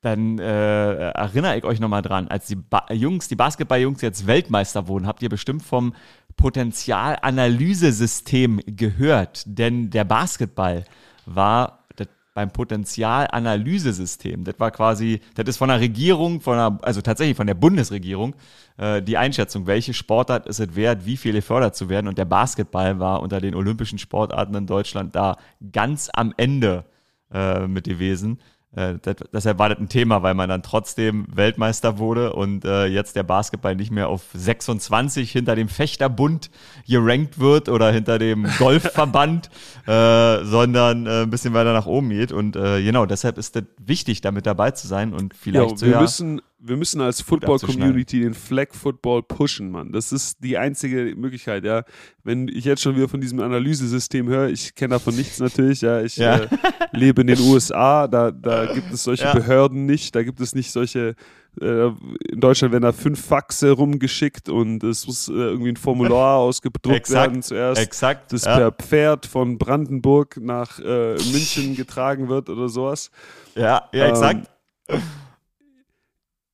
Dann 0.00 0.38
äh, 0.38 1.10
erinnere 1.10 1.58
ich 1.58 1.64
euch 1.64 1.80
nochmal 1.80 2.02
dran, 2.02 2.28
als 2.28 2.46
die 2.46 2.54
ba 2.54 2.86
Jungs, 2.92 3.26
die 3.26 3.34
Basketballjungs 3.34 4.00
jetzt 4.00 4.28
Weltmeister 4.28 4.86
wurden, 4.86 5.08
habt 5.08 5.22
ihr 5.22 5.28
bestimmt 5.28 5.64
vom 5.64 5.92
Potenzialanalysesystem 6.36 8.60
gehört. 8.64 9.42
Denn 9.46 9.90
der 9.90 10.04
Basketball 10.04 10.84
war 11.26 11.80
das, 11.96 12.06
beim 12.32 12.52
Potenzialanalysesystem. 12.52 14.44
Das 14.44 14.54
war 14.60 14.70
quasi, 14.70 15.18
das 15.34 15.48
ist 15.48 15.56
von 15.56 15.68
der 15.68 15.80
Regierung, 15.80 16.40
von 16.40 16.56
der, 16.56 16.78
also 16.82 17.02
tatsächlich 17.02 17.36
von 17.36 17.48
der 17.48 17.54
Bundesregierung, 17.54 18.36
äh, 18.76 19.02
die 19.02 19.18
Einschätzung, 19.18 19.66
welche 19.66 19.94
Sportart 19.94 20.46
ist 20.46 20.60
es 20.60 20.76
wert, 20.76 21.06
wie 21.06 21.16
viel 21.16 21.32
gefördert 21.32 21.74
zu 21.74 21.88
werden. 21.88 22.06
Und 22.06 22.18
der 22.18 22.24
Basketball 22.24 23.00
war 23.00 23.20
unter 23.20 23.40
den 23.40 23.56
olympischen 23.56 23.98
Sportarten 23.98 24.54
in 24.54 24.68
Deutschland 24.68 25.16
da 25.16 25.38
ganz 25.72 26.08
am 26.12 26.32
Ende 26.36 26.84
äh, 27.32 27.66
mit 27.66 27.82
gewesen. 27.84 28.38
Äh, 28.76 28.94
das, 29.00 29.16
das 29.32 29.44
ein 29.78 29.88
Thema, 29.88 30.22
weil 30.22 30.34
man 30.34 30.48
dann 30.48 30.62
trotzdem 30.62 31.26
Weltmeister 31.34 31.98
wurde 31.98 32.34
und 32.34 32.64
äh, 32.66 32.86
jetzt 32.86 33.16
der 33.16 33.22
Basketball 33.22 33.74
nicht 33.74 33.90
mehr 33.90 34.08
auf 34.08 34.24
26 34.34 35.32
hinter 35.32 35.56
dem 35.56 35.68
Fechterbund 35.68 36.50
gerankt 36.86 37.38
wird 37.38 37.70
oder 37.70 37.90
hinter 37.90 38.18
dem 38.18 38.46
Golfverband, 38.58 39.48
äh, 39.86 40.44
sondern 40.44 41.06
äh, 41.06 41.22
ein 41.22 41.30
bisschen 41.30 41.54
weiter 41.54 41.72
nach 41.72 41.86
oben 41.86 42.10
geht. 42.10 42.30
Und 42.30 42.56
äh, 42.56 42.82
genau, 42.82 43.06
deshalb 43.06 43.38
ist 43.38 43.56
das 43.56 43.64
wichtig, 43.78 44.20
damit 44.20 44.44
dabei 44.44 44.72
zu 44.72 44.86
sein 44.86 45.14
und 45.14 45.34
vielleicht 45.34 45.70
Ja, 45.70 45.76
so 45.76 45.86
wir, 45.86 45.92
ja, 45.92 46.00
müssen, 46.02 46.42
wir 46.60 46.76
müssen 46.76 47.00
als 47.00 47.20
Football-Community 47.20 48.20
den 48.20 48.34
Flag 48.34 48.68
Football 48.72 49.22
pushen, 49.22 49.70
Mann. 49.70 49.92
Das 49.92 50.10
ist 50.12 50.42
die 50.42 50.58
einzige 50.58 51.14
Möglichkeit, 51.16 51.64
ja. 51.64 51.84
Wenn 52.24 52.48
ich 52.48 52.64
jetzt 52.64 52.82
schon 52.82 52.96
wieder 52.96 53.08
von 53.08 53.20
diesem 53.20 53.38
Analysesystem 53.40 54.28
höre, 54.28 54.48
ich 54.48 54.74
kenne 54.74 54.94
davon 54.94 55.14
nichts 55.14 55.38
natürlich, 55.38 55.82
ja. 55.82 56.00
Ich 56.02 56.16
Ja. 56.16 56.36
Äh, 56.38 56.48
lebe 56.92 57.20
in 57.20 57.28
den 57.28 57.38
USA, 57.40 58.08
da, 58.08 58.30
da 58.32 58.66
gibt 58.66 58.92
es 58.92 59.04
solche 59.04 59.24
Ja. 59.24 59.34
Behörden 59.34 59.86
nicht, 59.86 60.14
da 60.14 60.22
gibt 60.22 60.40
es 60.40 60.54
nicht 60.54 60.72
solche. 60.72 61.14
Äh, 61.60 61.86
in 62.30 62.40
Deutschland 62.40 62.72
werden 62.72 62.82
da 62.84 62.92
fünf 62.92 63.24
Faxe 63.24 63.70
rumgeschickt 63.72 64.48
und 64.48 64.82
es 64.84 65.06
muss 65.06 65.28
äh, 65.28 65.32
irgendwie 65.32 65.70
ein 65.70 65.76
Formular 65.76 66.36
ausgedruckt 66.38 66.94
Exakt, 66.96 67.30
werden 67.30 67.42
zuerst. 67.42 67.80
exakt. 67.80 68.32
das 68.32 68.44
ja. 68.44 68.56
per 68.56 68.72
Pferd 68.72 69.26
von 69.26 69.58
Brandenburg 69.58 70.38
nach 70.40 70.78
äh, 70.80 71.14
München 71.32 71.74
getragen 71.76 72.28
wird 72.28 72.48
oder 72.50 72.68
sowas. 72.68 73.10
ja, 73.54 73.88
ja, 73.92 74.06
exakt. 74.08 74.48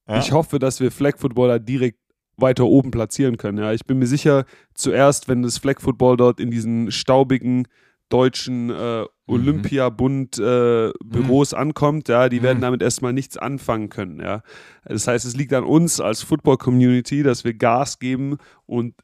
Ja. 0.08 0.18
Ich 0.18 0.32
hoffe, 0.32 0.58
dass 0.58 0.80
wir 0.80 0.90
Flag 0.90 1.18
Footballer 1.18 1.58
direkt 1.58 1.98
weiter 2.36 2.66
oben 2.66 2.90
platzieren 2.90 3.36
können. 3.36 3.58
Ja, 3.58 3.72
ich 3.72 3.84
bin 3.86 3.98
mir 3.98 4.06
sicher, 4.06 4.44
zuerst, 4.74 5.28
wenn 5.28 5.42
das 5.42 5.58
Flag 5.58 5.80
Football 5.80 6.16
dort 6.16 6.40
in 6.40 6.50
diesen 6.50 6.90
staubigen 6.90 7.66
deutschen 8.10 8.70
äh, 8.70 9.04
Olympiabund 9.26 10.38
äh, 10.38 10.90
Büros 11.04 11.54
ankommt, 11.54 12.08
ja, 12.08 12.28
die 12.28 12.42
werden 12.42 12.58
Mhm. 12.58 12.62
damit 12.62 12.82
erstmal 12.82 13.12
nichts 13.12 13.36
anfangen 13.38 13.88
können, 13.88 14.20
ja. 14.20 14.42
Das 14.84 15.06
heißt, 15.06 15.24
es 15.24 15.36
liegt 15.36 15.52
an 15.54 15.64
uns 15.64 16.00
als 16.00 16.22
Football 16.22 16.58
Community, 16.58 17.22
dass 17.22 17.44
wir 17.44 17.54
Gas 17.54 17.98
geben 17.98 18.36
und 18.66 18.94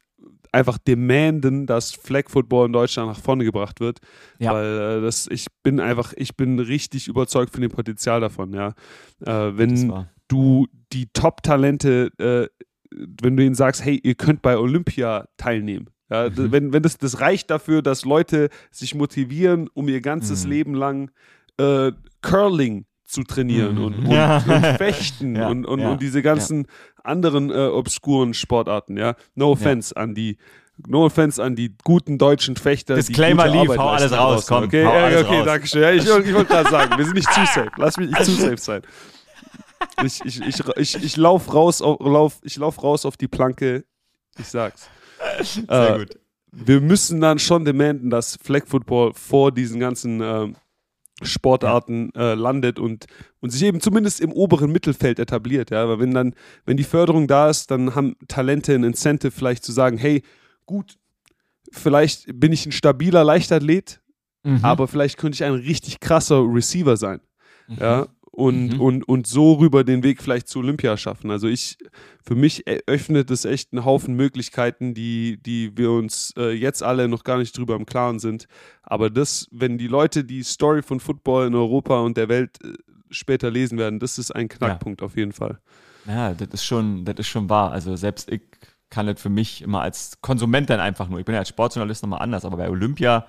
einfach 0.51 0.77
demanden, 0.77 1.65
dass 1.65 1.93
Flag 1.93 2.29
Football 2.29 2.67
in 2.67 2.73
Deutschland 2.73 3.09
nach 3.09 3.19
vorne 3.19 3.43
gebracht 3.45 3.79
wird, 3.79 3.99
Ja. 4.37 4.53
weil 4.53 4.99
äh, 4.99 5.01
das 5.01 5.27
ich 5.31 5.47
bin 5.63 5.79
einfach 5.79 6.13
ich 6.17 6.35
bin 6.35 6.59
richtig 6.59 7.07
überzeugt 7.07 7.51
von 7.53 7.61
dem 7.61 7.71
Potenzial 7.71 8.19
davon, 8.21 8.53
ja. 8.53 8.73
Äh, 9.25 9.57
wenn 9.57 10.05
du 10.27 10.67
die 10.93 11.07
Top-Talente, 11.13 12.11
äh, 12.17 12.47
wenn 13.21 13.37
du 13.37 13.43
ihnen 13.43 13.55
sagst, 13.55 13.83
hey, 13.85 13.99
ihr 14.03 14.15
könnt 14.15 14.41
bei 14.41 14.57
Olympia 14.57 15.25
teilnehmen. 15.37 15.89
Ja, 16.09 16.29
Mhm. 16.29 16.51
wenn, 16.51 16.73
wenn 16.73 16.83
das, 16.83 16.97
das 16.97 17.21
reicht 17.21 17.49
dafür, 17.49 17.81
dass 17.81 18.03
Leute 18.03 18.49
sich 18.69 18.95
motivieren, 18.95 19.69
um 19.73 19.87
ihr 19.87 20.01
ganzes 20.01 20.43
Mhm. 20.45 20.49
Leben 20.51 20.73
lang 20.73 21.11
äh, 21.57 21.91
Curling 22.21 22.85
zu 23.05 23.23
trainieren 23.23 23.75
Mhm. 23.75 23.83
und, 23.85 23.93
und, 23.99 24.11
Ja. 24.11 24.37
und 24.37 24.77
Fechten 24.77 25.35
Ja, 25.35 25.47
und, 25.49 25.65
und, 25.65 25.79
und 25.81 26.01
diese 26.01 26.21
ganzen 26.21 26.67
anderen 27.03 27.49
äh, 27.49 27.67
obskuren 27.67 28.33
Sportarten, 28.33 28.97
ja. 28.97 29.15
No 29.35 29.51
offense 29.51 29.95
an 29.95 30.13
die 30.15 30.37
No 30.87 31.05
offense 31.05 31.41
an 31.43 31.55
die 31.55 31.75
guten 31.83 32.17
deutschen 32.17 32.55
Fechter. 32.55 32.95
Disclaimer 32.95 33.47
lief, 33.47 33.69
Arbeit 33.69 33.77
hau 33.77 33.89
alles 33.89 34.11
raus, 34.17 34.47
komm, 34.47 34.63
Okay, 34.63 34.83
okay 34.85 35.21
raus. 35.37 35.45
danke 35.45 35.67
schön. 35.67 35.81
Ja, 35.83 35.91
ich, 35.91 36.03
ich 36.03 36.09
wollte 36.33 36.45
gerade 36.45 36.69
sagen, 36.71 36.97
wir 36.97 37.05
sind 37.05 37.13
nicht 37.15 37.31
zu 37.31 37.39
safe. 37.53 37.69
Lass 37.77 37.97
mich 37.97 38.09
nicht 38.09 38.25
zu 38.25 38.31
safe 38.31 38.57
sein. 38.57 38.81
Ich, 40.03 40.21
ich, 40.25 40.41
ich, 40.41 40.59
ich, 40.77 41.03
ich 41.03 41.17
lauf 41.17 41.53
raus, 41.53 41.81
auf, 41.81 41.99
lauf, 41.99 42.39
ich 42.43 42.55
lauf 42.57 42.81
raus 42.83 43.05
auf 43.05 43.17
die 43.17 43.27
Planke. 43.27 43.85
Ich 44.39 44.47
sag's. 44.47 44.89
Sehr 45.41 45.95
Äh, 45.95 45.99
gut. 45.99 46.19
Wir 46.53 46.81
müssen 46.81 47.21
dann 47.21 47.39
schon 47.39 47.63
demanden, 47.65 48.09
dass 48.09 48.37
Flag 48.43 48.65
Football 48.67 49.13
vor 49.13 49.51
diesen 49.51 49.79
ganzen 49.79 50.19
ähm, 50.21 50.55
Sportarten 51.23 52.11
äh, 52.15 52.33
landet 52.33 52.79
und, 52.79 53.05
und 53.39 53.51
sich 53.51 53.63
eben 53.63 53.79
zumindest 53.79 54.19
im 54.21 54.31
oberen 54.31 54.71
Mittelfeld 54.71 55.19
etabliert. 55.19 55.69
Ja, 55.71 55.87
weil 55.87 55.99
wenn 55.99 56.13
dann, 56.13 56.33
wenn 56.65 56.77
die 56.77 56.83
Förderung 56.83 57.27
da 57.27 57.49
ist, 57.49 57.69
dann 57.71 57.93
haben 57.95 58.15
Talente 58.27 58.73
ein 58.73 58.83
Incentive, 58.83 59.31
vielleicht 59.31 59.63
zu 59.63 59.71
sagen, 59.71 59.97
hey, 59.97 60.23
gut, 60.65 60.97
vielleicht 61.71 62.39
bin 62.39 62.51
ich 62.51 62.65
ein 62.65 62.71
stabiler 62.71 63.23
Leichtathlet, 63.23 63.99
Mhm. 64.43 64.65
aber 64.65 64.87
vielleicht 64.87 65.17
könnte 65.17 65.35
ich 65.35 65.43
ein 65.43 65.53
richtig 65.53 65.99
krasser 65.99 66.41
Receiver 66.43 66.97
sein. 66.97 67.21
Ja, 67.67 68.07
und, 68.31 68.73
Mhm. 68.75 68.79
und, 68.81 69.07
und 69.07 69.27
so 69.27 69.53
rüber 69.53 69.83
den 69.83 70.03
Weg 70.03 70.21
vielleicht 70.21 70.47
zu 70.47 70.59
Olympia 70.59 70.95
schaffen. 70.97 71.31
Also 71.31 71.47
ich, 71.47 71.77
für 72.23 72.35
mich 72.35 72.65
eröffnet 72.65 73.29
es 73.29 73.43
echt 73.45 73.73
einen 73.73 73.83
Haufen 73.83 74.15
Möglichkeiten, 74.15 74.93
die, 74.93 75.37
die 75.43 75.77
wir 75.77 75.91
uns 75.91 76.33
äh, 76.37 76.51
jetzt 76.51 76.81
alle 76.81 77.07
noch 77.09 77.23
gar 77.25 77.37
nicht 77.37 77.57
drüber 77.57 77.75
im 77.75 77.85
Klaren 77.85 78.19
sind. 78.19 78.47
Aber 78.83 79.09
das, 79.09 79.47
wenn 79.51 79.77
die 79.77 79.87
Leute 79.87 80.23
die 80.23 80.43
Story 80.43 80.81
von 80.81 80.99
Football 81.01 81.47
in 81.47 81.55
Europa 81.55 81.99
und 81.99 82.15
der 82.15 82.29
Welt 82.29 82.57
äh, 82.63 82.73
später 83.09 83.51
lesen 83.51 83.77
werden, 83.77 83.99
das 83.99 84.17
ist 84.17 84.31
ein 84.31 84.47
Knackpunkt 84.47 85.01
auf 85.03 85.17
jeden 85.17 85.33
Fall. 85.33 85.59
Ja, 86.07 86.33
das 86.33 86.47
ist 86.53 86.63
schon, 86.65 87.03
das 87.03 87.15
ist 87.19 87.27
schon 87.27 87.49
wahr. 87.49 87.71
Also 87.73 87.95
selbst 87.97 88.31
ich 88.31 88.41
kann 88.89 89.07
das 89.07 89.21
für 89.21 89.29
mich 89.29 89.61
immer 89.61 89.81
als 89.81 90.17
Konsument 90.21 90.69
dann 90.69 90.79
einfach 90.79 91.07
nur. 91.09 91.19
Ich 91.19 91.25
bin 91.25 91.33
ja 91.33 91.39
als 91.39 91.49
Sportjournalist 91.49 92.01
nochmal 92.03 92.21
anders, 92.21 92.43
aber 92.45 92.57
bei 92.57 92.69
Olympia 92.69 93.25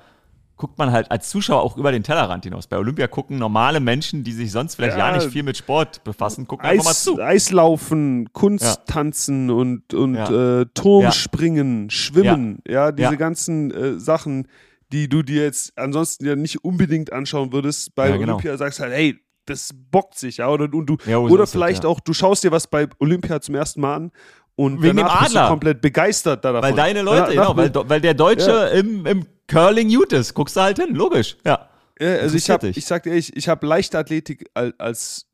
guckt 0.57 0.79
man 0.79 0.93
halt 0.93 1.11
als 1.11 1.29
Zuschauer 1.31 1.63
auch 1.63 1.77
über 1.77 1.93
den 1.93 2.03
Tellerrand 2.03 2.45
hinaus. 2.45 2.67
Bei 2.67 2.79
Olympia 2.79 3.09
gucken 3.09 3.39
normale 3.39 3.81
Menschen, 3.81 4.23
die 4.25 4.33
sich 4.33 4.53
sonst 4.53 4.77
vielleicht 4.77 4.97
ja, 4.97 5.11
ja 5.11 5.17
nicht 5.17 5.33
viel 5.33 5.43
mit 5.43 5.57
Sport 5.57 6.05
befassen, 6.05 6.47
gucken 6.47 6.67
Eis, 6.67 6.73
einfach 6.73 6.85
mal 6.85 6.95
zu. 6.95 7.21
Eislaufen, 7.21 8.33
Kunsttanzen 8.33 9.49
ja. 9.49 9.55
und, 9.55 9.95
und 9.95 10.15
ja. 10.15 10.61
äh, 10.61 10.67
Turmspringen, 10.75 11.91
Schwimmen, 11.91 12.61
ja, 12.67 12.93
diese 12.93 13.17
ganzen 13.17 13.71
äh, 13.71 13.99
Sachen, 13.99 14.49
die 14.93 15.09
du 15.09 15.23
dir 15.23 15.43
jetzt 15.43 15.77
ansonsten 15.77 16.27
ja 16.27 16.37
nicht 16.37 16.65
unbedingt 16.65 17.13
anschauen 17.13 17.53
würdest. 17.53 17.95
Bei 17.95 18.13
genau. 18.13 18.35
Olympia 18.35 18.57
sagst 18.57 18.81
halt, 18.81 18.93
hey, 18.93 19.19
das 19.47 19.71
bockt 19.91 20.19
sich, 20.19 20.37
ja, 20.37 20.49
oder, 20.49 20.73
und 20.73 20.87
du, 20.87 20.97
oder 21.17 21.47
vielleicht 21.47 21.85
auch, 21.85 21.99
du 21.99 22.13
schaust 22.13 22.45
dir 22.45 22.53
was 22.53 22.69
bei 22.69 22.87
Olympia 23.01 23.41
zum 23.41 23.57
ersten 23.57 23.81
Mal 23.81 23.97
an 23.97 24.13
und 24.55 24.83
Wegen 24.83 24.99
dem 24.99 25.07
Adler. 25.07 25.49
komplett 25.49 25.81
begeistert 25.81 26.45
davon. 26.45 26.63
Weil 26.63 26.75
deine 26.75 27.03
Leute, 27.03 27.35
ja, 27.35 27.53
genau, 27.53 27.57
weil, 27.57 27.73
weil 27.89 28.01
der 28.01 28.15
Deutsche 28.15 28.51
ja. 28.51 28.67
im, 28.69 29.07
im 29.07 29.27
Curling 29.49 29.89
gut 29.95 30.13
ist. 30.13 30.35
Guckst 30.35 30.57
du 30.57 30.61
halt 30.61 30.79
hin, 30.79 30.95
logisch. 30.95 31.37
Ja. 31.45 31.69
ja 32.01 32.17
also 32.17 32.37
ich, 32.37 32.49
hab, 32.51 32.63
ich 32.63 32.85
sag 32.85 33.03
dir 33.03 33.11
ehrlich, 33.11 33.35
ich 33.37 33.49
habe 33.49 33.67
Leichtathletik 33.67 34.49
als, 34.79 35.27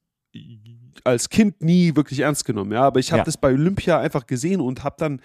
als 1.04 1.28
Kind 1.28 1.62
nie 1.62 1.96
wirklich 1.96 2.20
ernst 2.20 2.44
genommen, 2.44 2.72
ja. 2.72 2.82
Aber 2.82 3.00
ich 3.00 3.12
habe 3.12 3.24
das 3.24 3.36
bei 3.36 3.52
Olympia 3.52 3.98
einfach 3.98 4.26
gesehen 4.26 4.60
und 4.60 4.84
habe 4.84 4.96
dann 4.98 5.20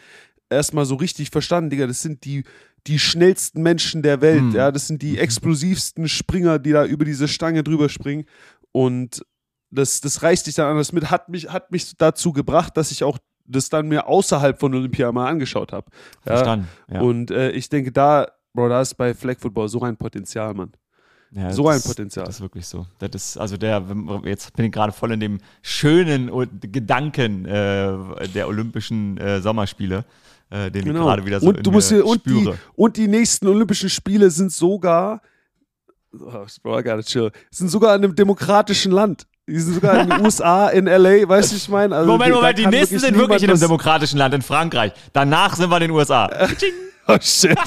erstmal 0.50 0.86
so 0.86 0.96
richtig 0.96 1.30
verstanden, 1.30 1.70
Digga, 1.70 1.88
das 1.88 2.02
sind 2.02 2.26
die, 2.26 2.44
die 2.88 3.00
schnellsten 3.00 3.62
Menschen 3.62 4.02
der 4.02 4.22
Welt, 4.22 4.44
mhm. 4.44 4.56
ja. 4.56 4.72
Das 4.72 4.88
sind 4.88 5.02
die 5.02 5.20
explosivsten 5.20 6.08
Springer, 6.08 6.58
die 6.58 6.72
da 6.72 6.86
über 6.86 7.06
diese 7.06 7.28
Stange 7.28 7.64
drüber 7.64 7.90
springen. 7.90 8.26
Und 8.72 9.24
das, 9.70 10.02
das 10.02 10.24
reißt 10.24 10.48
dich 10.48 10.56
dann 10.56 10.70
anders 10.70 10.92
mit, 10.94 11.10
hat 11.10 11.30
mich, 11.30 11.50
hat 11.50 11.72
mich 11.72 11.96
dazu 11.98 12.32
gebracht, 12.34 12.78
dass 12.78 12.92
ich 12.92 13.04
auch 13.04 13.18
das 13.46 13.70
dann 13.70 13.88
mir 13.88 14.08
außerhalb 14.08 14.60
von 14.60 14.74
Olympia 14.74 15.12
mal 15.12 15.28
angeschaut 15.28 15.74
habe. 15.74 15.88
Ja? 16.26 16.38
Verstanden. 16.38 16.68
Ja. 16.92 17.02
Und 17.02 17.32
äh, 17.32 17.52
ich 17.52 17.70
denke, 17.70 17.92
da 17.92 18.28
Bro, 18.54 18.70
da 18.70 18.82
ist 18.82 18.96
bei 18.96 19.14
Flag 19.14 19.40
Football 19.40 19.68
so 19.68 19.82
ein 19.82 19.98
Potenzial, 19.98 20.54
Mann. 20.54 20.72
Ja, 21.32 21.52
so 21.52 21.68
ein 21.68 21.82
Potenzial. 21.82 22.26
Das 22.26 22.36
ist 22.36 22.42
wirklich 22.42 22.68
so. 22.68 22.86
Das 23.00 23.10
ist, 23.16 23.38
also 23.38 23.58
der, 23.58 23.84
jetzt 24.26 24.56
bin 24.56 24.68
ich 24.68 24.72
gerade 24.72 24.94
voll 24.94 25.12
in 25.14 25.20
dem 25.20 25.40
schönen 25.64 26.30
Gedanken 26.62 27.46
äh, 27.46 28.28
der 28.30 28.48
Olympischen 28.48 29.18
äh, 29.18 29.42
Sommerspiele, 29.42 30.06
äh, 30.52 30.70
den 30.70 30.86
genau. 30.86 31.00
ich 31.00 31.06
gerade 31.06 31.26
wieder 31.26 31.40
so 31.40 31.48
und, 31.48 31.66
du 31.66 31.72
musst 31.72 31.90
hier, 31.90 32.06
und 32.06 32.24
Die, 32.28 32.54
und 32.76 32.98
die 32.98 33.08
nächsten 33.08 33.48
Olympischen 33.48 33.90
Spiele 33.90 34.30
sind 34.30 34.52
sogar, 34.52 35.24
oh, 36.14 36.46
chill, 37.02 37.32
sind 37.50 37.70
sogar 37.70 37.96
in 37.96 38.04
einem 38.04 38.14
demokratischen 38.14 38.92
Land. 38.92 39.26
Die 39.48 39.60
sind 39.60 39.74
sogar 39.76 40.00
in 40.00 40.10
den 40.10 40.22
USA, 40.22 40.70
in 40.70 40.86
LA, 40.86 41.28
weißt 41.28 41.52
du, 41.52 41.58
ich 41.58 41.68
meine? 41.68 41.96
Also, 41.96 42.10
Moment, 42.10 42.34
Moment, 42.34 42.58
die 42.58 42.66
nächsten 42.66 43.00
sind 43.00 43.18
wirklich 43.18 43.44
in 43.44 43.50
einem 43.50 43.60
demokratischen 43.60 44.18
Land, 44.18 44.34
in 44.34 44.42
Frankreich. 44.42 44.94
Danach 45.12 45.56
sind 45.56 45.70
wir 45.70 45.78
in 45.78 45.82
den 45.82 45.92
USA. 45.92 46.30
Oh 47.06 47.18
shit. 47.20 47.58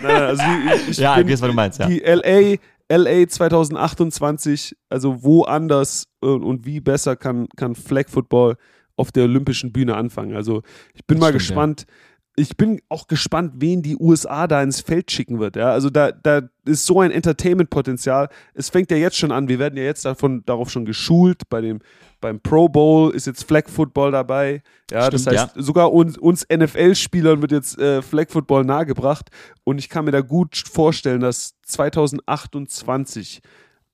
Nein, 0.00 0.22
also 0.22 0.42
ich, 0.76 0.90
ich 0.90 0.98
ja, 0.98 1.18
ich 1.18 1.26
weiß, 1.26 1.42
was 1.42 1.48
du 1.48 1.54
meinst, 1.54 1.80
ja. 1.80 1.86
Die 1.86 1.98
LA, 1.98 2.56
LA 2.88 3.26
2028, 3.26 4.76
also 4.88 5.24
woanders 5.24 6.06
und, 6.20 6.44
und 6.44 6.64
wie 6.64 6.78
besser 6.78 7.16
kann, 7.16 7.48
kann 7.56 7.74
Flag 7.74 8.08
Football 8.08 8.54
auf 8.94 9.10
der 9.10 9.24
olympischen 9.24 9.72
Bühne 9.72 9.96
anfangen. 9.96 10.36
Also 10.36 10.62
ich 10.94 11.04
bin 11.04 11.18
das 11.18 11.20
mal 11.20 11.28
stimmt, 11.30 11.40
gespannt. 11.40 11.86
Ja. 11.88 11.94
Ich 12.34 12.56
bin 12.56 12.80
auch 12.88 13.08
gespannt, 13.08 13.54
wen 13.56 13.82
die 13.82 13.96
USA 13.96 14.46
da 14.46 14.62
ins 14.62 14.80
Feld 14.80 15.10
schicken 15.10 15.38
wird. 15.38 15.56
Ja? 15.56 15.70
Also 15.72 15.90
da, 15.90 16.12
da 16.12 16.42
ist 16.64 16.86
so 16.86 17.00
ein 17.00 17.10
Entertainment-Potenzial. 17.10 18.28
Es 18.54 18.70
fängt 18.70 18.90
ja 18.90 18.96
jetzt 18.96 19.18
schon 19.18 19.32
an. 19.32 19.48
Wir 19.48 19.58
werden 19.58 19.76
ja 19.76 19.84
jetzt 19.84 20.04
davon, 20.04 20.42
darauf 20.46 20.70
schon 20.70 20.84
geschult 20.84 21.48
bei 21.50 21.60
dem 21.60 21.80
beim 22.22 22.40
Pro 22.40 22.70
Bowl 22.70 23.14
ist 23.14 23.26
jetzt 23.26 23.44
Flag 23.44 23.68
Football 23.68 24.12
dabei. 24.12 24.62
Ja, 24.90 25.08
Stimmt, 25.08 25.26
das 25.26 25.26
heißt, 25.26 25.56
ja. 25.56 25.62
sogar 25.62 25.92
uns, 25.92 26.16
uns 26.16 26.46
NFL-Spielern 26.50 27.42
wird 27.42 27.52
jetzt 27.52 27.78
äh, 27.78 28.00
Flag 28.00 28.30
Football 28.30 28.64
nahegebracht. 28.64 29.28
Und 29.64 29.76
ich 29.78 29.90
kann 29.90 30.06
mir 30.06 30.12
da 30.12 30.22
gut 30.22 30.56
vorstellen, 30.56 31.20
dass 31.20 31.60
2028 31.66 33.42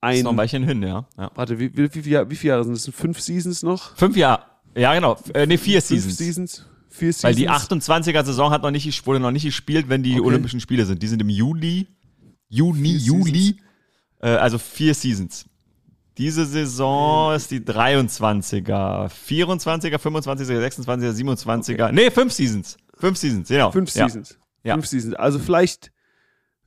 ein. 0.01 0.11
Das 0.11 0.18
ist 0.18 0.24
noch 0.24 0.32
ein 0.32 0.36
Weilchen 0.36 0.62
hin, 0.62 0.82
ja. 0.82 1.09
ja. 1.16 1.30
Warte, 1.34 1.59
wie, 1.59 1.76
wie, 1.76 1.93
wie, 1.93 2.30
wie, 2.30 2.36
viele 2.36 2.51
Jahre 2.53 2.64
sind 2.64 2.76
das? 2.76 2.89
Fünf 2.95 3.18
Seasons 3.18 3.64
noch? 3.64 3.97
Fünf 3.97 4.16
Jahre. 4.16 4.43
Ja, 4.76 4.95
genau. 4.95 5.16
Äh, 5.34 5.47
nee, 5.47 5.57
vier 5.57 5.82
Fünf 5.82 6.03
Seasons. 6.03 6.18
Seasons. 6.18 6.66
Vier 6.99 7.13
Seasons. 7.13 7.25
Weil 7.25 7.35
die 7.35 7.49
28er-Saison 7.49 8.51
hat 8.51 8.63
noch 8.63 8.71
nicht, 8.71 9.07
wurde 9.07 9.21
noch 9.21 9.31
nicht 9.31 9.45
gespielt, 9.45 9.89
wenn 9.89 10.03
die 10.03 10.15
okay. 10.15 10.27
Olympischen 10.27 10.61
Spiele 10.61 10.85
sind. 10.85 11.03
Die 11.03 11.07
sind 11.07 11.23
im 11.23 11.29
Juli. 11.29 11.87
Juni, 12.49 12.99
vier 12.99 12.99
Juli. 12.99 13.57
Äh, 14.21 14.29
also 14.29 14.59
vier 14.59 14.95
Seasons. 14.95 15.47
Diese 16.17 16.45
Saison 16.47 17.35
ist 17.35 17.51
die 17.53 17.61
23er, 17.61 19.09
24er, 19.09 19.99
25er, 19.99 20.59
26er, 20.67 21.13
27er. 21.13 21.73
Okay. 21.75 21.93
Nee, 21.93 22.11
fünf 22.11 22.33
Seasons. 22.33 22.77
Fünf 22.97 23.17
Seasons, 23.17 23.49
genau. 23.49 23.71
Fünf 23.71 23.91
Seasons. 23.91 24.37
Ja. 24.65 24.75
Fünf 24.75 24.87
Seasons. 24.87 25.15
Also 25.15 25.39
vielleicht 25.39 25.93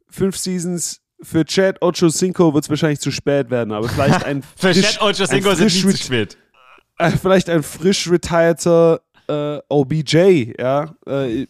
fünf 0.10 0.38
Seasons. 0.38 1.02
Für 1.24 1.46
Chad 1.46 1.84
Ochocinco 1.84 2.52
wird 2.56 2.64
es 2.64 2.70
wahrscheinlich 2.72 3.00
zu 3.00 3.12
spät 3.12 3.52
werden, 3.52 3.72
aber 3.74 3.88
vielleicht 3.88 4.26
ein 4.26 4.42
Für 4.56 4.74
frisch, 4.74 4.94
Chad 4.94 5.02
Ochocinco 5.02 5.54
sind 5.54 5.66
nicht 5.66 5.82
zu 5.82 6.06
spät. 6.06 6.38
Äh, 6.98 7.12
vielleicht 7.12 7.48
ein 7.50 7.62
frisch 7.62 8.10
retireder 8.10 9.02
äh, 9.32 9.62
OBJ, 9.70 10.54
ja. 10.60 10.96
Äh, 11.06 11.48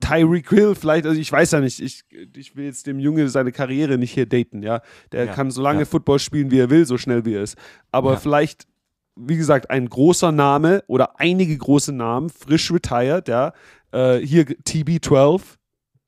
Tyreek 0.00 0.50
Hill, 0.50 0.74
vielleicht, 0.74 1.06
also 1.06 1.20
ich 1.20 1.30
weiß 1.30 1.52
ja 1.52 1.60
nicht, 1.60 1.80
ich, 1.80 2.02
ich 2.36 2.56
will 2.56 2.64
jetzt 2.64 2.88
dem 2.88 2.98
Junge 2.98 3.28
seine 3.28 3.52
Karriere 3.52 3.98
nicht 3.98 4.12
hier 4.12 4.26
daten, 4.26 4.62
ja. 4.62 4.82
Der 5.12 5.26
ja, 5.26 5.32
kann 5.32 5.50
so 5.50 5.62
lange 5.62 5.80
ja. 5.80 5.84
Football 5.84 6.18
spielen, 6.18 6.50
wie 6.50 6.58
er 6.58 6.70
will, 6.70 6.84
so 6.84 6.98
schnell 6.98 7.24
wie 7.24 7.34
er 7.34 7.42
ist. 7.42 7.56
Aber 7.92 8.14
ja. 8.14 8.16
vielleicht, 8.16 8.66
wie 9.14 9.36
gesagt, 9.36 9.70
ein 9.70 9.88
großer 9.88 10.32
Name 10.32 10.82
oder 10.88 11.20
einige 11.20 11.56
große 11.56 11.92
Namen, 11.92 12.30
frisch 12.30 12.72
retired, 12.72 13.28
ja. 13.28 13.52
Äh, 13.92 14.18
hier 14.18 14.44
TB12. 14.44 15.40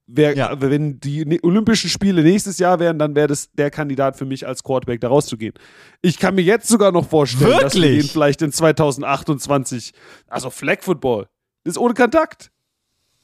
Wär, 0.07 0.37
ja. 0.37 0.61
Wenn 0.61 1.01
die 1.01 1.25
ne, 1.25 1.39
Olympischen 1.43 1.89
Spiele 1.89 2.23
nächstes 2.23 2.59
Jahr 2.59 2.79
wären, 2.79 2.99
dann 2.99 3.17
wäre 3.17 3.29
das 3.29 3.51
der 3.53 3.71
Kandidat 3.71 4.17
für 4.17 4.27
mich 4.27 4.47
als 4.47 4.63
Quarterback, 4.63 5.01
da 5.01 5.09
rauszugehen. 5.09 5.55
Ich 6.03 6.19
kann 6.19 6.35
mir 6.35 6.43
jetzt 6.43 6.69
sogar 6.69 6.93
noch 6.93 7.09
vorstellen, 7.09 7.51
Wirklich? 7.51 7.63
dass 7.63 7.75
wir 7.75 7.91
den 7.91 8.09
vielleicht 8.09 8.43
in 8.43 8.53
2028, 8.53 9.93
also 10.29 10.51
Flag 10.51 10.83
Football, 10.83 11.27
ist 11.65 11.79
ohne 11.79 11.95
Kontakt 11.95 12.51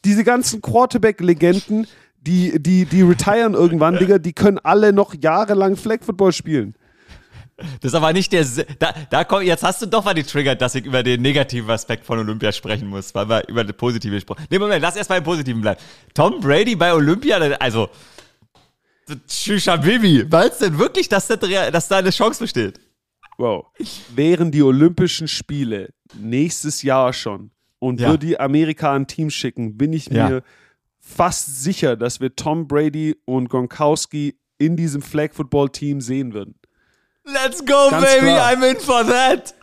diese 0.06 0.24
ganzen 0.24 0.62
Quarterback-Legenden, 0.62 1.86
die, 2.22 2.58
die, 2.60 2.86
die 2.86 3.02
retiren 3.02 3.54
irgendwann, 3.54 3.98
Digga, 3.98 4.18
die 4.18 4.32
können 4.32 4.58
alle 4.58 4.92
noch 4.92 5.14
jahrelang 5.14 5.76
Flag 5.76 6.02
Football 6.02 6.32
spielen. 6.32 6.74
Das 7.80 7.92
ist 7.92 7.94
aber 7.94 8.12
nicht 8.12 8.32
der. 8.32 8.44
Da, 8.78 8.94
da 9.10 9.24
komm, 9.24 9.42
jetzt 9.42 9.62
hast 9.62 9.82
du 9.82 9.86
doch 9.86 10.04
mal 10.04 10.14
die 10.14 10.22
Trigger, 10.22 10.54
dass 10.54 10.74
ich 10.74 10.84
über 10.84 11.02
den 11.02 11.22
negativen 11.22 11.70
Aspekt 11.70 12.04
von 12.04 12.18
Olympia 12.18 12.52
sprechen 12.52 12.88
muss, 12.88 13.14
weil 13.14 13.28
wir 13.28 13.48
über 13.48 13.64
den 13.64 13.76
positiven 13.76 14.16
gesprochen 14.16 14.46
Nee, 14.50 14.58
Moment, 14.58 14.82
lass 14.82 14.96
erst 14.96 15.10
mal 15.10 15.16
im 15.16 15.24
Positiven 15.24 15.60
bleiben. 15.60 15.80
Tom 16.14 16.40
Brady 16.40 16.76
bei 16.76 16.92
Olympia, 16.92 17.36
also. 17.36 17.88
Tschüscha 19.26 19.76
Bibi, 19.76 20.24
meinst 20.30 20.60
du 20.60 20.66
denn 20.66 20.78
wirklich, 20.78 21.08
dass, 21.08 21.26
das, 21.26 21.40
dass 21.40 21.88
da 21.88 21.98
eine 21.98 22.10
Chance 22.10 22.44
besteht? 22.44 22.78
Wow. 23.38 23.66
Wären 24.14 24.52
die 24.52 24.62
Olympischen 24.62 25.26
Spiele 25.26 25.88
nächstes 26.14 26.82
Jahr 26.82 27.12
schon 27.12 27.50
und 27.80 28.00
ja. 28.00 28.10
würde 28.10 28.26
die 28.26 28.38
Amerika 28.38 28.94
ein 28.94 29.06
Team 29.06 29.30
schicken, 29.30 29.76
bin 29.76 29.92
ich 29.92 30.06
ja. 30.06 30.28
mir 30.28 30.42
fast 31.00 31.62
sicher, 31.62 31.96
dass 31.96 32.20
wir 32.20 32.36
Tom 32.36 32.68
Brady 32.68 33.16
und 33.24 33.48
Gronkowski 33.48 34.38
in 34.58 34.76
diesem 34.76 35.02
Flag 35.02 35.32
Football 35.32 35.70
Team 35.70 36.00
sehen 36.00 36.34
würden. 36.34 36.54
Let's 37.24 37.64
go, 37.64 37.90
Ganz 37.90 38.04
baby, 38.04 38.26
klar. 38.26 38.52
I'm 38.52 38.62
in 38.62 38.80
for 38.80 39.04
that. 39.04 39.54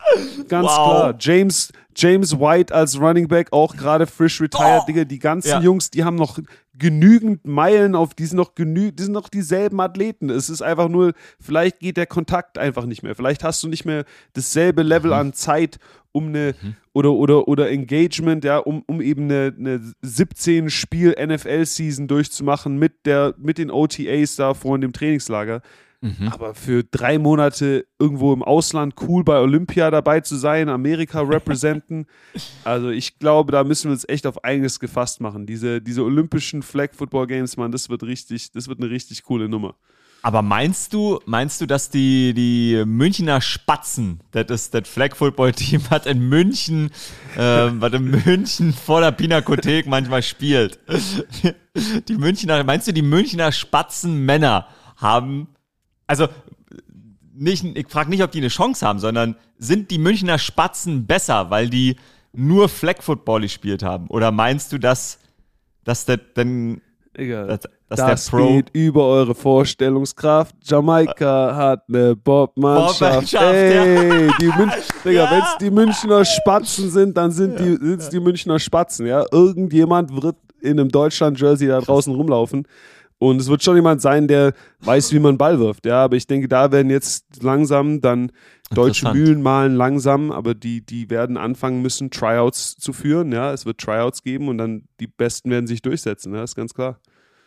Ganz 0.48 0.68
wow. 0.68 0.76
klar. 0.76 1.16
James, 1.20 1.72
James 1.96 2.40
White 2.40 2.74
als 2.74 3.00
Running 3.00 3.28
Back, 3.28 3.52
auch 3.52 3.76
gerade 3.76 4.06
frisch 4.06 4.40
retired, 4.40 4.82
oh. 4.84 4.86
Digga. 4.86 5.04
Die 5.04 5.20
ganzen 5.20 5.50
ja. 5.50 5.62
Jungs, 5.62 5.90
die 5.90 6.04
haben 6.04 6.16
noch 6.16 6.40
genügend 6.78 7.46
Meilen 7.46 7.96
auf, 7.96 8.14
die 8.14 8.26
sind 8.26 8.36
noch 8.38 8.54
genü 8.54 8.92
die 8.92 9.02
sind 9.04 9.14
noch 9.14 9.30
dieselben 9.30 9.80
Athleten. 9.80 10.30
Es 10.30 10.50
ist 10.50 10.62
einfach 10.62 10.90
nur, 10.90 11.14
vielleicht 11.40 11.80
geht 11.80 11.98
der 11.98 12.06
Kontakt 12.06 12.60
einfach 12.60 12.86
nicht 12.86 13.02
mehr. 13.02 13.16
Vielleicht 13.16 13.44
hast 13.44 13.64
du 13.64 13.68
nicht 13.68 13.86
mehr 13.86 14.06
dasselbe 14.34 14.84
Level 14.84 15.10
mhm. 15.12 15.18
an 15.18 15.34
Zeit, 15.34 15.80
um 16.12 16.28
eine 16.28 16.54
mhm. 16.62 16.76
oder, 16.94 17.14
oder, 17.14 17.48
oder 17.48 17.72
Engagement, 17.72 18.44
ja, 18.44 18.60
um, 18.60 18.84
um 18.86 19.02
eben 19.02 19.24
eine, 19.24 19.56
eine 19.58 19.82
17-Spiel-NFL-Season 20.04 22.08
durchzumachen 22.08 22.78
mit 22.78 23.08
der, 23.08 23.34
mit 23.38 23.58
den 23.58 23.72
OTAs 23.72 24.36
da 24.36 24.54
vor 24.54 24.76
in 24.76 24.82
dem 24.82 24.94
Trainingslager. 24.94 25.64
Mhm. 26.02 26.28
Aber 26.30 26.54
für 26.54 26.84
drei 26.84 27.18
Monate 27.18 27.88
irgendwo 27.98 28.32
im 28.32 28.44
Ausland 28.44 28.96
cool 29.02 29.24
bei 29.24 29.40
Olympia 29.40 29.90
dabei 29.90 30.20
zu 30.22 30.36
sein, 30.36 30.70
Amerika 30.70 31.22
representen. 31.22 32.06
also 32.64 32.90
ich 32.90 33.18
glaube, 33.18 33.52
da 33.52 33.64
müssen 33.64 33.86
wir 33.86 33.94
uns 33.94 34.08
echt 34.08 34.28
auf 34.28 34.44
einiges 34.44 34.80
gefasst 34.80 35.22
machen. 35.22 35.48
Diese, 35.48 35.82
diese 35.82 36.04
olympischen 36.04 36.62
Flag 36.62 36.90
Football 36.94 37.28
Games, 37.28 37.58
man, 37.58 37.72
das 37.72 37.90
wird 37.90 38.04
richtig, 38.04 38.52
das 38.52 38.68
wird 38.68 38.80
eine 38.80 38.90
richtig 38.90 39.24
coole 39.24 39.50
Nummer. 39.50 39.76
Aber 40.22 40.42
meinst 40.42 40.94
du, 40.94 41.20
meinst 41.26 41.62
du, 41.62 41.66
dass 41.66 41.90
die, 41.90 42.34
die 42.34 42.84
Münchner 42.86 43.40
Spatzen, 43.40 44.20
das 44.32 44.50
ist 44.50 44.74
das 44.74 44.88
Flag 44.88 45.16
Football 45.16 45.54
Team, 45.54 45.90
hat 45.90 46.06
in 46.06 46.28
München, 46.28 46.92
äh, 47.36 47.40
was 47.40 47.94
in 47.94 48.12
München 48.12 48.74
vor 48.74 49.02
der 49.02 49.12
Pinakothek 49.12 49.88
manchmal 49.88 50.24
spielt? 50.24 50.80
Die 52.08 52.16
Münchner, 52.16 52.64
meinst 52.64 52.88
du, 52.88 52.92
die 52.92 53.04
Münchner 53.04 53.52
Spatzen 53.52 54.26
Männer 54.26 54.68
haben 54.96 55.48
also 56.08 56.28
nicht, 57.36 57.64
ich 57.64 57.88
frage 57.88 58.10
nicht, 58.10 58.24
ob 58.24 58.32
die 58.32 58.40
eine 58.40 58.48
Chance 58.48 58.86
haben, 58.86 59.00
sondern 59.00 59.36
sind 59.58 59.92
die 59.92 60.00
Münchner 60.00 60.40
Spatzen 60.40 61.06
besser, 61.06 61.50
weil 61.50 61.70
die 61.70 61.96
nur 62.34 62.68
Flag 62.70 63.02
Football 63.02 63.42
gespielt 63.42 63.84
haben? 63.84 64.08
Oder 64.10 64.32
meinst 64.32 64.72
du, 64.74 64.78
dass, 64.80 65.20
dass 65.84 66.06
das 66.06 66.20
denn 66.36 66.82
Digga, 67.18 67.46
Das- 67.46 67.60
das, 67.90 68.30
der 68.32 68.40
geht 68.48 68.70
über 68.74 69.06
eure 69.08 69.34
Vorstellungskraft. 69.34 70.54
Jamaika 70.66 71.56
hat 71.56 71.84
eine 71.88 72.16
Bob-Mannschaft. 72.18 73.00
Bob-Mannschaft, 73.00 73.44
Ey, 73.56 74.30
die 74.42 74.46
Mün 74.48 74.72
Digga, 75.06 75.12
Ja. 75.24 75.32
wenn 75.32 75.40
es 75.42 75.58
die 75.62 75.72
Münchner 75.72 76.26
Spatzen 76.26 76.90
sind, 76.92 77.16
dann 77.16 77.32
sind 77.32 77.58
die, 77.60 77.76
sind's 77.78 78.10
die 78.10 78.20
Münchner 78.20 78.60
Spatzen. 78.60 79.06
Ja? 79.08 79.24
Irgendjemand 79.32 80.22
wird 80.22 80.36
in 80.60 80.80
einem 80.80 80.90
Deutschland-Jersey 80.90 81.68
da 81.70 81.80
draußen 81.80 82.14
rumlaufen. 82.14 82.68
Und 83.20 83.42
es 83.42 83.48
wird 83.48 83.64
schon 83.64 83.76
jemand 83.76 84.02
sein, 84.02 84.28
der 84.28 84.54
weiß, 84.82 85.12
wie 85.12 85.20
man 85.20 85.38
Ball 85.38 85.60
wirft. 85.60 85.86
Ja, 85.86 86.04
aber 86.04 86.16
ich 86.16 86.28
denke, 86.28 86.48
da 86.48 86.72
werden 86.72 86.92
jetzt 86.92 87.42
langsam 87.42 88.00
dann 88.00 88.32
deutsche. 88.72 89.12
Mühlen 89.12 89.42
malen 89.42 89.76
langsam, 89.76 90.32
aber 90.32 90.54
die, 90.54 90.86
die 90.86 91.10
werden 91.10 91.38
anfangen 91.38 91.82
müssen, 91.82 92.12
Tryouts 92.12 92.78
zu 92.78 92.94
führen. 92.94 93.32
Ja, 93.32 93.54
es 93.54 93.66
wird 93.66 93.80
Tryouts 93.80 94.22
geben 94.24 94.50
und 94.50 94.58
dann 94.60 94.84
die 95.00 95.08
Besten 95.08 95.50
werden 95.50 95.68
sich 95.68 95.82
durchsetzen. 95.82 96.34
Ja, 96.34 96.44
ist 96.44 96.56
ganz 96.56 96.74
klar. 96.74 97.00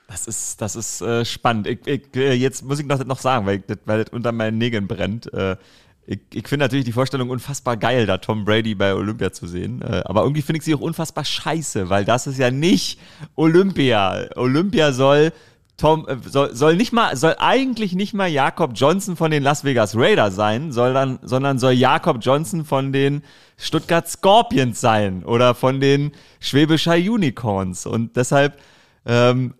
Das 0.08 0.26
ist, 0.26 0.60
das 0.60 0.74
ist 0.74 1.02
äh, 1.02 1.24
spannend. 1.24 1.68
Ich, 1.68 1.86
ich, 1.86 2.16
äh, 2.16 2.32
jetzt 2.32 2.64
muss 2.64 2.80
ich 2.80 2.86
noch, 2.86 3.04
noch 3.04 3.20
sagen, 3.20 3.46
weil, 3.46 3.58
ich, 3.58 3.76
weil 3.84 4.02
das 4.02 4.12
unter 4.12 4.32
meinen 4.32 4.58
Nägeln 4.58 4.88
brennt. 4.88 5.32
Äh, 5.32 5.56
ich 6.04 6.18
ich 6.34 6.48
finde 6.48 6.64
natürlich 6.64 6.84
die 6.84 6.92
Vorstellung 6.92 7.30
unfassbar 7.30 7.76
geil, 7.76 8.06
da 8.06 8.18
Tom 8.18 8.44
Brady 8.44 8.74
bei 8.74 8.92
Olympia 8.92 9.32
zu 9.32 9.46
sehen. 9.46 9.82
Äh, 9.82 10.02
aber 10.06 10.22
irgendwie 10.22 10.42
finde 10.42 10.58
ich 10.58 10.64
sie 10.64 10.74
auch 10.74 10.80
unfassbar 10.80 11.24
scheiße, 11.24 11.88
weil 11.88 12.04
das 12.04 12.26
ist 12.26 12.38
ja 12.38 12.50
nicht 12.50 12.98
Olympia. 13.36 14.26
Olympia 14.34 14.92
soll 14.92 15.32
Tom 15.80 16.06
äh, 16.08 16.16
soll, 16.28 16.54
soll 16.54 16.76
nicht 16.76 16.92
mal 16.92 17.16
soll 17.16 17.34
eigentlich 17.38 17.94
nicht 17.94 18.12
mal 18.14 18.28
Jakob 18.28 18.72
Johnson 18.74 19.16
von 19.16 19.30
den 19.30 19.42
Las 19.42 19.64
Vegas 19.64 19.96
Raiders 19.96 20.34
sein, 20.34 20.70
sondern 20.72 21.18
sondern 21.22 21.58
soll 21.58 21.72
Jakob 21.72 22.18
Johnson 22.20 22.64
von 22.64 22.92
den 22.92 23.22
Stuttgart 23.56 24.08
Scorpions 24.08 24.80
sein 24.80 25.24
oder 25.24 25.54
von 25.54 25.80
den 25.80 26.12
Schwäbischer 26.40 26.94
Unicorns 26.94 27.86
und 27.86 28.16
deshalb 28.16 28.58
ähm, 29.06 29.54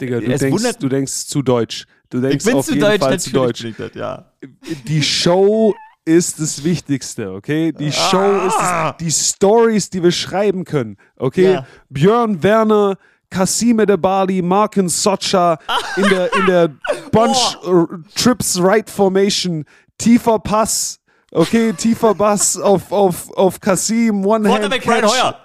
Digga, 0.00 0.20
du 0.20 0.32
Es 0.32 0.40
denkst, 0.40 0.52
wundert- 0.62 0.82
du 0.82 0.88
denkst 0.88 1.26
zu 1.26 1.42
deutsch. 1.42 1.86
Du 2.10 2.18
ich 2.18 2.24
denkst 2.28 2.44
bin 2.44 2.54
auf 2.56 2.66
zu 2.66 2.72
jeden 2.74 2.84
deutsch, 2.84 3.00
Fall 3.00 3.20
zu 3.20 3.30
deutsch. 3.30 3.64
ich 3.64 3.76
das, 3.76 3.94
ja. 3.94 4.32
Die 4.88 5.02
Show 5.02 5.74
ist 6.04 6.40
das 6.40 6.64
Wichtigste, 6.64 7.32
okay? 7.32 7.72
Die 7.72 7.92
Show 7.92 8.46
ist 8.48 8.56
das, 8.58 8.96
die 8.98 9.10
Stories, 9.10 9.88
die 9.90 10.02
wir 10.02 10.10
schreiben 10.10 10.64
können, 10.64 10.96
okay? 11.16 11.52
Ja. 11.52 11.66
Björn 11.88 12.42
Werner, 12.42 12.98
Kasim 13.32 13.78
Bali, 14.00 14.42
Marken 14.42 14.88
Socha 14.88 15.58
in 15.96 16.04
der, 16.08 16.32
in 16.36 16.46
der 16.46 16.68
Bunch 17.10 17.56
Oh. 17.64 17.84
äh, 17.84 17.86
Trips 18.14 18.58
Right 18.62 18.88
Formation, 18.88 19.64
tiefer 19.98 20.38
Pass, 20.38 21.00
okay? 21.32 21.72
Tiefer 21.72 22.14
Pass 22.14 22.56
auf, 22.58 22.92
auf, 22.92 23.30
auf 23.36 23.60
Kasim, 23.60 24.24
One 24.24 24.48
Hand 24.48 24.60
Quarterback 24.60 24.84
Brian 24.84 25.00
Catch. 25.02 25.10
Hoyer. 25.12 25.36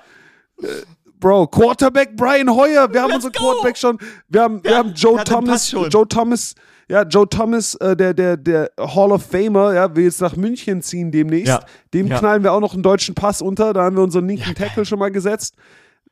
Bro, 1.19 1.47
Quarterback 1.47 2.15
Brian 2.15 2.49
Hoyer. 2.49 2.91
Wir 2.93 3.01
haben 3.01 3.09
Let's 3.11 3.25
unseren 3.25 3.31
go. 3.33 3.39
Quarterback 3.51 3.77
schon. 3.77 3.97
Wir 4.29 4.41
haben, 4.43 4.63
wir 4.63 4.71
Ja, 4.71 4.77
haben 4.77 4.93
Joe 4.93 5.23
Thomas. 5.23 5.71
Joe 5.71 6.07
Thomas. 6.07 6.53
Ja, 6.89 7.03
Joe 7.03 7.27
Thomas, 7.27 7.75
äh, 7.75 7.97
der, 7.97 8.13
der, 8.13 8.37
der 8.37 8.71
Hall 8.79 9.11
of 9.11 9.23
Famer, 9.23 9.73
ja, 9.73 9.93
will 9.93 10.05
jetzt 10.05 10.21
nach 10.21 10.35
München 10.37 10.81
ziehen 10.81 11.11
demnächst. 11.11 11.47
Ja. 11.47 11.59
Dem 11.93 12.07
Ja. 12.07 12.19
knallen 12.19 12.43
wir 12.43 12.53
auch 12.53 12.61
noch 12.61 12.73
einen 12.73 12.83
deutschen 12.83 13.13
Pass 13.15 13.41
unter. 13.41 13.73
Da 13.73 13.83
haben 13.83 13.97
wir 13.97 14.03
unseren 14.03 14.27
linken 14.27 14.55
Tackle 14.55 14.85
schon 14.85 14.99
mal 14.99 15.11
gesetzt. 15.11 15.55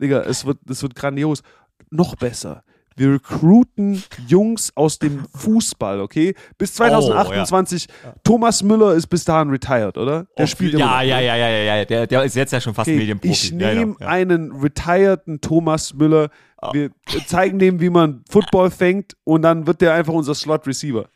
Digga, 0.02 0.22
es 0.24 0.46
wird, 0.46 0.58
es 0.70 0.82
wird 0.84 0.94
grandios. 0.96 1.44
Noch 1.90 2.16
besser. 2.16 2.64
Wir 2.98 3.12
recruiten 3.16 4.02
Jungs 4.26 4.72
aus 4.76 5.00
dem 5.00 5.26
Fußball, 5.36 6.00
okay? 6.00 6.34
Bis 6.58 6.76
2028. 6.76 7.88
Thomas 8.24 8.64
Müller 8.64 8.94
ist 8.94 9.08
bis 9.08 9.26
dahin 9.26 9.50
retired, 9.50 9.98
oder? 9.98 10.28
Der 10.38 10.48
spielt 10.48 10.76
immer 10.76 10.86
Oh, 10.86 10.88
ja, 10.88 10.96
noch, 11.02 11.08
ja, 11.08 11.20
ja, 11.20 11.36
ja, 11.36 11.50
ja, 11.50 11.76
ja. 11.76 11.86
Der, 11.86 12.08
der 12.08 12.24
ist 12.24 12.36
jetzt 12.38 12.54
ja 12.54 12.62
schon 12.62 12.74
fast 12.74 12.88
Okay, 12.88 12.98
Medienprofi. 12.98 13.34
ich 13.34 13.50
ja, 13.52 13.74
nehme 13.74 13.96
ja, 14.00 14.06
ja. 14.06 14.08
einen 14.08 14.54
retireden 14.54 15.42
Thomas 15.42 15.94
Müller. 15.94 16.30
Wir 16.72 16.90
zeigen 17.28 17.60
dem, 17.60 17.80
wie 17.82 17.90
man 17.90 18.24
Football 18.30 18.72
fängt 18.72 19.16
und 19.26 19.42
dann 19.44 19.68
wird 19.68 19.82
der 19.82 19.94
einfach 19.94 20.14
unser 20.14 20.34
Slot 20.34 20.66
Receiver. 20.66 21.10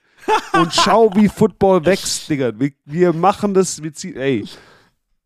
Und 0.53 0.73
schau, 0.73 1.09
wie 1.15 1.29
Football 1.29 1.85
wächst, 1.85 2.29
Digga. 2.29 2.51
Wir, 2.59 2.71
wir 2.85 3.13
machen 3.13 3.53
das, 3.53 3.81
wir 3.81 3.93
ziehen, 3.93 4.17
ey. 4.17 4.43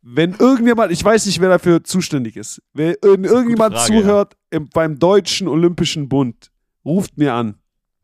Wenn 0.06 0.34
irgendjemand, 0.34 0.92
ich 0.92 1.04
weiß 1.04 1.26
nicht, 1.28 1.40
wer 1.40 1.48
dafür 1.48 1.82
zuständig 1.82 2.36
ist, 2.36 2.62
wenn 2.74 2.96
irgendjemand 3.02 3.76
Frage, 3.76 3.88
zuhört 3.88 4.34
im, 4.50 4.68
beim 4.68 5.00
Deutschen 5.00 5.48
Olympischen 5.48 6.10
Bund, 6.10 6.52
ruft 6.84 7.18
mir 7.18 7.34
an. 7.34 7.56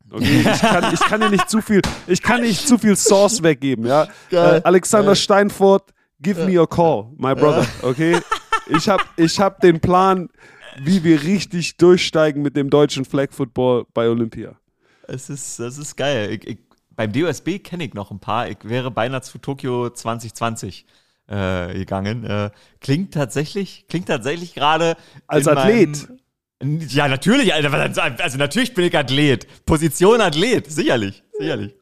Okay, 0.10 0.40
ich 0.54 0.60
kann, 0.62 0.94
ich 0.94 1.00
kann 1.02 1.20
dir 1.20 1.30
nicht 1.30 1.50
zu 1.50 1.62
viel, 1.62 1.82
ich 2.08 2.22
kann 2.22 2.42
nicht 2.42 2.66
zu 2.66 2.78
viel 2.78 2.96
Sauce 2.96 3.44
weggeben, 3.44 3.86
ja. 3.86 4.08
Äh, 4.32 4.62
Alexander 4.64 5.14
Steinfurt, 5.14 5.94
give 6.22 6.46
me 6.46 6.58
a 6.58 6.66
call, 6.66 7.12
my 7.18 7.36
brother, 7.36 7.68
okay? 7.82 8.20
Ich 8.70 8.88
hab, 8.88 9.02
ich 9.18 9.38
hab 9.38 9.60
den 9.60 9.82
Plan, 9.82 10.30
wie 10.82 11.04
wir 11.04 11.22
richtig 11.24 11.76
durchsteigen 11.76 12.42
mit 12.42 12.56
dem 12.56 12.70
deutschen 12.70 13.04
Flag 13.04 13.32
Football 13.32 13.86
bei 13.94 14.08
Olympia. 14.08 14.56
Es 15.04 15.30
ist, 15.30 15.60
das 15.60 15.78
ist 15.78 15.98
geil. 15.98 16.32
Ich, 16.32 16.48
ich, 16.48 16.60
beim 16.96 17.12
DOSB 17.12 17.60
kenne 17.60 17.84
ich 17.84 17.94
noch 17.94 18.10
ein 18.10 18.20
paar. 18.20 18.48
Ich 18.48 18.60
wäre 18.64 18.90
beinahe 18.90 19.22
zu 19.22 19.38
Tokio 19.38 19.90
2020 19.90 20.86
äh, 21.30 21.74
gegangen. 21.74 22.24
Äh, 22.26 22.50
klingt 22.82 23.14
tatsächlich, 23.14 23.86
klingt 23.88 24.08
tatsächlich 24.08 24.54
gerade. 24.56 24.96
Als 25.28 25.48
Athlet? 25.48 26.08
Meinem, 26.62 26.82
ja, 26.90 27.08
natürlich, 27.08 27.54
Alter. 27.54 27.72
Also, 27.74 28.02
also 28.02 28.38
natürlich 28.38 28.74
bin 28.74 28.86
ich 28.86 28.98
Athlet. 28.98 29.48
Position 29.66 30.20
Athlet, 30.22 30.70
sicherlich, 30.72 31.24
sicherlich. 31.38 31.76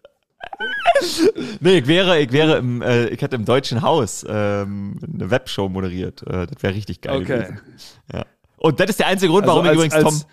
nee, 1.60 1.80
ich 1.80 1.88
wäre, 1.88 2.20
ich 2.20 2.32
wäre 2.32 2.58
im, 2.58 2.82
äh, 2.82 3.08
ich 3.08 3.22
hätte 3.22 3.36
im 3.36 3.45
Deutschen 3.45 3.82
Haus 3.82 4.26
ähm, 4.30 5.00
eine 5.14 5.30
Webshow 5.32 5.68
moderiert. 5.70 6.22
Äh, 6.24 6.48
das 6.48 6.62
wäre 6.62 6.74
richtig 6.76 7.02
geil 7.02 7.18
Okay. 7.22 7.26
gewesen. 7.39 7.62
Ja. 8.14 8.26
Und 8.58 8.80
das 8.80 8.91
ist 8.91 9.00
der 9.00 9.08
einzige 9.08 9.32
Grund, 9.32 9.43
Also 9.48 9.56
warum 9.56 9.66
ich 9.66 9.70
als- 9.70 9.78
übrigens 9.78 9.93
als- 9.95 10.20
Tom. 10.22 10.30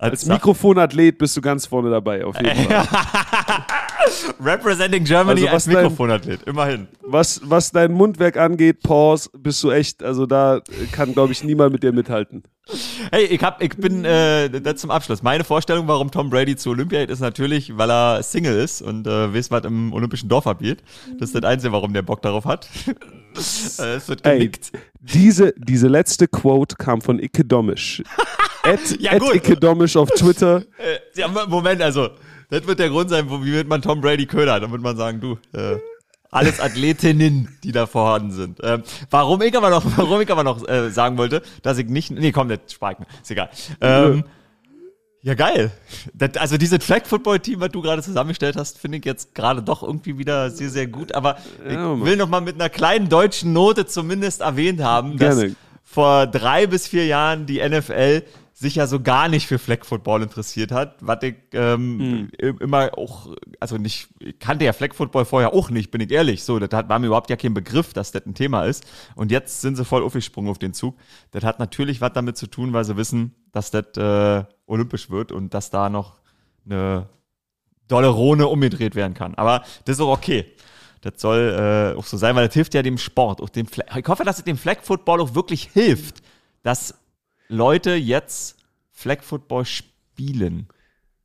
Als 0.00 0.26
Mikrofonathlet 0.26 1.18
bist 1.18 1.36
du 1.36 1.40
ganz 1.40 1.66
vorne 1.66 1.90
dabei, 1.90 2.24
auf 2.24 2.36
jeden 2.40 2.54
Fall. 2.70 2.86
Representing 4.40 5.04
Germany 5.04 5.42
Also 5.42 5.46
was 5.46 5.52
als 5.52 5.66
Mikrofonathlet, 5.66 6.42
immerhin. 6.44 6.88
Was, 7.02 7.40
was 7.44 7.70
dein 7.70 7.92
Mundwerk 7.92 8.36
angeht, 8.36 8.82
Pause, 8.82 9.30
bist 9.36 9.62
du 9.62 9.70
echt, 9.70 10.02
also 10.02 10.26
da 10.26 10.60
kann, 10.92 11.14
glaube 11.14 11.32
ich, 11.32 11.44
niemand 11.44 11.72
mit 11.72 11.82
dir 11.82 11.92
mithalten. 11.92 12.42
Hey, 13.10 13.24
ich, 13.24 13.42
hab, 13.42 13.62
ich 13.62 13.76
bin, 13.76 14.04
äh, 14.04 14.50
das 14.50 14.80
zum 14.82 14.90
Abschluss. 14.90 15.22
Meine 15.22 15.42
Vorstellung, 15.42 15.88
warum 15.88 16.10
Tom 16.10 16.28
Brady 16.28 16.54
zu 16.54 16.70
Olympia 16.70 17.00
geht, 17.00 17.10
ist 17.10 17.20
natürlich, 17.20 17.76
weil 17.78 17.90
er 17.90 18.22
Single 18.22 18.58
ist 18.58 18.82
und 18.82 19.06
äh, 19.06 19.32
weiß, 19.32 19.50
was 19.50 19.64
im 19.64 19.92
olympischen 19.94 20.28
Dorf 20.28 20.46
abgeht. 20.46 20.82
Das 21.18 21.30
ist 21.30 21.34
das 21.34 21.44
Einzige, 21.44 21.72
warum 21.72 21.94
der 21.94 22.02
Bock 22.02 22.20
darauf 22.20 22.44
hat. 22.44 22.68
äh, 22.86 23.38
es 23.38 24.08
wird 24.08 24.26
Ey, 24.26 24.38
genickt. 24.38 24.72
diese, 25.00 25.54
diese 25.56 25.88
letzte 25.88 26.28
Quote 26.28 26.76
kam 26.76 27.00
von 27.00 27.18
Ike 27.18 27.44
Domisch. 27.44 28.02
At, 28.62 28.80
Ja, 29.00 29.12
at. 29.12 29.22
Ike 29.34 29.56
Domisch 29.56 29.96
auf 29.96 30.10
Twitter. 30.10 30.62
Äh, 30.76 30.98
ja, 31.18 31.28
Moment, 31.28 31.80
also, 31.80 32.10
das 32.50 32.66
wird 32.66 32.78
der 32.78 32.88
Grund 32.88 33.10
sein, 33.10 33.28
wo, 33.28 33.44
wie 33.44 33.52
wird 33.52 33.68
man 33.68 33.82
Tom 33.82 34.00
Brady 34.00 34.26
ködern? 34.26 34.62
Dann 34.62 34.72
wird 34.72 34.82
man 34.82 34.96
sagen, 34.96 35.20
du, 35.20 35.38
äh, 35.52 35.78
alles 36.30 36.60
Athletinnen, 36.60 37.56
die 37.64 37.72
da 37.72 37.86
vorhanden 37.86 38.32
sind. 38.32 38.58
Ähm, 38.62 38.82
warum 39.10 39.40
ich 39.42 39.56
aber 39.56 39.70
noch, 39.70 39.84
warum 39.96 40.20
ich 40.20 40.30
aber 40.30 40.44
noch 40.44 40.66
äh, 40.68 40.90
sagen 40.90 41.18
wollte, 41.18 41.42
dass 41.62 41.78
ich 41.78 41.86
nicht, 41.86 42.10
nee, 42.10 42.32
komm, 42.32 42.48
das 42.48 42.58
mir, 42.80 43.06
ist 43.22 43.30
egal. 43.30 43.50
Ähm, 43.80 44.24
ja, 45.22 45.34
geil. 45.34 45.72
Das, 46.14 46.36
also 46.36 46.56
dieses 46.58 46.84
Flag-Football-Team, 46.84 47.60
was 47.60 47.70
du 47.70 47.82
gerade 47.82 48.02
zusammengestellt 48.02 48.56
hast, 48.56 48.78
finde 48.78 48.98
ich 48.98 49.04
jetzt 49.04 49.34
gerade 49.34 49.62
doch 49.62 49.82
irgendwie 49.82 50.16
wieder 50.16 50.50
sehr, 50.50 50.70
sehr 50.70 50.86
gut. 50.86 51.12
Aber 51.12 51.38
ich 51.68 51.76
will 51.76 52.16
noch 52.16 52.28
mal 52.28 52.40
mit 52.40 52.54
einer 52.54 52.68
kleinen 52.68 53.08
deutschen 53.08 53.52
Note 53.52 53.86
zumindest 53.86 54.42
erwähnt 54.42 54.80
haben, 54.80 55.18
dass 55.18 55.38
Gerne. 55.38 55.56
vor 55.82 56.28
drei 56.28 56.68
bis 56.68 56.86
vier 56.86 57.06
Jahren 57.06 57.46
die 57.46 57.58
NFL 57.58 58.22
sich 58.60 58.74
ja 58.74 58.88
so 58.88 59.00
gar 59.00 59.28
nicht 59.28 59.46
für 59.46 59.58
Flag 59.60 59.84
Football 59.84 60.22
interessiert 60.22 60.72
hat, 60.72 60.96
was 61.00 61.22
ich 61.22 61.36
ähm, 61.52 62.00
Hm. 62.00 62.30
i- 62.42 62.62
immer 62.62 62.90
auch, 62.98 63.28
also 63.60 63.76
nicht, 63.78 64.08
ich 64.18 64.36
kannte 64.40 64.64
ja 64.64 64.72
Flag 64.72 64.94
Football 64.94 65.24
vorher 65.26 65.52
auch 65.54 65.70
nicht, 65.70 65.92
bin 65.92 66.00
ich 66.00 66.10
ehrlich. 66.10 66.42
So, 66.42 66.58
das 66.58 66.70
hat, 66.76 66.88
war 66.88 66.98
mir 66.98 67.06
überhaupt 67.06 67.30
ja 67.30 67.36
kein 67.36 67.54
Begriff, 67.54 67.92
dass 67.92 68.10
das 68.10 68.26
ein 68.26 68.34
Thema 68.34 68.64
ist. 68.64 68.84
Und 69.14 69.30
jetzt 69.30 69.60
sind 69.60 69.76
sie 69.76 69.84
voll 69.84 70.02
aufgesprungen 70.02 70.50
auf 70.50 70.58
den 70.58 70.74
Zug. 70.74 70.96
Das 71.30 71.44
hat 71.44 71.60
natürlich 71.60 72.00
was 72.00 72.12
damit 72.14 72.36
zu 72.36 72.48
tun, 72.48 72.72
weil 72.72 72.84
sie 72.84 72.96
wissen, 72.96 73.32
dass 73.52 73.70
das 73.70 73.96
äh, 73.96 74.44
olympisch 74.66 75.08
wird 75.08 75.30
und 75.30 75.54
dass 75.54 75.70
da 75.70 75.88
noch 75.88 76.14
eine 76.68 77.08
dolle 77.86 78.08
Rone 78.08 78.48
umgedreht 78.48 78.96
werden 78.96 79.14
kann. 79.14 79.36
Aber 79.36 79.62
das 79.84 79.96
ist 79.96 80.00
auch 80.00 80.12
okay. 80.12 80.46
Das 81.00 81.20
soll 81.20 81.92
äh, 81.94 81.96
auch 81.96 82.04
so 82.04 82.16
sein, 82.16 82.34
weil 82.34 82.46
das 82.48 82.54
hilft 82.54 82.74
ja 82.74 82.82
dem 82.82 82.98
Sport. 82.98 83.40
Auch 83.40 83.50
dem 83.50 83.66
Flag 83.68 83.96
ich 83.96 84.08
hoffe, 84.08 84.24
dass 84.24 84.38
es 84.38 84.44
dem 84.44 84.58
Flag 84.58 84.78
Football 84.82 85.20
auch 85.20 85.34
wirklich 85.36 85.70
hilft, 85.72 86.22
dass 86.64 86.94
Leute 87.48 87.94
jetzt 87.94 88.56
Flag 88.92 89.22
Football 89.22 89.64
spielen. 89.64 90.68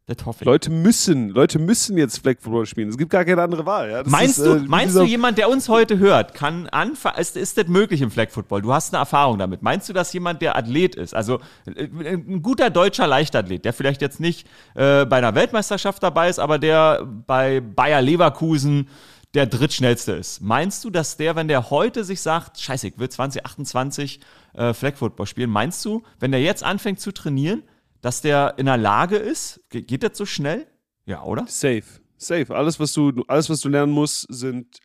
Das 0.05 0.25
hoffe 0.25 0.43
ich. 0.43 0.45
Leute 0.45 0.69
müssen, 0.69 1.29
Leute 1.29 1.59
müssen 1.59 1.97
jetzt 1.97 2.17
Flag 2.17 2.35
Football 2.39 2.65
spielen. 2.65 2.89
Es 2.89 2.97
gibt 2.97 3.09
gar 3.09 3.23
keine 3.23 3.41
andere 3.41 3.65
Wahl. 3.65 3.89
Ja? 3.89 4.03
Meinst 4.05 4.37
ist, 4.37 4.45
du, 4.45 4.55
äh, 4.55 4.59
meinst 4.59 4.95
du, 4.97 5.03
jemand, 5.03 5.37
der 5.37 5.49
uns 5.49 5.69
heute 5.69 5.97
hört, 5.97 6.33
kann 6.33 6.67
anfangen, 6.67 7.19
ist, 7.19 7.37
ist 7.37 7.57
das 7.57 7.67
möglich 7.67 8.01
im 8.01 8.11
Flag 8.11 8.29
Football? 8.29 8.63
Du 8.63 8.73
hast 8.73 8.93
eine 8.93 8.99
Erfahrung 8.99 9.39
damit. 9.39 9.61
Meinst 9.61 9.87
du, 9.87 9.93
dass 9.93 10.11
jemand, 10.11 10.41
der 10.41 10.57
Athlet 10.57 10.95
ist, 10.95 11.15
also 11.15 11.39
äh, 11.65 11.85
ein 11.85 12.41
guter 12.41 12.69
deutscher 12.69 13.07
Leichtathlet, 13.07 13.63
der 13.63 13.71
vielleicht 13.71 14.01
jetzt 14.01 14.19
nicht 14.19 14.45
äh, 14.75 15.05
bei 15.05 15.17
einer 15.17 15.35
Weltmeisterschaft 15.35 16.03
dabei 16.03 16.27
ist, 16.27 16.39
aber 16.39 16.59
der 16.59 17.05
bei 17.05 17.61
Bayer 17.61 18.01
Leverkusen 18.01 18.89
der 19.33 19.45
drittschnellste 19.45 20.11
ist. 20.11 20.41
Meinst 20.41 20.83
du, 20.83 20.89
dass 20.89 21.17
der, 21.17 21.35
wenn 21.35 21.47
der 21.47 21.69
heute 21.69 22.03
sich 22.03 22.21
sagt, 22.21 22.59
scheiße, 22.59 22.89
ich 22.89 22.99
will 22.99 23.09
2028 23.09 24.19
äh, 24.53 24.73
Flag 24.73 24.95
Football 24.95 25.27
spielen, 25.27 25.49
meinst 25.49 25.83
du, 25.85 26.03
wenn 26.19 26.31
der 26.31 26.41
jetzt 26.41 26.63
anfängt 26.63 26.99
zu 26.99 27.11
trainieren, 27.11 27.63
dass 28.01 28.21
der 28.21 28.55
in 28.57 28.65
der 28.65 28.77
Lage 28.77 29.15
ist, 29.17 29.61
Ge 29.69 29.81
geht 29.81 30.03
das 30.03 30.17
so 30.17 30.25
schnell? 30.25 30.67
Ja, 31.05 31.23
oder? 31.23 31.45
Safe. 31.47 31.83
Safe. 32.17 32.55
Alles, 32.55 32.79
was 32.79 32.93
du, 32.93 33.11
alles, 33.27 33.49
was 33.49 33.61
du 33.61 33.69
lernen 33.69 33.91
musst, 33.91 34.25
sind 34.29 34.79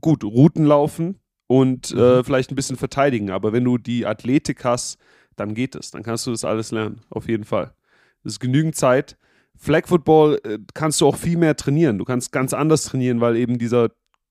gut, 0.00 0.24
Routen 0.24 0.64
laufen 0.64 1.20
und 1.46 1.90
äh, 1.92 2.18
Mhm. 2.18 2.24
vielleicht 2.24 2.50
ein 2.50 2.56
bisschen 2.56 2.76
verteidigen. 2.76 3.30
Aber 3.30 3.52
wenn 3.52 3.64
du 3.64 3.78
die 3.78 4.06
Athletik 4.06 4.64
hast, 4.64 4.98
dann 5.36 5.54
geht 5.54 5.74
es. 5.74 5.90
Dann 5.90 6.02
kannst 6.02 6.26
du 6.26 6.30
das 6.30 6.44
alles 6.44 6.70
lernen. 6.72 7.00
Auf 7.10 7.28
jeden 7.28 7.44
Fall. 7.44 7.74
Das 8.22 8.34
ist 8.34 8.40
genügend 8.40 8.76
Zeit. 8.76 9.16
Flag 9.56 9.86
Football 9.86 10.40
äh, 10.44 10.58
kannst 10.74 11.00
du 11.00 11.06
auch 11.06 11.16
viel 11.16 11.36
mehr 11.36 11.56
trainieren. 11.56 11.98
Du 11.98 12.04
kannst 12.04 12.32
ganz 12.32 12.52
anders 12.54 12.84
trainieren, 12.84 13.20
weil 13.20 13.36
eben 13.36 13.58
dieser 13.58 13.90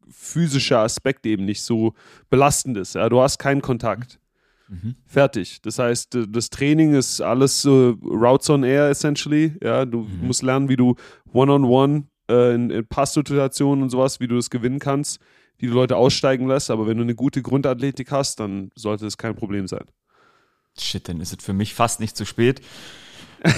physische 0.09 0.77
Aspekt 0.79 1.25
eben 1.25 1.45
nicht 1.45 1.63
so 1.63 1.93
belastend 2.29 2.77
ist. 2.77 2.95
Ja? 2.95 3.07
Du 3.09 3.21
hast 3.21 3.37
keinen 3.39 3.61
Kontakt. 3.61 4.19
Mhm. 4.71 4.95
Fertig. 5.05 5.61
Das 5.63 5.79
heißt, 5.79 6.17
das 6.29 6.49
Training 6.49 6.93
ist 6.93 7.19
alles 7.19 7.65
äh, 7.65 7.69
Routes 7.69 8.49
on 8.49 8.63
Air 8.63 8.89
essentially. 8.89 9.53
Ja, 9.61 9.83
du 9.85 10.03
Mhm. 10.03 10.27
musst 10.27 10.43
lernen, 10.43 10.69
wie 10.69 10.77
du 10.77 10.95
One-on-One 11.33 12.05
äh, 12.29 12.55
in, 12.55 12.69
in 12.69 12.87
Passsituationen 12.87 13.83
und 13.83 13.89
sowas, 13.89 14.21
wie 14.21 14.27
du 14.27 14.35
das 14.37 14.49
gewinnen 14.49 14.79
kannst, 14.79 15.19
wie 15.57 15.67
du 15.67 15.73
Leute 15.73 15.97
aussteigen 15.97 16.47
lässt. 16.47 16.71
Aber 16.71 16.87
wenn 16.87 16.95
du 16.95 17.03
eine 17.03 17.15
gute 17.15 17.41
Grundathletik 17.41 18.11
hast, 18.11 18.39
dann 18.39 18.69
sollte 18.75 19.05
es 19.05 19.17
kein 19.17 19.35
Problem 19.35 19.67
sein. 19.67 19.83
Shit, 20.79 21.09
dann 21.09 21.19
ist 21.19 21.33
es 21.37 21.43
für 21.43 21.51
mich 21.53 21.73
fast 21.73 21.99
nicht 21.99 22.15
zu 22.15 22.25
spät. 22.25 22.61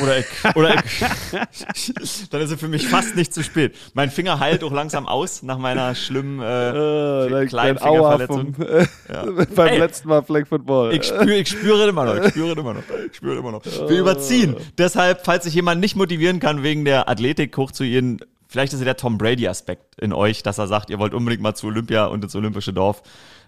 Oder 0.02 0.20
ich, 0.20 0.26
oder 0.56 0.76
ich, 0.76 2.30
dann 2.30 2.42
ist 2.42 2.52
es 2.52 2.60
für 2.60 2.68
mich 2.70 2.88
fast 2.88 3.16
nicht 3.16 3.34
zu 3.34 3.44
spät. 3.44 3.76
Mein 3.94 4.10
Finger 4.10 4.40
heilt 4.40 4.64
auch 4.64 4.72
langsam 4.72 5.08
aus 5.08 5.44
nach 5.44 5.58
meiner 5.58 5.94
schlimmen 5.96 6.40
äh, 6.40 7.30
dein- 7.30 7.48
kleinen 7.48 7.78
Fingerverletzung. 7.78 8.54
vom, 8.56 8.66
äh, 8.66 9.46
beim 9.56 9.68
Ey. 9.68 9.78
letzten 9.80 10.08
Mal 10.08 10.24
Flag 10.24 10.48
Football. 10.48 10.94
Ich 10.94 11.04
spüre, 11.06 11.34
ich 11.36 11.50
spüre 11.50 11.90
immer 11.90 12.06
noch, 12.06 12.16
ich 12.16 12.30
spüre 12.30 12.52
immer 12.58 12.74
noch, 12.74 12.84
ich 13.10 13.16
spüre 13.18 13.38
immer 13.38 13.52
noch. 13.52 13.66
Wir 13.66 14.00
überziehen. 14.00 14.56
Deshalb, 14.78 15.26
falls 15.26 15.44
sich 15.44 15.54
jemand 15.54 15.82
nicht 15.82 15.96
motivieren 15.96 16.40
kann, 16.40 16.64
wegen 16.64 16.86
der 16.86 17.10
Athletik 17.10 17.56
hoch 17.58 17.72
zu 17.72 17.84
gehen, 17.84 18.20
vielleicht 18.48 18.72
ist 18.74 18.80
es 18.80 18.86
der 18.86 18.96
Tom 18.98 19.18
Brady-Aspekt 19.18 20.00
in 20.00 20.14
euch, 20.14 20.44
dass 20.44 20.58
er 20.60 20.68
sagt, 20.68 20.90
ihr 20.92 21.00
wollt 21.00 21.14
unbedingt 21.14 21.42
mal 21.44 21.56
zu 21.56 21.68
Olympia 21.68 22.06
und 22.06 22.24
ins 22.24 22.36
Olympische 22.36 22.72
Dorf. 22.72 23.02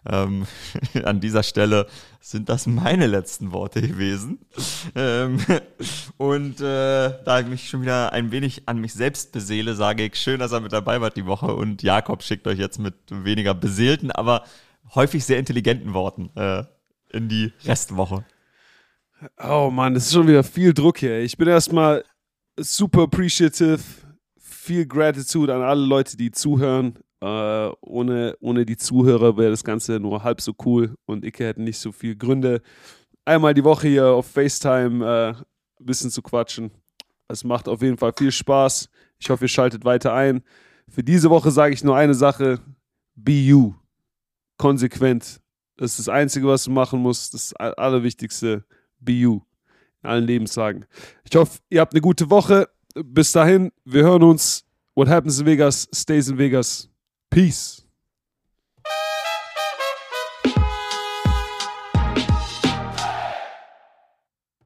Ähm, 0.10 0.46
an 1.04 1.20
dieser 1.20 1.44
Stelle 1.44 1.88
sind 2.20 2.50
das 2.50 2.68
meine 2.68 3.08
letzten 3.08 3.52
Worte 3.52 3.82
gewesen. 3.82 4.40
Ähm, 4.96 5.40
und 6.18 6.62
äh, 6.62 7.14
da 7.24 7.40
ich 7.40 7.48
mich 7.48 7.70
schon 7.70 7.82
wieder 7.82 8.14
ein 8.14 8.32
wenig 8.32 8.64
an 8.68 8.80
mich 8.80 8.94
selbst 8.94 9.32
beseele, 9.32 9.76
sage 9.76 10.04
ich, 10.06 10.16
schön, 10.16 10.40
dass 10.40 10.52
er 10.52 10.62
mit 10.62 10.74
dabei 10.74 11.02
war 11.02 11.10
die 11.10 11.26
Woche 11.26 11.54
und 11.54 11.84
Jakob 11.84 12.24
schickt 12.24 12.48
euch 12.48 12.60
jetzt 12.60 12.80
mit 12.80 12.96
weniger 13.10 13.54
beseelten, 13.54 14.12
aber 14.12 14.44
häufig 14.94 15.26
sehr 15.26 15.40
intelligenten 15.40 15.94
Worten 15.94 16.30
äh, 16.36 16.64
in 17.12 17.30
die 17.30 17.54
Restwoche. 17.64 18.26
Oh 19.42 19.70
Mann, 19.72 19.94
das 19.94 20.08
ist 20.08 20.14
schon 20.14 20.28
wieder 20.28 20.44
viel 20.44 20.74
Druck 20.74 21.00
hier. 21.00 21.20
Ich 21.20 21.38
bin 21.38 21.48
erstmal 21.48 22.04
super 22.58 23.04
appreciative, 23.04 23.80
viel 24.38 24.86
Gratitude 24.86 25.54
an 25.54 25.62
alle 25.62 25.86
Leute, 25.86 26.18
die 26.18 26.32
zuhören. 26.32 27.00
Äh, 27.26 27.72
ohne, 27.82 28.38
ohne 28.40 28.68
die 28.68 28.78
Zuhörer 28.78 29.36
wäre 29.36 29.50
das 29.50 29.64
Ganze 29.64 30.00
nur 30.00 30.24
halb 30.24 30.42
so 30.42 30.54
cool 30.64 30.94
und 31.06 31.26
ich 31.26 31.40
hätte 31.40 31.60
nicht 31.60 31.80
so 31.80 31.92
viel 31.92 32.16
Gründe, 32.16 32.62
einmal 33.26 33.56
die 33.56 33.64
Woche 33.64 33.88
hier 33.88 34.10
auf 34.10 34.28
FaceTime 34.28 35.04
äh, 35.04 35.30
ein 35.80 35.86
bisschen 35.86 36.12
zu 36.12 36.22
quatschen. 36.22 36.70
Es 37.28 37.44
macht 37.44 37.68
auf 37.68 37.82
jeden 37.82 37.98
Fall 37.98 38.14
viel 38.16 38.32
Spaß. 38.32 38.90
Ich 39.18 39.28
hoffe, 39.32 39.46
ihr 39.46 39.50
schaltet 39.50 39.84
weiter 39.86 40.14
ein. 40.14 40.44
Für 40.88 41.02
diese 41.04 41.32
Woche 41.32 41.50
sage 41.50 41.74
ich 41.74 41.84
nur 41.84 41.98
eine 41.98 42.14
Sache: 42.14 42.60
Be 43.16 43.32
you. 43.32 43.74
Konsequent. 44.58 45.42
Das 45.78 45.92
ist 45.92 46.00
das 46.00 46.10
Einzige, 46.10 46.48
was 46.48 46.66
du 46.66 46.72
machen 46.72 47.00
musst. 47.00 47.34
Das 47.34 47.54
All- 47.56 47.74
Allerwichtigste. 47.74 48.64
Be 49.00 49.14
you. 49.14 49.42
In 50.04 50.10
allen 50.10 50.26
Lebenslagen. 50.28 50.86
Ich 51.28 51.36
hoffe, 51.36 51.60
ihr 51.70 51.82
habt 51.82 51.94
eine 51.94 52.02
gute 52.02 52.30
Woche. 52.30 52.70
Bis 53.04 53.32
dahin, 53.32 53.72
wir 53.84 54.04
hören 54.04 54.22
uns. 54.22 54.64
What 54.94 55.08
happens 55.08 55.40
in 55.40 55.48
Vegas 55.48 55.90
stays 55.92 56.28
in 56.28 56.38
Vegas. 56.38 56.88
Peace. 57.32 57.85